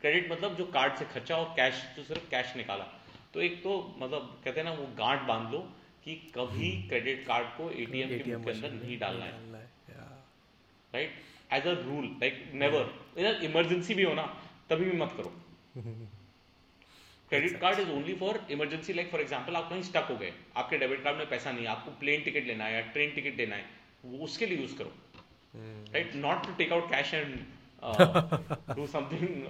credit 0.00 0.30
मतलब 0.32 0.56
जो 0.62 0.64
कार्ड 0.78 0.98
से 1.02 1.04
खर्चा 1.16 1.36
और 1.44 1.52
कैश 1.60 1.84
जो 1.96 2.04
सिर्फ 2.12 2.28
कैश 2.36 2.54
निकाला 2.62 2.88
तो 3.34 3.40
एक 3.42 3.62
तो 3.64 3.72
मतलब 4.02 4.40
कहते 4.44 4.60
हैं 4.60 4.64
ना 4.68 4.72
वो 4.78 4.86
गांठ 4.98 5.26
बांध 5.28 5.52
लो 5.52 5.58
कि 6.04 6.14
कभी 6.34 6.68
क्रेडिट 6.88 7.16
हम्म। 7.16 7.26
कार्ड 7.26 7.48
को 7.56 7.70
एटीएम 7.84 8.16
के 8.44 8.50
अंदर 8.50 8.70
नहीं 8.72 8.98
डालना 8.98 9.24
है 9.24 9.66
right 10.92 11.16
as 11.52 11.66
a 11.66 11.72
rule 11.80 12.04
like 12.20 12.38
never 12.62 12.94
इधर 13.18 13.42
इमरजेंसी 13.48 13.94
भी 13.94 14.02
हो 14.02 14.12
ना 14.14 14.22
तभी 14.70 14.84
भी 14.90 14.96
मत 15.00 15.12
करो 15.16 15.32
credit 17.30 17.58
card 17.60 17.78
is 17.80 17.90
only 17.94 18.14
for 18.22 18.40
emergency 18.50 18.92
like 18.94 19.10
for 19.12 19.20
example 19.20 19.56
आप 19.56 19.68
कहीं 19.70 19.82
स्टक 19.88 20.06
हो 20.10 20.16
गए 20.22 20.32
आपके 20.62 20.78
डेबिट 20.82 21.02
कार्ड 21.04 21.16
में 21.18 21.28
पैसा 21.30 21.52
नहीं 21.58 21.66
आपको 21.76 21.90
प्लेन 22.04 22.22
टिकट 22.28 22.46
लेना 22.46 22.64
है 22.64 22.74
या 22.74 22.80
ट्रेन 22.96 23.14
टिकट 23.14 23.36
लेना 23.40 23.56
है 23.56 23.68
वो 24.04 24.24
उसके 24.24 24.46
लिए 24.46 24.58
यूज 24.60 24.72
करो 24.78 24.92
right 25.96 26.14
not 26.24 26.46
to 26.46 26.54
take 26.62 26.72
out 26.72 26.90
cash 26.90 27.14
and 27.14 27.38
do 28.76 28.86
something 28.94 29.46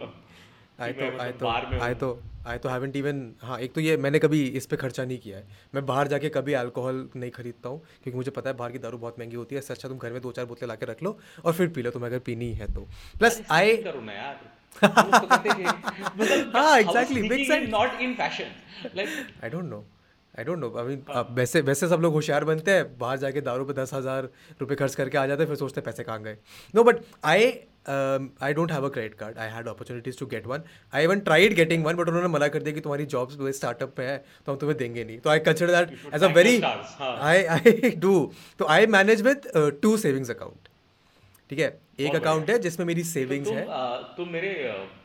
I 0.81 0.93
तो 0.93 1.49
आई 1.49 1.63
मतलब 1.95 2.59
तो 2.63 2.69
हैवेंट 2.69 2.97
इवन 2.97 3.21
तो, 3.21 3.29
तो 3.41 3.47
हाँ 3.47 3.59
एक 3.61 3.73
तो 3.75 3.81
ये 3.81 3.97
मैंने 4.03 4.19
कभी 4.19 4.45
इस 4.61 4.67
पर 4.67 4.77
खर्चा 4.83 5.05
नहीं 5.05 5.19
किया 5.19 5.37
है 5.39 5.47
मैं 5.75 5.85
बाहर 5.87 6.09
जाके 6.09 6.29
कभी 6.37 6.53
अल्कोहल 6.61 7.05
नहीं 7.17 7.31
खरीदता 7.31 7.69
हूँ 7.69 7.79
क्योंकि 8.03 8.17
मुझे 8.17 8.31
पता 8.37 8.51
है 8.51 8.57
बाहर 8.57 8.73
की 8.73 8.79
दारू 8.85 8.99
बहुत 8.99 9.19
महंगी 9.19 9.37
होती 9.37 9.55
है 9.55 9.59
इससे 9.59 9.75
अच्छा 9.75 9.89
तुम 9.89 9.99
घर 9.99 10.13
में 10.13 10.21
दो 10.23 10.33
चार 10.39 10.45
बोतलें 10.53 10.69
ला 10.69 10.75
के 10.75 10.87
रख 10.91 11.03
लो 11.03 11.19
और 11.45 11.53
फिर 11.53 11.69
पी 11.79 11.83
लो 11.83 11.91
तुम्हें 11.97 12.11
अगर 12.11 12.19
पीनी 12.31 12.53
है 12.61 12.73
तो 12.75 12.87
प्लस 13.19 13.41
तो 14.85 14.89
मतलब 15.27 16.57
आई 16.57 16.57
हाँ 16.63 16.79
exactly 16.79 17.23
big 17.29 17.47
sense 17.49 17.69
not 17.69 18.01
in 18.01 18.13
fashion 18.15 18.99
I 19.01 19.51
don't 19.51 19.65
know 19.71 19.79
I 20.39 20.45
don't 20.45 20.59
know 20.59 20.69
I 20.79 20.85
mean 20.87 21.03
वैसे 21.37 21.61
वैसे 21.71 21.89
सब 21.89 22.01
लोग 22.03 22.13
होशियार 22.15 22.45
बनते 22.51 22.71
हैं 22.77 22.85
बाहर 22.99 23.17
जाके 23.25 23.41
दारू 23.49 23.65
पे 23.65 23.73
दस 23.83 23.95
हज़ार 23.95 24.29
रुपये 24.61 24.77
खर्च 24.77 24.95
करके 24.95 25.19
आ 25.19 25.27
जाते 25.27 25.43
हैं 25.43 25.49
फिर 25.51 25.57
सोचते 25.57 25.81
हैं 25.81 25.85
पैसे 25.85 26.05
कहाँ 26.05 26.23
गए 26.23 26.37
no 26.75 26.85
but 26.91 27.01
I 27.33 27.51
I 27.91 28.53
don't 28.55 28.73
have 28.73 28.85
a 28.87 28.89
credit 28.93 29.15
card 29.19 29.39
I 29.45 29.49
had 29.51 29.69
opportunities 29.69 30.19
to 30.19 30.27
get 30.33 30.47
one 30.47 30.63
I 30.95 31.05
even 31.05 31.21
tried 31.29 31.55
getting 31.61 31.85
one 31.85 31.97
but 31.97 32.09
उन्होंने 32.09 32.29
मना 32.37 32.49
कर 32.57 32.63
दिया 32.63 32.75
कि 32.75 32.81
तुम्हारी 32.87 33.05
जॉब्स 33.17 33.35
जो 33.37 33.53
स्टार्टअप 33.59 33.95
पे 33.97 34.07
है 34.07 34.17
तो 34.47 34.53
हम 34.53 34.59
तुम्हें 34.59 34.79
देंगे 34.79 35.05
नहीं 35.05 35.19
तो 35.19 35.31
I 35.31 35.39
consider 35.51 35.73
that 35.85 36.15
as 36.15 36.25
a 36.25 36.29
very 36.39 36.61
I 37.01 37.45
I 37.57 37.91
do 38.07 38.15
तो 38.59 38.67
I 38.77 38.87
manage 38.97 39.23
with 39.31 39.51
two 39.83 39.97
savings 40.05 40.31
account 40.31 40.69
ठीक 41.51 41.59
है 41.59 41.73
एक 42.07 42.15
अकाउंट 42.15 42.51
है 42.51 42.59
जिसमें 42.65 42.87
मेरी 42.87 43.03
सेविंग्स 43.11 43.49
तो 43.49 43.55
है 43.55 43.63
तुम 44.17 44.29
मेरे 44.33 44.49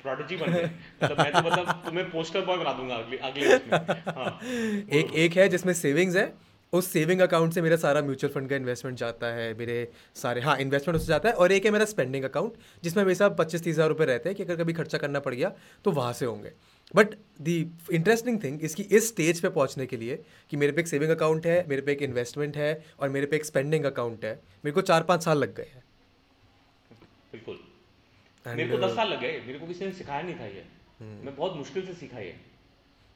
प्रोडजी 0.01 0.35
uh, 0.37 0.41
बन 0.41 0.51
गए 0.53 0.63
मतलब 1.03 1.19
मैं 1.19 1.31
तो 1.33 1.41
मतलब 1.49 1.81
तुम्हें 1.85 2.09
पोस्टर 2.11 2.41
बॉय 2.45 2.57
बना 2.57 2.73
दूंगा 2.79 2.95
अगले 2.95 3.17
अगले 3.29 4.15
हाँ, 4.17 4.39
एक 5.01 5.13
एक 5.25 5.37
है 5.37 5.47
जिसमें 5.49 5.73
सेविंग्स 5.81 6.15
है 6.15 6.31
उस 6.77 6.89
सेविंग 6.91 7.19
अकाउंट 7.21 7.53
से 7.53 7.61
मेरा 7.61 7.75
सारा 7.77 8.01
म्यूचुअल 8.01 8.31
फंड 8.33 8.49
का 8.49 8.55
इन्वेस्टमेंट 8.55 8.97
जाता 8.97 9.27
है 9.33 9.53
मेरे 9.57 9.73
सारे 10.21 10.41
हाँ 10.41 10.55
इन्वेस्टमेंट 10.59 10.95
उससे 10.99 11.07
जाता 11.07 11.29
है 11.29 11.33
और 11.43 11.51
एक 11.51 11.65
है 11.65 11.71
मेरा 11.71 11.85
स्पेंडिंग 11.85 12.23
अकाउंट 12.25 12.53
जिसमें 12.83 13.03
मेरे 13.03 13.15
साथ 13.15 13.35
पच्चीस 13.41 13.63
तीस 13.63 13.73
हज़ार 13.75 13.87
रुपये 13.89 14.05
रहते 14.07 14.29
हैं 14.29 14.35
कि 14.35 14.43
अगर 14.43 14.55
कभी 14.61 14.73
खर्चा 14.79 14.97
करना 15.03 15.19
पड़ 15.27 15.33
गया 15.33 15.51
तो 15.85 15.91
वहाँ 15.99 16.13
से 16.19 16.25
होंगे 16.25 16.51
बट 16.95 17.13
दी 17.49 17.57
इंटरेस्टिंग 17.99 18.39
थिंग 18.43 18.61
इसकी 18.69 18.83
इस 18.99 19.07
स्टेज 19.07 19.41
पे 19.41 19.49
पहुंचने 19.59 19.85
के 19.91 19.97
लिए 19.97 20.19
कि 20.49 20.57
मेरे 20.63 20.71
पे 20.71 20.81
एक 20.81 20.87
सेविंग 20.87 21.11
अकाउंट 21.17 21.45
है 21.47 21.65
मेरे 21.69 21.81
पे 21.81 21.91
एक 21.91 22.01
इन्वेस्टमेंट 22.09 22.57
है 22.57 22.71
और 22.99 23.09
मेरे 23.17 23.25
पे 23.25 23.35
एक 23.35 23.45
स्पेंडिंग 23.45 23.85
अकाउंट 23.93 24.25
है 24.25 24.33
मेरे 24.65 24.71
को 24.75 24.81
चार 24.91 25.03
पाँच 25.11 25.23
साल 25.25 25.37
लग 25.43 25.55
गए 25.57 25.69
हैं 25.75 25.83
बिल्कुल 27.31 27.59
मेरे 28.47 28.67
को 28.69 28.77
दस 28.85 28.89
uh, 28.89 28.95
साल 28.95 29.07
लग 29.11 29.19
गए 29.21 29.39
मेरे 29.47 29.59
को 29.59 29.67
किसी 29.67 29.85
ने 29.85 29.91
सिखाया 30.01 30.21
नहीं 30.21 30.35
था 30.39 30.45
ये 30.45 30.65
हम्म। 30.99 31.25
मैं 31.25 31.35
बहुत 31.35 31.55
मुश्किल 31.57 31.85
से 31.85 31.93
सीखा 32.01 32.19
ये 32.19 32.35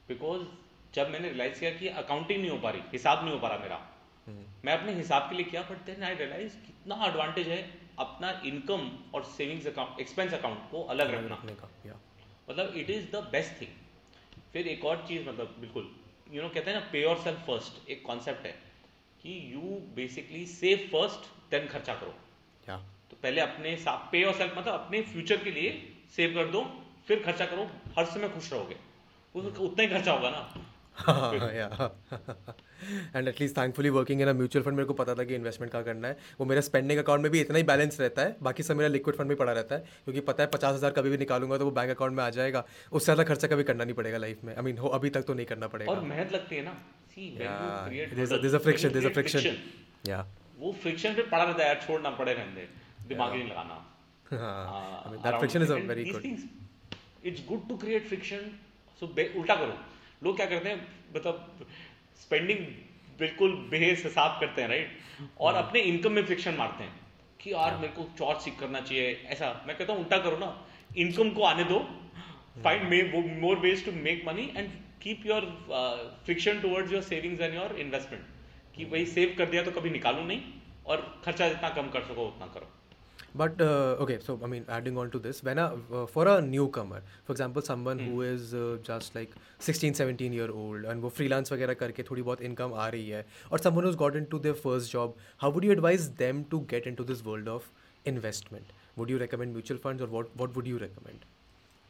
बिकॉज 0.08 0.46
जब 0.98 1.10
मैंने 1.10 1.28
रियलाइज 1.28 1.58
किया 1.62 1.70
कि 1.80 1.88
अकाउंटिंग 2.00 2.40
नहीं 2.40 2.50
हो 2.50 2.58
पा 2.62 2.70
रही 2.74 2.82
हिसाब 2.92 3.20
नहीं 3.24 3.34
हो 3.34 3.38
पा 3.42 3.48
रहा 3.50 3.58
मेरा 3.64 3.76
हम्म। 4.28 4.44
मैं 4.68 4.72
अपने 4.78 4.92
हिसाब 5.00 5.28
के 5.32 5.36
लिए 5.40 5.44
किया 5.50 5.60
बट 5.68 5.82
देन 5.90 6.02
आई 6.08 6.14
रियलाइज 6.20 6.54
कितना 6.68 6.96
एडवांटेज 7.10 7.48
है 7.48 7.58
अपना 8.04 8.30
इनकम 8.52 8.86
और 9.18 9.24
सेविंग्स 9.34 9.66
अकाउंट 9.72 10.00
एक्सपेंस 10.04 10.32
अकाउंट 10.38 10.64
को 10.72 10.80
अलग 10.94 11.12
रखना 11.14 11.36
मतलब 11.50 12.78
it 12.82 12.90
is 12.96 13.04
the 13.14 13.20
best 13.36 13.60
thing 13.60 14.40
फिर 14.54 14.68
एक 14.74 14.84
और 14.92 15.04
चीज 15.10 15.28
मतलब 15.28 15.54
बिल्कुल 15.64 15.82
यू 15.82 16.32
you 16.34 16.42
नो 16.42 16.46
know, 16.46 16.54
कहते 16.54 16.70
हैं 16.70 16.80
ना 16.80 16.88
पे 16.92 17.02
योर 17.02 17.18
सेल्फ 17.26 17.44
फर्स्ट 17.50 17.90
एक 17.96 18.02
कॉन्सेप्ट 18.06 18.46
है 18.46 18.52
कि 19.22 19.34
you 19.54 19.78
basically 19.98 20.44
save 20.54 20.82
first 20.94 21.28
then 21.54 21.66
खर्चा 21.76 21.94
करो 22.02 22.12
yeah. 22.12 22.88
तो 23.10 23.18
पहले 23.26 23.40
अपने 23.44 23.74
पे 24.16 24.22
योर 24.24 24.34
सेल्फ 24.40 24.58
मतलब 24.58 24.72
अपने 24.80 25.02
फ्यूचर 25.12 25.42
के 25.46 25.54
लिए 25.60 25.70
सेव 26.16 26.34
कर 26.40 26.50
दो 26.56 26.64
फिर 27.10 27.22
खर्चा 27.28 27.46
करो 27.52 27.68
हर 27.98 28.10
समय 28.16 28.34
खुश 28.38 28.52
रहोगे 28.52 28.78
उतना 29.42 29.82
ही 29.86 29.88
खर्चा 29.94 30.12
होगा 30.18 30.30
ना 30.36 30.42
एंड 31.08 33.28
एटलीस्ट 33.28 33.56
थैंकफुली 33.56 33.90
वर्किंग 33.96 34.20
है 34.20 34.26
ना 34.26 34.32
म्यूचुअल 34.38 34.62
फंड 34.64 34.74
मेरे 34.76 34.86
को 34.86 34.94
पता 35.00 35.14
था 35.14 35.24
कि 35.24 35.34
इन्वेस्टमेंट 35.34 35.72
का 35.72 35.80
करना 35.88 36.08
है 36.08 36.16
वो 36.40 36.46
मेरा 36.46 36.60
स्पेंडिंग 36.68 36.98
अकाउंट 37.00 37.22
में 37.22 37.30
भी 37.32 37.40
इतना 37.40 37.56
ही 37.58 37.64
बैलेंस 37.70 37.98
रहता 38.00 38.22
है 38.22 38.30
बाकी 38.48 38.62
सब 38.68 38.76
मेरा 38.80 38.86
लिक्विड 38.92 39.16
फंड 39.16 39.28
में 39.28 39.36
पड़ा 39.36 39.52
रहता 39.52 39.74
है 39.74 39.84
क्योंकि 40.04 40.20
पता 40.30 40.42
है 40.42 40.48
पचास 40.54 40.72
हज़ार 40.74 40.90
कभी 40.98 41.10
भी 41.10 41.16
निकालूंगा 41.24 41.58
तो 41.58 41.64
वो 41.64 41.70
बैंक 41.78 41.90
अकाउंट 41.90 42.16
में 42.16 42.22
आ 42.24 42.28
जाएगा 42.38 42.62
उससे 42.90 43.04
ज़्यादा 43.04 43.24
खर्चा 43.32 43.48
कभी 43.54 43.64
करना 43.70 43.84
नहीं 43.84 43.94
पड़ेगा 43.94 44.18
लाइफ 44.26 44.40
में 44.44 44.50
आई 44.54 44.58
I 44.60 44.62
मीन 44.64 44.74
mean, 44.74 44.82
हो 44.84 44.88
अभी 44.98 45.10
तक 45.18 45.24
तो 45.30 45.34
नहीं 45.34 45.46
करना 45.46 45.66
पड़ेगा 45.76 45.92
और 45.92 46.00
मेहनत 46.12 46.32
लगती 46.32 46.56
है 46.56 46.62
ना 46.64 46.72
फ्रिक्शन 48.68 48.98
अ 49.00 49.02
फ्रिक्शन 49.18 49.44
या 50.08 50.22
वो 50.58 50.72
फ्रिक्शन 50.82 51.14
पे 51.14 51.22
पड़ा 51.34 51.42
रहता 51.44 51.60
है 51.62 51.66
यार 51.68 51.80
छोड़ना 51.86 52.10
पड़ेगा 52.22 52.44
दिमाग 53.08 53.32
नहीं 53.34 53.44
लगाना 53.50 53.76
that 54.32 55.30
friction 55.38 55.62
is 55.62 55.70
a 55.70 55.74
very 55.92 56.04
good 56.10 56.26
it's 57.26 57.46
good 57.48 57.62
to 57.68 57.74
create 57.86 58.06
friction 58.08 58.42
so 59.00 59.06
उल्टा 59.40 59.54
करो 59.54 59.76
लोग 60.24 60.36
क्या 60.36 60.46
करते 60.46 60.68
हैं 60.68 60.86
मतलब 61.16 61.66
स्पेंडिंग 62.22 62.58
बिल्कुल 63.18 63.52
बेहस 63.70 64.04
हिसाब 64.04 64.38
करते 64.40 64.62
हैं 64.62 64.68
राइट 64.68 64.96
और 65.40 65.54
हम्म। 65.54 65.64
अपने 65.66 65.80
इनकम 65.92 66.12
में 66.12 66.24
फ्रिक्शन 66.26 66.54
मारते 66.54 66.84
हैं 66.84 66.92
कि 67.40 67.52
यार 67.52 67.70
हाँ। 67.72 67.80
मेरे 67.80 67.92
को 67.98 68.04
चौथ 68.18 68.40
सीख 68.44 68.58
करना 68.60 68.80
चाहिए 68.80 69.12
ऐसा 69.36 69.52
मैं 69.66 69.76
कहता 69.78 69.92
हूँ 69.92 70.00
उल्टा 70.02 70.18
करो 70.24 70.38
ना 70.38 70.50
इनकम 71.04 71.30
को 71.36 71.42
आने 71.52 71.64
दो 71.64 71.78
find 72.64 72.88
may 72.90 73.02
more 73.42 73.58
ways 73.66 73.84
to 73.84 73.92
make 74.06 74.22
money 74.28 74.48
and 74.56 74.70
keep 75.02 75.26
your 75.26 75.44
friction 76.24 76.60
towards 76.60 76.92
your 76.92 77.02
savings 77.12 77.40
and 77.40 77.54
your 77.54 77.76
investment 77.86 78.24
कि 78.74 78.82
हम्म। 78.82 78.92
भाई 78.92 79.06
सेव 79.14 79.34
कर 79.38 79.50
दिया 79.54 79.62
तो 79.70 79.80
कभी 79.80 79.90
निकालो 79.98 80.22
नहीं 80.32 80.40
और 80.86 81.06
खर्चा 81.24 81.48
जितना 81.48 81.68
कम 81.80 81.88
कर 81.96 82.02
सको 82.12 82.26
उतना 82.28 82.46
करो 82.54 82.70
But 83.34 83.60
uh, 83.60 83.96
okay, 84.04 84.18
so 84.22 84.38
I 84.42 84.46
mean, 84.46 84.64
adding 84.68 84.96
on 84.96 85.10
to 85.10 85.18
this, 85.18 85.42
when 85.44 85.58
a, 85.58 85.72
uh, 85.92 86.06
for 86.06 86.26
a 86.28 86.40
newcomer, 86.40 87.02
for 87.24 87.32
example, 87.32 87.60
someone 87.60 87.98
mm. 87.98 88.06
who 88.06 88.22
is 88.22 88.54
uh, 88.54 88.78
just 88.82 89.14
like 89.14 89.30
16, 89.58 89.94
17 89.94 90.32
year 90.32 90.50
old 90.50 90.84
and 90.84 91.02
wo 91.02 91.10
freelance 91.18 91.50
wagera 91.54 91.76
karke 91.82 92.02
thodi 92.10 92.24
bahut 92.28 92.44
income 92.48 92.74
aa 92.84 92.86
rahi 92.96 93.16
hai 93.16 93.24
और 93.52 93.64
someone 93.66 93.88
who's 93.88 93.98
got 94.04 94.18
into 94.22 94.40
their 94.48 94.58
first 94.66 94.92
job, 94.98 95.18
how 95.44 95.50
would 95.56 95.66
you 95.70 95.74
advise 95.78 96.08
them 96.22 96.44
to 96.54 96.62
get 96.74 96.88
into 96.92 97.08
this 97.12 97.22
world 97.30 97.52
of 97.56 97.68
investment? 98.14 98.72
Would 99.00 99.12
you 99.14 99.20
recommend 99.26 99.58
mutual 99.60 99.82
funds 99.86 100.06
or 100.06 100.12
what 100.18 100.32
what 100.44 100.56
would 100.58 100.72
you 100.74 100.80
recommend? 100.84 101.26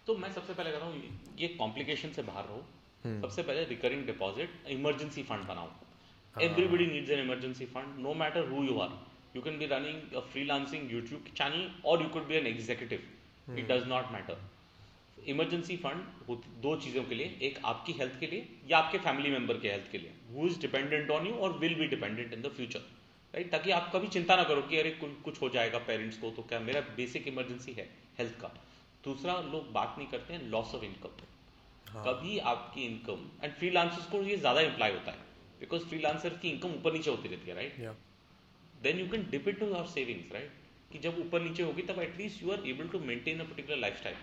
तो 0.09 0.17
मैं 0.25 0.33
सबसे 0.33 0.55
पहले 0.59 0.71
कह 0.73 0.79
रहा 0.79 0.87
हूँ 0.89 1.19
ये 1.39 1.49
complication 1.63 2.13
से 2.19 2.23
बाहर 2.29 2.45
रहो 2.51 2.59
hmm. 2.61 3.21
सबसे 3.23 3.43
पहले 3.49 3.65
रिकरिंग 3.75 4.05
डिपॉजिट 4.07 4.69
इमरजेंसी 4.75 5.23
फंड 5.31 5.45
बनाओ 5.49 6.47
everybody 6.47 6.87
needs 6.93 7.11
an 7.17 7.21
emergency 7.25 7.67
fund 7.75 7.99
no 8.07 8.15
matter 8.25 8.49
who 8.53 8.63
you 8.69 8.79
are 8.87 8.97
you 9.39 9.45
can 9.49 9.57
be 9.63 9.67
running 9.75 9.99
a 10.19 10.23
freelancing 10.35 10.87
YouTube 10.93 11.25
channel 11.39 11.67
और 11.91 12.03
you 12.03 12.09
could 12.15 12.25
be 12.31 12.35
an 12.37 12.47
executive 12.47 13.59
it 13.59 13.67
does 13.71 13.85
not 13.89 14.11
matter 14.13 15.29
emergency 15.35 15.77
fund 15.85 16.39
दो 16.65 16.75
चीज़ों 16.87 17.03
के 17.11 17.15
लिए 17.21 17.37
एक 17.49 17.59
आपकी 17.73 17.93
health 18.01 18.19
के 18.21 18.27
लिए 18.33 18.49
या 18.71 18.79
आपके 18.79 18.99
फैमिली 19.05 19.31
मेंबर 19.37 19.59
के 19.65 19.69
हेल्थ 19.75 19.91
के 19.93 19.99
लिए 20.05 20.15
who 20.35 20.47
is 20.47 20.59
dependent 20.65 21.11
on 21.19 21.27
you 21.27 21.35
और 21.49 21.57
will 21.65 21.75
be 21.83 21.87
dependent 21.93 22.33
in 22.39 22.43
the 22.49 22.53
future 22.57 22.89
right 23.35 23.51
ताकि 23.53 23.71
आप 23.79 23.91
कभी 23.95 24.09
चिंता 24.17 24.37
ना 24.41 24.45
करो 24.51 24.63
कि 24.73 24.79
अरे 24.83 24.91
कुछ 25.05 25.41
हो 25.43 25.49
जाएगा 25.59 25.79
पेरेंट्स 25.93 26.19
को 26.25 26.31
तो 26.41 26.43
क्या 26.53 26.61
मेरा 26.71 26.81
बेसिक 26.99 27.29
इमरजेंसी 27.35 27.73
है 27.79 27.87
हेल्थ 28.19 28.39
का 28.41 28.53
दूसरा 29.05 29.41
लोग 29.55 29.71
बात 29.79 29.95
नहीं 29.99 30.09
करते 30.17 30.35
हैं 30.35 30.43
लॉस 30.57 30.75
ऑफ 30.81 30.85
इनकम 30.91 32.03
कभी 32.11 32.39
आपकी 32.57 32.85
इनकम 32.93 33.25
एंड 33.45 33.53
फ्रीलांसर्स 33.63 34.11
को 34.17 34.23
ये 34.33 34.37
ज़्यादा 34.47 34.69
इंप्लाई 34.73 34.93
होता 35.01 35.13
है 35.19 35.27
बिकॉज 35.65 35.89
फ्रीलांसर 35.95 36.37
की 36.43 36.51
इनकम 36.57 36.77
ऊपर 36.83 36.93
नीचे 37.01 37.11
होती 37.11 37.29
रहती 37.35 37.51
है 37.51 37.57
right 37.63 37.75
right? 37.77 37.89
yeah. 37.89 38.05
Then 38.83 38.99
you 39.01 39.07
can 39.11 39.27
depend 39.31 39.63
on 39.63 39.69
our 39.69 39.77
your 39.77 39.87
savings 39.93 40.33
right 40.33 40.51
कि 40.93 40.99
जब 41.07 41.19
ऊपर 41.21 41.41
नीचे 41.43 41.63
होगी 41.63 41.83
तब 41.93 41.99
at least 42.01 42.43
you 42.43 42.51
are 42.53 42.69
able 42.69 42.89
to 42.89 42.99
maintain 43.13 43.41
a 43.41 43.45
particular 43.45 43.79
lifestyle 44.01 44.17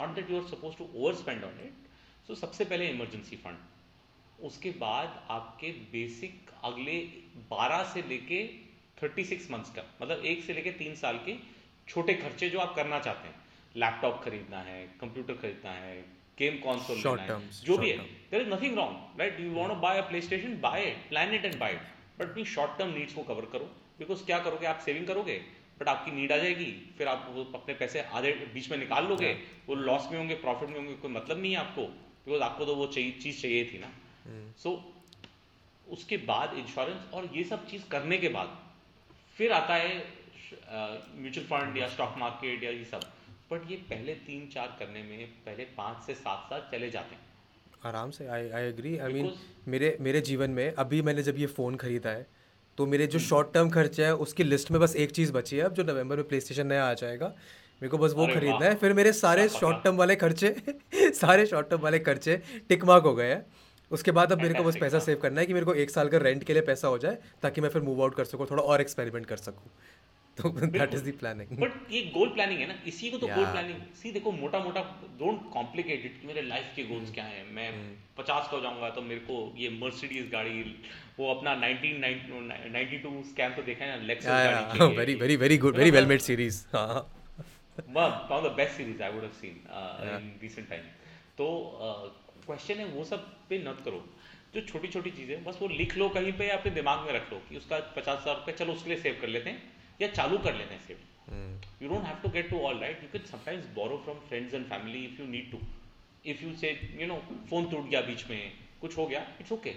not 0.00 0.14
that 0.14 0.30
you 0.30 0.40
are 0.40 0.46
suppose 0.48 0.76
to 0.78 0.88
overspend 1.22 1.44
on 1.44 1.58
it 1.66 2.26
so 2.26 2.34
सबसे 2.40 2.64
पहले 2.64 2.88
emergency 2.90 3.36
fund 3.44 4.42
उसके 4.48 4.70
बाद 4.84 5.22
आपके 5.36 5.70
बेसिक 5.92 6.50
अगले 6.70 6.96
12 7.52 7.84
से 7.92 8.02
लेके 8.08 8.40
36 9.02 9.50
मंथ्स 9.50 9.70
का 9.76 9.82
मतलब 10.00 10.24
एक 10.32 10.42
से 10.44 10.54
लेके 10.54 10.70
तीन 10.82 10.94
साल 11.02 11.18
के 11.26 11.36
छोटे 11.88 12.14
खर्चे 12.24 12.48
जो 12.50 12.60
आप 12.60 12.74
करना 12.76 12.98
चाहते 13.06 13.28
हैं 13.28 13.34
लैपटॉप 13.84 14.20
खरीदना 14.24 14.60
है 14.68 14.78
कंप्यूटर 15.00 15.34
खरीदना 15.44 15.72
है 15.78 15.96
गेम 16.38 16.58
कॉन्सोल 16.64 17.00
जो 17.00 17.76
भी 17.78 17.90
term. 17.96 18.00
है 18.02 18.08
there 18.30 18.40
is 18.40 18.48
nothing 18.52 18.76
wrong 18.76 19.20
right 19.20 19.40
you 19.40 19.50
want 19.60 19.80
buy 19.88 20.00
a 20.02 20.20
station 20.20 20.60
buy 20.68 20.86
plan 21.08 21.34
it 21.34 21.44
and 21.44 21.58
buy 21.60 21.72
it 21.74 21.92
but 22.18 22.28
अपनी 22.30 22.44
शॉर्ट 22.54 22.78
टर्म 22.78 22.88
नीड्स 22.94 23.14
को 23.14 23.22
कवर 23.28 23.44
करो 23.52 23.68
बिकॉज 23.98 24.22
क्या 24.26 24.38
करोगे 24.44 24.66
आप 24.66 24.80
सेविंग 24.84 25.06
करोगे 25.06 25.36
बट 25.78 25.88
आपकी 25.88 26.10
नीड 26.16 26.32
आ 26.32 26.36
जाएगी 26.38 26.70
फिर 26.98 27.08
आप 27.08 27.26
वो 27.34 27.44
अपने 27.58 27.74
पैसे 27.80 28.00
आधे 28.20 28.32
बीच 28.54 28.70
में 28.70 28.76
निकाल 28.78 29.06
लोगे 29.06 29.32
वो 29.68 29.74
लॉस 29.74 30.08
में 30.10 30.18
होंगे 30.18 30.34
प्रॉफिट 30.44 30.68
में 30.70 30.76
होंगे 30.78 30.94
कोई 31.04 31.10
मतलब 31.12 31.40
नहीं 31.40 31.52
है 31.52 31.58
आपको 31.60 31.86
बिकॉज 32.26 32.42
आपको 32.48 32.66
तो 32.66 32.74
वो 32.76 32.86
चीज़ 32.98 33.40
चाहिए 33.42 33.64
थी 33.72 33.78
ना 33.84 33.90
सो 34.26 34.70
hmm. 34.70 34.82
so, 34.82 35.94
उसके 35.94 36.16
बाद 36.30 36.54
इंश्योरेंस 36.58 37.10
और 37.14 37.28
ये 37.36 37.42
सब 37.44 37.66
चीज़ 37.70 37.88
करने 37.90 38.18
के 38.18 38.28
बाद 38.38 38.56
फिर 39.38 39.52
आता 39.52 39.74
है 39.74 39.94
म्यूचुअल 41.24 41.46
फंड 41.46 41.76
या 41.78 41.88
स्टॉक 41.94 42.14
मार्केट 42.18 42.62
या 42.64 42.70
ये 42.70 42.84
सब 42.94 43.00
बट 43.50 43.70
ये 43.70 43.76
पहले 43.90 44.14
तीन 44.28 44.46
चार 44.54 44.76
करने 44.78 45.02
में 45.10 45.26
पहले 45.46 45.64
पांच 45.78 46.02
से 46.06 46.14
सात 46.22 46.46
साल 46.50 46.68
चले 46.70 46.90
जाते 46.90 47.14
हैं 47.14 47.22
आराम 47.86 48.10
से 48.10 48.26
I 48.34 48.48
I 48.58 48.64
agree 48.68 48.96
I 49.06 49.12
mean 49.12 49.32
मेरे 49.72 49.96
मेरे 50.06 50.20
जीवन 50.28 50.50
में 50.58 50.70
अभी 50.84 51.00
मैंने 51.08 51.22
जब 51.22 51.38
ये 51.38 51.46
फ़ोन 51.56 51.74
ख़रीदा 51.82 52.10
है 52.10 52.26
तो 52.78 52.86
मेरे 52.92 53.06
जो 53.14 53.18
शॉर्ट 53.24 53.52
टर्म 53.54 53.68
खर्चे 53.70 54.04
हैं 54.04 54.12
उसकी 54.26 54.44
लिस्ट 54.44 54.70
में 54.70 54.80
बस 54.80 54.94
एक 55.04 55.10
चीज़ 55.18 55.32
बची 55.32 55.56
है 55.56 55.62
अब 55.64 55.74
जो 55.74 55.82
नवंबर 55.88 56.16
में 56.22 56.26
प्ले 56.28 56.40
स्टेशन 56.40 56.66
नया 56.66 56.86
आ 56.90 56.94
जाएगा 57.02 57.26
मेरे 57.82 57.88
को 57.90 57.98
बस 57.98 58.12
वो 58.16 58.26
खरीदना 58.26 58.64
है 58.64 58.74
फिर 58.84 58.92
मेरे 59.00 59.12
सारे 59.20 59.48
शॉर्ट 59.58 59.82
टर्म 59.84 59.96
वाले 59.96 60.16
खर्चे 60.22 60.54
सारे 61.20 61.46
शॉर्ट 61.46 61.68
टर्म 61.70 61.80
वाले 61.80 61.98
खर्चे 62.08 62.40
मार्क 62.92 63.04
हो 63.10 63.14
गए 63.14 63.26
हैं 63.32 63.44
उसके 63.98 64.10
बाद 64.18 64.32
अब 64.32 64.40
मेरे 64.42 64.54
को 64.54 64.62
बस 64.64 64.76
पैसा 64.80 64.98
सेव 64.98 65.14
हाँ। 65.16 65.20
करना 65.22 65.40
है 65.40 65.46
कि 65.46 65.54
मेरे 65.54 65.66
को 65.66 65.74
एक 65.84 65.90
साल 65.90 66.08
का 66.14 66.18
रेंट 66.22 66.44
के 66.44 66.52
लिए 66.52 66.62
पैसा 66.72 66.88
हो 66.88 66.98
जाए 66.98 67.18
ताकि 67.42 67.60
मैं 67.60 67.68
फिर 67.76 67.82
मूव 67.90 68.02
आउट 68.02 68.14
कर 68.14 68.24
सकूँ 68.34 68.46
थोड़ा 68.50 68.62
और 68.62 68.80
एक्सपेरिमेंट 68.80 69.26
कर 69.32 69.36
सकूँ 69.48 69.70
तो 70.38 70.48
that 70.50 70.94
is 70.94 71.00
the 71.08 71.12
planning 71.18 71.58
but 71.58 71.74
ये 71.90 72.00
गोल 72.14 72.28
प्लानिंग 72.36 72.58
है 72.60 72.66
ना 72.68 72.74
इसी 72.92 73.08
को 73.10 73.18
तो 73.24 73.26
गोल 73.34 73.44
प्लानिंग 73.50 73.82
सी 74.02 74.10
देखो 74.12 74.30
मोटा 74.38 74.58
मोटा 74.64 74.80
डोंट 75.18 75.42
कॉम्प्लिकेट 75.52 76.04
इट 76.06 76.20
कि 76.20 76.26
मेरे 76.26 76.42
लाइफ 76.46 76.72
के 76.76 76.84
गोल्स 76.88 77.02
hmm. 77.04 77.14
क्या 77.14 77.24
हैं 77.34 77.44
मैं 77.58 77.66
hmm. 77.70 78.00
पचास 78.20 78.48
का 78.50 78.56
हो 78.56 78.62
जाऊंगा 78.62 78.88
तो 78.96 79.02
मेरे 79.10 79.20
को 79.28 79.36
ये 79.58 79.68
मर्सिडीज 79.82 80.28
गाड़ी 80.32 80.62
वो 81.18 81.28
अपना 81.34 81.52
1992 81.68 83.22
स्कैम 83.28 83.54
तो 83.58 83.62
देखा 83.68 83.84
है 83.84 83.90
ना 83.98 84.02
लेक्सस 84.06 84.72
गाड़ी 84.96 84.96
very 84.96 85.14
very 85.22 85.36
very 85.44 85.58
good 85.66 85.76
very 85.82 85.90
well 85.98 86.06
made 86.14 86.20
series 86.26 86.58
हां 86.74 86.88
one 87.38 88.32
of 88.32 88.42
the 88.46 88.52
best 88.62 88.74
series 88.82 89.02
I 89.02 89.12
would 89.18 89.22
have 89.28 89.36
seen 89.42 89.62
in 90.14 90.26
recent 90.42 90.68
time 90.70 90.82
तो 91.38 91.46
क्वेश्चन 91.84 92.74
uh, 92.74 92.80
है 92.80 92.86
वो 92.96 93.04
सब 93.12 93.28
पे 93.52 93.58
नत 93.68 93.78
करो 93.84 94.02
जो 94.54 94.60
छोटी 94.72 94.88
छोटी 94.96 95.10
चीज़ें 95.20 95.44
बस 95.44 95.58
वो 95.62 95.68
लिख 95.78 95.96
लो 96.02 96.08
कहीं 96.18 96.32
पे 96.42 96.48
या 96.48 96.56
अपने 96.58 96.72
दिमाग 96.80 97.06
में 97.06 97.12
रख 97.20 97.32
लो 97.32 97.40
कि 97.48 97.56
उसका 97.62 97.78
पचास 98.00 98.20
हज़ार 98.20 98.36
रुपये 98.42 98.54
चलो 98.62 98.72
उसके 98.80 98.90
लिए 98.94 98.98
सेव 99.06 99.16
कर 99.22 99.28
लेते 99.36 99.50
हैं 99.54 99.62
या 100.02 100.08
चालू 100.20 100.38
कर 100.46 100.54
लेने 100.54 100.78
से 100.86 100.94
भी 100.94 101.84
you 101.84 101.88
don't 101.92 102.04
have 102.06 102.16
to 102.22 102.28
get 102.36 102.50
to 102.50 102.58
all 102.68 102.78
right 102.80 103.02
you 103.02 103.08
can 103.12 103.24
sometimes 103.30 103.66
borrow 103.74 103.96
from 104.04 104.18
friends 104.28 104.54
and 104.54 104.64
family 104.72 105.04
if 105.06 105.20
you 105.20 105.26
need 105.34 105.50
to 105.52 105.60
if 106.32 106.42
you 106.42 106.54
say 106.64 106.70
you 107.00 107.06
know 107.06 107.22
phone 107.50 107.70
टूट 107.70 107.88
गया 107.90 108.00
बीच 108.10 108.26
में 108.30 108.40
कुछ 108.80 108.96
हो 108.98 109.06
गया 109.06 109.26
इट्स 109.40 109.52
ओके 109.52 109.70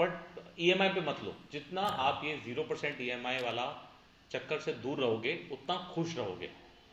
बट 0.00 0.38
ई 0.66 0.72
पे 0.80 1.00
मत 1.08 1.22
लो 1.24 1.34
जितना 1.52 1.82
आप 2.08 2.20
ये 2.24 2.36
जीरो 2.44 2.62
परसेंट 2.72 3.00
ई 3.00 3.10
वाला 3.44 3.66
चक्कर 4.30 4.60
से 4.68 4.72
दूर 4.84 5.00
रहोगे 5.00 5.32
उतना 5.52 5.76
खुश 5.94 6.16
रहोगे 6.16 6.48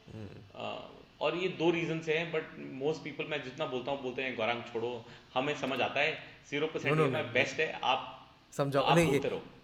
हम्म। 0.07 0.89
और 1.25 1.35
ये 1.37 1.47
दो 1.61 1.69
रीजन 1.71 1.99
से 2.07 2.17
हैं 2.17 2.31
बट 2.31 2.55
मोस्ट 2.81 3.03
पीपल 3.03 3.25
मैं 3.33 3.41
जितना 3.43 3.65
बोलता 3.73 3.91
हूँ 3.91 4.01
बोलते 4.01 4.23
हैं 4.23 4.35
गौरांग 4.37 4.61
छोड़ो 4.73 4.91
हमें 5.33 5.53
समझ 5.61 5.79
आता 5.87 5.99
है 5.99 6.13
जीरो 6.51 6.67
परसेंट 6.75 7.17
बेस्ट 7.39 7.59
है 7.59 7.71
आप 7.95 8.07
समझाओ 8.59 8.83
आप 8.83 8.97
नहीं 8.97 9.19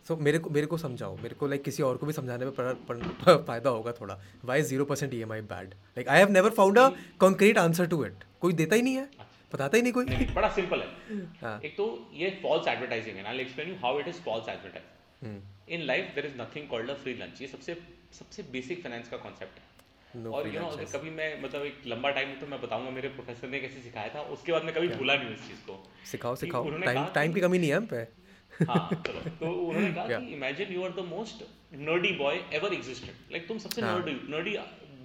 सो 0.08 0.14
so, 0.16 0.20
मेरे 0.26 0.38
को 0.43 0.49
मेरे 0.55 0.68
को 0.72 0.78
समझाओ 0.82 1.16
मेरे 1.22 1.36
को 1.39 1.47
लाइक 1.47 1.60
like, 1.60 1.66
किसी 1.66 1.84
और 1.84 1.97
को 2.01 2.05
भी 2.05 2.14
समझाने 2.14 2.45
में 2.45 2.53
पर, 2.60 2.74
पर, 2.88 2.97
पर, 3.24 3.38
फायदा 3.47 3.70
होगा 3.78 3.91
थोड़ा 3.99 4.18
why 4.51 4.62
zero 4.70 4.86
percent 4.91 5.14
E 5.14 5.18
M 5.24 5.32
I 5.38 5.41
bad 5.53 5.74
like 5.97 6.08
I 6.16 6.20
have 6.20 6.30
never 6.36 6.49
found 6.60 6.78
a 6.80 6.89
concrete 7.24 7.58
answer 7.64 7.88
to 7.93 8.03
it 8.05 8.24
कोई 8.45 8.53
देता 8.62 8.76
ही 8.76 8.82
नहीं 8.82 8.95
है 8.95 9.03
अच्छा। 9.05 9.26
बताता 9.53 9.78
ही 9.78 9.82
नहीं 9.84 9.93
कोई 9.97 10.05
नहीं, 10.05 10.28
बड़ा 10.34 10.49
सिंपल 10.60 10.84
है 10.84 11.18
हाँ. 11.41 11.60
एक 11.70 11.76
तो 11.78 11.88
ये 12.22 12.30
फॉल्स 12.43 12.68
एडवर्टाइजिंग 12.76 13.18
है 13.18 13.24
I 13.34 13.39
explain 13.47 13.70
you 13.70 13.76
how 13.84 13.99
it 13.99 14.08
is 14.14 14.22
false 14.30 14.47
advertising 14.55 15.76
in 15.78 15.82
life 15.91 16.12
there 16.16 16.26
is 16.32 16.39
nothing 16.41 16.68
called 16.76 16.89
a 16.89 16.93
free 17.03 17.14
lunch 17.24 17.41
ये 17.41 17.47
सबसे 17.58 17.76
सबसे 18.20 18.43
बेसिक 18.55 18.84
फाइनेंस 18.84 19.10
का 19.10 19.18
कॉन्सेप्ट 19.28 19.60
है 19.60 19.66
No 20.24 20.32
और 20.36 20.47
यू 20.53 20.60
नो 20.60 20.70
कभी 20.91 21.10
मैं 21.16 21.26
मतलब 21.41 21.64
एक 21.70 21.82
लंबा 21.88 22.10
टाइम 22.18 22.30
तो 22.41 22.47
मैं 22.51 22.60
बताऊंगा 22.62 22.91
मेरे 22.97 23.08
प्रोफेसर 23.18 23.47
ने 23.49 23.60
कैसे 23.64 23.82
सिखाया 23.88 24.14
था 24.14 24.22
उसके 24.36 24.51
बाद 24.51 24.64
मैं 24.70 24.74
कभी 24.78 24.88
भूला 25.01 25.16
नहीं 25.24 25.34
उस 25.36 25.47
चीज 25.47 25.60
को 25.70 25.76
सिखाओ 26.12 26.36
सिखाओ 26.45 26.70
टाइम 26.86 27.05
टाइम 27.20 27.34
की 27.34 27.41
कमी 27.47 27.60
नहीं 27.64 27.70
है 27.72 27.76
हम 27.78 27.86
पे 27.93 28.01
imagine 28.62 30.74
you 30.74 30.82
are 30.86 30.91
the 30.99 31.05
most 31.10 31.43
nerdy 31.89 32.12
boy 32.22 32.39
ever 32.60 32.74
existed 32.78 33.32
like 33.34 33.47
तुम 33.47 33.58
सबसे 33.66 33.82
नर्डी 33.82 34.14
हाँ। 34.18 34.32
नर्डी 34.38 34.53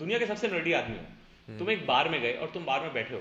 दुनिया 0.03 0.19
के 0.19 0.27
सबसे 0.27 0.49
नर्डी 0.55 0.73
आदमी 0.81 0.97
हो 0.99 1.03
हम्म। 1.03 1.57
तुम 1.59 1.71
एक 1.71 1.85
बार 1.87 2.09
में 2.15 2.17
गए 2.23 2.31
और 2.33 2.47
तुम 2.55 2.65
बार 2.65 2.83
में 2.87 2.93
बैठे 2.95 3.15
हो 3.15 3.21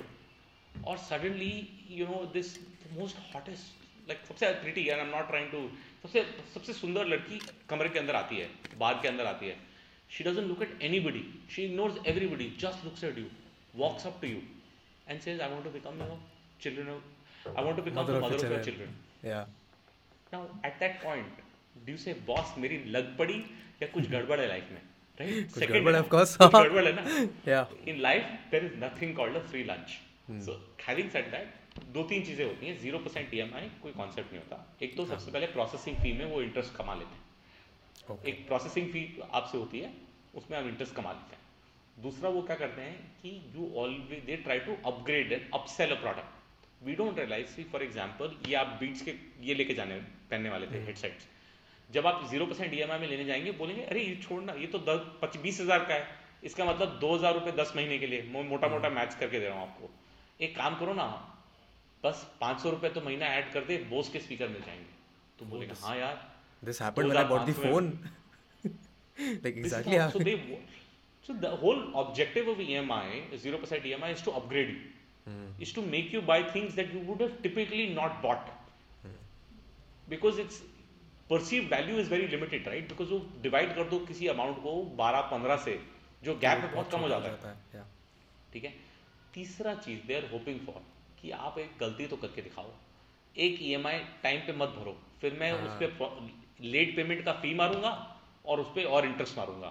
और 0.91 0.97
suddenly 1.09 1.51
you 1.99 2.05
know 2.13 2.19
this 2.38 2.49
most 2.99 3.19
hottest 3.34 4.09
like 4.09 4.19
सबसे 4.27 4.51
pretty 4.63 4.84
and 4.88 4.99
I 4.99 5.05
am 5.05 5.11
not 5.15 5.25
trying 5.27 5.49
to 5.51 5.59
सबसे 6.03 6.19
सबसे 6.53 6.73
सुंदर 6.79 7.03
लड़की 7.13 7.38
कमरे 7.69 7.89
के 7.95 7.99
अंदर 7.99 8.15
आती 8.21 8.36
है 8.41 8.47
बार 8.86 8.99
के 9.01 9.07
अंदर 9.07 9.25
आती 9.36 9.45
है 9.53 9.57
she 10.17 10.23
doesn't 10.29 10.47
look 10.47 10.61
at 10.61 10.82
anybody 11.09 11.23
she 11.55 11.63
ignores 11.71 11.97
everybody 12.13 12.49
just 12.65 12.86
looks 12.86 13.03
at 13.13 13.17
you 13.23 13.27
walks 13.84 14.07
up 14.07 14.15
to 14.21 14.27
you 14.27 14.41
and 15.09 15.15
says 15.27 15.41
I 15.41 15.47
want 15.49 15.63
to 15.65 15.69
become 15.79 16.01
your 16.03 16.11
children 16.61 16.89
I 16.89 17.63
want 17.63 17.75
to 17.77 17.84
become 17.89 18.01
the 18.05 18.07
mother 18.23 18.34
of 18.36 18.39
children 18.65 18.91
या 19.29 19.41
now 20.34 20.45
at 20.65 20.77
that 20.79 21.01
point 21.03 21.38
do 21.88 21.95
say 22.03 22.13
boss 22.27 22.53
मेरी 22.65 22.77
लग 22.97 23.15
पड़ी 23.17 23.34
या 23.82 23.88
कुछ 23.93 24.09
गड़बड़ 24.09 24.39
है 24.39 24.47
life 24.47 24.69
में 24.71 24.82
right 25.19 25.49
second 25.61 25.88
of 25.95 26.07
course 26.09 26.38
गड़बड़ 26.41 26.86
है 26.86 26.93
ना 26.99 27.07
या 27.51 27.65
in 27.93 27.99
life 28.01 28.38
there 28.51 28.65
is 28.65 28.77
nothing 28.84 29.15
called 29.15 29.36
a 29.36 29.39
free 29.49 29.63
lunch 29.71 29.97
so 30.45 30.55
having 30.88 31.09
said 31.15 31.32
that 31.32 31.59
दो 31.95 32.03
तीन 32.11 32.23
चीजें 32.25 32.45
होती 32.45 32.67
हैं 32.67 32.77
जीरो 32.79 32.99
परसेंट 33.07 33.34
ई 33.34 33.41
कोई 33.82 33.91
कॉन्सेप्ट 33.97 34.32
नहीं 34.34 34.41
होता 34.43 34.63
एक 34.86 34.95
तो 34.95 35.03
हाँ। 35.05 35.11
सबसे 35.15 35.32
पहले 35.32 35.47
प्रोसेसिंग 35.57 35.97
फी 36.01 36.13
में 36.19 36.25
वो 36.32 36.41
इंटरेस्ट 36.41 36.73
कमा 36.75 36.95
लेते 37.01 37.09
हैं 37.15 38.07
okay. 38.07 38.27
एक 38.29 38.47
प्रोसेसिंग 38.47 38.91
फी 38.93 39.03
आपसे 39.32 39.57
होती 39.57 39.79
है 39.79 39.93
उसमें 40.41 40.57
आप 40.57 40.65
इंटरेस्ट 40.73 40.95
कमा 40.95 41.11
लेते 41.19 41.36
हैं 41.36 42.03
दूसरा 42.03 42.29
वो 42.38 42.41
क्या 42.49 42.55
करते 42.63 42.82
हैं 42.82 42.95
कि 43.21 43.29
you 43.55 43.71
always 43.84 44.23
they 44.32 44.36
try 44.47 44.59
to 44.69 44.75
upgrade 44.91 45.32
and 45.32 45.49
upsell 45.61 45.95
a 45.95 45.99
product 46.01 46.86
we 46.86 46.95
don't 47.03 47.19
realize 47.19 47.69
for 47.71 47.84
example 47.84 48.36
ये 48.49 48.55
आप 48.63 48.77
बीट्स 48.79 49.01
के 49.09 49.15
ये 49.49 49.53
लेके 49.61 49.73
जाने 49.82 50.01
पहनने 50.32 50.53
वाले 50.55 50.67
थे 50.73 50.82
हेडसेट्स 50.88 51.29
हम्म। 51.32 51.97
जब 51.97 52.09
आप 52.13 52.23
जीरो 52.34 52.45
परसेंट 52.51 52.73
ई 52.79 52.88
में 52.93 53.07
लेने 53.13 53.27
जाएंगे 53.32 53.53
बोलेंगे 53.61 53.86
अरे 53.93 54.03
ये 54.07 54.15
छोड़ना 54.27 54.57
ये 54.65 54.69
तो 54.77 54.82
दस 54.91 55.09
पच्चीस 55.23 55.45
बीस 55.47 55.61
हजार 55.65 55.88
का 55.91 55.99
है 56.03 56.49
इसका 56.49 56.67
मतलब 56.71 56.95
दो 57.05 57.11
हजार 57.15 57.36
रुपये 57.39 57.55
दस 57.63 57.73
महीने 57.79 57.97
के 58.03 58.11
लिए 58.13 58.43
मोटा 58.55 58.69
मोटा 58.75 58.89
मैच 58.99 59.17
करके 59.23 59.43
दे 59.45 59.49
रहा 59.49 59.59
हूँ 59.63 59.67
आपको 59.69 60.47
एक 60.49 60.55
काम 60.61 60.77
करो 60.84 60.93
ना 61.01 61.07
बस 62.05 62.23
पांच 62.43 62.61
सौ 62.65 62.69
रुपये 62.75 62.89
तो 62.99 63.01
महीना 63.07 63.27
ऐड 63.39 63.51
कर 63.57 63.65
दे 63.71 63.77
बोस 63.89 64.09
के 64.15 64.19
स्पीकर 64.27 64.53
मिल 64.53 64.63
जाएंगे 64.69 65.25
तो 65.41 65.49
बोलेंगे 65.51 65.73
तो 65.73 65.86
हाँ 65.88 65.97
यार 65.97 66.23
this 66.69 66.82
happened 66.86 67.07
when 67.07 67.23
I 67.25 67.34
bought 67.36 67.51
the 67.53 67.59
phone 67.65 67.93
like 69.43 69.57
exactly 69.61 69.97
so 70.13 70.19
they 70.27 70.34
so 71.25 71.34
the 71.41 71.49
whole 71.63 71.82
objective 72.01 72.47
of 72.51 72.61
EMI 72.65 73.17
0% 73.41 73.84
EMI 73.89 74.07
is 74.13 74.21
to 74.27 74.32
upgrade 74.39 74.69
you 74.71 74.77
mm. 74.77 75.49
is 75.65 75.73
to 75.77 75.84
make 75.89 76.15
you 76.15 76.21
buy 76.29 76.38
things 76.53 76.77
that 76.79 76.95
you 76.97 77.01
would 77.09 77.21
have 77.25 77.36
typically 77.43 77.84
not 77.97 78.15
because 80.12 80.39
it's 80.43 80.59
perceive 81.32 81.68
value 81.74 81.97
is 81.99 82.09
very 82.12 82.28
limited 82.32 82.68
right 82.70 82.88
because 82.93 83.12
वो 83.12 83.20
divide 83.43 83.76
कर 83.76 83.84
दो 83.91 83.99
किसी 84.07 84.28
amount 84.36 84.57
को 84.64 84.72
बारह 85.01 85.22
पंद्रह 85.34 85.57
से 85.66 85.76
जो 86.30 86.36
gap 86.45 86.64
है 86.66 86.72
बहुत 86.74 86.91
कम 86.91 87.05
हो 87.05 87.09
जाता, 87.09 87.51
है 87.74 87.84
ठीक 88.53 88.64
है 88.70 88.74
तीसरा 89.36 89.74
चीज 89.86 89.99
दे 90.09 90.16
आर 90.16 90.26
होपिंग 90.32 90.59
फॉर 90.66 90.82
कि 91.22 91.32
आप 91.45 91.59
एक 91.66 91.78
गलती 91.84 92.07
तो 92.14 92.18
करके 92.24 92.41
दिखाओ 92.47 92.74
एक 93.45 93.62
ई 93.68 93.70
e 93.78 93.93
टाइम 94.24 94.41
पे 94.47 94.53
मत 94.62 94.74
भरो 94.80 94.93
फिर 95.22 95.34
मैं 95.41 95.51
हाँ। 95.51 95.68
उस 95.68 95.78
पर 95.84 96.66
लेट 96.74 96.95
पेमेंट 96.95 97.24
का 97.26 97.34
फी 97.43 97.53
मारूंगा 97.62 97.91
और 98.53 98.62
उस 98.66 98.72
पर 98.78 98.89
और 98.97 99.05
इंटरेस्ट 99.12 99.38
मारूंगा 99.38 99.70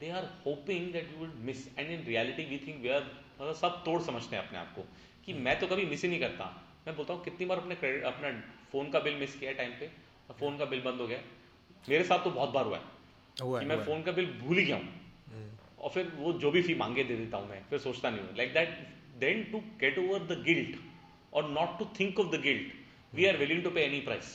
they 0.00 0.10
are 0.20 0.28
hoping 0.46 0.92
that 0.98 1.10
you 1.12 1.18
will 1.24 1.32
miss 1.48 1.66
and 1.78 1.90
in 1.98 2.04
reality 2.12 2.44
we 2.52 2.58
think 2.66 2.80
we 2.82 2.88
are 3.00 3.04
मतलब 3.40 3.54
सब 3.64 3.82
तोड़ 3.88 4.00
समझते 4.10 4.36
हैं 4.36 4.44
अपने 4.46 4.58
आप 4.58 4.72
को 4.76 4.84
कि 5.24 5.32
हाँ। 5.32 5.40
मैं 5.48 5.58
तो 5.64 5.68
कभी 5.74 5.86
मिस 5.94 6.02
ही 6.08 6.10
नहीं 6.14 6.20
करता 6.26 6.50
मैं 6.86 6.96
बोलता 6.96 7.14
हूँ 7.14 7.24
कितनी 7.24 7.46
बार 7.52 7.58
अपने 7.64 7.74
क्रेडिट 7.82 8.04
अपना 8.12 8.30
फ़ोन 8.72 8.90
का 8.90 8.98
बिल 9.06 9.14
मिस 9.20 9.34
किया 9.42 9.52
टाइम 9.62 9.72
पे 9.80 9.90
और 10.28 10.36
फ़ोन 10.40 10.58
का 10.58 10.64
बिल 10.74 10.80
बंद 10.86 11.00
हो 11.00 11.06
गया 11.12 11.18
मेरे 11.88 12.04
साथ 12.10 12.24
तो 12.24 12.30
बहुत 12.38 12.50
बार 12.58 12.64
हुआ 12.70 12.78
है 12.78 13.42
हुआ 13.42 13.60
कि 13.60 13.66
मैं 13.72 13.82
फ़ोन 13.84 14.02
का 14.08 14.12
बिल 14.18 14.30
भूल 14.42 14.58
ही 14.58 14.64
गया 14.70 14.76
हूँ 14.76 14.94
हम्म। 15.26 15.80
और 15.86 15.90
फिर 15.96 16.10
वो 16.20 16.32
जो 16.44 16.50
भी 16.56 16.62
फी 16.68 16.74
मांगे 16.82 17.04
दे 17.10 17.16
देता 17.22 17.38
हूँ 17.42 17.48
मैं 17.50 17.60
फिर 17.70 17.78
सोचता 17.86 18.10
नहीं 18.16 18.26
हूँ 18.26 18.36
like 18.40 18.54
that 18.54 18.74
then 19.24 19.44
to 19.52 19.60
get 19.84 19.98
over 20.04 20.26
the 20.32 20.42
guilt 20.48 20.76
और 21.40 21.48
not 21.58 21.78
to 21.78 21.84
think 21.98 22.18
of 22.24 22.32
the 22.34 22.40
guilt 22.48 23.14
we 23.20 23.26
are 23.32 23.36
willing 23.44 23.62
to 23.68 23.70
pay 23.78 23.84
any 23.90 24.00
price 24.10 24.34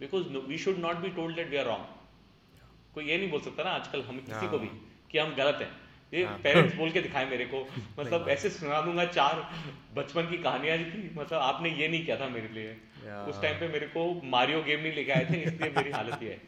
because 0.00 0.26
we 0.48 0.58
should 0.66 0.78
not 0.88 1.04
be 1.06 1.10
told 1.20 1.36
that 1.42 1.50
we 1.50 1.56
are 1.62 1.64
wrong 1.74 2.62
कोई 2.94 3.08
ये 3.10 3.18
नहीं 3.18 3.30
बोल 3.36 3.40
सकता 3.48 3.64
ना 3.68 3.76
आजकल 3.82 4.02
हम 4.10 4.18
किसी 4.30 4.48
को 4.54 4.58
हाँ। 4.64 4.66
भी 4.66 4.72
कि 5.12 5.18
हम 5.18 5.34
गलत 5.42 5.58
हैं 5.62 5.70
ये 6.14 6.24
पेरेंट्स 6.44 6.72
हाँ। 6.74 6.78
बोल 6.78 6.90
के 6.92 7.00
दिखाए 7.02 7.26
मेरे 7.30 7.44
को 7.54 7.58
मतलब 7.98 8.28
ऐसे 8.30 8.48
सुना 8.50 8.80
दूंगा 8.84 9.04
चार 9.16 9.42
बचपन 9.96 10.30
की 10.30 10.36
कहानियां 10.46 10.78
थी 10.84 11.02
मतलब 11.18 11.38
आपने 11.48 11.70
ये 11.80 11.88
नहीं 11.88 12.04
किया 12.04 12.16
था 12.20 12.28
मेरे 12.36 12.48
लिए 12.54 12.72
उस 13.32 13.40
टाइम 13.42 13.58
पे 13.60 13.68
मेरे 13.74 13.86
को 13.96 14.02
मारियो 14.32 14.62
गेम 14.62 14.80
नहीं 14.80 14.92
लेके 14.94 15.12
आए 15.12 15.24
थे 15.30 15.40
इसलिए 15.42 15.70
मेरी 15.76 15.90
हालत 15.90 16.22
ये 16.22 16.38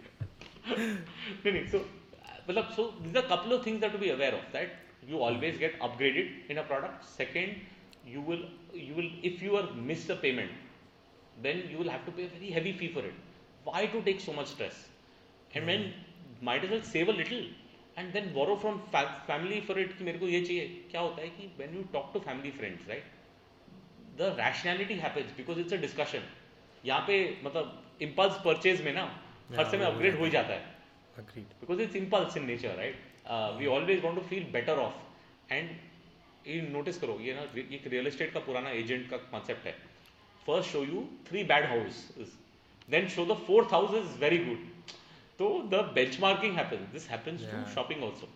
couple 3.35 3.55
of 3.57 3.67
things 3.67 3.85
be 4.01 4.11
aware 4.17 4.35
of 4.35 4.53
that 4.53 4.81
you 5.11 5.19
always 5.29 5.59
get 5.59 5.79
upgraded 5.83 6.51
in 6.51 6.57
a 6.57 6.67
product 6.73 7.05
second 7.15 8.11
you 8.15 8.23
will 8.31 8.47
you 8.89 8.95
will 8.95 9.11
if 9.33 9.43
you 9.43 9.57
are 9.57 9.73
miss 9.93 10.11
a 10.11 10.15
payment 10.23 10.59
then 11.43 11.63
you 11.73 11.79
will 11.79 11.91
have 11.91 12.01
to 12.07 12.13
pay 12.19 12.25
very 12.39 12.53
heavy 12.59 12.73
fee 12.83 12.87
it 12.97 13.15
why 13.67 13.87
to 13.97 14.01
take 14.11 14.21
so 14.21 14.33
much 14.41 14.47
stress 14.59 14.87
and 15.57 15.67
man 15.67 15.93
might 16.51 16.65
is 16.73 16.83
save 16.85 17.13
a 17.13 17.17
little 17.17 17.51
and 17.99 18.13
then 18.13 18.33
borrow 18.35 18.55
from 18.61 18.79
family 18.97 19.61
for 19.69 19.79
it 19.81 19.97
कि 19.99 20.05
मेरे 20.05 20.19
को 20.19 20.29
ये 20.29 20.41
चाहिए 20.45 20.67
क्या 20.91 21.01
होता 21.01 21.23
है 21.23 21.29
कि 21.39 21.49
when 21.59 21.75
you 21.77 21.83
talk 21.93 22.11
to 22.15 22.21
family 22.27 22.51
friends 22.61 22.89
right 22.89 23.11
the 24.19 24.35
rationality 24.39 24.95
happens 25.05 25.37
because 25.37 25.59
it's 25.59 25.73
a 25.73 25.77
discussion 25.87 26.27
यहाँ 26.85 27.05
पे 27.07 27.17
मतलब 27.45 28.03
इम्पल्स 28.09 28.41
परचेज 28.45 28.83
में 28.85 28.93
ना 28.95 29.03
हर 29.03 29.63
हाँ, 29.63 29.71
समय 29.71 29.85
अपग्रेड 29.85 30.19
हो 30.19 30.25
ही 30.25 30.31
जाता 30.31 30.55
है 30.55 30.71
because 31.39 31.81
it's 31.81 31.97
impulse 31.97 32.37
in 32.37 32.45
nature 32.51 32.75
right 32.77 33.31
we 33.59 33.67
always 33.77 34.03
want 34.05 34.19
to 34.21 34.27
feel 34.29 34.45
better 34.53 34.79
off 34.89 35.53
and 35.53 35.71
ये 36.47 36.61
नोटिस 36.71 36.99
करो 37.01 37.19
ये 37.23 37.35
ना 37.35 37.43
एक 37.77 37.87
रियल 37.87 38.07
एस्टेट 38.07 38.33
का 38.35 38.41
पुराना 38.51 38.71
एजेंट 38.85 39.09
का 39.11 39.17
कॉन्सेप्ट 39.33 39.67
है 39.67 39.73
first 40.47 40.71
show 40.73 40.85
you 40.85 41.09
three 41.29 41.45
bad 41.53 41.67
house 41.73 42.07
then 42.91 43.09
show 43.17 43.25
the 43.27 43.37
fourth 43.47 43.73
house 43.73 43.95
is 44.03 44.17
very 44.23 44.39
good 44.45 44.71
तो 45.39 45.47
the 45.73 45.85
benchmarking 46.21 46.57
this 46.93 47.09
happens 47.11 47.41
to 47.51 47.71
shopping 47.75 48.03
also 48.05 48.29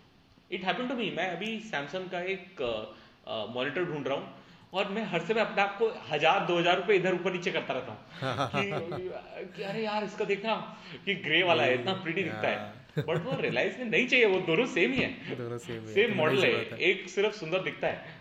it 0.59 0.65
happen 0.65 0.89
to 0.89 0.95
me 1.01 1.11
मैं 1.19 1.29
अभी 1.37 1.59
सैमसंग 1.71 2.09
का 2.11 2.21
एक 2.35 2.63
मॉनिटर 3.55 3.83
uh, 3.83 3.87
uh, 3.87 3.93
ढूंढ 3.93 4.07
रहा 4.09 4.17
हूँ 4.17 4.35
और 4.81 4.89
मैं 4.97 5.03
हर 5.11 5.21
समय 5.27 5.41
अपने 5.41 5.63
आप 5.63 5.77
को 5.79 5.89
हजार 6.11 6.45
दो 6.47 6.59
हजार 6.59 6.77
रुपए 6.77 6.95
इधर 6.97 7.15
ऊपर 7.15 7.33
नीचे 7.33 7.51
करता 7.51 7.75
रहता 7.75 7.93
हूँ 7.93 8.51
कि, 8.55 9.63
अरे 9.63 9.85
यार 9.85 10.05
इसका 10.05 10.25
देखना 10.33 10.55
कि 11.05 11.15
ग्रे 11.29 11.43
वाला 11.51 11.63
है 11.69 11.75
इतना 11.81 11.93
प्रीटी 12.07 12.23
दिखता 12.23 12.49
है 12.49 13.05
बट 13.09 13.23
वो 13.25 13.37
रियलाइज 13.41 13.79
में 13.79 13.85
नहीं 13.91 14.07
चाहिए 14.09 14.27
वो 14.35 14.41
दोनों 14.51 14.67
सेम 14.75 14.93
ही 14.99 15.03
है 15.03 15.37
दोनों 15.39 15.59
सेम 15.69 15.87
सेम 15.95 16.15
मॉडल 16.21 16.45
है 16.45 16.79
एक 16.91 17.09
सिर्फ 17.15 17.35
सुंदर 17.39 17.63
दिखता 17.71 17.89
है 17.95 18.15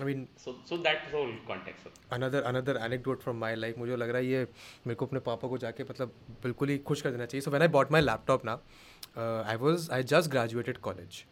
I 0.00 0.06
mean 0.06 0.26
so 0.44 0.52
so 0.68 0.76
that 0.84 1.02
whole 1.14 1.32
context 1.48 2.12
another 2.16 2.42
another 2.50 2.76
anecdote 2.84 3.20
from 3.22 3.36
my 3.38 3.54
life 3.56 3.78
मुझे 3.78 3.96
लग 4.02 4.10
रहा 4.10 4.18
है 4.20 4.26
ये 4.26 4.42
मेरे 4.86 4.94
को 5.02 5.06
अपने 5.06 5.20
पापा 5.30 5.48
को 5.48 5.56
जाके 5.64 5.84
मतलब 5.90 6.12
बिल्कुल 6.42 6.68
ही 6.68 6.76
खुश 6.90 7.00
कर 7.02 7.10
देना 7.10 7.24
चाहिए 7.26 7.42
so 7.44 7.50
when 7.50 7.62
I 7.62 7.68
bought 7.76 7.90
my 7.92 8.00
laptop 8.00 8.44
ना 8.44 8.52
I 9.50 9.56
was 9.64 9.88
I 9.92 10.02
just 10.12 10.30
graduated 10.30 10.78
college 10.86 11.24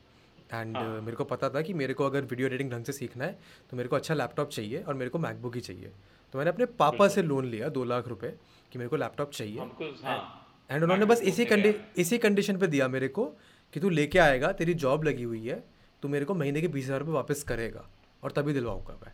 and 0.52 0.76
मेरे 0.76 1.16
को 1.16 1.24
पता 1.30 1.48
था 1.54 1.60
कि 1.68 1.74
मेरे 1.82 1.94
को 2.00 2.04
अगर 2.06 2.24
वीडियो 2.32 2.48
एडिटिंग 2.48 2.70
ढंग 2.72 2.84
से 2.84 2.92
सीखना 2.92 3.24
है 3.24 3.38
तो 3.70 3.76
मेरे 3.76 3.88
को 3.88 3.96
अच्छा 3.96 4.14
लैपटॉप 4.14 4.48
चाहिए 4.56 4.82
और 4.82 4.94
मेरे 5.02 5.10
को 5.10 5.18
मैकबुक 5.26 5.54
ही 5.54 5.60
चाहिए 5.68 5.92
तो 6.32 6.38
मैंने 6.38 6.50
अपने 6.50 6.66
पापा 6.82 7.06
से 7.16 7.22
लोन 7.22 7.44
लिया 7.50 7.68
दो 7.78 7.84
लाख 7.92 8.08
रुपए 8.08 8.32
कि 8.72 8.78
मेरे 8.78 8.88
को 8.88 8.96
लैपटॉप 9.02 9.30
चाहिए 9.32 9.60
एंड 9.60 9.94
हाँ। 10.04 10.80
उन्होंने 10.82 11.04
बस 11.12 11.22
इसी 11.32 11.44
कंडी 11.52 11.72
इसी 12.02 12.18
कंडीशन 12.26 12.56
पे 12.58 12.66
दिया 12.74 12.88
मेरे 12.88 13.08
को 13.20 13.24
कि 13.72 13.80
तू 13.80 13.88
लेके 13.98 14.18
आएगा 14.18 14.52
तेरी 14.60 14.74
जॉब 14.84 15.04
लगी 15.04 15.22
हुई 15.22 15.44
है 15.46 15.62
तू 16.02 16.08
मेरे 16.08 16.24
को 16.24 16.34
महीने 16.34 16.60
के 16.60 16.68
बीस 16.76 16.84
हज़ार 16.86 16.98
रुपये 17.00 17.14
वापस 17.14 17.42
करेगा 17.48 17.88
और 18.24 18.32
तभी 18.36 18.52
दिलवाऊंगा 18.52 18.96
मैं 19.04 19.12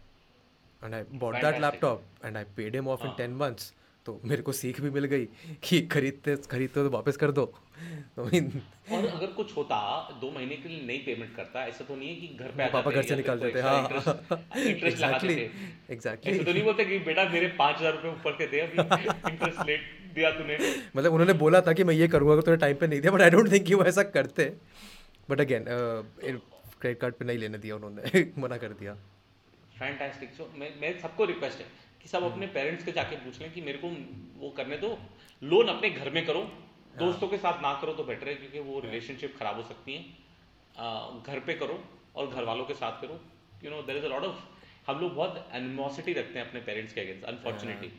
and 0.85 0.95
I 0.95 1.03
bought 1.19 1.35
that 1.43 1.61
laptop 1.61 2.25
and 2.25 2.37
I 2.37 2.45
paid 2.57 2.77
em 2.77 2.89
off 2.95 3.05
in 3.05 3.11
ten 3.19 3.35
months 3.43 3.73
तो 4.07 4.21
मेरे 4.31 4.43
को 4.47 4.53
सीख 4.53 4.81
भी 4.81 4.91
मिल 4.97 5.05
गई 5.13 5.25
कि 5.63 5.81
खरीदते 5.93 6.35
खरीदते 6.51 6.83
तो 6.85 6.91
वापस 6.91 7.17
कर 7.23 7.31
दो 7.39 7.45
तो 8.19 8.25
और 8.97 9.07
अगर 9.07 9.27
कुछ 9.37 9.57
होता 9.57 9.79
दो 10.21 10.31
महीने 10.37 10.57
के 10.57 10.69
लिए 10.69 10.85
नहीं 10.87 10.99
पेमेंट 11.07 11.35
करता 11.37 11.65
ऐसा 11.73 11.85
तो 11.89 11.97
नहीं 11.97 12.09
है 12.09 12.15
कि 12.15 12.37
घर 12.45 12.51
पे 12.61 12.69
पापा 12.73 12.91
घर 12.91 13.03
से 13.09 13.17
निकाल 13.17 13.39
देते 13.41 13.61
हाँ 13.63 13.83
एग्जैक्टली 14.59 15.35
एग्जैक्टली 15.39 16.45
तो 16.45 16.53
नहीं 16.53 16.63
बोलते 16.65 16.85
कि 16.93 16.99
बेटा 17.11 17.29
मेरे 17.33 17.49
पाँच 17.61 17.79
हजार 17.81 17.95
रुपये 17.95 18.11
ऊपर 18.11 18.37
के 18.43 18.47
दे 18.55 18.61
अभी 18.67 19.33
इंटरेस्ट 19.33 19.67
लेट 19.69 19.81
दिया 20.15 20.31
तूने 20.39 20.59
मतलब 20.97 21.13
उन्होंने 21.13 21.33
बोला 21.45 21.61
था 21.69 21.73
कि 21.81 21.85
मैं 21.91 21.95
ये 21.95 22.09
करूँगा 22.17 22.41
तुमने 22.43 22.57
टाइम 22.67 22.77
पे 22.81 22.87
नहीं 22.87 23.01
दिया 23.01 23.13
but 23.13 23.23
I 23.23 23.31
don't 23.37 23.53
think 23.53 23.71
you 23.71 23.83
ऐसा 23.93 24.03
करते 24.19 24.53
बट 25.31 25.41
अगेन 25.49 25.65
क्रेडिट 26.89 27.01
कार्ड 27.01 27.15
पे 27.19 27.25
नहीं 27.25 27.39
लेने 27.39 27.59
दिया 27.65 27.75
उन्होंने 27.77 28.23
मना 28.45 28.57
कर 28.65 28.73
दिया 28.83 28.95
फैंटास्टिक 29.79 30.33
सो 30.35 30.51
मैं 30.63 30.71
मैं 30.81 30.93
सबको 31.01 31.25
रिक्वेस्ट 31.33 31.59
है 31.61 31.67
कि 32.03 32.09
सब 32.09 32.23
अपने 32.31 32.47
पेरेंट्स 32.57 32.83
हम्म। 32.85 32.93
के 32.93 32.93
जाके 33.01 33.17
पूछ 33.25 33.41
लें 33.41 33.53
कि 33.53 33.61
मेरे 33.69 33.79
को 33.85 33.89
वो 34.45 34.51
करने 34.61 34.79
दो 34.85 34.93
लोन 35.53 35.69
अपने 35.75 35.91
घर 36.03 36.11
में 36.17 36.25
करो 36.27 36.43
हाँ। 36.53 36.99
दोस्तों 36.99 37.29
के 37.35 37.39
साथ 37.45 37.63
ना 37.63 37.73
करो 37.81 37.93
तो 38.01 38.05
बेटर 38.11 38.29
है 38.29 38.35
क्योंकि 38.43 38.61
वो 38.71 38.81
रिलेशनशिप 38.87 39.31
हाँ। 39.31 39.39
खराब 39.39 39.57
हो 39.63 39.69
सकती 39.73 39.95
है 39.97 41.13
घर 41.33 41.41
पे 41.47 41.55
करो 41.65 41.77
और 42.21 42.29
घर 42.35 42.45
वालों 42.51 42.65
के 42.73 42.75
साथ 42.85 43.01
करो 43.01 43.21
you 43.65 43.71
know 43.71 43.83
there 43.91 43.97
is 44.03 44.05
a 44.05 44.09
lot 44.15 44.25
of 44.31 44.43
हम 44.89 44.99
लोग 45.05 45.15
बहुत 45.21 45.49
एनिमोसिटी 45.61 46.13
रखते 46.23 46.39
हैं 46.39 46.49
अपने 46.49 46.61
पेरेंट्स 46.71 46.93
के 46.95 47.01
अगेंस्ट 47.01 47.25
अनफॉर्चुनेटली 47.35 47.93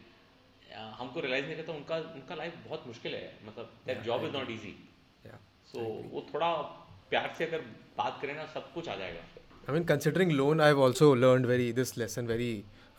हाँ। 0.75 0.89
हमको 0.99 1.19
रियलाइज 1.29 1.45
नहीं 1.45 1.55
करता 1.57 1.73
उनका 1.73 1.97
उनका 2.21 2.35
लाइफ 2.41 2.57
बहुत 2.67 2.83
मुश्किल 2.87 3.15
है 3.15 3.31
मतलब 3.47 3.73
that 3.87 4.01
job 4.11 4.25
is 4.25 4.35
not 4.35 4.51
easy 4.57 4.75
so 5.73 5.79
वो 6.11 6.25
थोड़ा 6.33 6.49
प्यार 7.09 7.33
से 7.37 7.45
अगर 7.45 7.59
बात 7.97 8.19
करें 8.21 8.33
ना 8.35 8.45
सब 8.53 8.71
कुछ 8.73 8.89
आ 8.89 8.95
जाएगा 8.95 9.21
I 9.69 9.73
mean 9.73 9.83
considering 9.91 10.31
loan 10.41 10.61
I 10.61 10.71
also 10.87 11.13
learn 11.23 11.45
very 11.51 11.71
this 11.79 11.97
lesson 11.97 12.27
very 12.33 12.49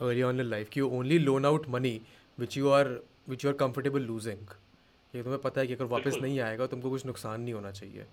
very 0.01 0.23
on 0.29 0.41
life 0.53 0.69
की 0.73 0.81
you 0.81 0.89
only 0.99 1.19
loan 1.19 1.47
out 1.47 1.67
money 1.77 2.01
which 2.39 2.57
you 2.57 2.69
are 2.79 2.89
which 3.29 3.45
you 3.45 3.51
are 3.51 3.57
comfortable 3.63 4.03
losing 4.13 4.55
ये 5.15 5.23
तुम्हें 5.23 5.41
पता 5.43 5.61
है 5.61 5.67
कि 5.67 5.73
अगर 5.79 5.85
वापस 5.95 6.17
नहीं 6.23 6.39
आएगा 6.47 6.67
तुमको 6.75 6.91
कुछ 6.91 7.07
नुकसान 7.07 7.41
नहीं 7.41 7.55
होना 7.55 7.71
चाहिए 7.81 8.07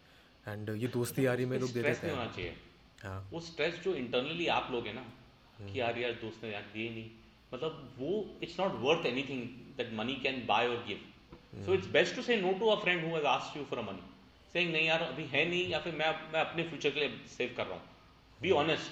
एंड 0.48 0.70
ये 0.82 0.88
दोस्ती 0.98 1.26
यारी 1.26 1.46
में 1.52 1.58
लोग 1.60 1.70
दे 1.78 1.82
देते 1.84 2.10
हैं 2.22 2.56
हाँ 3.04 3.18
वो 3.32 3.40
स्ट्रेस 3.48 3.80
जो 3.84 3.94
इंटरनली 4.02 4.48
आप 4.58 4.68
लोग 4.72 4.86
हैं 4.88 4.94
ना 4.96 5.02
हम्म। 5.02 5.72
कि 5.72 5.80
यार 5.80 5.98
यार 6.00 6.12
दोस्त 6.22 6.44
ने 6.44 6.52
यार 6.52 6.62
दिए 6.74 6.90
नहीं 6.90 7.10
मतलब 7.54 7.94
वो 7.98 8.14
it's 8.44 8.60
not 8.60 8.76
worth 8.84 9.06
anything 9.06 9.42
that 9.78 9.92
money 10.00 10.16
can 10.28 10.46
buy 10.48 10.68
और 10.68 10.84
give 10.88 11.62
so 11.66 11.74
it's 11.74 11.88
best 11.98 12.16
to 12.16 12.22
say 12.30 12.38
no 12.42 12.54
to 12.60 12.70
a 12.76 12.76
friend 12.84 13.04
who 13.06 13.16
has 13.16 13.26
asked 13.36 13.58
you 13.58 13.64
for 13.70 13.80
a 13.80 13.84
money 13.92 14.14
saying 14.56 14.72
नहीं 14.74 14.86
यार 14.88 15.02
अभी 15.04 15.24
है 15.32 15.44
नहीं 15.50 15.68
या 15.70 15.80
फिर 15.86 15.96
मैं 16.02 16.10
मैं 16.34 16.40
अपने 16.42 16.64
फ्यूचर 16.68 16.90
के 16.98 17.00
लिए 17.00 17.18
सेव 17.30 17.50
कर 17.56 17.66
रहा 17.70 17.78
हूँ 17.78 18.36
be 18.42 18.52
honest 18.60 18.92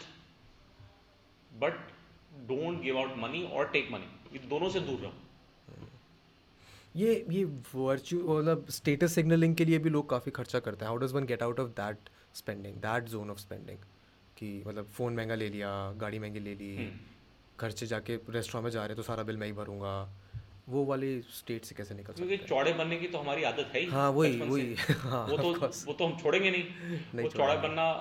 but 1.59 1.75
don't 2.49 2.81
give 2.83 2.97
out 3.01 3.13
money 3.19 3.43
और 3.59 3.67
टेक 3.75 3.87
मनी 3.91 4.09
ये 4.33 4.39
दोनों 4.53 4.69
से 4.73 4.79
दूर 4.89 4.99
रहो 5.05 5.11
ये 7.01 7.13
ये 7.35 7.43
वर्चुअल 7.73 8.39
मतलब 8.39 8.65
स्टेटस 8.79 9.15
सिग्नलिंग 9.19 9.55
के 9.61 9.65
लिए 9.69 9.77
भी 9.85 9.89
लोग 9.89 10.09
काफ़ी 10.09 10.31
खर्चा 10.41 10.59
करते 10.65 10.85
हैं 10.85 10.91
how 10.91 10.97
does 11.05 11.13
one 11.15 11.25
get 11.31 11.43
out 11.43 11.59
of 11.59 11.69
that 11.79 12.09
spending 12.41 12.75
that 12.87 13.09
zone 13.15 13.31
of 13.35 13.37
spending 13.45 13.77
कि 14.37 14.51
मतलब 14.67 14.89
फ़ोन 14.97 15.15
महंगा 15.15 15.35
ले 15.43 15.49
लिया 15.55 15.71
गाड़ी 16.03 16.19
महंगी 16.25 16.39
ले 16.49 16.55
ली 16.63 16.75
हम्म। 16.77 16.89
घर 17.59 17.77
से 17.81 17.87
जाके 17.93 18.19
रेस्टोरेंट 18.37 18.63
में 18.65 18.71
जा 18.77 18.85
रहे 18.85 18.95
तो 18.95 19.03
सारा 19.11 19.23
बिल 19.31 19.37
मैं 19.45 19.47
ही 19.47 19.53
भरूंगा 19.63 19.95
वो 20.69 20.83
वाले 20.85 21.07
स्टेट 21.37 21.65
से 21.65 21.75
कैसे 21.75 21.95
निकल 21.95 22.13
क्योंकि 22.17 22.37
चौड़े 22.49 22.73
बनने 22.73 22.97
की 22.97 23.07
तो 23.13 23.17
हमारी 23.17 23.43
आदत 23.47 23.71
है 23.75 23.79
ही 23.81 23.85
हाँ 23.91 24.09
वही 24.17 24.39
वही 24.39 24.75
हाँ, 24.89 25.25
वो 25.29 25.37
तो 25.37 25.67
वो 25.87 25.93
तो 25.93 26.05
हम 26.05 26.17
छोड़ेंगे 26.21 26.49
नहीं, 26.49 26.63
नहीं 27.15 27.25
वो 27.25 27.31
चौड़ा 27.31 27.55
बनना 27.65 27.91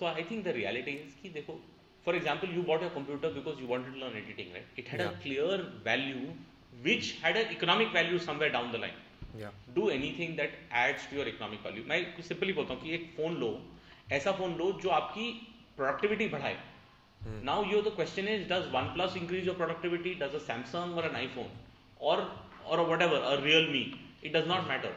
तो 0.00 0.06
I 0.06 0.22
think 0.30 0.44
the 0.44 0.48
reality 0.58 0.90
is 1.04 1.14
कि 1.22 1.28
देखो 1.38 1.58
for 2.04 2.16
example 2.16 2.54
you 2.56 2.62
bought 2.68 2.82
a 2.82 2.88
computer 2.94 3.32
because 3.38 3.60
you 3.60 3.66
wanted 3.68 3.94
to 3.94 4.00
learn 4.00 4.16
editing 4.18 4.52
right 4.52 4.78
it 4.78 4.88
had 4.88 5.00
a 5.00 5.08
clear 5.22 5.62
value 5.86 6.32
which 6.84 7.12
had 7.24 7.36
a 7.36 7.48
economic 7.56 7.88
value 7.94 8.18
somewhere 8.28 8.52
down 8.58 8.70
the 8.72 8.80
line 8.84 9.48
do 9.80 9.88
anything 9.96 10.36
that 10.36 10.58
adds 10.84 11.10
to 11.10 11.16
your 11.16 11.28
economic 11.28 11.66
value 11.66 11.84
मैं 11.88 12.22
simply 12.28 12.52
बोलता 12.60 12.74
हूँ 12.74 12.82
कि 12.82 12.94
एक 12.94 13.12
phone 13.16 13.36
लो 13.40 13.50
ऐसा 14.20 14.32
phone 14.42 14.54
लो 14.62 14.72
जो 14.82 14.90
आपकी 15.00 15.30
productivity 15.76 16.28
बढ़ाए 16.38 16.56
now 17.52 17.70
your 17.72 17.82
the 17.84 17.94
question 18.00 18.28
is 18.38 18.48
does 18.52 18.70
one 18.78 18.92
plus 18.94 19.16
increase 19.16 19.46
your 19.46 19.56
productivity 19.66 20.14
does 20.24 20.34
a 20.34 20.38
Samsung 20.48 20.98
और 20.98 21.06
an 21.06 21.16
iPhone 21.22 21.52
or 22.10 22.16
or 22.72 22.78
whatever 22.90 23.18
a 23.32 23.34
real 23.46 23.64
me 23.74 23.82
it 24.22 24.30
does 24.36 24.46
not 24.52 24.68
matter 24.72 24.92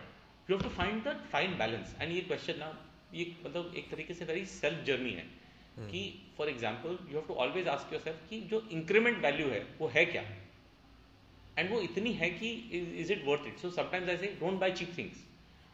you 0.48 0.52
have 0.56 0.64
to 0.70 0.74
find 0.80 1.04
that 1.08 1.24
fine 1.36 1.54
balance 1.62 1.90
and 2.02 2.16
ye 2.18 2.22
question 2.32 2.60
now 2.64 2.72
ye 3.20 3.24
matlab 3.44 3.76
ek 3.82 3.88
tarike 3.92 4.12
se 4.20 4.28
very 4.32 4.44
self 4.56 4.82
journey 4.92 5.14
hai 5.22 5.28
hmm. 5.28 5.92
कि 5.92 6.02
for 6.38 6.50
example 6.50 6.90
you 7.10 7.16
have 7.18 7.24
to 7.28 7.34
always 7.44 7.68
ask 7.74 7.92
yourself 8.02 8.26
कि 8.30 8.40
जो 8.54 8.60
increment 8.78 9.18
value 9.26 9.48
है 9.50 9.60
वो 9.80 9.88
है 9.96 10.04
क्या 10.14 10.24
and 11.58 11.70
वो 11.72 11.80
इतनी 11.88 12.12
है 12.22 12.30
कि 12.40 12.50
is 13.02 13.12
it 13.16 13.24
worth 13.28 13.46
it 13.52 13.58
so 13.66 13.70
sometimes 13.78 14.10
I 14.14 14.18
say 14.24 14.28
don't 14.40 14.60
buy 14.66 14.72
cheap 14.82 14.98
things 14.98 15.22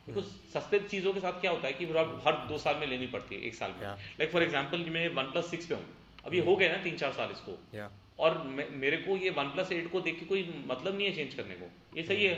because 0.07 0.25
सस्ते 0.53 0.79
चीजों 0.93 1.13
के 1.13 1.19
साथ 1.27 1.39
क्या 1.45 1.51
होता 1.51 1.67
है 1.67 1.73
कि 1.79 1.85
हर 2.27 2.41
दो 2.51 2.57
साल 2.65 2.77
में 2.83 2.87
लेनी 2.93 3.07
पड़ती 3.17 3.35
है 3.35 3.41
एक 3.51 3.55
साल 3.61 3.75
में 3.79 3.85
लाइक 3.87 4.31
फॉर 4.31 4.43
एग्जाम्पल 4.47 4.85
मैं 4.99 5.07
वन 5.21 5.31
प्लस 5.37 5.49
सिक्स 5.55 5.65
पे 5.65 5.75
हूँ 5.79 5.85
अभी 6.25 6.39
हो 6.39 6.51
hmm. 6.51 6.59
गया 6.59 6.71
ना 6.75 6.83
तीन 6.87 6.97
चार 7.05 7.13
साल 7.21 7.31
इसको 7.37 7.57
yeah. 7.79 7.99
और 8.19 8.37
मेरे 8.71 8.97
को 9.03 9.15
ये 9.17 9.29
वन 9.37 9.47
प्लस 9.55 9.71
एट 9.71 9.91
को 9.91 9.99
देख 10.07 10.19
के 10.19 10.25
कोई 10.25 10.63
मतलब 10.69 10.95
नहीं 10.97 11.07
है 11.07 11.15
चेंज 11.15 11.33
करने 11.33 11.55
को 11.61 11.69
ये 11.97 12.03
सही 12.07 12.25
है 12.25 12.35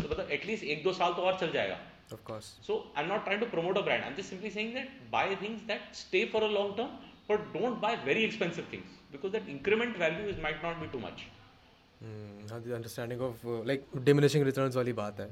तो 0.00 0.08
मतलब 0.10 0.30
एटलीस्ट 0.36 0.64
एक 0.74 0.82
दो 0.84 0.92
साल 0.92 1.12
तो 1.16 1.22
और 1.30 1.38
चल 1.40 1.52
जाएगा 1.52 1.80
so 2.66 2.78
I 2.96 3.06
not 3.06 3.24
trying 3.24 3.42
to 3.42 3.46
promote 3.50 3.78
a 3.78 3.80
brand 3.82 4.02
I 4.04 4.08
am 4.10 4.22
simply 4.30 4.50
saying 4.56 4.74
that 4.74 4.98
buy 5.12 5.34
things 5.42 5.60
that 5.70 5.94
stay 6.02 6.24
for 6.32 6.42
a 6.42 6.48
long 6.58 6.74
term 6.80 6.96
but 7.30 7.46
don't 7.56 7.78
buy 7.86 7.96
very 8.04 8.24
expensive 8.24 8.66
things 8.72 9.00
because 9.12 9.32
that 9.32 9.48
increment 9.56 9.98
value 9.98 10.28
is 10.34 10.40
might 10.42 10.64
not 10.64 10.76
be 10.82 10.86
too 10.98 10.98
much 11.06 11.24
understanding 12.52 13.20
of 13.22 13.40
like 13.46 13.86
diminishing 14.10 14.44
returns 14.44 14.76
वाली 14.76 14.92
बात 15.02 15.20
है 15.20 15.30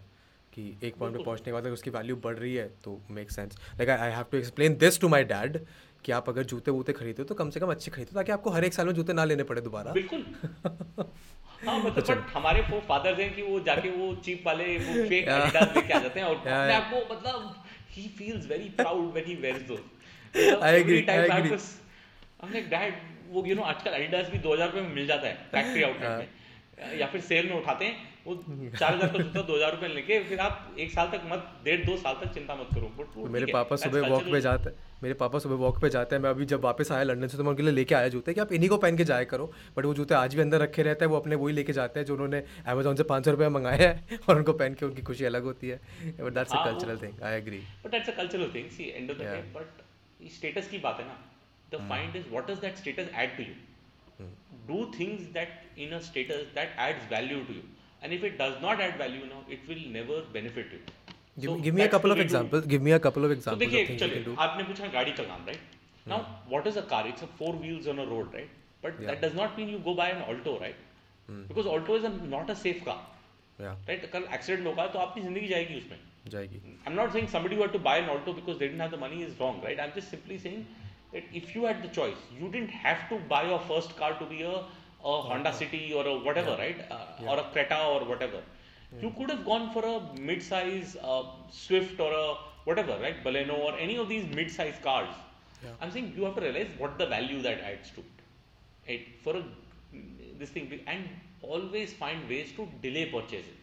कि 0.55 0.63
एक 0.85 0.97
point 0.99 1.17
पे 1.17 1.23
पहुंचने 1.25 1.45
के 1.45 1.53
बाद 1.53 1.65
अगर 1.65 1.73
उसकी 1.73 1.91
वैल्यू 1.91 2.17
बढ़ 2.25 2.37
रही 2.37 2.55
है 2.55 2.69
तो 2.85 3.01
make 3.19 3.31
sense 3.31 3.57
like 3.79 3.89
I 3.91 4.11
have 4.13 4.25
to 4.33 4.39
explain 4.39 4.77
this 4.79 5.01
to 5.01 5.09
my 5.09 5.25
dad 5.33 5.59
कि 6.05 6.13
आप 6.13 6.29
अगर 6.29 6.43
जूते 6.53 6.71
वूते 6.77 6.93
खरीदे 6.99 7.25
तो 7.31 7.35
कम 7.41 7.51
से 7.57 7.61
कम 7.65 7.71
अच्छे 7.75 7.91
खरीदो 7.97 8.15
ताकि 8.19 8.33
आपको 8.37 8.51
हर 8.55 8.65
एक 8.69 8.75
साल 8.77 8.87
में 8.91 8.95
जूते 8.99 9.13
ना 9.21 9.25
लेने 9.33 9.43
पड़े 9.51 9.61
दोबारा 9.69 9.93
बिल्कुल 9.99 10.25
हाँ 11.07 11.79
मतलब 11.79 11.93
बट 11.93 11.99
अच्छा। 12.03 12.15
हमारे 12.37 12.61
वो 12.71 12.81
फादर्स 12.89 13.19
हैं 13.23 13.29
कि 13.35 13.43
वो 13.51 13.59
जाके 13.69 13.91
वो 13.99 14.09
चीप 14.29 14.47
वाले 14.51 14.65
वो 14.89 14.95
फेक 15.13 15.29
एडिडास 15.37 15.77
लेके 15.77 15.95
आ 15.95 15.99
जाते 16.07 16.21
हैं 16.21 16.27
और 16.27 16.37
अपने 16.37 16.75
आप 16.75 16.91
को 16.95 17.01
मतलब 17.15 17.55
he 17.97 18.07
feels 18.21 18.49
very 18.55 18.69
proud 18.83 19.13
when 19.19 19.27
he 19.27 19.35
wears 19.47 20.61
I 20.69 20.77
agree 20.81 21.05
I 21.17 21.29
agree 21.39 21.57
हमने 21.57 22.61
डैड 22.77 23.01
वो 23.37 23.45
यू 23.53 23.57
नो 23.57 23.63
आजकल 23.75 23.95
एडिडास 24.03 24.31
भी 24.35 24.39
2000 24.51 24.71
रुपए 24.73 24.81
में 24.89 24.95
मिल 25.01 25.07
जाता 25.15 25.27
है 25.27 25.35
फैक्ट्री 25.53 25.83
आउटलेट 25.83 26.25
में 26.25 26.99
या 27.01 27.07
फिर 27.15 27.21
सेल 27.33 27.49
में 27.53 27.57
उठाते 27.59 27.85
हैं 27.85 28.09
वो 28.27 28.35
चार 28.79 28.95
हजार 28.95 29.09
का 29.09 29.19
जूता 29.23 29.43
दो 29.47 29.55
हजार 29.57 29.75
रुपए 29.79 29.89
लेके 29.97 30.19
फिर 30.33 30.41
आप 30.51 30.77
एक 30.87 30.91
साल 30.97 31.15
तक 31.17 31.29
मत 31.33 31.49
डेढ़ 31.69 31.85
दो 31.91 31.97
साल 32.07 32.21
तक 32.25 32.35
चिंता 32.39 32.55
मत 32.63 32.75
करो 32.79 32.93
तो 33.15 33.29
मेरे 33.39 33.53
पापा 33.59 33.77
सुबह 33.85 34.11
वॉक 34.15 34.31
पे 34.35 34.41
जाते 34.49 34.71
हैं 34.73 34.91
मेरे 35.03 35.15
पापा 35.21 35.39
सुबह 35.45 35.55
वॉक 35.63 35.81
पे 35.83 35.89
जाते 35.91 36.15
हैं 36.17 36.23
मैं 36.23 36.31
अभी 36.31 36.45
जब 36.51 36.61
वापस 36.65 36.91
आया 36.93 37.03
लंदन 37.05 37.29
से 37.29 37.37
तो 37.37 37.43
मैं 37.45 37.51
उनके 37.51 37.63
लिए 37.63 37.73
लेके 37.73 37.95
आया 37.95 38.09
जूते 38.15 38.33
कि 38.35 38.41
आप 38.41 38.53
इन्हीं 38.59 38.69
को 38.71 38.77
पहन 38.85 38.97
के 38.97 39.05
जाया 39.05 39.25
करो 39.33 39.47
बट 39.77 39.85
वो 39.85 39.95
जूते 40.01 40.15
आज 40.15 40.35
भी 40.35 40.41
अंदर 40.43 40.61
रखे 40.61 40.83
रहते 40.89 41.05
हैं 41.05 41.11
वो 41.13 41.17
अपने 41.19 41.37
वही 41.41 41.55
लेके 41.55 41.73
जाते 41.79 42.01
हैं 42.01 42.07
जो 42.07 42.15
उन्होंने 42.15 42.43
अमेजोन 42.75 42.97
से 43.01 43.03
पाँच 43.13 43.25
सौ 43.25 43.31
रुपये 43.31 43.49
मंगाया 43.57 43.89
है 43.89 44.19
और 44.29 44.37
उनको 44.37 44.53
पहन 44.61 44.75
के 44.83 44.87
उनकी 44.87 45.03
खुशी 45.09 45.25
अलग 45.33 45.45
होती 45.51 45.69
है 45.69 45.81
but 46.21 46.33
that's 46.39 46.53
a 46.61 46.65
cultural 46.65 46.99
thing 47.03 47.23
I 47.31 47.37
agree 47.39 47.59
but 47.85 47.91
that's 47.97 48.09
a 48.09 48.17
cultural 48.21 48.53
thing 48.55 48.69
see 48.77 48.89
and 48.97 49.11
of 49.11 49.17
the 49.17 49.35
day 49.35 49.43
but 49.59 50.29
status 50.37 50.69
की 50.75 50.79
बात 50.87 51.01
है 51.01 51.07
ना 51.07 51.19
the 51.73 51.83
find 51.89 52.17
is 52.23 52.29
what 52.31 52.51
does 52.51 52.59
that 52.67 52.77
status 52.85 53.11
add 53.25 53.37
to 53.41 53.45
you 53.51 54.31
do 54.71 54.85
things 54.99 55.23
that 55.41 55.63
in 55.87 55.93
a 55.99 55.99
status 56.13 56.47
that 56.61 56.77
adds 56.89 57.11
value 57.15 57.43
to 57.51 57.59
you 57.61 57.69
and 58.03 58.13
if 58.21 58.25
it 58.31 58.39
does 58.43 58.63
not 58.67 58.81
add 58.89 58.99
value 59.03 59.25
now 59.35 59.51
it 59.59 59.69
will 59.69 59.85
never 60.01 60.31
benefit 60.39 60.73
you 60.75 60.81
Give, 61.40 61.62
give 61.64 61.76
me 61.76 61.84
a 61.84 61.90
couple 61.90 62.12
of 62.12 62.20
examples. 62.20 62.66
Give 62.74 62.82
me 62.82 62.94
a 62.94 63.00
couple 63.00 63.26
of 63.26 63.32
तो 63.32 63.36
examples 63.38 63.60
देखिए 63.60 63.82
of 63.82 63.88
things 63.90 64.02
you 64.02 64.08
can 64.08 64.10
चलिए 64.10 64.24
do. 64.28 64.36
आपने 64.46 64.64
पूछा 64.70 64.88
गाड़ी 64.94 65.12
का 65.20 65.24
काम 65.24 65.46
right 65.48 66.08
now 66.08 66.20
what 66.52 66.68
is 66.68 66.78
a 66.78 66.82
car 66.94 67.08
it's 67.08 67.24
a 67.24 67.28
four 67.40 67.56
wheels 67.66 67.88
on 67.94 67.98
a 68.00 68.10
road 68.14 68.36
right 68.36 68.56
but 68.86 69.00
Yeah. 69.02 69.10
That 69.10 69.22
does 69.26 69.36
not 69.36 69.58
mean 69.60 69.70
you 69.70 69.80
go 69.90 69.94
by 70.02 70.12
an 70.12 70.22
Alto 70.32 70.58
right 70.62 70.80
because 71.30 71.68
Alto 71.76 71.98
is 71.98 72.06
not 72.36 72.50
a 72.52 72.54
safe 72.64 72.84
car 72.90 73.06
Yeah, 73.62 73.78
right 73.90 74.10
कल 74.14 74.24
accident 74.34 74.68
होगा 74.68 74.86
तो 74.96 75.00
आपकी 75.00 75.22
जिंदगी 75.22 75.48
जाएगी 75.48 75.78
उसमें 75.78 75.98
जाएगी. 76.34 76.60
I'm 76.88 76.98
not 76.98 77.14
saying 77.16 77.30
somebody 77.36 77.56
who 77.60 77.64
had 77.66 77.72
to 77.76 77.80
buy 77.88 77.94
an 78.02 78.10
Alto 78.16 78.34
because 78.40 78.58
they 78.60 78.68
didn't 78.68 78.84
have 78.86 78.92
the 78.96 79.00
money 79.04 79.22
is 79.28 79.40
wrong, 79.40 79.62
right? 79.68 79.80
I'm 79.86 79.94
just 79.96 80.12
simply 80.16 80.38
saying 80.44 80.60
that 81.14 81.32
if 81.40 81.56
you 81.56 81.64
had 81.70 81.80
the 81.86 81.90
choice, 81.98 82.26
you 82.42 82.50
didn't 82.56 82.76
have 82.84 83.06
to 83.14 83.20
buy 83.32 83.40
your 83.52 83.60
first 83.72 83.96
car 84.02 84.10
to 84.20 84.28
be 84.34 84.42
a, 84.50 84.52
a 85.14 85.16
Honda 85.30 85.54
City 85.62 85.82
or 86.02 86.04
a 86.14 86.16
whatever, 86.28 86.56
right? 86.62 86.84
Uh, 86.98 87.30
Or 87.32 87.38
a 87.44 87.48
Creta 87.56 87.80
or 87.94 88.00
whatever. 88.12 88.42
You 89.02 89.12
could 89.18 89.30
have 89.30 89.46
gone 89.46 89.72
for 89.74 89.84
a 89.86 90.18
mid-size 90.18 90.96
uh, 91.04 91.24
Swift 91.52 92.00
or 92.00 92.12
a 92.14 92.36
whatever, 92.64 92.98
right? 93.02 93.24
Baleno 93.24 93.58
or 93.60 93.78
any 93.78 93.98
of 93.98 94.08
these 94.10 94.26
mid-size 94.34 94.76
cars. 94.84 95.10
Yeah. 95.64 95.72
I'm 95.82 95.92
saying 95.92 96.14
you 96.16 96.24
have 96.24 96.36
to 96.36 96.42
realize 96.42 96.70
what 96.78 96.98
the 96.98 97.06
value 97.06 97.42
that 97.42 97.60
adds 97.62 97.92
to 97.92 98.02
it. 98.02 98.24
Right? 98.88 99.08
For 99.24 99.36
a, 99.36 99.44
this 100.40 100.50
thing 100.50 100.80
and 100.88 101.10
always 101.42 101.94
find 101.94 102.30
ways 102.30 102.54
to 102.56 102.68
delay 102.82 103.06
purchases. 103.12 103.54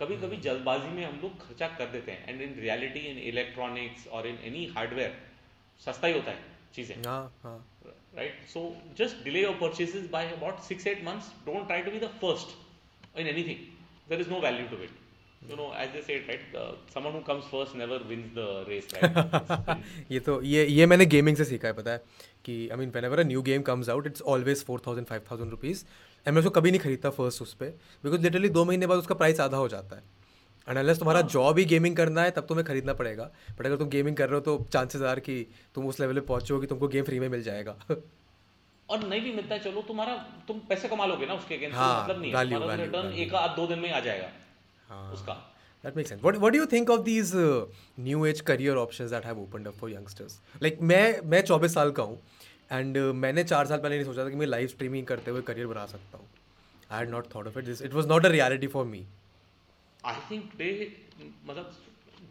कभी 0.00 0.16
कभी 0.16 0.36
जल्दबाजी 0.42 0.88
में 0.94 1.04
हम 1.04 1.18
लोग 1.22 1.38
खर्चा 1.46 1.68
कर 1.78 1.86
देते 1.92 2.12
हैं 2.12 2.28
and 2.28 2.42
in 2.42 2.54
reality 2.60 3.00
in 3.06 3.18
electronics 3.28 4.06
और 4.18 4.26
इन 4.26 4.38
एनी 4.50 4.64
हार्डवेयर 4.76 5.16
सस्ता 5.84 6.06
ही 6.06 6.12
होता 6.14 6.30
है 6.30 6.38
चीजें 6.74 6.94
हाँ 7.06 7.22
हाँ 7.42 7.56
right 8.18 8.38
so 8.52 8.60
just 9.00 9.24
delay 9.24 9.42
your 9.46 9.56
purchases 9.62 10.06
by 10.12 10.22
about 10.36 10.62
6 10.68 10.86
8 10.92 11.02
months 11.08 11.26
don't 11.48 11.68
try 11.72 11.80
to 11.88 11.92
be 11.96 11.98
the 12.04 12.10
first 12.22 12.54
in 13.22 13.30
anything 13.32 13.60
there 14.09 14.19
is 14.19 14.27
no 14.27 14.39
value 14.41 14.67
to 14.67 14.75
it. 14.81 14.89
You 15.49 15.57
know, 15.57 15.71
as 15.73 15.89
they 15.93 16.01
say 16.01 16.13
it 16.19 16.27
right, 16.27 16.39
uh, 16.59 16.71
someone 16.93 17.13
who 17.13 17.21
comes 17.21 17.43
first 17.51 17.75
never 17.75 17.99
wins 18.07 18.33
the 18.39 18.45
race, 18.67 18.87
right? 18.95 19.11
ये 20.15 20.19
तो 20.27 20.39
ये 20.51 20.65
ये 20.75 20.85
मैंने 20.93 21.05
gaming 21.13 21.37
से 21.41 21.45
सीखा 21.49 21.67
है 21.67 21.73
पता 21.79 21.91
है 21.91 21.97
कि 22.45 22.57
I 22.69 22.77
mean 22.83 22.89
whenever 23.05 23.19
a 23.19 23.23
new 23.31 23.41
game 23.49 23.61
comes 23.71 23.89
out 23.95 24.07
it's 24.07 24.21
always 24.35 24.63
four 24.69 24.81
thousand 24.87 25.07
five 25.07 25.21
thousand 25.31 25.51
rupees 25.51 25.83
and 25.85 26.33
मैं 26.35 26.39
उसको 26.39 26.49
कभी 26.59 26.71
नहीं 26.71 26.81
खरीदता 26.85 27.09
फर्स्ट 27.19 27.41
उस 27.41 27.53
पर 27.63 27.75
बिकॉज 28.03 28.21
लिटरली 28.27 28.49
दो 28.59 28.65
महीने 28.71 28.87
बाद 28.93 28.99
उसका 29.05 29.15
प्राइस 29.23 29.39
आधा 29.47 29.57
हो 29.57 29.67
जाता 29.75 29.95
है 29.95 30.01
एंड 30.67 30.77
अनलेस 30.77 30.99
तुम्हारा 30.99 31.21
जॉब 31.37 31.45
हाँ। 31.45 31.53
ही 31.59 31.65
गेमिंग 31.75 31.95
करना 31.95 32.21
है 32.23 32.31
तब 32.39 32.45
तुम्हें 32.49 32.65
खरीदना 32.67 32.93
पड़ेगा 33.03 33.29
बट 33.59 33.65
अगर 33.65 33.75
तुम 33.83 33.89
गेमिंग 33.99 34.15
कर 34.17 34.29
रहे 34.29 34.39
हो 34.39 34.41
तो 34.51 34.65
चांसेस 34.73 35.01
आर 35.15 35.19
कि 35.29 35.41
तुम 35.75 35.87
उस 35.87 35.99
लेवल 35.99 36.19
पे 36.19 36.27
पहुंचोगे 36.31 36.67
तुमको 36.75 36.87
गेम 36.97 37.03
फ्री 37.11 37.19
में 37.25 37.29
मिल 37.37 37.43
जाएगा 37.51 37.75
और 38.91 39.03
नहीं 39.07 39.21
भी 39.23 39.31
मिलता 39.35 39.55
है 39.55 39.61
चलो 39.63 39.81
तुम्हारा 39.87 40.15
तुम 40.47 40.57
पैसे 40.69 40.87
कमा 40.93 41.05
लोगे 41.11 41.25
ना 41.25 41.33
उसके 41.33 41.55
अगेंस्ट 41.55 41.75
तो 41.75 41.79
हाँ, 41.81 42.03
मतलब 42.03 42.21
नहीं 42.21 42.33
value, 42.33 42.59
value, 42.61 42.79
रिटर्न 42.85 43.11
एक 43.23 43.33
आध 43.41 43.55
दो 43.55 43.67
दिन 43.67 43.79
में 43.79 43.91
आ 43.91 43.99
जाएगा 44.07 44.29
हाँ, 44.89 45.11
उसका 45.13 45.41
That 45.85 45.95
makes 45.99 46.07
sense. 46.11 46.21
What 46.25 46.37
What 46.41 46.51
do 46.55 46.59
you 46.59 46.65
think 46.71 46.89
of 46.93 46.99
these 47.05 47.31
uh, 47.39 47.45
new 48.03 48.19
age 48.27 48.37
career 48.49 48.75
options 48.83 49.13
that 49.15 49.25
have 49.29 49.39
opened 49.41 49.67
up 49.71 49.79
for 49.81 49.87
youngsters? 49.93 50.35
Like 50.65 50.77
मैं 50.91 50.99
मैं 51.33 51.41
24 51.45 51.73
साल 51.77 51.91
का 51.97 52.03
हूँ 52.11 52.17
एंड 52.77 52.97
uh, 52.97 53.03
मैंने 53.23 53.43
चार 53.49 53.65
साल 53.71 53.77
पहले 53.85 53.95
नहीं 53.97 54.05
सोचा 54.11 54.23
था 54.23 54.29
कि 54.29 54.35
मैं 54.43 54.47
लाइव 54.51 54.67
स्ट्रीमिंग 54.75 55.05
करते 55.09 55.31
हुए 55.31 55.41
करियर 55.49 55.67
बना 55.71 55.85
सकता 55.93 56.17
हूँ 56.17 56.27
I 56.91 56.99
had 56.99 57.09
not 57.15 57.27
thought 57.35 57.47
of 57.47 57.57
it 57.57 57.65
this 57.71 57.81
it 57.89 57.93
was 57.93 58.07
not 58.13 58.25
a 58.25 58.29
reality 58.37 58.67
for 58.77 58.85
me 58.93 59.03
I 60.13 60.23
think 60.29 60.49
today 60.51 60.69
मतलब 61.49 61.75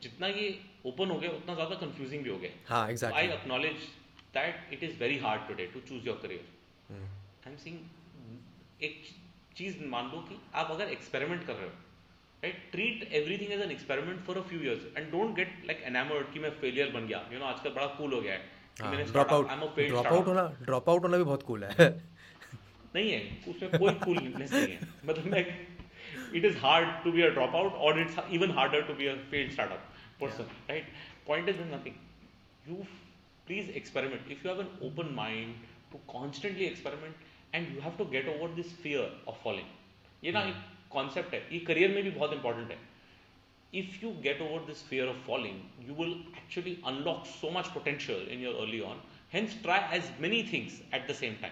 जितना 0.03 0.27
ये 0.41 0.49
ओपन 0.93 1.11
हो 1.15 1.19
गया 1.19 1.31
उतना 1.41 1.55
ज़्यादा 1.61 1.75
कंफ्यूजिंग 1.85 2.23
भी 2.25 2.31
हो 2.31 2.37
गया 2.47 2.51
हाँ 2.75 2.89
exactly 2.91 3.27
I 3.29 3.35
acknowledge 3.37 3.89
that 4.35 4.73
it 4.73 4.83
is 4.85 4.99
very 5.01 5.19
hard 5.25 5.47
today 5.49 5.65
to 5.75 5.81
choose 5.89 6.07
your 6.07 6.19
career 6.27 6.97
I 6.99 7.51
am 7.53 7.57
seeing 7.65 8.83
एक 8.89 9.01
चीज़ 9.57 9.83
मान 9.95 10.07
लो 10.13 10.21
कि 10.29 10.39
आप 10.61 10.71
अगर 10.77 10.93
एक्सपेरिमेंट 10.99 11.47
कर 11.47 11.53
रहे 11.53 11.65
हो 11.71 12.45
right 12.45 12.63
treat 12.71 13.03
everything 13.21 13.53
as 13.57 13.61
an 13.67 13.71
experiment 13.75 14.21
for 14.31 14.39
a 14.39 14.43
few 14.53 14.61
years 14.61 14.87
and 14.97 15.11
don't 15.11 15.35
get 15.43 15.61
like 15.67 15.83
enamoured 15.91 16.33
कि 16.33 16.39
मैं 16.47 16.51
फेलियर 16.65 16.91
बन 16.99 17.07
गया 17.13 17.21
यू 17.33 17.39
नो 17.45 17.45
आजकल 17.51 17.75
बड़ा 17.79 17.87
कूल 18.01 18.13
हो 18.15 18.21
गया 18.21 18.33
है 18.35 18.51
ड्रॉप 18.81 19.33
हाँ, 19.33 20.81
आउट 20.87 21.05
होना 21.05 21.17
भी 21.17 21.25
बहुत 21.25 21.43
कूल 21.51 21.65
है 21.65 21.89
नहीं 22.95 23.11
है 23.11 23.21
उसमें 23.49 23.79
कोई 23.79 23.95
कूल 24.07 24.19
नहीं 24.23 24.67
है 24.71 24.89
मतलब 25.11 25.27
like 25.35 25.53
it 26.41 26.45
is 26.45 26.57
hard 26.65 26.89
to 27.05 27.13
be 27.13 27.23
a 27.23 27.29
drop 27.39 27.55
out 27.61 27.73
और 27.89 28.01
it's 28.01 28.17
even 28.39 28.51
harder 28.59 28.83
to 28.89 28.95
be 29.01 29.07
a 29.13 29.15
failed 29.35 29.53
startup 29.53 30.01
person 30.21 30.51
right 30.71 30.93
point 31.27 31.49
is 31.49 31.61
nothing 31.73 32.69
you 32.69 32.85
Please 33.48 33.70
experiment 33.82 34.32
if 34.32 34.46
you 34.46 34.52
have 34.52 34.62
an 34.62 34.88
open 34.88 35.14
mind 35.16 35.56
to 35.92 36.00
constantly 36.14 36.66
experiment 36.66 37.16
and 37.56 37.76
you 37.76 37.82
have 37.82 37.98
to 37.98 38.06
get 38.16 38.28
over 38.36 38.54
this 38.56 38.76
fear 38.82 39.24
of 39.28 39.42
falling 39.44 40.24
ये 40.24 40.32
ना 40.32 40.44
एक 40.50 40.64
concept 40.92 41.34
है 41.34 41.48
ये 41.54 41.60
career 41.72 41.92
में 41.92 42.04
भी 42.04 42.10
बहुत 42.10 42.34
important 42.34 42.72
है 42.72 42.78
if 43.74 44.02
you 44.02 44.16
get 44.22 44.40
over 44.42 44.66
this 44.66 44.82
fear 44.82 45.06
of 45.06 45.18
falling, 45.26 45.70
you 45.86 45.94
will 45.94 46.16
actually 46.38 46.80
unlock 46.86 47.26
so 47.26 47.50
much 47.50 47.72
potential 47.74 48.20
in 48.30 48.40
your 48.40 48.54
early 48.54 48.82
on. 48.82 48.98
Hence, 49.30 49.56
try 49.64 49.80
as 49.92 50.10
many 50.20 50.44
things 50.44 50.82
at 50.94 51.08
the 51.08 51.14
same 51.14 51.38
time. 51.38 51.52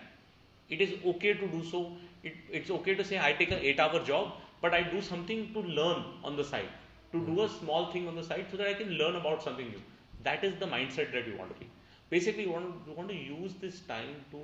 It 0.69 0.81
is 0.81 0.93
okay 1.05 1.33
to 1.33 1.47
do 1.47 1.63
so. 1.63 1.91
It, 2.23 2.33
it's 2.49 2.69
okay 2.69 2.95
to 2.95 3.03
say, 3.03 3.19
I 3.19 3.33
take 3.33 3.51
an 3.51 3.59
eight 3.59 3.79
hour 3.79 4.03
job, 4.03 4.33
but 4.61 4.73
I 4.73 4.81
do 4.83 5.01
something 5.01 5.53
to 5.53 5.59
learn 5.59 6.03
on 6.23 6.37
the 6.37 6.43
side, 6.43 6.69
to 7.11 7.25
do 7.25 7.41
a 7.43 7.49
small 7.49 7.91
thing 7.91 8.07
on 8.07 8.15
the 8.15 8.23
side 8.23 8.45
so 8.49 8.57
that 8.57 8.67
I 8.67 8.73
can 8.73 8.91
learn 8.91 9.17
about 9.17 9.43
something 9.43 9.67
new. 9.67 9.81
That 10.23 10.43
is 10.43 10.55
the 10.55 10.65
mindset 10.65 11.11
that 11.11 11.27
you 11.27 11.37
want 11.37 11.53
to 11.53 11.59
be. 11.59 11.69
basically 12.10 12.42
you 12.44 12.50
want, 12.50 12.66
you 12.86 12.92
want 12.92 13.08
to 13.08 13.14
use 13.16 13.54
this 13.60 13.80
time 13.80 14.16
to 14.32 14.40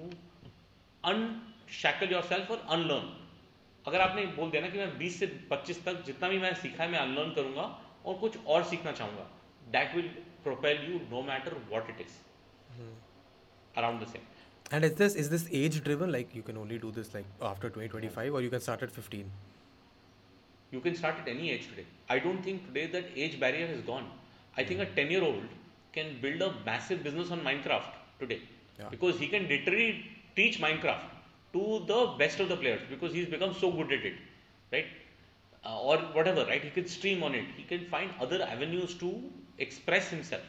unshackle 1.13 2.17
yourself 2.17 2.51
or 2.57 2.61
unlearn 2.79 3.13
अगर 3.89 4.01
आपने 4.01 4.23
बोल 4.37 4.51
दिया 4.51 4.61
ना 4.63 4.69
कि 4.69 4.79
मैं 4.79 4.87
20 5.01 5.17
से 5.21 5.27
25 5.51 5.77
तक 5.85 6.03
जितना 6.07 6.29
भी 6.29 6.39
मैं 6.45 6.53
सीखा 6.63 6.83
है 6.83 6.91
मैं 6.91 6.99
अनलर्न 6.99 7.29
करूंगा 7.35 7.67
और 8.07 8.15
कुछ 8.23 8.37
और 8.55 8.65
सीखना 8.71 8.93
चाहूंगा 9.01 9.27
that 9.77 9.95
will 9.95 10.09
propel 10.47 10.81
you 10.93 10.99
no 11.13 11.23
matter 11.29 11.55
what 11.69 11.91
it 11.91 12.01
is 12.07 12.17
around 13.83 14.03
the 14.03 14.07
same 14.15 14.75
end 14.75 14.85
is 14.85 14.93
this 15.03 15.17
is 15.23 15.27
this 15.35 15.47
age 15.61 15.81
driven 15.85 16.11
like 16.17 16.35
you 16.37 16.43
can 16.49 16.57
only 16.65 16.79
do 16.87 16.91
this 16.99 17.15
like 17.15 17.45
after 17.53 17.73
2025 17.79 18.31
और 18.31 18.43
you 18.45 18.51
can 18.57 18.61
start 18.67 18.83
at 18.89 18.91
15 19.13 20.73
you 20.75 20.81
can 20.89 20.95
start 21.03 21.21
at 21.23 21.29
any 21.37 21.51
age 21.59 21.69
today 21.71 21.87
I 22.15 22.21
don't 22.27 22.45
think 22.47 22.63
today 22.67 22.87
that 22.97 23.15
age 23.29 23.39
barrier 23.47 23.71
is 23.79 23.85
gone 23.93 24.11
I 24.59 24.65
think 24.73 24.81
a 24.81 24.91
10 24.99 25.13
year 25.13 25.29
old 25.31 25.55
can 25.97 26.13
build 26.23 26.43
a 26.49 26.51
massive 26.67 27.03
business 27.07 27.31
on 27.37 27.41
Minecraft 27.49 27.97
today 28.21 28.41
yeah. 28.79 28.89
because 28.95 29.19
he 29.23 29.29
can 29.35 29.49
literally 29.49 30.07
teach 30.37 30.61
Minecraft 30.67 31.09
to 31.55 31.63
the 31.93 32.01
best 32.21 32.39
of 32.45 32.49
the 32.53 32.57
players 32.63 32.83
because 32.95 33.13
he's 33.13 33.29
become 33.37 33.55
so 33.63 33.71
good 33.79 33.91
at 33.97 34.05
it, 34.11 34.19
right? 34.75 34.87
Uh, 35.65 35.79
or 35.81 35.97
whatever, 36.19 36.45
right? 36.45 36.63
He 36.63 36.71
can 36.71 36.87
stream 36.87 37.23
on 37.23 37.35
it. 37.35 37.47
He 37.57 37.63
can 37.65 37.87
find 37.95 38.11
other 38.21 38.43
avenues 38.51 38.95
to 39.05 39.11
express 39.59 40.09
himself. 40.11 40.43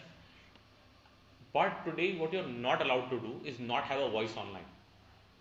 But 1.53 1.83
today, 1.85 2.17
what 2.17 2.33
you're 2.33 2.45
not 2.67 2.81
allowed 2.81 3.09
to 3.11 3.19
do 3.19 3.39
is 3.45 3.57
not 3.59 3.83
have 3.83 4.01
a 4.01 4.09
voice 4.09 4.35
online. 4.35 4.69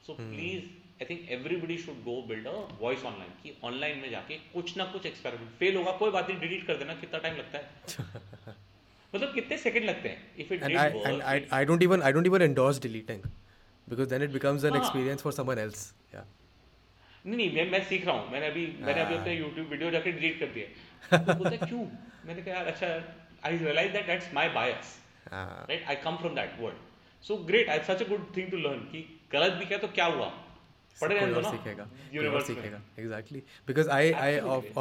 So 0.06 0.12
hmm. 0.14 0.30
please, 0.32 0.68
I 1.00 1.04
think 1.04 1.22
everybody 1.28 1.76
should 1.78 2.04
go 2.04 2.22
build 2.22 2.46
a 2.46 2.54
voice 2.84 3.02
online. 3.10 3.32
Ki 3.42 3.58
online 3.70 4.00
mein 4.04 4.14
jaake 4.16 4.38
kuch 4.54 4.76
na 4.76 4.86
kuch 4.92 5.04
experiment. 5.10 5.50
Fail 5.64 5.80
hoga, 5.82 5.98
koi 5.98 6.12
baat 6.18 6.30
nahi, 6.30 6.40
delete 6.46 6.66
kar 6.68 6.76
dena. 6.84 6.96
Kitna 7.02 7.22
time 7.26 7.36
lagta 7.42 7.64
hai? 7.64 8.35
मतलब 9.16 9.32
कितने 9.40 9.56
second 9.58 9.84
लगते 9.90 10.08
हैं 10.14 10.44
if 10.44 10.52
it 10.52 10.64
did 10.64 10.76
work 10.78 11.06
and 11.10 11.22
I 11.32 11.44
I 11.58 11.60
don't 11.70 11.84
even 11.88 12.04
I 12.08 12.14
don't 12.16 12.30
even 12.30 12.44
endorse 12.46 12.80
deleting 12.86 13.22
because 13.92 14.10
then 14.12 14.24
it 14.26 14.32
becomes 14.38 14.66
an 14.70 14.76
हाँ. 14.76 14.82
experience 14.84 15.26
for 15.28 15.32
someone 15.38 15.62
else 15.66 15.84
नहीं 17.28 17.36
नहीं 17.36 17.52
मैं 17.54 17.70
मैं 17.70 17.82
सीख 17.86 18.04
रहा 18.06 18.14
हूं 18.16 18.30
मैंने 18.32 18.48
अभी 18.52 18.64
मैंने 18.88 19.00
अभी 19.04 19.14
अपने 19.14 19.32
YouTube 19.38 19.70
वीडियो 19.74 19.90
जाकर 19.94 20.12
डिलीट 20.18 20.38
कर 20.40 20.52
दिए 20.56 20.68
पता 21.28 21.56
क्यों 21.64 21.80
मैंने 22.26 22.42
कहा 22.42 22.54
यार 22.54 22.66
अच्छा 22.72 22.90
I 23.48 23.56
realize 23.62 23.90
that 23.96 24.06
that's 24.10 24.28
my 24.34 24.48
bias 24.58 24.92
right 25.32 25.88
I 25.94 25.96
come 26.04 26.16
from 26.24 26.34
that 26.40 26.56
world 26.60 27.24
so 27.28 27.36
great 27.50 27.68
I 27.76 27.80
such 27.88 28.02
a 28.06 28.08
good 28.12 28.28
thing 28.36 28.50
to 28.50 28.62
learn 28.66 28.84
कि 28.92 29.02
गलत 29.32 29.58
भी 29.62 29.66
किया 29.72 29.78
तो 29.86 29.94
क्या 30.00 30.06
हुआ 30.18 30.32
सीखेगा 31.00 31.86
सीखेगा 32.12 32.78
exactly. 33.00 33.40
Because 33.70 33.90
I, 33.96 34.04
I, 34.26 34.28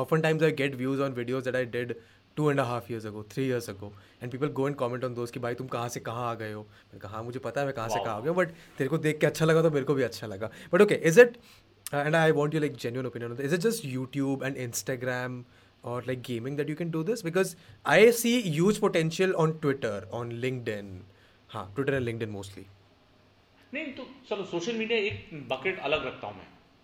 often 0.02 0.22
times 0.26 0.46
I 0.50 0.52
get 0.62 0.78
views 0.82 1.02
on 1.08 1.18
videos 1.22 1.48
that 1.50 1.58
I 1.62 1.64
did 1.78 1.92
two 2.38 2.50
and 2.52 2.60
half 2.60 2.90
years 2.92 3.06
ago 3.06 3.24
three 3.32 3.46
years 3.48 3.70
ago 3.70 3.92
and 4.22 4.32
people 4.32 4.48
go 4.62 4.68
and 4.68 4.76
comment 4.78 5.04
on 5.04 5.14
दोस्त 5.16 5.34
कि 5.34 5.40
भाई 5.40 5.54
तुम 5.62 5.68
कहाँ 5.76 5.90
से 5.90 6.00
कहाँ 6.08 6.30
आ 6.30 6.34
गए 6.40 6.52
हो 6.52 6.62
मैंने 6.62 7.00
कहा 7.00 7.12
हाँ, 7.16 7.24
मुझे 7.24 7.40
पता 7.48 7.62
है 7.62 7.68
मैं 7.68 7.76
कहाँ 7.76 7.88
wow. 7.88 7.98
से 7.98 8.04
कहाँ 8.06 8.16
आ 8.16 8.20
गया 8.20 8.34
बट 8.40 8.50
तेरे 8.78 8.88
को 8.90 8.98
देख 9.08 9.18
के 9.20 9.28
अच्छा 9.28 9.46
लगा 9.46 9.62
तो 9.62 9.72
मेरे 9.72 9.86
को 9.86 9.94
भी 9.94 10.04
अच्छा 10.04 10.28
लगा 10.28 10.50
but 10.74 10.82
okay 10.82 10.96
is 11.12 11.20
it 11.20 11.38
and 11.94 12.16
I 12.16 12.32
want 12.40 12.54
you 12.54 12.60
like 12.60 12.74
genuine 12.86 13.06
opinion 13.06 13.38
is 13.46 13.54
it 13.54 13.60
just 13.68 13.86
YouTube 13.86 14.44
and 14.44 14.58
Instagram 14.68 15.44
और 15.92 16.04
like 16.08 16.22
gaming 16.28 16.58
that 16.58 16.70
you 16.70 16.76
can 16.76 16.92
do 16.92 17.04
this 17.12 17.24
because 17.26 17.56
I 17.96 18.12
see 18.22 18.38
use 18.56 18.80
potential 18.88 19.34
on 19.46 19.52
Twitter 19.66 20.08
on 20.20 20.32
LinkedIn 20.70 21.00
हाँ 21.50 21.66
and 21.80 21.90
and 21.90 22.04
LinkedIn 22.08 22.30
mostly 22.32 22.66
नहीं 23.74 23.86
तो 23.96 24.04
चलो 24.30 24.44
social 24.52 24.74
media 24.78 24.98
एक 25.12 25.46
bucket 25.52 25.80
अलग 25.90 26.06
रखता 26.06 26.28
हूँ 26.28 26.36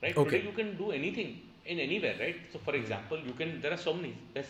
मैं 0.03 0.13
right 0.17 0.45
you 0.45 0.51
can 0.57 0.76
do 0.77 0.91
anything 0.91 1.35
in 1.71 1.77
where 2.01 2.15
right 2.19 2.49
so 2.53 2.59
for 2.65 2.76
example 2.76 3.23
you 3.27 3.34
can 3.38 3.59
there 3.61 3.71
are 3.71 3.77
so 3.77 3.93
money 3.93 4.13
there 4.34 4.45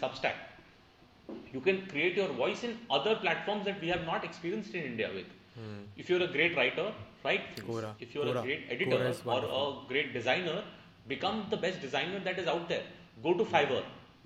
you 1.53 1.61
can 1.67 1.77
create 1.91 2.15
your 2.21 2.29
voice 2.41 2.63
in 2.63 2.77
other 2.97 3.15
platforms 3.15 3.65
that 3.65 3.79
we 3.81 3.87
have 3.93 4.03
not 4.11 4.23
experienced 4.23 4.73
in 4.75 4.83
India 4.91 5.09
with. 5.13 5.25
Hmm. 5.57 5.81
If 5.97 6.09
you're 6.09 6.23
a 6.23 6.31
great 6.35 6.55
writer, 6.55 6.91
write 7.25 7.45
things. 7.55 7.67
Kora. 7.69 7.93
If 7.99 8.15
you're 8.15 8.25
Kora. 8.25 8.39
a 8.39 8.43
great 8.43 8.65
editor 8.69 9.13
or 9.25 9.41
a 9.43 9.87
great 9.87 10.13
designer, 10.13 10.63
become 11.07 11.45
the 11.49 11.57
best 11.57 11.81
designer 11.81 12.19
that 12.29 12.39
is 12.39 12.47
out 12.47 12.67
there. 12.69 12.83
Go 13.23 13.33
to 13.33 13.43
Fiverr, 13.43 13.83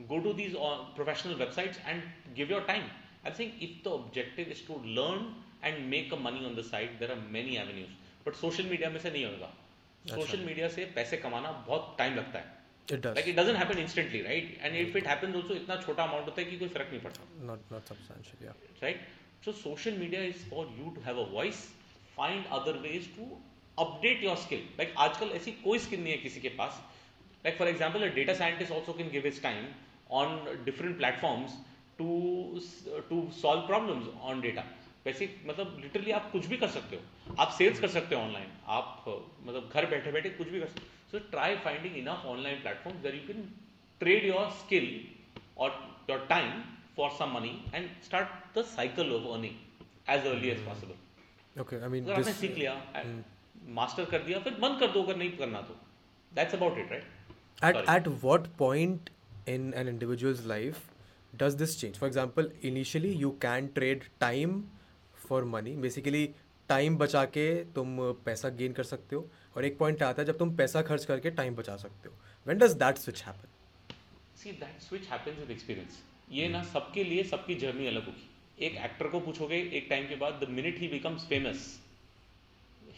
go 0.09 0.19
to 0.19 0.33
these 0.33 0.55
uh, 0.55 0.77
professional 0.95 1.35
websites 1.35 1.77
and 1.87 2.01
give 2.35 2.49
your 2.49 2.61
time. 2.61 2.83
I'm 3.25 3.33
saying 3.33 3.53
if 3.59 3.83
the 3.83 3.91
objective 3.91 4.47
is 4.49 4.61
to 4.71 4.73
learn 4.99 5.23
and 5.63 5.89
make 5.89 6.11
a 6.11 6.15
money 6.27 6.45
on 6.45 6.55
the 6.55 6.63
side, 6.63 6.91
there 6.99 7.11
are 7.17 7.21
many 7.37 7.59
avenues. 7.65 8.01
But 8.27 8.33
social 8.35 8.65
media 8.65 8.89
में 8.89 8.97
से 8.99 9.09
नहीं 9.11 9.23
होगा 9.25 9.49
social 10.13 10.39
media 10.45 10.67
से 10.75 10.85
पैसे 10.95 11.17
कमाना 11.25 11.49
बहुत 11.67 11.95
time 11.97 12.15
लगता 12.15 12.39
है 12.39 12.54
It 12.87 13.01
does. 13.01 13.15
Like 13.15 13.27
it 13.27 13.35
doesn't 13.35 13.55
happen 13.55 13.77
instantly, 13.79 14.21
right? 14.23 14.57
And 14.61 14.75
if 14.75 14.95
it 14.99 15.07
happens 15.11 15.35
also, 15.37 15.55
इतना 15.59 15.75
छोटा 15.85 16.03
amount 16.07 16.27
होता 16.29 16.41
है 16.41 16.45
कि 16.49 16.57
कोई 16.63 16.67
फर्क 16.75 16.89
नहीं 16.93 16.99
पड़ता. 17.05 17.25
Not 17.51 17.71
not 17.75 17.87
substantial, 17.91 18.41
yeah. 18.47 18.59
Right. 18.81 19.07
So 19.47 19.53
social 19.61 19.97
media 20.01 20.21
is 20.33 20.43
for 20.53 20.65
you 20.79 20.91
to 20.97 21.05
have 21.07 21.21
a 21.23 21.25
voice. 21.33 21.61
Find 22.17 22.51
other 22.57 22.73
ways 22.85 23.07
to 23.15 23.27
update 23.85 24.21
your 24.27 24.35
skill. 24.43 24.63
Like 24.81 24.93
आजकल 25.07 25.33
ऐसी 25.41 25.55
कोई 25.63 25.79
skill 25.87 26.03
नहीं 26.05 26.13
है 26.13 26.17
किसी 26.27 26.41
के 26.45 26.53
पास. 26.61 26.81
Like 27.47 27.57
for 27.61 27.69
example, 27.73 28.07
a 28.07 28.11
data 28.21 28.35
scientist 28.41 28.75
also 28.79 28.97
can 29.01 29.09
give 29.17 29.27
his 29.31 29.39
time 29.49 29.65
on 30.21 30.37
different 30.69 30.99
platforms 31.01 31.57
to 32.03 32.21
to 33.11 33.21
solve 33.43 33.65
problems 33.73 34.11
on 34.33 34.45
data. 34.49 34.67
वैसे 35.07 35.25
मतलब 35.49 35.77
literally 35.87 36.11
आप 36.19 36.31
कुछ 36.37 36.45
भी 36.53 36.57
कर 36.65 36.69
सकते 36.75 36.95
हो 37.01 37.33
आप 37.47 37.51
सेल्स 37.61 37.79
कर 37.79 37.87
सकते 37.97 38.15
हो 38.15 38.21
ऑनलाइन 38.29 38.47
आप 38.77 39.03
मतलब 39.15 39.69
घर 39.73 39.85
बैठे 39.95 40.11
बैठे 40.19 40.29
कुछ 40.37 40.47
भी 40.53 40.59
कर 40.63 40.67
सकते 40.77 40.85
हो 40.89 40.94
So 41.11 41.19
try 41.31 41.57
finding 41.63 41.95
enough 41.95 42.25
online 42.25 42.61
platforms 42.61 43.03
where 43.03 43.13
you 43.13 43.25
can 43.27 43.53
trade 43.99 44.23
your 44.23 44.49
skill 44.51 44.85
or 45.55 45.71
your 46.07 46.19
time 46.27 46.63
for 46.95 47.11
some 47.17 47.31
money 47.31 47.63
and 47.73 47.87
start 48.01 48.27
the 48.53 48.63
cycle 48.63 49.15
of 49.15 49.25
earning 49.35 49.57
as 50.07 50.25
early 50.25 50.51
as 50.51 50.59
possible. 50.61 50.95
Okay, 51.57 51.81
I 51.83 51.87
mean, 51.87 52.05
so 52.05 52.15
this, 52.15 52.27
अगर 52.27 52.29
आपने 52.29 52.33
सीख 52.41 52.57
लिया, 52.57 53.03
master 53.79 54.05
kar 54.13 54.19
diya 54.29 54.41
fir 54.47 54.51
band 54.63 54.79
kar 54.79 54.89
do 54.95 55.03
agar 55.03 55.13
nahi 55.21 55.37
karna 55.37 55.61
to 55.67 55.75
That's 56.39 56.53
about 56.57 56.77
it, 56.81 56.89
right? 56.91 57.03
At 57.67 57.75
Sorry. 57.75 57.87
at 57.97 58.07
what 58.23 58.47
point 58.57 59.09
in 59.55 59.73
an 59.81 59.87
individual's 59.91 60.41
life 60.51 60.81
does 61.43 61.55
this 61.61 61.75
change? 61.81 61.97
For 62.01 62.07
example, 62.07 62.49
initially 62.71 63.13
you 63.23 63.31
can 63.45 63.69
trade 63.77 64.03
time 64.25 64.55
for 65.27 65.45
money. 65.57 65.77
Basically, 65.87 66.25
time 66.69 66.95
बचा 66.97 67.23
के 67.37 67.45
तुम 67.73 67.97
पैसा 68.25 68.49
gain 68.59 68.73
कर 68.73 68.83
सकते 68.91 69.15
हो 69.15 69.25
और 69.57 69.65
एक 69.65 69.77
point 69.77 70.01
आता 70.03 70.21
है 70.21 70.25
जब 70.27 70.37
तुम 70.37 70.55
पैसा 70.55 70.81
खर्च 70.89 71.05
करके 71.11 71.29
टाइम 71.39 71.55
बचा 71.55 71.75
सकते 71.83 72.09
हो 72.09 72.15
when 72.47 72.57
does 72.59 72.73
that 72.83 72.97
switch 73.03 73.21
happen 73.23 73.95
see 74.43 74.51
that 74.63 74.81
switch 74.87 75.07
happens 75.09 75.37
with 75.39 75.51
experience 75.51 76.01
ये 76.31 76.47
ना 76.47 76.59
hmm. 76.61 76.71
सबके 76.71 77.03
लिए 77.11 77.23
सबकी 77.31 77.55
जर्नी 77.63 77.87
अलग 77.87 78.05
होगी 78.05 78.65
एक 78.65 78.75
एक्टर 78.87 79.07
को 79.13 79.19
पूछोगे 79.27 79.57
एक 79.79 79.87
टाइम 79.89 80.07
के 80.09 80.15
बाद 80.23 80.33
the 80.43 80.47
minute 80.59 80.79
he 80.79 80.87
becomes 80.95 81.25
famous 81.29 81.67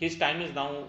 his 0.01 0.19
time 0.19 0.41
is 0.43 0.51
now 0.55 0.81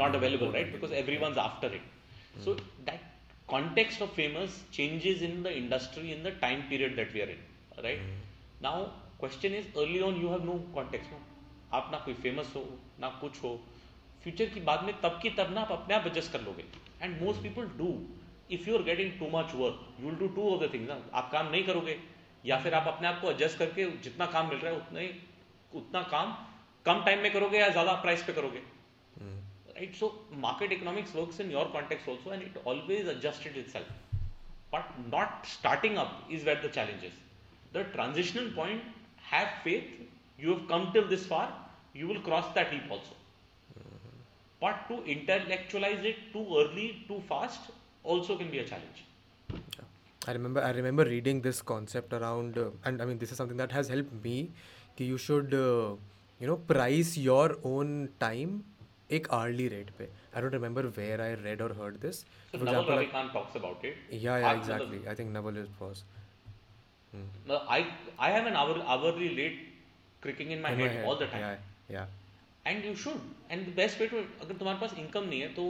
not 0.00 0.14
available 0.16 0.52
right 0.56 0.72
because 0.72 0.92
every 1.02 1.16
one 1.24 1.38
after 1.48 1.74
it 1.74 2.40
so 2.44 2.54
that 2.90 3.00
context 3.48 4.02
of 4.02 4.14
famous 4.16 4.64
changes 4.74 5.22
in 5.30 5.42
the 5.42 5.52
industry 5.62 6.12
in 6.12 6.22
the 6.24 6.36
time 6.40 6.60
period 6.70 6.96
that 6.96 7.12
we 7.14 7.20
are 7.20 7.30
in 7.30 7.46
right 7.84 8.62
now 8.62 8.84
question 9.20 9.54
is 9.62 9.74
early 9.84 10.00
on 10.10 10.20
you 10.22 10.28
have 10.30 10.44
no 10.52 10.58
context 10.74 11.10
no 11.12 11.20
आप 11.78 11.88
ना 11.92 11.98
कोई 12.04 12.14
famous 12.26 12.52
हो 12.56 12.66
ना 13.00 13.08
कुछ 13.22 13.42
हो 13.42 13.58
future 14.24 14.52
की 14.52 14.60
बाद 14.66 14.84
में 14.84 14.92
तब 15.00 15.18
की 15.22 15.30
तब 15.38 15.50
ना 15.54 15.60
आप 15.66 15.72
अपने 15.72 15.94
आप 15.94 16.06
एडजस्ट 16.06 16.32
कर 16.32 16.40
लोगे 16.42 16.64
and 17.02 17.20
most 17.22 17.42
people 17.46 17.64
do 17.80 17.88
if 18.56 18.68
you 18.68 18.76
are 18.76 18.82
getting 18.84 19.10
too 19.18 19.26
much 19.38 19.54
work 19.62 19.80
you 20.00 20.06
will 20.06 20.14
do 20.22 20.28
two 20.38 20.44
of 20.52 20.62
the 20.62 20.68
things 20.74 20.88
ना 20.90 20.98
आप 21.20 21.30
काम 21.32 21.48
नहीं 21.54 21.64
करोगे 21.64 21.96
या 22.50 22.56
फिर 22.66 22.74
आप 22.78 22.86
अपने 22.92 23.08
आप 23.08 23.18
को 23.24 23.30
एडजस्ट 23.30 23.58
करके 23.58 23.84
जितना 24.06 24.26
काम 24.36 24.48
मिल 24.48 24.58
रहा 24.62 24.70
है 24.72 24.78
उतना 24.78 25.00
ही 25.06 25.10
उतना 25.82 26.02
काम 26.14 26.32
कम 26.88 27.04
टाइम 27.04 27.20
में 27.26 27.32
करोगे 27.32 27.58
या 27.58 27.68
ज्यादा 27.78 27.92
प्राइस 28.06 28.22
पे 28.28 28.32
करोगे 28.38 28.62
right 29.76 29.94
so 30.00 30.08
market 30.44 30.72
economics 30.76 31.14
work 31.16 31.40
in 31.44 31.50
your 31.56 31.68
contact 31.76 32.08
also 32.12 32.32
and 32.34 32.42
it 32.46 32.56
always 32.72 33.08
adjusted 33.14 33.56
itself 33.74 34.22
but 34.74 34.92
not 35.14 35.44
starting 35.56 35.96
up 36.06 36.28
is 36.38 36.44
wait 36.48 36.64
the 36.66 36.70
challenges 36.80 37.20
the 37.74 37.84
transitional 37.98 38.48
point 38.56 38.84
have 39.34 39.48
faith 39.64 40.40
you 40.44 40.54
have 40.54 40.64
come 40.74 40.90
till 40.96 41.06
this 41.14 41.28
far 41.34 41.52
you 42.02 42.08
will 42.12 42.20
cross 42.30 42.48
that 42.60 42.72
heap 42.72 42.92
also 42.98 43.20
But 44.64 44.86
to 44.90 44.94
intellectualize 45.12 46.04
it 46.10 46.20
too 46.34 46.42
early, 46.60 46.90
too 47.08 47.22
fast, 47.30 47.64
also 48.02 48.36
can 48.36 48.52
be 48.52 48.60
a 48.60 48.64
challenge. 48.70 49.02
Yeah. 49.54 50.30
I 50.62 50.70
remember 50.78 51.04
reading 51.04 51.42
this 51.46 51.60
concept 51.60 52.14
around, 52.14 52.56
uh, 52.56 52.70
and 52.84 53.02
I 53.02 53.04
mean, 53.04 53.18
this 53.18 53.32
is 53.32 53.40
something 53.40 53.58
that 53.58 53.72
has 53.72 53.88
helped 53.88 54.14
me, 54.28 54.38
that 54.96 55.04
you 55.04 55.18
should, 55.26 55.58
uh, 55.66 56.56
price 56.70 57.12
your 57.24 57.58
own 57.72 57.92
time 58.24 58.56
ek 59.18 59.30
hourly 59.38 59.68
rate 59.74 59.92
pe. 60.00 60.08
I 60.34 60.44
don't 60.44 60.58
remember 60.58 60.86
where 61.00 61.20
I 61.26 61.28
read 61.42 61.66
or 61.66 61.68
heard 61.82 62.00
this. 62.08 62.24
So 62.52 62.64
for 62.64 62.72
Naval 62.72 62.90
Ravikant 62.94 63.32
talks 63.36 63.62
about 63.62 63.86
it. 63.90 64.02
Yeah, 64.26 64.50
exactly. 64.54 65.04
I 65.12 65.18
think 65.20 65.38
Naval 65.38 65.62
was. 65.84 66.04
Hmm. 67.12 67.30
I 67.52 68.34
have 68.38 68.52
an 68.54 68.60
hourly 68.96 69.32
rate 69.42 69.62
cricking 70.20 70.58
in 70.58 70.68
my 70.68 70.76
head 70.84 71.02
all 71.04 71.24
the 71.26 71.32
time. 71.36 71.64
Yeah. 71.98 72.12
And 72.66 72.84
you 72.84 72.94
should 72.96 73.50
and 73.50 73.74
best 73.76 74.00
way 74.00 74.06
to 74.08 74.16
अगर 74.44 74.52
तुम्हारे 74.56 74.78
पास 74.80 74.94
income 74.98 75.28
नहीं 75.30 75.40
है 75.40 75.48
तो 75.54 75.62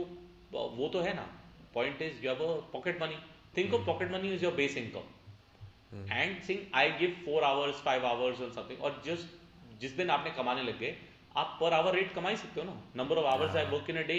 वो 0.81 0.89
तो 0.97 1.01
है 1.07 1.15
ना 1.17 1.27
point 1.75 2.03
is 2.09 2.25
you 2.25 2.31
have 2.31 2.43
a 2.49 2.55
pocket 2.73 3.01
money 3.03 3.15
think 3.57 3.75
of 3.75 3.87
pocket 3.87 4.13
money 4.13 4.33
is 4.35 4.45
your 4.45 4.55
base 4.61 4.77
income 4.79 6.05
and 6.21 6.41
sing 6.51 6.61
I 6.83 6.91
give 7.01 7.17
four 7.25 7.45
hours 7.51 7.83
five 7.89 8.07
hours 8.13 8.41
और 8.47 8.53
समथिंग 8.53 8.83
और 8.89 9.03
जस्ट 9.07 9.79
जिस 9.81 9.93
दिन 9.97 10.11
आपने 10.11 10.31
कमाने 10.39 10.63
लग 10.71 10.79
गए 10.81 10.97
आप 11.43 11.57
पर 11.61 11.73
आवर 11.73 11.95
रेट 11.99 12.13
कमा 12.15 12.31
ही 12.31 12.37
सकते 12.43 12.61
हो 12.61 12.67
ना 12.67 12.77
number 12.97 13.19
of 13.23 13.27
hours 13.33 13.57
I 13.63 13.67
work 13.77 13.91
in 13.91 13.97
a 13.99 14.03
day 14.13 14.19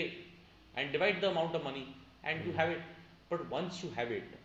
and 0.77 0.91
divide 0.91 1.21
the 1.21 1.25
amount 1.25 1.55
of 1.55 1.65
money 1.65 1.85
and 2.25 2.45
you 2.47 2.53
have 2.57 2.71
it 2.71 2.83
but 3.31 3.45
once 3.53 3.83
you 3.85 3.91
have 3.97 4.11
it 4.13 4.35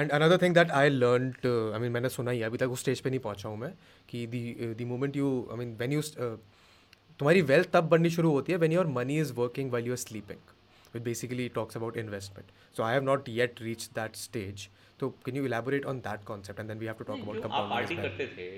and 0.00 0.10
another 0.20 0.38
thing 0.42 0.54
that 0.54 0.70
I 0.80 0.88
learn 0.96 1.30
I 1.52 1.80
mean 1.84 1.92
मैंने 1.98 2.08
सुना 2.16 2.30
ही 2.38 2.42
अभी 2.48 2.58
तक 2.62 2.76
उस 2.76 2.80
stage 2.86 3.00
पे 3.06 3.10
नहीं 3.14 3.20
पहुंचा 3.28 3.48
हूं 3.52 3.56
मैं 3.64 3.72
कि 4.10 4.26
the 4.34 4.42
the 4.78 4.84
moment 4.94 5.16
you 5.20 5.30
I 5.52 5.58
mean 5.62 5.76
when 5.80 5.92
you 5.98 6.02
तुम्हारी 6.10 7.40
वेल्थ 7.52 7.70
तब 7.72 7.88
बननी 7.94 8.10
शुरू 8.16 8.30
होती 8.38 8.52
है 8.52 8.58
when 8.66 8.72
your 8.78 8.86
money 8.98 9.18
is 9.24 9.32
working 9.40 9.70
well 9.76 9.86
you 9.86 9.92
are 9.92 10.00
sleeping 10.02 10.54
with 10.94 11.02
basically 11.10 11.48
talks 11.60 11.76
about 11.76 11.96
investment 12.04 12.56
so 12.76 12.82
I 12.82 12.92
have 12.98 13.02
not 13.12 13.28
yet 13.40 13.62
reach 13.70 13.86
that 14.00 14.16
stage 14.26 14.68
तो 15.00 15.08
can 15.26 15.36
you 15.36 15.44
elaborate 15.48 15.84
on 15.90 16.00
that 16.06 16.24
concept 16.30 16.60
and 16.60 16.68
then 16.68 16.78
we 16.78 16.86
have 16.86 16.96
to 17.02 17.04
talk 17.10 17.20
about 17.22 17.42
compound 17.42 17.72
आप 17.72 17.76
RD 17.76 17.96
करते 17.96 18.26
थे 18.36 18.48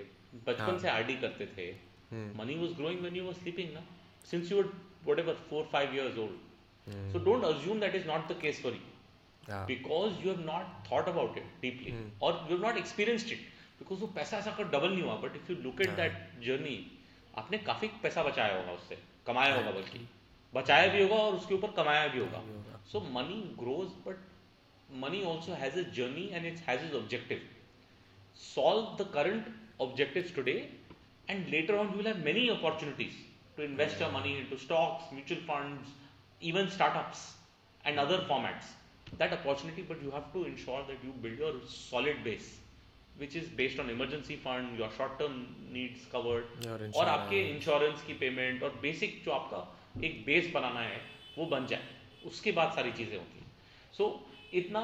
बचपन 0.47 0.79
से 0.85 0.89
RD 0.93 1.13
हाँ। 1.13 1.21
करते 1.23 1.47
थे 1.57 1.67
money 2.39 2.55
was 2.63 2.73
growing 2.79 3.01
when 3.01 3.17
you 3.17 3.25
were 3.25 3.33
sleeping 3.43 3.73
ना 3.75 3.83
since 4.31 4.51
you 4.53 4.59
were 4.63 4.71
whatever 5.05 5.37
4 5.53 5.69
5 5.75 5.95
years 5.99 6.19
old 6.25 6.97
so 7.13 7.23
don't 7.29 7.45
assume 7.51 7.81
that 7.85 7.95
is 8.01 8.07
not 8.07 8.27
the 8.33 8.39
case 8.41 8.63
for 8.63 8.81
you 8.81 9.61
because 9.71 10.19
you 10.25 10.33
have 10.33 10.41
not 10.51 10.73
thought 10.91 11.09
about 11.13 11.39
it 11.43 11.53
deeply 11.63 11.95
और 12.29 12.35
you 12.51 12.57
have 12.57 12.65
not 12.67 12.77
experienced 12.83 13.33
it 13.37 13.47
because 13.85 14.01
वो 14.01 14.07
पैसा 14.19 14.39
ऐसा 14.45 14.57
कर 14.59 14.69
double 14.75 14.93
नहीं 14.97 15.03
हुआ 15.03 15.17
but 15.27 15.37
if 15.43 15.51
you 15.51 15.57
look 15.69 15.81
at 15.89 15.95
that 16.03 16.19
journey 16.51 16.75
आपने 17.45 17.59
काफी 17.71 17.93
पैसा 18.03 18.23
बचाया 18.33 18.57
होगा 18.57 18.73
उससे 18.83 18.99
कमाया 19.27 19.55
होगा 19.55 19.67
हाँ, 19.71 19.75
बल्कि 19.79 20.07
बचाया 20.59 20.93
भी 20.97 21.03
होगा 21.03 21.23
और 21.29 21.35
उसके 21.43 21.55
ऊपर 21.61 21.71
कमाया 21.83 22.07
भी 22.15 22.19
होगा 22.27 22.45
so 22.93 23.01
money 23.19 23.41
grows 23.65 23.91
but 24.09 24.31
money 24.92 25.24
also 25.24 25.54
has 25.54 25.76
a 25.76 25.84
journey 25.84 26.32
and 26.34 26.46
it 26.46 26.60
has 26.66 26.82
its 26.82 26.96
objective 26.96 27.40
solve 28.34 28.98
the 28.98 29.06
current 29.06 29.48
objectives 29.80 30.32
today 30.32 30.70
and 31.30 31.50
later 31.52 31.78
on 31.78 31.92
you 31.92 31.98
will 31.98 32.12
have 32.14 32.24
many 32.24 32.50
opportunities 32.50 33.14
to 33.58 33.64
invest 33.64 34.00
your 34.00 34.12
money 34.12 34.38
into 34.40 34.58
stocks 34.58 35.04
mutual 35.12 35.42
funds 35.48 35.90
even 36.42 36.70
startups 36.70 37.34
and 37.86 38.00
other 38.00 38.20
formats 38.30 38.68
that 39.18 39.34
opportunity 39.34 39.82
but 39.82 40.02
you 40.02 40.12
have 40.12 40.32
to 40.34 40.46
ensure 40.46 40.84
that 40.88 41.04
you 41.04 41.12
build 41.26 41.38
your 41.40 41.54
solid 41.68 42.24
base 42.24 42.56
which 43.18 43.36
is 43.36 43.48
based 43.60 43.80
on 43.80 43.90
emergency 43.90 44.36
fund 44.36 44.78
your 44.78 44.90
short 44.98 45.18
term 45.20 45.36
needs 45.72 46.06
covered 46.12 46.46
Your 46.66 46.78
और 46.96 47.08
आपके 47.08 47.38
insurance. 47.44 47.56
Insurance 47.56 48.02
की 48.08 48.14
payment 48.24 48.64
और 48.64 48.80
basic 48.82 49.22
जो 49.26 49.32
आपका 49.32 49.62
एक 50.08 50.24
base 50.26 50.52
बनाना 50.54 50.80
है 50.80 51.00
वो 51.38 51.46
बन 51.54 51.66
जाए 51.68 51.84
उसके 52.26 52.52
बाद 52.60 52.74
सारी 52.76 52.92
चीजें 53.00 53.18
होती 53.18 53.40
हैं 53.40 53.48
सो 53.98 54.10
इतना 54.61 54.81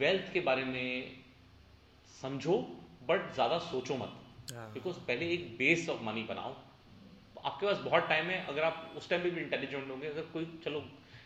वेल्थ 0.00 0.32
के 0.32 0.40
बारे 0.48 0.64
में 0.64 1.16
समझो 2.20 2.56
बट 3.08 3.32
ज़्यादा 3.34 3.58
सोचो 3.70 3.96
मत 3.96 4.20
बिकॉज 4.52 4.94
हाँ। 4.94 5.04
पहले 5.06 5.28
एक 5.34 5.48
बेस 5.58 5.88
ऑफ 5.90 6.00
मनी 6.04 6.22
बनाओ 6.28 6.54
आपके 7.48 7.66
पास 7.66 7.78
बहुत 7.84 8.08
टाइम 8.08 8.26
है 8.30 8.44
अगर 8.52 8.62
आप 8.64 8.94
उस 8.96 9.08
टाइम 9.10 9.22
भी 9.22 9.30
इंटेलिजेंट 9.42 9.90
होंगे 9.90 10.08
अगर 10.08 10.22
कोई 10.32 10.44
चलो 10.64 10.84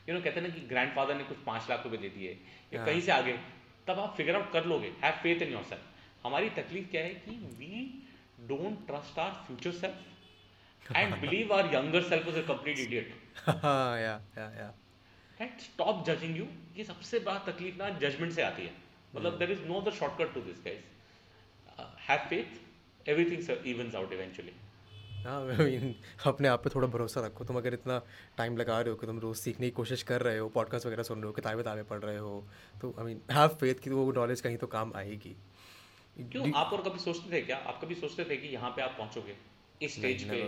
यू 0.08 0.14
नो 0.14 0.20
कहते 0.22 0.40
ना 0.40 0.48
कि 0.48 0.60
ग्रैंडफादर 0.74 1.14
ने 1.16 1.24
कुछ 1.24 1.38
पांच 1.46 1.68
लाख 1.70 1.84
रुपए 1.84 1.96
दे 2.06 2.08
दिए 2.16 2.32
या 2.72 2.78
हाँ। 2.80 2.86
कहीं 2.88 3.00
से 3.08 3.12
आगे 3.12 3.32
तब 3.88 3.98
आप 4.00 4.14
फिगर 4.16 4.36
आउट 4.36 4.52
कर 4.52 4.64
लोगे 4.72 4.92
have 5.04 5.20
faith 5.22 5.42
in 5.46 5.52
your 5.52 5.62
self 5.72 6.26
हमारी 6.26 6.50
तकलीफ 6.62 6.90
क्या 6.90 7.02
है 7.04 7.14
कि 7.26 7.36
we 7.60 7.84
don't 8.48 8.86
trust 8.86 9.18
our 9.26 9.32
future 9.46 9.72
self 9.84 10.92
and 10.96 11.16
believe 11.20 11.54
our 11.54 11.74
younger 11.74 12.02
self 12.12 12.28
is 12.28 12.38
a 12.44 12.46
complete 12.52 12.78
idiot 12.88 13.16
and 15.40 15.58
stop 15.60 16.04
judging 16.06 16.36
you 16.36 16.46
ये 16.76 16.84
सबसे 16.84 17.18
बड़ा 17.26 17.38
तकलीफ 17.48 17.76
ना 17.80 17.88
जजमेंट 18.04 18.32
से 18.38 18.42
आती 18.42 18.62
है 18.62 18.72
मतलब 19.16 19.38
there 19.42 19.50
is 19.52 19.66
no 19.66 19.80
other 19.80 19.90
shortcut 19.98 20.34
to 20.34 20.40
this 20.46 20.62
guys 20.64 21.82
have 22.08 22.24
faith 22.30 23.08
everything 23.10 23.66
evens 23.74 23.94
out 24.02 24.12
eventually 24.12 24.54
हाँ 25.26 25.38
मीन 25.44 25.94
अपने 26.30 26.48
आप 26.48 26.62
पे 26.64 26.70
थोड़ा 26.74 26.88
भरोसा 26.88 27.20
रखो 27.26 27.44
तुम 27.44 27.56
अगर 27.56 27.74
इतना 27.74 28.00
टाइम 28.38 28.56
लगा 28.56 28.80
रहे 28.80 28.90
हो 28.90 28.96
कि 28.96 29.06
तुम 29.06 29.18
रोज़ 29.20 29.38
सीखने 29.38 29.66
की 29.66 29.70
कोशिश 29.78 30.02
कर 30.10 30.22
रहे 30.22 30.38
हो 30.38 30.48
पॉडकास्ट 30.56 30.86
वगैरह 30.86 31.02
सुन 31.08 31.18
रहे 31.20 31.26
हो 31.26 31.32
किताबें 31.38 31.58
किताबें 31.62 31.84
पढ़ 31.88 32.00
रहे 32.04 32.16
हो 32.26 32.34
तो 32.82 32.94
आई 32.98 33.04
मीन 33.04 33.20
हैव 33.36 33.56
फेथ 33.62 33.82
कि 33.86 33.90
वो 33.98 34.10
नॉलेज 34.20 34.40
कहीं 34.40 34.56
तो 34.62 34.66
काम 34.74 34.92
आएगी 35.02 35.34
क्यों 36.32 36.44
दि... 36.44 36.52
आप 36.56 36.72
और 36.72 36.82
कभी 36.88 36.98
सोचते 37.04 37.30
थे 37.36 37.40
क्या 37.50 37.56
आप 37.72 37.80
कभी 37.82 37.94
सोचते 38.04 38.24
थे 38.30 38.36
कि 38.44 38.48
यहाँ 38.54 38.70
पे 38.76 38.82
आप 38.82 38.94
पहुँचोगे 38.98 39.36
इस 39.86 39.94
स्टेज 39.98 40.28
पे 40.30 40.40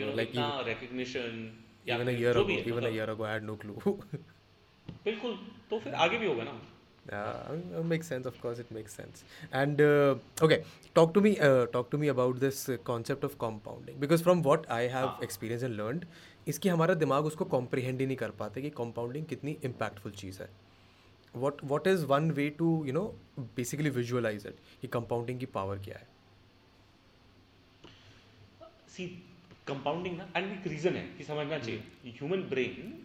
you 0.00 0.12
like 0.22 0.32
recognition 0.68 1.38
even 1.94 2.06
a 2.14 2.18
year 2.18 2.36
ago 2.40 2.52
even 2.72 2.86
a 2.86 2.94
year 2.96 3.08
ago 3.10 3.24
I 3.24 3.32
had 3.32 3.44
no 3.52 3.56
clue 3.64 3.98
बिल्कुल 5.04 5.38
तो 5.70 5.78
फिर 5.80 5.94
आगे 6.06 6.18
भी 6.18 6.26
होगा 6.26 6.44
ना 6.48 7.80
makes 7.88 8.08
sense 8.08 8.26
of 8.26 8.46
it 8.60 8.72
makes 8.72 8.96
sense 8.96 9.24
and 9.54 9.80
okay 10.44 10.56
talk 10.94 11.12
to 11.14 11.20
me 11.20 11.34
talk 11.72 11.88
to 11.92 11.98
me 11.98 12.08
about 12.08 12.38
this 12.40 12.64
concept 12.86 13.24
of 13.24 13.34
compounding 13.40 13.98
because 14.00 14.22
from 14.22 14.42
what 14.42 14.66
I 14.78 14.86
have 14.96 15.12
experience 15.24 15.62
and 15.62 15.74
learn 15.80 16.00
इसकी 16.48 16.68
हमारा 16.68 16.94
दिमाग 17.02 17.26
उसको 17.26 17.44
कॉम्प्रिहेंड 17.56 18.00
ही 18.00 18.06
नहीं 18.06 18.16
कर 18.16 18.30
पाते 18.40 18.62
कि 18.62 18.70
कॉम्पाउंडिंग 18.80 19.26
कितनी 19.26 19.56
इम्पैक्टफुल 19.64 20.12
चीज़ 20.22 20.40
है 20.42 20.48
what 21.44 21.60
what 21.72 21.86
is 21.88 22.04
one 22.06 22.30
way 22.30 22.48
to 22.58 22.68
you 22.86 22.92
know 22.92 23.04
basically 23.56 23.90
visualize 23.90 24.46
it 24.46 24.56
कि 24.80 24.88
कंपाउंडिंग 24.96 25.40
की 25.40 25.46
पावर 25.56 25.78
क्या 25.84 25.98
है 25.98 26.08
सी 28.96 29.06
कंपाउंडिंग 29.68 30.16
ना 30.18 30.28
एंड 30.36 30.52
एक 30.58 30.66
रीज़न 30.72 30.96
है 30.96 31.06
कि 31.18 31.24
समझना 31.24 31.58
चाहिए 31.58 31.80
human 32.04 32.38
hmm. 32.40 32.50
Brain 32.50 33.02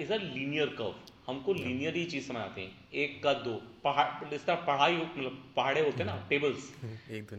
is 0.00 0.10
a 0.12 0.16
linear 0.20 0.66
curve 0.80 0.94
हमको 1.26 1.52
लीनियर 1.54 1.94
ही 1.96 2.04
चीज 2.12 2.26
समझ 2.26 2.40
आती 2.42 2.62
है 2.66 3.02
एक 3.04 3.22
का 3.22 3.32
दो 3.46 3.52
पहाड़ 3.84 4.34
इस 4.34 4.46
तरह 4.46 4.64
पढ़ाई 4.70 4.96
मतलब 4.96 5.42
पहाड़े 5.56 5.80
होते 5.86 5.98
हैं 6.02 6.06
ना 6.10 6.16
tables 6.28 6.70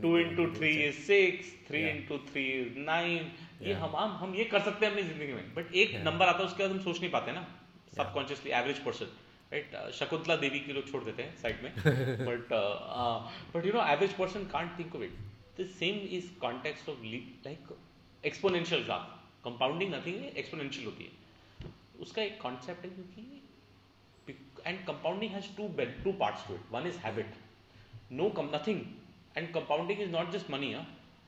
two 0.02 0.18
into 0.18 0.46
three 0.58 0.70
is 0.88 0.94
six 1.08 1.54
three 1.68 1.82
into 1.90 2.18
three 2.32 2.44
is 2.60 2.78
nine 2.92 3.32
ये 3.68 3.74
हम 3.86 3.96
हम 4.22 4.36
ये 4.36 4.44
कर 4.54 4.60
सकते 4.68 4.86
हैं 4.86 4.92
अपनी 4.94 5.04
जिंदगी 5.08 5.34
में 5.40 5.54
बट 5.56 5.74
एक 5.84 5.96
नंबर 6.06 6.28
आता 6.34 6.44
है 6.44 6.46
उसके 6.50 6.64
बाद 6.64 6.72
हम 6.76 6.80
सोच 6.84 7.00
नहीं 7.02 7.10
पाते 7.18 7.32
ना 7.40 7.48
subconsciously 7.98 8.52
average 8.62 8.80
person 8.88 9.14
right 9.52 9.78
Shakuntala 10.00 10.36
Devi 10.46 10.60
के 10.70 10.74
लोग 10.80 10.92
छोड़ 10.92 11.04
देते 11.04 11.24
हैं 11.24 11.36
साइड 11.42 11.64
में 11.64 11.74
but 12.26 12.54
but 13.56 13.66
you 13.66 13.74
know 13.74 13.86
average 13.94 14.14
person 14.24 14.46
can't 14.56 14.78
think 14.80 14.96
of 14.96 15.02
it 15.10 15.16
the 15.62 15.66
same 15.80 15.98
is 16.18 16.30
context 16.42 16.90
of 16.90 17.02
like 17.06 17.78
exponential 18.32 18.84
graph 18.92 19.16
compounding 19.44 19.94
nothing 19.94 20.24
exponential 20.26 20.86
होती 20.86 21.04
है 21.04 21.18
उसका 22.02 22.22
एक 22.22 22.42
कॉन्सेप्ट 22.42 22.86
है 22.86 22.90
क्योंकि 22.92 24.36
and 24.70 24.86
compounding 24.88 25.32
has 25.32 25.56
two 25.58 25.68
two 26.04 26.12
parts 26.20 26.48
to 26.48 26.54
it 26.56 26.72
one 26.72 26.88
is 26.88 26.96
habit 27.06 27.34
no 28.20 28.30
come 28.38 28.50
nothing 28.56 28.82
and 29.38 29.52
compounding 29.54 30.02
is 30.02 30.12
not 30.16 30.32
just 30.32 30.50
money 30.56 30.74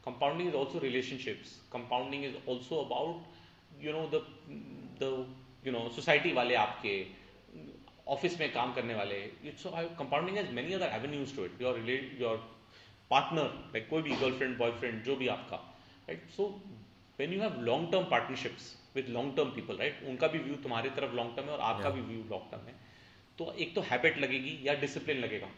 compounding 0.06 0.50
is 0.50 0.56
also 0.60 0.80
relationships 0.84 1.50
compounding 1.74 2.24
is 2.26 2.36
also 2.50 2.78
about 2.84 3.82
you 3.84 3.92
know 3.98 4.06
the 4.14 5.10
you 5.66 5.72
know 5.74 5.88
society 5.96 6.32
वाले 6.40 6.56
आपके 6.62 6.94
office 8.16 8.40
में 8.40 8.52
काम 8.54 8.74
करने 8.74 8.96
वाले 8.96 9.18
it's 9.52 9.64
compounding 10.00 10.38
has 10.38 10.52
many 10.60 10.74
other 10.80 10.96
avenues 11.00 11.36
to 11.36 11.46
it 11.46 11.62
your 11.62 11.80
your 12.22 12.38
partner 13.10 13.54
like 13.74 13.88
कोई 13.90 14.02
भी 14.08 14.16
girlfriend 14.24 14.58
boyfriend 14.58 15.04
जो 15.10 15.16
भी 15.22 15.28
आपका 15.38 15.56
right 16.10 16.30
so 16.38 16.48
when 17.20 17.34
you 17.34 17.42
have 17.42 17.62
long 17.70 17.92
term 17.92 18.10
partnerships 18.16 18.76
with 18.96 19.10
long 19.18 19.36
term 19.38 19.50
people 19.56 19.78
right 19.82 20.04
उनका 20.12 20.28
भी 20.34 20.40
व्यू 20.46 20.56
तुम्हारे 20.68 20.90
तरफ 20.98 21.14
लॉन्ग 21.20 21.36
टर्म 21.36 21.48
है 21.48 21.54
और 21.54 21.60
आपका 21.74 21.90
yeah. 21.90 21.96
भी 21.96 22.02
व्यू 22.14 22.24
लॉन्ग 22.32 22.52
टर्म 22.52 22.66
है 22.68 22.76
तो 23.38 23.52
एक 23.66 23.74
तो 23.76 23.82
हैबिट 23.90 24.18
लगेगी 24.24 24.58
या 24.68 24.74
डिसिप्लिन 24.82 25.18
लगेगा 25.26 25.50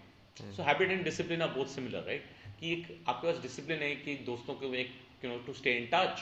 so 0.58 0.64
habit 0.64 0.92
and 0.92 1.04
discipline 1.04 1.42
are 1.42 1.50
बहुत 1.56 1.72
सिमिलर 1.72 2.04
राइट 2.12 2.30
कि 2.60 2.72
एक 2.74 2.88
आपके 3.14 3.32
पास 3.32 3.42
डिसिप्लिन 3.42 3.80
है 3.86 3.96
कि 4.06 4.16
दोस्तों 4.32 4.54
को 4.64 4.74
एक 4.84 4.94
you 5.26 5.32
know 5.32 5.38
to 5.48 5.54
stay 5.62 5.74
in 5.78 5.88
touch 5.94 6.20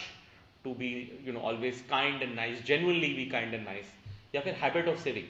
to 0.63 0.73
be 0.81 0.89
you 1.27 1.33
know 1.33 1.39
always 1.51 1.81
kind 1.89 2.21
and 2.23 2.33
nice 2.35 2.63
genuinely 2.71 3.13
be 3.13 3.25
kind 3.35 3.53
and 3.53 3.63
nice 3.65 3.93
या 4.35 4.41
फिर 4.41 4.55
हैबिट 4.63 4.87
ऑफ 4.87 4.97
सेविंग 5.03 5.27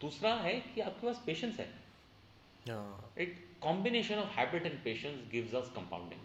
दूसरा 0.00 0.34
है 0.44 0.54
कि 0.74 0.80
आपके 0.80 1.06
पास 1.06 1.22
पेशेंस 1.26 1.58
है 1.60 1.68
it 3.24 3.36
combination 3.62 4.18
of 4.24 4.32
habit 4.38 4.66
and 4.66 4.78
patience 4.84 5.20
gives 5.32 5.54
us 5.62 5.70
compounding 5.76 6.20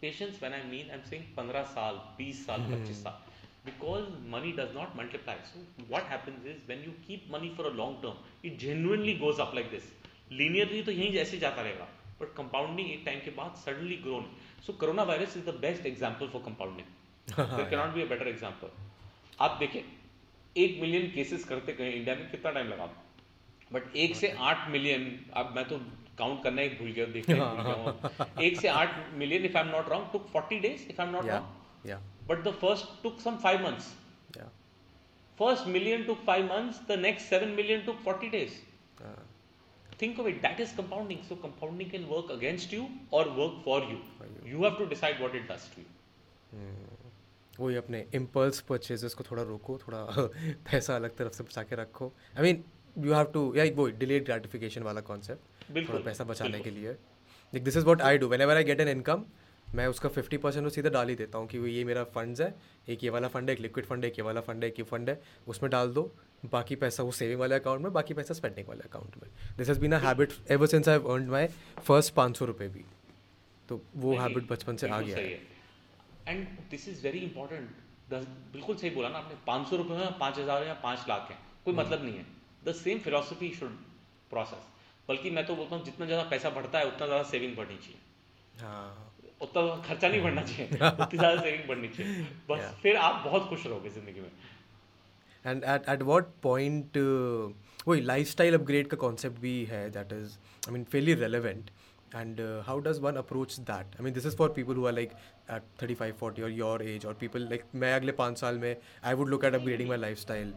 patience 0.00 0.38
when 0.42 0.54
I 0.54 0.62
mean 0.70 0.90
I 0.90 0.96
am 0.96 1.02
saying 1.10 1.24
15 1.38 1.64
साल 1.78 2.00
20 2.20 2.42
साल 2.46 2.62
25 2.72 2.78
hmm. 2.78 2.90
साल 3.02 3.22
because 3.64 4.06
money 4.34 4.52
does 4.52 4.72
not 4.74 4.94
multiply. 4.96 5.36
So 5.50 5.60
what 5.88 6.02
happens 6.04 6.44
is 6.46 6.56
when 6.66 6.80
you 6.80 6.92
keep 7.06 7.30
money 7.30 7.52
for 7.56 7.66
a 7.66 7.70
long 7.70 7.96
term, 8.02 8.16
it 8.42 8.58
genuinely 8.58 9.14
goes 9.26 9.40
up 9.46 9.54
like 9.60 9.70
this. 9.76 9.92
Linearly 10.32 10.80
तो 10.82 10.92
यहीं 10.92 11.12
जैसे 11.12 11.38
जाता 11.38 11.62
रहेगा 11.62 11.86
but 12.20 12.28
compounding 12.36 12.90
एक 12.90 13.02
time 13.06 13.18
के 13.24 13.30
बाद 13.38 13.56
suddenly 13.64 13.96
grown 14.04 14.24
so 14.66 14.72
corona 14.80 15.02
virus 15.10 15.36
is 15.36 15.44
the 15.48 15.52
best 15.64 15.86
example 15.86 16.28
for 16.32 16.42
compounding 16.42 17.36
there 17.56 17.64
cannot 17.72 17.92
be 17.94 18.02
a 18.02 18.06
better 18.12 18.28
example 18.28 18.70
आप 19.46 19.56
देखिए 19.60 19.84
एक 20.64 20.80
मिलियन 20.80 21.10
केसेस 21.14 21.44
करते 21.50 21.72
गए 21.80 21.90
इंडिया 21.92 22.14
में 22.16 22.30
कितना 22.30 22.50
टाइम 22.58 22.68
लगा 22.68 22.86
बट 23.72 23.96
एक 24.06 24.16
से 24.22 24.30
आठ 24.52 24.68
मिलियन 24.70 25.04
अब 25.42 25.52
मैं 25.56 25.64
तो 25.74 25.78
काउंट 26.18 26.42
करना 26.48 26.62
ही 26.62 26.68
भूल 26.80 26.90
गया 27.00 27.06
देखना 27.18 28.26
एक 28.48 28.60
से 28.60 28.68
आठ 28.82 28.98
million 29.24 29.44
if 29.50 29.56
I 29.56 29.62
am 29.62 29.68
not 29.76 29.88
wrong 29.96 30.06
took 30.12 30.26
forty 30.32 30.60
days 30.66 30.86
if 30.90 31.00
I 31.00 31.06
am 31.06 31.12
not 31.16 31.24
wrong 31.34 31.94
but 32.28 32.44
the 32.44 32.52
first 32.60 32.88
took 33.02 33.20
some 33.20 33.38
five 33.38 33.60
months. 33.62 33.92
Yeah. 34.36 34.50
First 35.38 35.66
million 35.66 36.06
took 36.06 36.22
five 36.24 36.46
months, 36.46 36.78
the 36.88 36.96
next 36.96 37.28
seven 37.28 37.54
million 37.56 37.84
took 37.84 38.00
40 38.02 38.30
days. 38.30 38.60
Uh. 39.00 39.08
Think 39.98 40.18
of 40.18 40.26
it, 40.26 40.40
that 40.42 40.58
is 40.60 40.72
compounding. 40.72 41.20
So, 41.28 41.36
compounding 41.36 41.90
can 41.90 42.08
work 42.08 42.30
against 42.30 42.72
you 42.72 42.88
or 43.10 43.24
work 43.40 43.62
for 43.62 43.80
you. 43.80 43.98
For 44.18 44.26
you. 44.34 44.50
you 44.56 44.62
have 44.64 44.76
to 44.78 44.86
decide 44.86 45.20
what 45.20 45.34
it 45.34 45.46
does 45.54 45.68
to 45.74 45.80
you. 45.82 45.90
Hmm. 46.56 46.82
वही 47.58 47.76
अपने 47.76 48.04
impulse 48.14 48.60
purchases 48.68 49.12
को 49.14 49.24
थोड़ा 49.24 49.42
रोको 49.48 49.76
थोड़ा 49.78 50.30
पैसा 50.70 50.94
अलग 50.96 51.14
तरफ 51.16 51.32
से 51.32 51.44
बचा 51.44 51.62
के 51.62 51.76
रखो 51.76 52.10
I 52.38 52.42
mean 52.42 52.62
you 53.06 53.12
have 53.14 53.24
to 53.34 53.42
या 53.56 53.64
वो 53.74 53.86
डिलेड 54.00 54.24
ग्रेटिफिकेशन 54.26 54.82
वाला 54.82 55.00
कॉन्सेप्ट 55.10 55.76
थोड़ा 55.88 56.00
पैसा 56.04 56.24
बचाने 56.30 56.60
के 56.60 56.70
लिए 56.70 56.96
this 57.58 57.76
is 57.76 57.84
what 57.84 58.02
I 58.08 58.18
do 58.18 58.28
whenever 58.42 58.56
I 58.56 58.64
get 58.70 58.80
an 58.80 58.88
income 58.88 59.22
मैं 59.74 59.86
उसका 59.86 60.08
फिफ्टी 60.08 60.36
परसेंट 60.44 60.68
सीधा 60.72 60.90
डाल 60.96 61.08
ही 61.08 61.14
देता 61.16 61.38
हूँ 61.38 61.46
कि 61.48 61.58
ये 61.76 61.84
मेरा 61.84 62.02
फंड्स 62.14 62.40
है 62.40 62.54
एक 62.90 63.04
ये 63.04 63.10
वाला 63.10 63.28
फंड 63.28 63.50
है 63.50 63.54
एक 63.54 63.60
लिक्विड 63.62 63.86
फंड 63.86 64.04
है 64.04 64.10
एक 64.10 64.18
ये 64.18 64.24
वाला 64.24 64.40
फंड 64.48 64.64
है 64.64 64.68
एक 64.70 64.78
ये 64.78 64.84
फंड 64.90 65.10
है 65.10 65.20
उसमें 65.54 65.70
डाल 65.72 65.92
दो 65.94 66.10
बाकी 66.52 66.76
पैसा 66.82 67.02
वो 67.02 67.12
सेविंग 67.20 67.40
वाले 67.40 67.54
अकाउंट 67.54 67.82
में 67.82 67.92
बाकी 67.92 68.14
पैसा 68.14 68.34
स्पेंडिंग 68.34 68.68
वाले 68.68 68.82
अकाउंट 68.88 69.16
में 69.22 69.30
this 69.58 69.68
has 69.68 69.78
been 69.80 69.92
a 69.92 69.98
habit 70.06 70.32
ever 70.56 70.66
since 70.74 70.88
I 70.88 70.98
earn 70.98 71.26
my 71.30 71.46
first 71.88 72.14
पाँच 72.14 72.36
सौ 72.38 72.44
रुपये 72.52 72.68
भी 72.76 72.84
तो 73.68 73.80
वो 74.04 74.16
हैबिट 74.18 74.48
बचपन 74.50 74.76
से 74.76 74.88
आ 74.88 75.00
गया 75.00 75.16
है 75.16 75.32
and 76.28 76.46
this 76.70 76.88
is 76.88 77.02
very 77.02 77.18
important 77.30 77.70
दस 78.10 78.24
बिल्कुल 78.52 78.76
सही 78.76 78.90
बोला 78.90 79.08
ना 79.08 79.18
आपने 79.18 79.36
पाँच 79.46 79.66
सौ 79.68 79.76
रुपये 79.76 80.10
पाँच 80.20 80.38
हज़ार 80.38 80.64
या 80.66 80.74
पाँच 80.82 81.04
लाख 81.08 81.30
है 81.30 81.38
कोई 81.64 81.74
हम्म। 81.74 81.82
मतलब 81.84 82.04
नहीं 82.04 82.16
है 82.16 82.26
the 82.66 82.72
same 82.82 82.98
philosophy 83.08 83.50
should 83.60 83.70
process 84.30 84.68
बल्कि 85.08 85.30
मैं 85.38 85.44
तो 85.46 85.54
बोलता 85.56 85.76
हूँ 85.76 85.84
जितना 85.84 86.06
ज़्यादा 86.06 86.28
पैसा 86.30 86.50
बढ़ता 86.50 86.78
है 86.78 86.86
उतना 86.88 87.06
ज़्यादा 87.06 87.22
सेविंग 87.30 87.56
बढ़नी 87.56 87.76
चाहिए 87.76 88.62
हाँ 88.66 89.13
उतना 89.42 89.60
तो 89.60 89.82
खर्चा 89.86 90.08
नहीं 90.08 90.20
बढ़ना 90.22 90.42
चाहिए 90.48 90.66
उतनी 91.06 91.18
ज्यादा 91.18 91.40
सेविंग 91.40 91.68
बढ़नी 91.68 91.88
चाहिए 91.96 92.26
बस 92.48 92.60
yeah. 92.60 92.72
फिर 92.82 92.96
आप 93.06 93.22
बहुत 93.24 93.48
खुश 93.48 93.66
रहोगे 93.66 93.90
जिंदगी 93.98 94.20
में 94.20 94.30
and 95.46 95.64
at 95.74 95.88
at 95.94 96.02
what 96.10 96.26
point 96.42 96.96
वही 97.88 98.00
लाइफ 98.00 98.26
स्टाइल 98.30 98.54
अपग्रेड 98.58 98.86
का 98.92 98.96
कॉन्सेप्ट 99.06 99.38
भी 99.38 99.54
है 99.70 99.88
that 99.96 100.12
is 100.18 100.38
I 100.68 100.72
mean 100.74 100.84
fairly 100.92 101.14
relevant 101.24 101.70
and 102.14 102.40
how 102.66 102.80
does 102.86 102.98
one 103.08 103.16
approach 103.24 103.58
that 103.60 103.96
I 103.96 104.04
mean 104.04 104.12
this 104.14 104.26
is 104.26 104.36
for 104.38 104.52
people 104.58 104.76
who are 104.82 104.90
like 105.00 105.10
at 105.10 105.62
thirty 105.82 105.94
five 106.04 106.14
forty 106.20 106.42
और 106.42 106.50
your 106.62 106.82
age 106.88 107.06
और 107.06 107.14
people 107.24 107.48
like 107.50 107.64
मैं 107.84 107.92
अगले 107.94 108.12
पाँच 108.22 108.38
साल 108.40 108.58
में 108.66 108.74
I 108.76 109.14
would 109.22 109.28
look 109.28 109.44
at 109.44 109.54
upgrading 109.54 109.88
my 109.88 109.98
lifestyle 110.20 110.54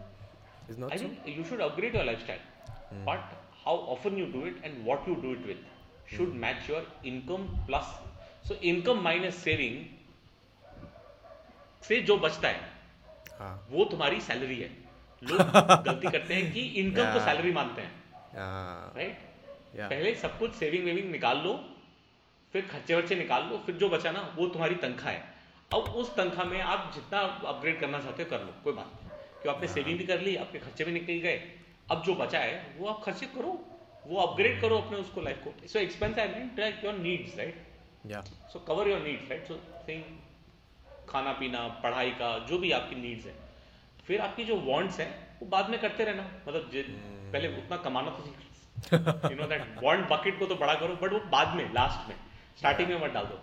is 0.70 0.78
not 0.78 0.92
I 0.92 0.98
think 0.98 1.28
you 1.38 1.44
should 1.50 1.60
upgrade 1.70 1.96
your 1.96 2.04
lifestyle 2.28 3.04
but 3.08 3.36
how 3.64 3.76
often 3.96 4.16
you 4.18 4.26
do 4.38 4.46
it 4.46 4.64
and 4.64 4.84
what 4.86 5.08
you 5.08 5.14
do 5.26 5.32
it 5.32 5.46
with 5.46 5.66
should 6.16 6.32
match 6.44 6.70
your 6.70 6.90
income 7.06 7.46
plus 7.66 7.98
so 8.48 8.54
income 8.70 9.00
minus 9.04 9.36
saving 9.44 10.84
से 11.88 12.00
जो 12.10 12.16
बचता 12.18 12.48
है 12.48 12.60
हाँ. 13.38 13.50
वो 13.70 13.84
तुम्हारी 13.94 14.20
salary 14.28 14.56
है 14.58 14.68
लोग 15.30 15.40
गलती 15.84 16.10
करते 16.10 16.34
हैं 16.34 16.52
कि 16.52 16.60
इनकम 16.82 17.12
को 17.12 17.20
सैलरी 17.24 17.52
मानते 17.52 17.82
हैं 17.82 18.36
राइट 18.36 19.76
पहले 19.80 20.14
सब 20.24 20.38
कुछ 20.38 20.52
सेविंग 20.62 20.84
वेविंग 20.84 21.10
निकाल 21.12 21.38
लो 21.46 21.52
फिर 22.52 22.66
खर्चे 22.72 22.94
वर्चे 22.94 23.14
निकाल 23.22 23.44
लो 23.50 23.58
फिर 23.66 23.74
जो 23.82 23.88
बचा 23.96 24.10
ना 24.18 24.22
वो 24.36 24.46
तुम्हारी 24.56 24.74
तनखा 24.86 25.10
है 25.10 25.22
अब 25.78 25.90
उस 26.02 26.14
तनखा 26.16 26.44
में 26.52 26.60
आप 26.60 26.90
जितना 26.94 27.20
अपग्रेड 27.54 27.80
करना 27.80 27.98
चाहते 28.04 28.22
हो 28.22 28.30
कर 28.30 28.44
लो 28.44 28.54
कोई 28.64 28.72
बात 28.78 28.92
नहीं 29.00 29.10
क्यों 29.42 29.54
आपने 29.54 29.68
सेविंग 29.76 29.98
भी 29.98 30.04
कर 30.12 30.20
ली 30.28 30.36
आपके 30.46 30.58
खर्चे 30.66 30.84
भी 30.84 30.92
निकल 31.00 31.20
गए 31.28 31.36
अब 31.94 32.02
जो 32.06 32.14
बचा 32.24 32.38
है 32.48 32.56
वो 32.78 32.88
आप 32.94 33.02
खर्चे 33.04 33.26
करो 33.38 33.58
वो 34.06 34.20
अपग्रेड 34.26 34.52
hmm। 34.52 34.60
करो 34.62 34.78
अपने 34.80 34.98
उसको 35.04 35.20
लाइफ 35.22 35.42
को 35.44 35.54
so 35.72 35.78
expense 35.78 36.18
I 36.18 36.28
mean 36.38 36.48
track 36.60 36.84
your 36.84 36.94
needs 37.02 37.36
right 37.38 37.66
so 38.52 38.58
cover 38.68 38.88
your 38.88 39.00
needs 39.02 39.30
right 39.30 39.48
so 39.48 39.54
think 39.88 40.06
खाना 41.08 41.32
पीना 41.38 41.66
पढ़ाई 41.82 42.10
का 42.20 42.30
जो 42.48 42.58
भी 42.64 42.70
आपकी 42.78 42.96
नीड्स 43.00 43.24
है 43.26 43.34
फिर 44.06 44.20
आपकी 44.26 44.44
जो 44.50 44.56
वॉन्ट्स 44.68 45.00
है 45.00 45.06
वो 45.40 45.46
बाद 45.56 45.70
में 45.70 45.80
करते 45.80 46.04
रहना 46.04 46.22
मतलब 46.46 46.70
hmm. 46.70 47.32
पहले 47.32 47.48
उतना 47.62 47.76
कमाना 47.88 48.10
तो 48.16 48.24
सीख 48.28 49.40
यू 49.40 49.46
दैट 49.54 49.82
वॉन्ट 49.82 50.08
बकेट 50.12 50.38
को 50.38 50.46
तो 50.46 50.54
बड़ा 50.64 50.74
करो 50.82 50.96
बट 51.02 51.12
वो 51.12 51.20
बाद 51.36 51.54
में 51.56 51.72
लास्ट 51.74 52.08
में 52.08 52.14
स्टार्टिंग 52.58 52.88
में 52.88 53.02
मत 53.04 53.12
डाल 53.18 53.24
दो 53.34 53.38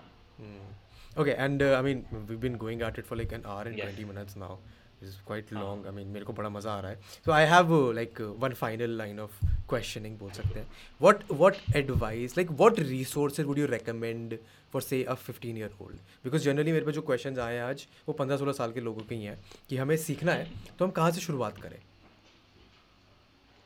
okay 1.21 1.31
and 1.31 1.63
I 1.63 1.81
mean 1.83 2.03
we 2.29 2.35
been 2.47 2.55
going 2.63 2.81
at 2.89 2.99
it 2.99 3.05
for 3.11 3.17
like 3.17 3.33
an 3.33 3.43
hour 3.55 3.67
and 3.67 3.79
20 3.99 4.05
minutes 4.07 4.37
now 4.37 4.57
is 5.05 5.15
quite 5.27 5.51
long 5.53 5.85
I 5.87 5.93
mean 5.93 6.07
मेरे 6.17 6.25
को 6.25 6.33
बड़ा 6.39 6.49
मज़ा 6.57 6.71
आ 6.73 6.79
रहा 6.81 6.91
है 6.91 6.99
so 7.25 7.31
I 7.31 7.45
have 7.53 7.73
like 7.97 8.21
one 8.43 8.53
final 8.63 8.95
line 9.01 9.19
of 9.19 9.39
questioning 9.69 10.17
बोल 10.19 10.31
सकते 10.39 10.59
हैं 10.59 10.67
what 11.01 11.23
what 11.43 11.57
advice 11.77 12.37
like 12.37 12.51
what 12.61 12.79
resource 12.91 13.39
would 13.49 13.57
you 13.59 13.65
recommend 13.75 14.37
for 14.73 14.81
say 14.81 15.03
a 15.03 15.13
fifteen 15.29 15.57
year 15.57 15.75
old 15.81 15.97
because 16.23 16.43
generally 16.49 16.71
मेरे 16.77 16.85
पे 16.85 16.91
जो 16.91 17.01
क्वेश्चन 17.11 17.39
आए 17.47 17.55
हैं 17.55 17.63
आज 17.63 17.85
वो 18.07 18.13
पंद्रह 18.21 18.37
सोलह 18.43 18.57
साल 18.61 18.71
के 18.77 18.81
लोगों 18.89 19.03
के 19.11 19.15
ही 19.15 19.23
हैं 19.33 19.37
कि 19.69 19.77
हमें 19.83 19.95
सीखना 20.07 20.33
है 20.41 20.47
तो 20.79 20.85
हम 20.85 20.91
कहाँ 21.01 21.11
से 21.17 21.21
शुरुआत 21.27 21.57
करें 21.67 21.79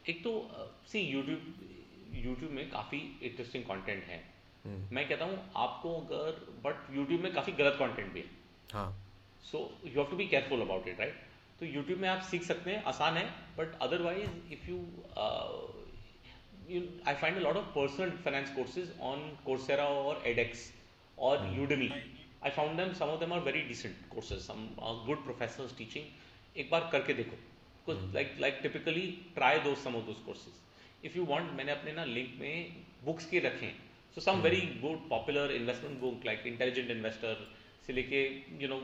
एक 0.09 0.23
तो 0.23 0.33
सी 0.91 0.99
यूट्यूब 0.99 2.19
यूट्यूब 2.25 2.51
में 2.59 2.69
काफ़ी 2.71 2.97
इंटरेस्टिंग 3.27 3.63
कंटेंट 3.63 4.03
है 4.11 4.21
हम्म। 4.63 4.95
मैं 4.95 5.07
कहता 5.09 5.25
हूँ 5.25 5.37
आपको 5.65 5.93
अगर 5.99 6.39
बट 6.63 6.93
यूट्यूब 6.95 7.21
में 7.25 7.33
काफ़ी 7.33 7.51
गलत 7.59 7.75
कंटेंट 7.79 8.11
भी 8.13 8.19
है 8.19 8.29
हाँ 8.73 8.89
so 9.51 9.59
you 9.85 9.91
have 10.01 10.09
to 10.09 10.17
be 10.17 10.25
careful 10.31 10.61
about 10.61 10.87
it 10.87 10.99
right 10.99 11.21
तो 11.59 11.65
यूट्यूब 11.65 11.99
में 11.99 12.07
आप 12.09 12.21
सीख 12.25 12.43
सकते 12.43 12.71
हैं 12.71 12.83
आसान 12.89 13.17
है 13.17 13.23
but 13.57 13.73
otherwise 13.85 14.51
if 14.55 14.67
you 14.69 14.75
I 17.11 17.15
find 17.23 17.37
a 17.37 17.41
lot 17.45 17.57
of 17.61 17.65
personal 17.75 18.09
finance 18.27 18.53
courses 18.55 18.91
on 19.09 19.25
Coursera 19.45 19.87
और 20.11 20.21
एडेक्स 20.31 20.61
और 21.29 21.43
Udemy 21.57 21.89
I 21.93 22.49
found 22.57 22.79
them 22.81 22.93
some 23.01 23.11
of 23.15 23.19
them 23.19 23.33
are 23.33 23.39
very 23.49 23.61
decent 23.73 24.07
courses 24.13 24.39
some 24.51 24.67
good 25.09 25.23
professional 25.23 25.75
teaching 25.77 26.57
एक 26.63 26.69
बार 26.71 26.89
करके 26.91 27.13
देखो 27.21 27.37
लाइक 28.17 28.35
लाइक 28.41 28.59
टिपिकली 28.63 29.05
ट्राई 29.35 29.59
दो 29.67 29.75
some 29.83 29.95
of 30.01 30.05
those 30.11 30.23
courses 30.25 31.05
if 31.09 31.15
you 31.17 31.25
want 31.35 31.51
मैंने 31.57 31.71
अपने 31.71 31.91
ना 31.99 32.05
लिंक 32.17 32.33
में 32.39 32.79
बुक्स 33.05 33.25
के 33.33 33.39
रखे 33.49 33.65
हैं 33.65 33.77
so 34.15 34.21
some 34.29 34.41
very 34.49 34.61
good 34.85 35.07
popular 35.09 35.51
investment 35.61 35.99
book 36.07 36.25
like 36.25 36.47
intelligent 36.53 36.91
investor 36.97 37.47
से 37.89 37.93
लेके 37.97 38.19
you 38.63 38.67
know 38.71 38.79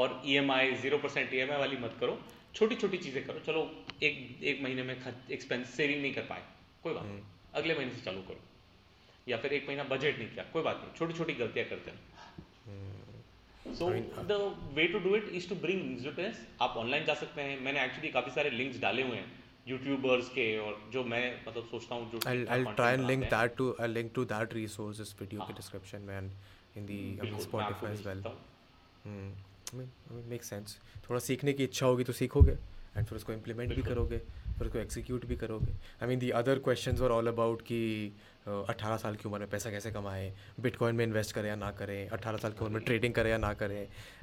और 0.03 0.21
E 0.25 0.37
M 0.43 0.51
I 0.59 0.71
zero 0.85 0.97
percent 1.07 1.33
E 1.33 1.41
M 1.47 1.51
I 1.57 1.57
वाली 1.65 1.77
मत 1.87 1.97
करो 2.03 2.19
छोटी 2.57 2.75
छोटी 2.81 2.97
चीज़ें 3.03 3.25
करो 3.27 3.39
चलो 3.45 3.61
एक 4.07 4.43
एक 4.49 4.59
महीने 4.63 4.83
में 4.89 4.99
खर्च 5.03 5.31
एक्सपेंस 5.37 5.69
सेविंग 5.75 6.01
नहीं 6.01 6.13
कर 6.17 6.25
पाए 6.31 6.41
कोई 6.83 6.93
बात 6.97 7.03
हम्म। 7.05 7.13
नहीं 7.13 7.21
अगले 7.61 7.75
महीने 7.79 7.93
से 7.93 8.01
चालू 8.07 8.21
करो 8.29 9.31
या 9.31 9.37
फिर 9.45 9.53
एक 9.59 9.67
महीना 9.69 9.83
बजट 9.93 10.17
नहीं 10.19 10.27
किया 10.35 10.43
कोई 10.55 10.63
बात 10.67 10.81
नहीं 10.83 10.91
छोटी 10.99 11.13
छोटी 11.21 11.33
गलतियां 11.43 11.69
करते 11.69 11.91
हैं 11.91 13.73
so 13.79 13.87
the 14.31 14.37
way 14.79 14.87
to 14.95 14.99
do 15.05 15.15
it 15.19 15.29
is 15.39 15.47
to 15.49 15.55
bring 15.65 15.81
investors 15.83 16.41
आप 16.65 16.75
ऑनलाइन 16.81 17.05
जा 17.09 17.13
सकते 17.23 17.45
हैं 17.49 17.61
मैंने 17.67 17.83
एक्चुअली 17.89 18.11
काफ़ी 18.17 18.31
सारे 18.39 18.49
लिंक्स 18.61 18.79
डाले 18.85 19.05
हुए 19.09 19.21
हैं 19.21 19.31
यूट्यूबर्स 19.71 20.29
के 20.37 20.45
और 20.65 20.79
जो 20.97 21.03
मैं 21.15 21.23
मतलब 21.47 21.67
सोचता 21.73 21.95
हूँ 21.95 22.11
जो 22.11 22.19
I 22.33 22.67
try 22.81 22.97
and 22.99 23.05
link 23.13 23.23
that 23.33 23.55
to 23.63 23.69
I 23.87 23.93
link 23.97 24.11
to 24.19 24.25
that 24.33 24.53
resource 24.59 24.99
इस 25.07 25.15
वीडियो 25.21 25.47
के 25.49 25.53
डिस्क्रिप्शन 25.61 26.05
में 26.11 26.15
and 26.17 26.31
in 26.81 26.85
the 26.91 26.99
Spotify 27.47 27.91
as 27.93 28.07
well 28.07 28.23
make 29.73 30.43
sense 30.43 30.77
थोड़ा 31.09 31.19
सीखने 31.27 31.53
की 31.53 31.63
इच्छा 31.63 31.85
होगी 31.85 32.03
तो 32.03 32.13
सीखोगे 32.13 32.57
एंड 32.97 33.05
फिर 33.05 33.15
उसको 33.17 33.33
इम्प्लीमेंट 33.33 33.75
भी 33.75 33.81
करोगे 33.81 34.17
फिर 34.57 34.67
उसको 34.67 34.79
एक्सिक्यूट 34.79 35.25
भी 35.25 35.35
करोगे 35.35 35.71
I 36.01 36.07
mean 36.07 36.19
the 36.19 36.29
other 36.41 36.59
question 36.67 36.97
और 37.05 37.11
ऑल 37.11 37.27
अबाउट 37.27 37.61
कि 37.71 37.79
अट्ठारह 38.47 38.97
साल 39.03 39.15
की 39.15 39.27
उम्र 39.29 39.39
में 39.39 39.49
पैसा 39.49 39.69
कैसे 39.71 39.91
कमाएं 39.91 40.31
बिटकॉइन 40.65 40.95
में 40.95 41.03
इन्वेस्ट 41.05 41.33
करें 41.35 41.47
या 41.49 41.55
ना 41.55 41.69
करें 41.79 42.07
अट्ठारह 42.17 42.37
साल 42.45 42.51
की 42.51 42.65
उम्र 42.65 42.73
में 42.75 42.83
ट्रेडिंग 42.85 43.13
करें 43.13 43.29
या 43.29 43.37
ना 43.45 43.53
करें 43.61 43.75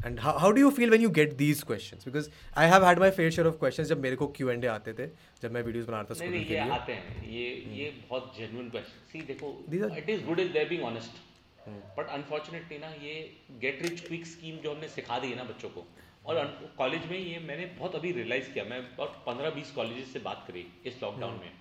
and 0.05 0.21
how 0.27 0.51
do 0.51 0.61
you 0.61 0.71
feel 0.79 0.91
when 0.91 1.03
you 1.03 1.11
get 1.21 1.33
these 1.43 1.63
question 1.71 2.05
because 2.05 2.31
I 2.65 2.69
have 2.75 2.85
had 2.87 2.99
my 3.05 3.11
fair 3.21 3.31
share 3.39 3.49
of 3.49 3.59
question 3.61 3.85
जब 3.93 4.03
मेरे 4.03 4.17
को 4.23 4.27
क्यू 4.37 4.51
एंड 4.51 4.67
आते 4.77 4.93
थे 4.99 5.07
जब 5.43 5.53
मैं 5.55 5.63
वीडियोज 5.71 5.87
बनाता 5.87 6.15
था 6.21 6.73
आते 6.75 6.93
हैं 6.93 7.31
ये 7.33 7.49
ये 7.79 7.89
हम्म। 7.91 8.09
बहुत 8.11 8.37
जेनुअन 8.39 8.71
क्वेश्चन 8.71 9.11
सी 9.13 9.21
देखो 9.33 9.59
it 10.03 10.11
is 10.19 10.25
good 10.27 10.41
is 10.47 10.81
honest 10.93 11.21
but 11.69 11.73
hmm. 11.99 12.13
Unfortunately 12.19 12.79
ना 12.83 12.89
ये 13.07 13.15
गेट 13.61 13.83
रिच 13.83 14.01
क्विक 14.07 14.27
स्कीम 14.27 14.57
जो 14.67 14.73
हमने 14.75 14.89
सिखा 14.93 15.19
दी 15.25 15.31
है 15.31 15.37
ना 15.37 15.43
बच्चों 15.49 15.69
को 15.75 15.85
और 16.33 16.45
कॉलेज 16.79 17.05
में 17.11 17.19
ये 17.19 17.39
मैंने 17.51 17.67
बहुत 17.79 17.95
अभी 18.01 18.13
रियलाइज़ 18.19 18.51
किया 18.53 18.65
मैं 18.73 18.79
अबाउट 18.85 19.25
पंद्रह 19.27 19.51
बीस 19.59 19.71
कॉलेज 19.79 20.07
से 20.13 20.19
बात 20.29 20.45
करी 20.47 20.67
इस 20.91 21.03
लॉकडाउन 21.03 21.33
हम्म। 21.33 21.43
में 21.43 21.59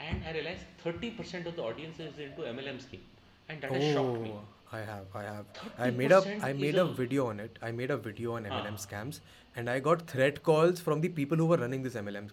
and 0.00 0.24
I 0.24 0.32
realise 0.32 0.66
thirty 0.84 1.10
percent 1.20 1.46
of 1.46 1.54
the 1.56 1.60
audience 1.70 2.00
is 2.06 2.20
into 2.36 2.44
M 2.52 2.60
L 2.60 2.68
M 2.74 2.78
scheme 2.86 3.50
and 3.50 3.60
that 3.60 3.70
has 3.72 3.94
shocked 3.96 4.20
me 4.26 4.34
I 4.76 4.78
have, 4.86 5.12
I 5.18 5.20
have. 5.24 5.58
I 5.84 5.86
made 5.98 6.12
up, 6.14 6.24
I 6.46 6.48
made 6.60 6.76
a 6.82 6.84
video 6.94 7.24
on 7.32 7.40
it. 7.42 7.58
I 7.66 7.68
made 7.80 7.90
a 7.94 7.96
video 8.06 8.32
on 8.38 8.46
MLM 8.52 8.78
ah. 8.78 8.80
scams, 8.84 9.20
and 9.60 9.70
I 9.74 9.76
got 9.86 10.00
threat 10.12 10.40
calls 10.48 10.82
from 10.88 11.04
the 11.04 11.10
people 11.18 11.42
who 11.42 11.46
were 11.52 11.58
running 11.60 11.84
these 11.84 11.98
MLM 12.00 12.26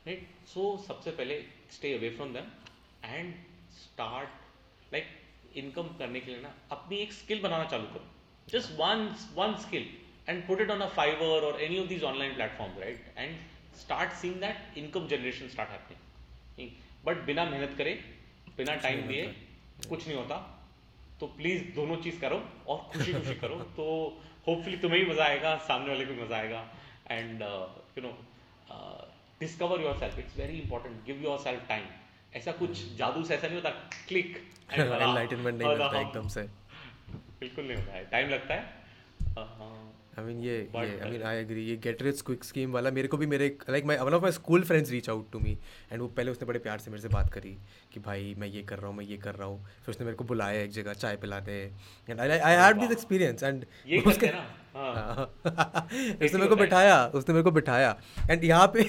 Right 0.07 0.25
so 0.55 0.63
सबसे 0.87 1.11
पहले 1.19 1.39
stay 1.77 1.93
away 1.97 2.09
from 2.17 2.33
them 2.33 2.51
and 3.17 3.35
start 3.77 4.93
like 4.93 5.07
income 5.63 5.87
करने 5.99 6.21
के 6.21 6.31
लिए 6.31 6.41
ना 6.41 6.51
अपनी 6.77 6.97
एक 7.03 7.13
skill 7.19 7.41
बनाना 7.43 7.65
चालू 7.75 7.87
करो 7.93 8.57
just 8.59 8.73
one 8.81 9.05
one 9.37 9.55
skill 9.63 9.87
and 10.29 10.47
put 10.47 10.61
it 10.61 10.71
on 10.71 10.81
a 10.81 10.89
Fiverr 10.99 11.45
और 11.51 11.61
any 11.67 11.79
of 11.83 11.87
these 11.95 12.03
online 12.11 12.35
platform 12.35 12.79
right 12.81 13.19
and 13.19 13.37
start 13.85 14.13
seeing 14.23 14.35
that 14.41 14.79
income 14.79 15.07
generation 15.15 15.49
start 15.55 15.71
happening 15.77 16.71
but 17.07 17.25
बिना 17.31 17.45
मेहनत 17.55 17.77
करे 17.79 17.95
बिना 18.57 18.75
टाइम 18.89 19.07
दिए 19.09 19.27
कुछ 19.89 20.07
नहीं 20.07 20.17
होता 20.19 20.37
तो 21.21 21.27
प्लीज 21.39 21.63
दोनों 21.75 21.97
चीज 22.03 22.19
करो 22.27 22.43
और 22.73 22.79
खुशी 22.93 23.13
खुशी 23.13 23.35
करो 23.47 23.59
तो 23.81 23.89
होपफुली 24.47 24.77
तुम्हें 24.85 25.05
भी 25.05 25.11
मजा 25.13 25.25
आएगा 25.25 25.57
सामने 25.71 25.91
वाले 25.93 26.07
को 26.13 26.25
मजा 26.25 26.37
आएगा 26.37 26.65
and 27.11 27.43
you 27.43 28.03
know 28.09 28.13
discover 29.41 29.81
yourself 29.99 30.19
it's 30.19 30.37
very 30.39 30.59
important 30.59 31.05
give 31.07 31.23
yourself 31.45 31.69
time 31.69 31.85
ऐसा 32.39 32.53
कुछ 32.63 32.85
जादू 32.99 33.23
से 33.25 33.35
ऐसा 33.35 33.47
नहीं 33.47 33.57
होता 33.57 33.71
क्लिक 34.09 34.37
एनलाइटनमेंट 34.79 35.59
नहीं 35.63 35.69
मिलता 35.69 36.01
एकदम 36.01 36.29
से 36.37 36.43
बिल्कुल 37.41 37.65
नहीं 37.65 37.77
होता 37.77 37.93
है 37.97 38.05
टाइम 38.13 38.29
लगता 38.31 38.55
है 38.55 38.63
आई 38.63 39.45
uh-huh. 39.45 40.25
मीन 40.27 40.41
ये 40.43 40.57
आई 40.79 41.11
मीन 41.11 41.23
आई 41.29 41.37
एग्री 41.37 41.63
ये 41.69 41.77
गेट 41.85 42.03
रिच 42.03 42.21
क्विक 42.27 42.45
स्कीम 42.45 42.73
वाला 42.73 42.91
मेरे 42.99 43.09
को 43.15 43.17
भी 43.23 43.27
मेरे 43.33 43.49
like 43.71 43.85
my 43.91 43.97
one 44.09 44.15
of 44.15 44.23
my 44.23 44.33
school 44.33 44.63
friends 44.65 44.91
reach 44.91 45.09
out 45.11 45.31
to 45.33 45.39
me 45.47 45.57
and 45.93 46.01
वो 46.03 46.07
पहले 46.17 46.31
उसने 46.31 46.47
बड़े 46.49 46.59
प्यार 46.67 46.79
से 46.85 46.91
मेरे 46.91 47.03
से 47.03 47.09
बात 47.15 47.31
करी 47.33 47.57
कि 47.93 48.01
भाई 48.07 48.35
मैं 48.39 48.49
ये 48.49 48.63
कर 48.69 48.79
रहा 48.79 48.89
हूँ 48.89 48.97
मैं 48.97 49.05
ये 49.05 49.17
कर 49.27 49.35
रहा 49.35 49.49
हूँ 49.49 49.59
फिर 49.67 49.91
उसने 49.95 50.05
मेरे 50.05 50.17
को 50.17 50.25
बुलाया 50.35 50.61
एक 50.63 50.71
जगह 50.79 50.93
चाय 51.05 51.17
पिलाते 51.25 51.59
and 52.11 52.21
I 52.21 52.39
I 52.39 52.55
had 52.65 52.81
this 52.81 52.93
experience 52.99 53.43
and 53.43 53.65
उसके 54.13 54.27
हाँ। 54.37 55.27
उसने 55.47 56.39
मेरे 56.39 56.49
को 56.49 56.57
बिठाया 56.57 57.05
उसने 57.23 57.35
मेरे 57.35 57.45
को 57.45 57.51
बिठाया 57.61 57.97
एंड 58.31 58.45
यहाँ 58.45 58.67
पे 58.77 58.85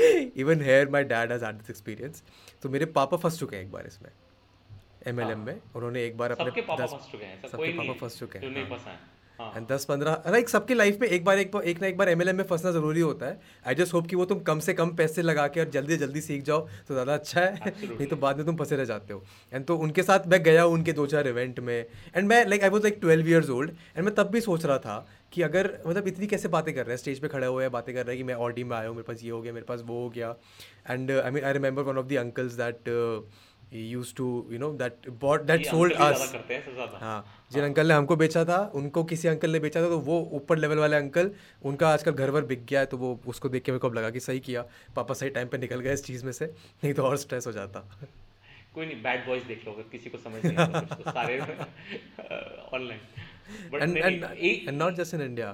even 0.00 0.60
here 0.62 0.88
my 0.96 1.04
dad 1.14 1.32
has 1.32 1.44
this 1.44 1.70
experience 1.70 2.22
तो 2.62 2.68
मेरे 2.76 2.84
पापा 3.00 3.16
फंस 3.24 3.38
चुके 3.40 3.56
हैं 3.56 3.62
एक 3.64 3.70
बार 3.72 3.86
इसमें 3.86 4.10
एम 5.12 5.20
एल 5.20 5.30
एम 5.30 5.44
में 5.50 5.60
उन्होंने 5.76 6.04
एक 6.06 6.16
बार 6.18 6.32
अपने 6.32 6.62
पापा 6.62 6.86
फंस 6.86 7.10
चुके 7.12 7.24
हैं 7.24 7.48
सबके 7.48 7.72
पापा 7.78 7.92
फंस 8.00 8.18
चुके 8.18 8.38
हैं 8.38 8.98
एंड 9.40 9.50
हाँ। 9.54 9.66
दस 9.70 9.84
पंद्रह 9.84 10.22
लाइक 10.30 10.48
सबके 10.48 10.74
लाइफ 10.74 10.98
में 11.00 11.06
एक 11.08 11.24
बार 11.24 11.38
एक, 11.38 11.56
एक 11.64 11.80
ना 11.80 11.86
एक 11.86 11.96
बार 11.98 12.08
एम 12.08 12.24
में 12.36 12.42
फंसना 12.50 12.70
जरूरी 12.72 13.00
होता 13.00 13.26
है 13.26 13.38
आई 13.66 13.74
जस्ट 13.80 13.94
होप 13.94 14.06
कि 14.10 14.16
वो 14.16 14.24
तुम 14.26 14.38
कम 14.46 14.58
से 14.66 14.74
कम 14.74 14.94
पैसे 14.96 15.22
लगा 15.22 15.46
के 15.56 15.60
और 15.60 15.68
जल्दी 15.70 15.96
जल्दी 15.96 16.20
सीख 16.20 16.42
जाओ 16.44 16.60
तो 16.88 16.94
ज़्यादा 16.94 17.14
अच्छा 17.14 17.40
है 17.40 17.72
नहीं 17.84 18.06
तो 18.06 18.16
बाद 18.24 18.36
में 18.36 18.46
तुम 18.46 18.56
फंसे 18.56 18.76
रह 18.76 18.84
जाते 18.92 19.12
हो 19.14 19.22
एंड 19.52 19.64
तो 19.66 19.76
उनके 19.86 20.02
साथ 20.02 20.26
मैं 20.32 20.42
गया 20.42 20.64
उनके 20.74 20.92
दो 20.98 21.06
चार 21.14 21.28
इवेंट 21.28 21.60
में 21.68 21.76
एंड 22.14 22.26
मैं 22.28 22.44
like 22.48 22.62
I 22.64 22.68
was 22.76 22.82
like 22.82 22.98
twelve 23.00 23.28
years 23.30 23.50
old 23.58 23.70
and 23.96 24.04
मैं 24.04 24.14
तब 24.14 24.30
भी 24.32 24.40
सोच 24.40 24.64
रहा 24.66 24.78
था 24.86 25.06
कि 25.32 25.42
अगर 25.42 25.70
मतलब 25.86 26.06
इतनी 26.08 26.26
कैसे 26.26 26.48
बातें 26.48 26.74
कर 26.74 26.86
रहे 26.86 26.90
हैं 26.92 26.96
स्टेज 26.98 27.18
पे 27.20 27.28
खड़े 27.28 27.46
हुए 27.46 27.62
हैं 27.64 27.72
बातें 27.72 27.94
कर 27.94 28.04
रहे 28.06 28.16
हैं 28.16 28.24
कि 28.24 28.32
मैं 28.32 28.34
ऑडी 28.44 28.64
में 28.64 28.76
आया 28.76 28.88
हूँ 28.88 28.96
मेरे 28.96 29.12
पास 29.12 29.22
ये 29.24 29.30
हो 29.30 29.40
गया 29.42 29.52
मेरे 29.52 29.64
पास 29.68 29.82
वो 29.86 30.02
हो 30.02 30.08
गया 30.16 30.34
and 30.90 31.10
I 31.10 31.30
mean 31.30 31.44
I 31.44 31.52
remember 31.52 31.82
one 31.90 31.98
of 31.98 32.06
the 32.12 32.16
uncles 32.26 32.52
that 32.62 32.88
used 33.72 34.12
to 34.16 34.26
you 34.52 34.58
know 34.58 34.70
that 34.78 35.08
bought 35.20 35.42
that 35.44 35.64
sold 35.66 35.92
us 35.92 36.32
हाँ 36.36 37.24
जिन 37.52 37.60
हाँ। 37.60 37.68
अंकल 37.68 37.88
ने 37.88 37.94
हमको 37.94 38.16
बेचा 38.16 38.44
था 38.48 38.58
उनको 38.74 39.02
किसी 39.12 39.28
अंकल 39.28 39.50
ने 39.52 39.58
बेचा 39.60 39.80
था 39.82 39.88
तो 39.88 39.98
वो 40.10 40.18
ऊपर 40.34 40.56
लेवल 40.58 40.78
वाले 40.78 40.96
अंकल 40.96 41.30
उनका 41.70 41.88
आजकल 41.92 42.12
घर 42.12 42.30
वर 42.36 42.44
बिक 42.50 42.64
गया 42.68 42.80
है 42.80 42.86
तो 42.92 42.96
वो 42.98 43.18
उसको 43.28 43.48
देख 43.48 43.62
के 43.64 43.72
मेरे 43.72 43.80
को 43.80 43.88
अब 43.88 43.94
लगा 43.94 44.10
कि 44.10 44.20
सही 44.20 44.40
किया 44.48 44.62
पापा 44.96 45.14
सही 45.20 45.30
टाइम 45.38 45.48
पे 45.48 45.58
निकल 45.58 45.80
गए 45.86 45.92
इस 45.92 46.04
चीज़ 46.04 46.24
में 46.24 46.32
से 46.38 46.46
नहीं 46.84 46.92
तो 46.94 47.02
और 47.06 47.16
स्ट्रेस 47.24 47.46
हो 47.46 47.52
जाता 47.52 47.84
कोई 48.74 48.86
नहीं 48.86 49.02
बैड 49.02 49.26
बॉयज 49.26 49.42
देख 49.48 49.66
लो 49.66 49.72
अगर 49.72 49.82
किसी 49.92 50.10
को 50.10 50.18
समझ 50.18 50.44
नहीं 50.44 50.56
आता 50.66 50.80
तो 50.94 51.10
सारे 51.10 51.38
online 52.78 53.00
but 53.72 54.72
not 54.74 54.94
just 55.02 55.14
in 55.14 55.22
India 55.22 55.48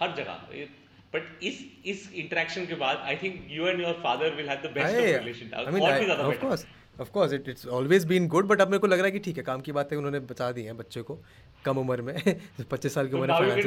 हर 0.00 0.14
जगह 0.16 0.66
बट 1.14 1.42
इस 1.48 1.58
इस 1.86 2.10
इंटरेक्शन 2.22 2.64
के 2.66 2.74
बाद 2.76 3.02
I 3.10 3.16
think 3.16 3.42
you 3.56 3.66
and 3.66 3.80
your 3.80 3.92
father 4.04 4.34
will 4.36 4.48
have 4.48 4.58
the 4.66 4.72
best 4.74 4.96
relation 4.96 5.54
और 5.58 5.70
भी 5.72 5.80
ज्यादा 5.80 6.28
better 6.28 6.56
of 7.00 7.08
course 7.12 7.32
it 7.32 7.48
it's 7.48 7.66
always 7.78 8.04
been 8.06 8.26
good 8.34 8.46
but 8.48 8.60
अब 8.60 8.68
मेरे 8.68 8.78
को 8.78 8.86
लग 8.86 8.98
रहा 8.98 9.06
है 9.06 9.12
कि 9.12 9.18
ठीक 9.26 9.36
है 9.36 9.42
काम 9.44 9.60
की 9.68 9.72
बात 9.78 9.92
है 9.92 9.98
उन्होंने 9.98 10.20
बता 10.32 10.50
दी 10.58 10.62
है 10.62 10.72
बच्चे 10.82 11.02
को 11.08 11.18
कम 11.64 11.78
उम्र 11.78 12.02
में 12.08 12.14
पच्चीस 12.70 12.94
साल 12.94 13.08
की 13.08 13.16
उम्र 13.16 13.40
में 13.40 13.62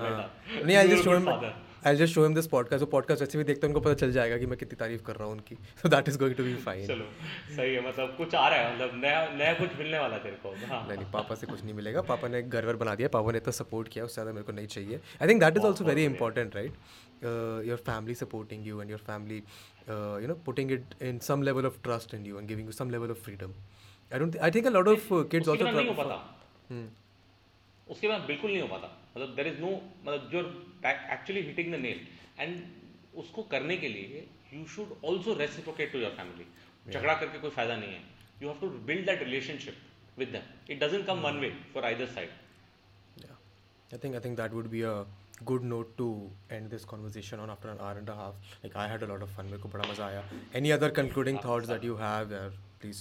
हाँ। 0.00 0.30
नहीं 0.62 0.76
I 0.76 0.88
just 0.88 1.71
I 1.90 1.96
just 1.96 2.14
show 2.14 2.22
him 2.24 2.34
this 2.34 2.46
podcast 2.46 2.80
तो 2.80 2.86
पॉडकास्ट 2.90 3.22
अच्छे 3.22 3.38
भी 3.38 3.44
देखते 3.44 3.66
हैं 3.66 3.72
उनको 3.74 3.80
पता 3.84 3.94
चल 4.00 4.10
जाएगा 4.12 4.36
कि 4.38 4.46
मैं 4.50 4.58
कितनी 4.58 4.76
तारीफ 4.82 5.00
कर 5.06 5.14
रहा 5.16 5.24
हूँ 5.24 5.32
उनकी 5.32 5.54
so 5.80 5.88
that 5.94 6.08
is 6.08 6.16
going 6.22 6.34
to 6.40 6.44
be 6.44 6.52
fine 6.66 6.86
चलो 6.86 7.04
सही 7.56 7.74
है 7.74 7.80
मतलब 7.86 8.14
कुछ 8.18 8.34
आ 8.42 8.46
रहा 8.54 8.58
है 8.60 8.74
मतलब 8.74 8.94
नया 9.04 9.22
नया 9.38 9.54
कुछ 9.62 9.74
मिलने 9.78 9.98
वाला 9.98 10.18
तेरे 10.26 10.36
को 10.42 10.50
हाँ. 10.52 10.86
नहीं 10.88 10.96
नहीं 10.98 11.10
पापा 11.12 11.34
से 11.40 11.46
कुछ 11.46 11.62
नहीं 11.64 11.74
मिलेगा 11.80 12.02
पापा 12.12 12.28
ने 12.36 12.42
घर 12.42 12.66
वर 12.66 12.76
बना 12.84 12.94
दिया 13.00 13.08
पापा 13.18 13.32
ने 13.32 13.38
इतना 13.42 13.52
सपोर्ट 13.58 13.88
किया 13.96 14.04
उससे 14.04 14.14
ज़्यादा 14.14 14.32
मेरे 14.38 14.44
को 14.44 14.52
नहीं 14.60 14.66
चाहिए 14.76 15.00
I 15.22 15.28
think 15.28 15.42
that 15.44 15.56
is 15.56 15.64
also 15.70 15.84
very 15.90 16.04
important 16.12 16.54
right 16.56 17.66
your 17.68 17.82
family 17.90 18.14
supporting 18.22 18.66
you 18.66 18.80
and 18.82 18.90
your 18.90 19.00
family 19.10 19.36
you 19.42 20.28
know 20.34 20.40
putting 20.46 20.72
it 20.78 20.94
in 21.10 21.18
some 21.32 21.42
level 21.50 21.66
of 21.66 21.82
trust 21.84 22.14
in 22.14 22.26
you 22.26 22.38
and 22.38 22.48
giving 22.48 22.66
you 22.68 22.72
some 22.80 22.90
level 22.96 23.10
of 23.16 23.24
freedom 23.24 23.52
I 24.12 24.18
don't 24.18 24.36
I 24.36 24.50
think 24.58 24.66
a 24.66 24.70
lot 24.78 24.88
of 24.96 25.08
kids 25.34 25.48
also 25.48 25.92
उसके 27.92 28.08
बाद 28.08 28.20
बिल्कुल 28.26 28.50
नहीं 28.50 28.60
हो 28.62 28.68
पाता 28.78 28.98
मतलब 29.16 29.34
there 29.38 29.46
is 29.46 29.60
no 29.60 29.70
मतलब 30.04 30.28
जो 30.32 30.42
back 30.84 31.06
actually 31.18 31.42
hitting 31.46 31.70
the 31.72 31.78
nail 31.84 32.06
and 32.38 32.60
उसको 33.22 33.42
करने 33.54 33.76
के 33.84 33.88
लिए 33.94 34.26
you 34.52 34.64
should 34.74 34.94
also 35.10 35.34
reciprocate 35.38 35.92
to 35.92 35.98
your 36.04 36.10
family 36.20 36.44
झगड़ा 36.92 37.14
करके 37.20 37.38
कोई 37.38 37.50
फायदा 37.56 37.76
नहीं 37.82 37.92
है 37.92 38.02
you 38.42 38.48
have 38.48 38.60
to 38.60 38.68
build 38.92 39.06
that 39.06 39.22
relationship 39.22 40.18
with 40.18 40.28
them 40.36 40.70
it 40.72 40.80
doesn't 40.84 41.06
come 41.06 41.18
one 41.28 41.38
way 41.46 41.50
for 41.74 41.84
either 41.90 42.06
side 42.14 43.26
I 43.30 43.98
think 44.04 44.14
I 44.14 44.20
think 44.28 44.36
that 44.42 44.52
would 44.60 44.68
be 44.76 44.82
a 44.92 44.94
good 45.50 45.64
note 45.70 45.88
to 46.00 46.04
end 46.56 46.74
this 46.74 46.82
conversation 46.90 47.40
on 47.44 47.52
after 47.54 47.68
an 47.72 47.80
hour 47.86 47.94
and 48.02 48.10
a 48.14 48.14
half. 48.18 48.50
Like 48.64 48.74
I 48.82 48.84
had 48.92 49.04
a 49.06 49.08
lot 49.12 49.24
of 49.26 49.30
fun. 49.38 49.46
मेरे 49.52 49.58
को 49.62 49.68
बड़ा 49.74 49.88
मजा 49.90 50.06
आया. 50.06 50.20
Any 50.60 50.72
other 50.76 50.90
concluding 51.00 51.38
हाँ, 51.40 51.42
thoughts 51.46 51.70
हाँ। 51.70 51.78
that 51.78 51.86
you 51.88 51.96
have? 52.02 52.34
Please 52.84 53.00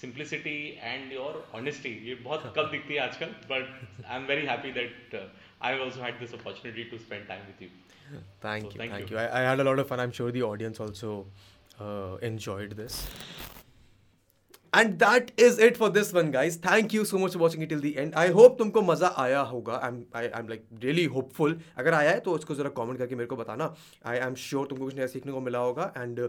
simplicity 0.00 0.54
and 0.92 1.12
your 1.12 1.42
honesty 1.54 1.94
ये 2.10 2.14
बहुत 2.28 2.52
कम 2.58 2.70
दिखती 2.76 2.94
है 2.94 3.00
आजकल 3.08 3.34
but 3.54 4.04
I 4.06 4.16
am 4.20 4.26
very 4.32 4.46
happy 4.52 4.72
that 4.78 5.20
I 5.24 5.80
also 5.80 6.02
had 6.04 6.18
this 6.20 6.34
opportunity 6.40 6.84
to 6.94 6.98
spend 7.08 7.26
time 7.32 7.50
with 7.50 7.66
you 7.68 8.20
thank 8.46 8.64
you 8.64 8.80
thank 8.86 9.12
you 9.12 9.18
I 9.26 9.50
had 9.50 9.60
a 9.60 9.64
lot 9.70 9.78
of 9.84 9.88
fun 9.94 10.00
I 10.04 10.12
am 10.12 10.16
sure 10.22 10.32
the 10.38 10.48
audience 10.52 10.80
also 10.88 11.18
enjoyed 12.26 12.70
this 12.76 12.94
and 14.76 14.90
that 15.02 15.30
is 15.40 15.60
it 15.66 15.76
for 15.76 15.90
this 15.90 16.12
one 16.14 16.30
guys 16.30 16.56
thank 16.64 16.94
you 16.94 17.04
so 17.10 17.18
much 17.18 17.32
for 17.32 17.42
watching 17.42 17.66
till 17.68 17.80
the 17.80 17.94
end 17.98 18.14
I 18.22 18.30
hope 18.38 18.56
तुमको 18.58 18.82
मजा 18.88 19.08
आया 19.24 19.40
होगा 19.52 19.78
I 19.84 19.88
am 19.90 20.02
I 20.16 20.26
am 20.40 20.48
like 20.48 20.64
really 20.82 21.04
hopeful 21.14 21.58
अगर 21.78 21.94
आया 21.94 22.10
है 22.10 22.20
तो 22.26 22.32
उसको 22.38 22.54
जरा 22.54 22.68
कॉमेंट 22.80 22.98
करके 22.98 23.14
मेरे 23.22 23.26
को 23.26 23.36
बताना 23.36 23.74
आई 24.12 24.18
एम 24.26 24.34
श्योर 24.46 24.66
तुमको 24.70 24.84
कुछ 24.84 24.94
नया 24.96 25.06
सीखने 25.14 25.32
को 25.32 25.40
मिला 25.48 25.58
होगा 25.68 25.92
and 25.96 26.20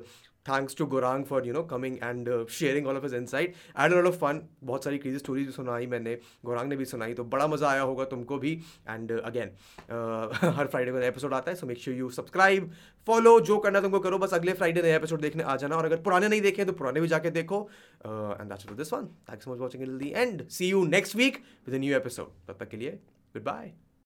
thanks 0.50 0.76
to 0.78 0.86
Gaurang 0.94 1.24
for 1.26 1.48
you 1.48 1.54
know 1.54 1.62
coming 1.72 1.98
and 2.04 2.30
sharing 2.60 2.88
all 2.88 2.98
of 2.98 3.06
his 3.06 3.14
insight 3.14 3.56
and 3.80 3.94
lot 3.94 4.06
of 4.06 4.20
fun 4.20 4.42
बहुत 4.64 4.84
सारी 4.84 4.98
स्टोरी 4.98 5.18
स्टोरीज 5.20 5.50
सुनाई 5.56 5.88
मैंने 5.94 6.16
गोरांग 6.46 6.70
ने 6.70 6.76
भी 6.78 6.86
सुनाई 6.86 7.14
तो 7.14 7.24
बड़ा 7.34 7.48
मज़ा 7.48 7.70
आया 7.70 7.82
होगा 7.82 8.04
तुमको 8.14 8.38
भी 8.46 8.52
and 8.90 9.12
again 9.20 9.50
uh, 9.50 9.98
uh 9.98 10.54
her 10.58 10.68
Friday 10.68 10.92
को 10.92 10.98
नया 10.98 11.08
एपिसोड 11.10 11.34
आता 11.34 11.52
है 11.52 11.56
so 11.58 11.68
make 11.68 11.78
sure 11.80 11.98
you 11.98 12.10
subscribe 12.20 12.70
follow 13.08 13.40
जो 13.50 13.58
करना 13.66 13.82
तुमको 13.82 14.00
करो 14.06 14.18
बस 14.26 14.34
अगले 14.34 14.54
फ्राइडे 14.62 14.82
नया 14.84 14.96
एपिसोड 14.96 15.22
देखने 15.22 15.44
आ 15.44 15.56
जाना 15.66 15.76
और 15.78 15.86
अगर 15.86 16.02
पुराने 16.08 16.28
नहीं 16.28 16.42
देखे 16.48 16.66
तो 16.66 16.74
पुराने 16.82 17.02
भी 17.02 17.08
जाके 17.16 17.32
देखो 17.42 17.62
and 18.06 18.50
that's 18.50 18.68
this 18.84 18.94
one 18.94 19.06
thanks 19.32 19.46
so 19.46 19.54
much 19.54 19.60
watching 19.60 19.84
in 19.84 19.98
the 19.98 20.12
end 20.16 20.48
see 20.60 20.70
you 20.70 20.86
next 20.96 21.16
week 21.16 21.44
with 21.70 21.80
new 21.86 21.96
episode 21.98 22.32
तब 22.48 22.58
तक 22.60 22.70
के 22.70 22.78
लिए 22.78 23.00
गुड 23.34 23.44
बाय 23.52 23.87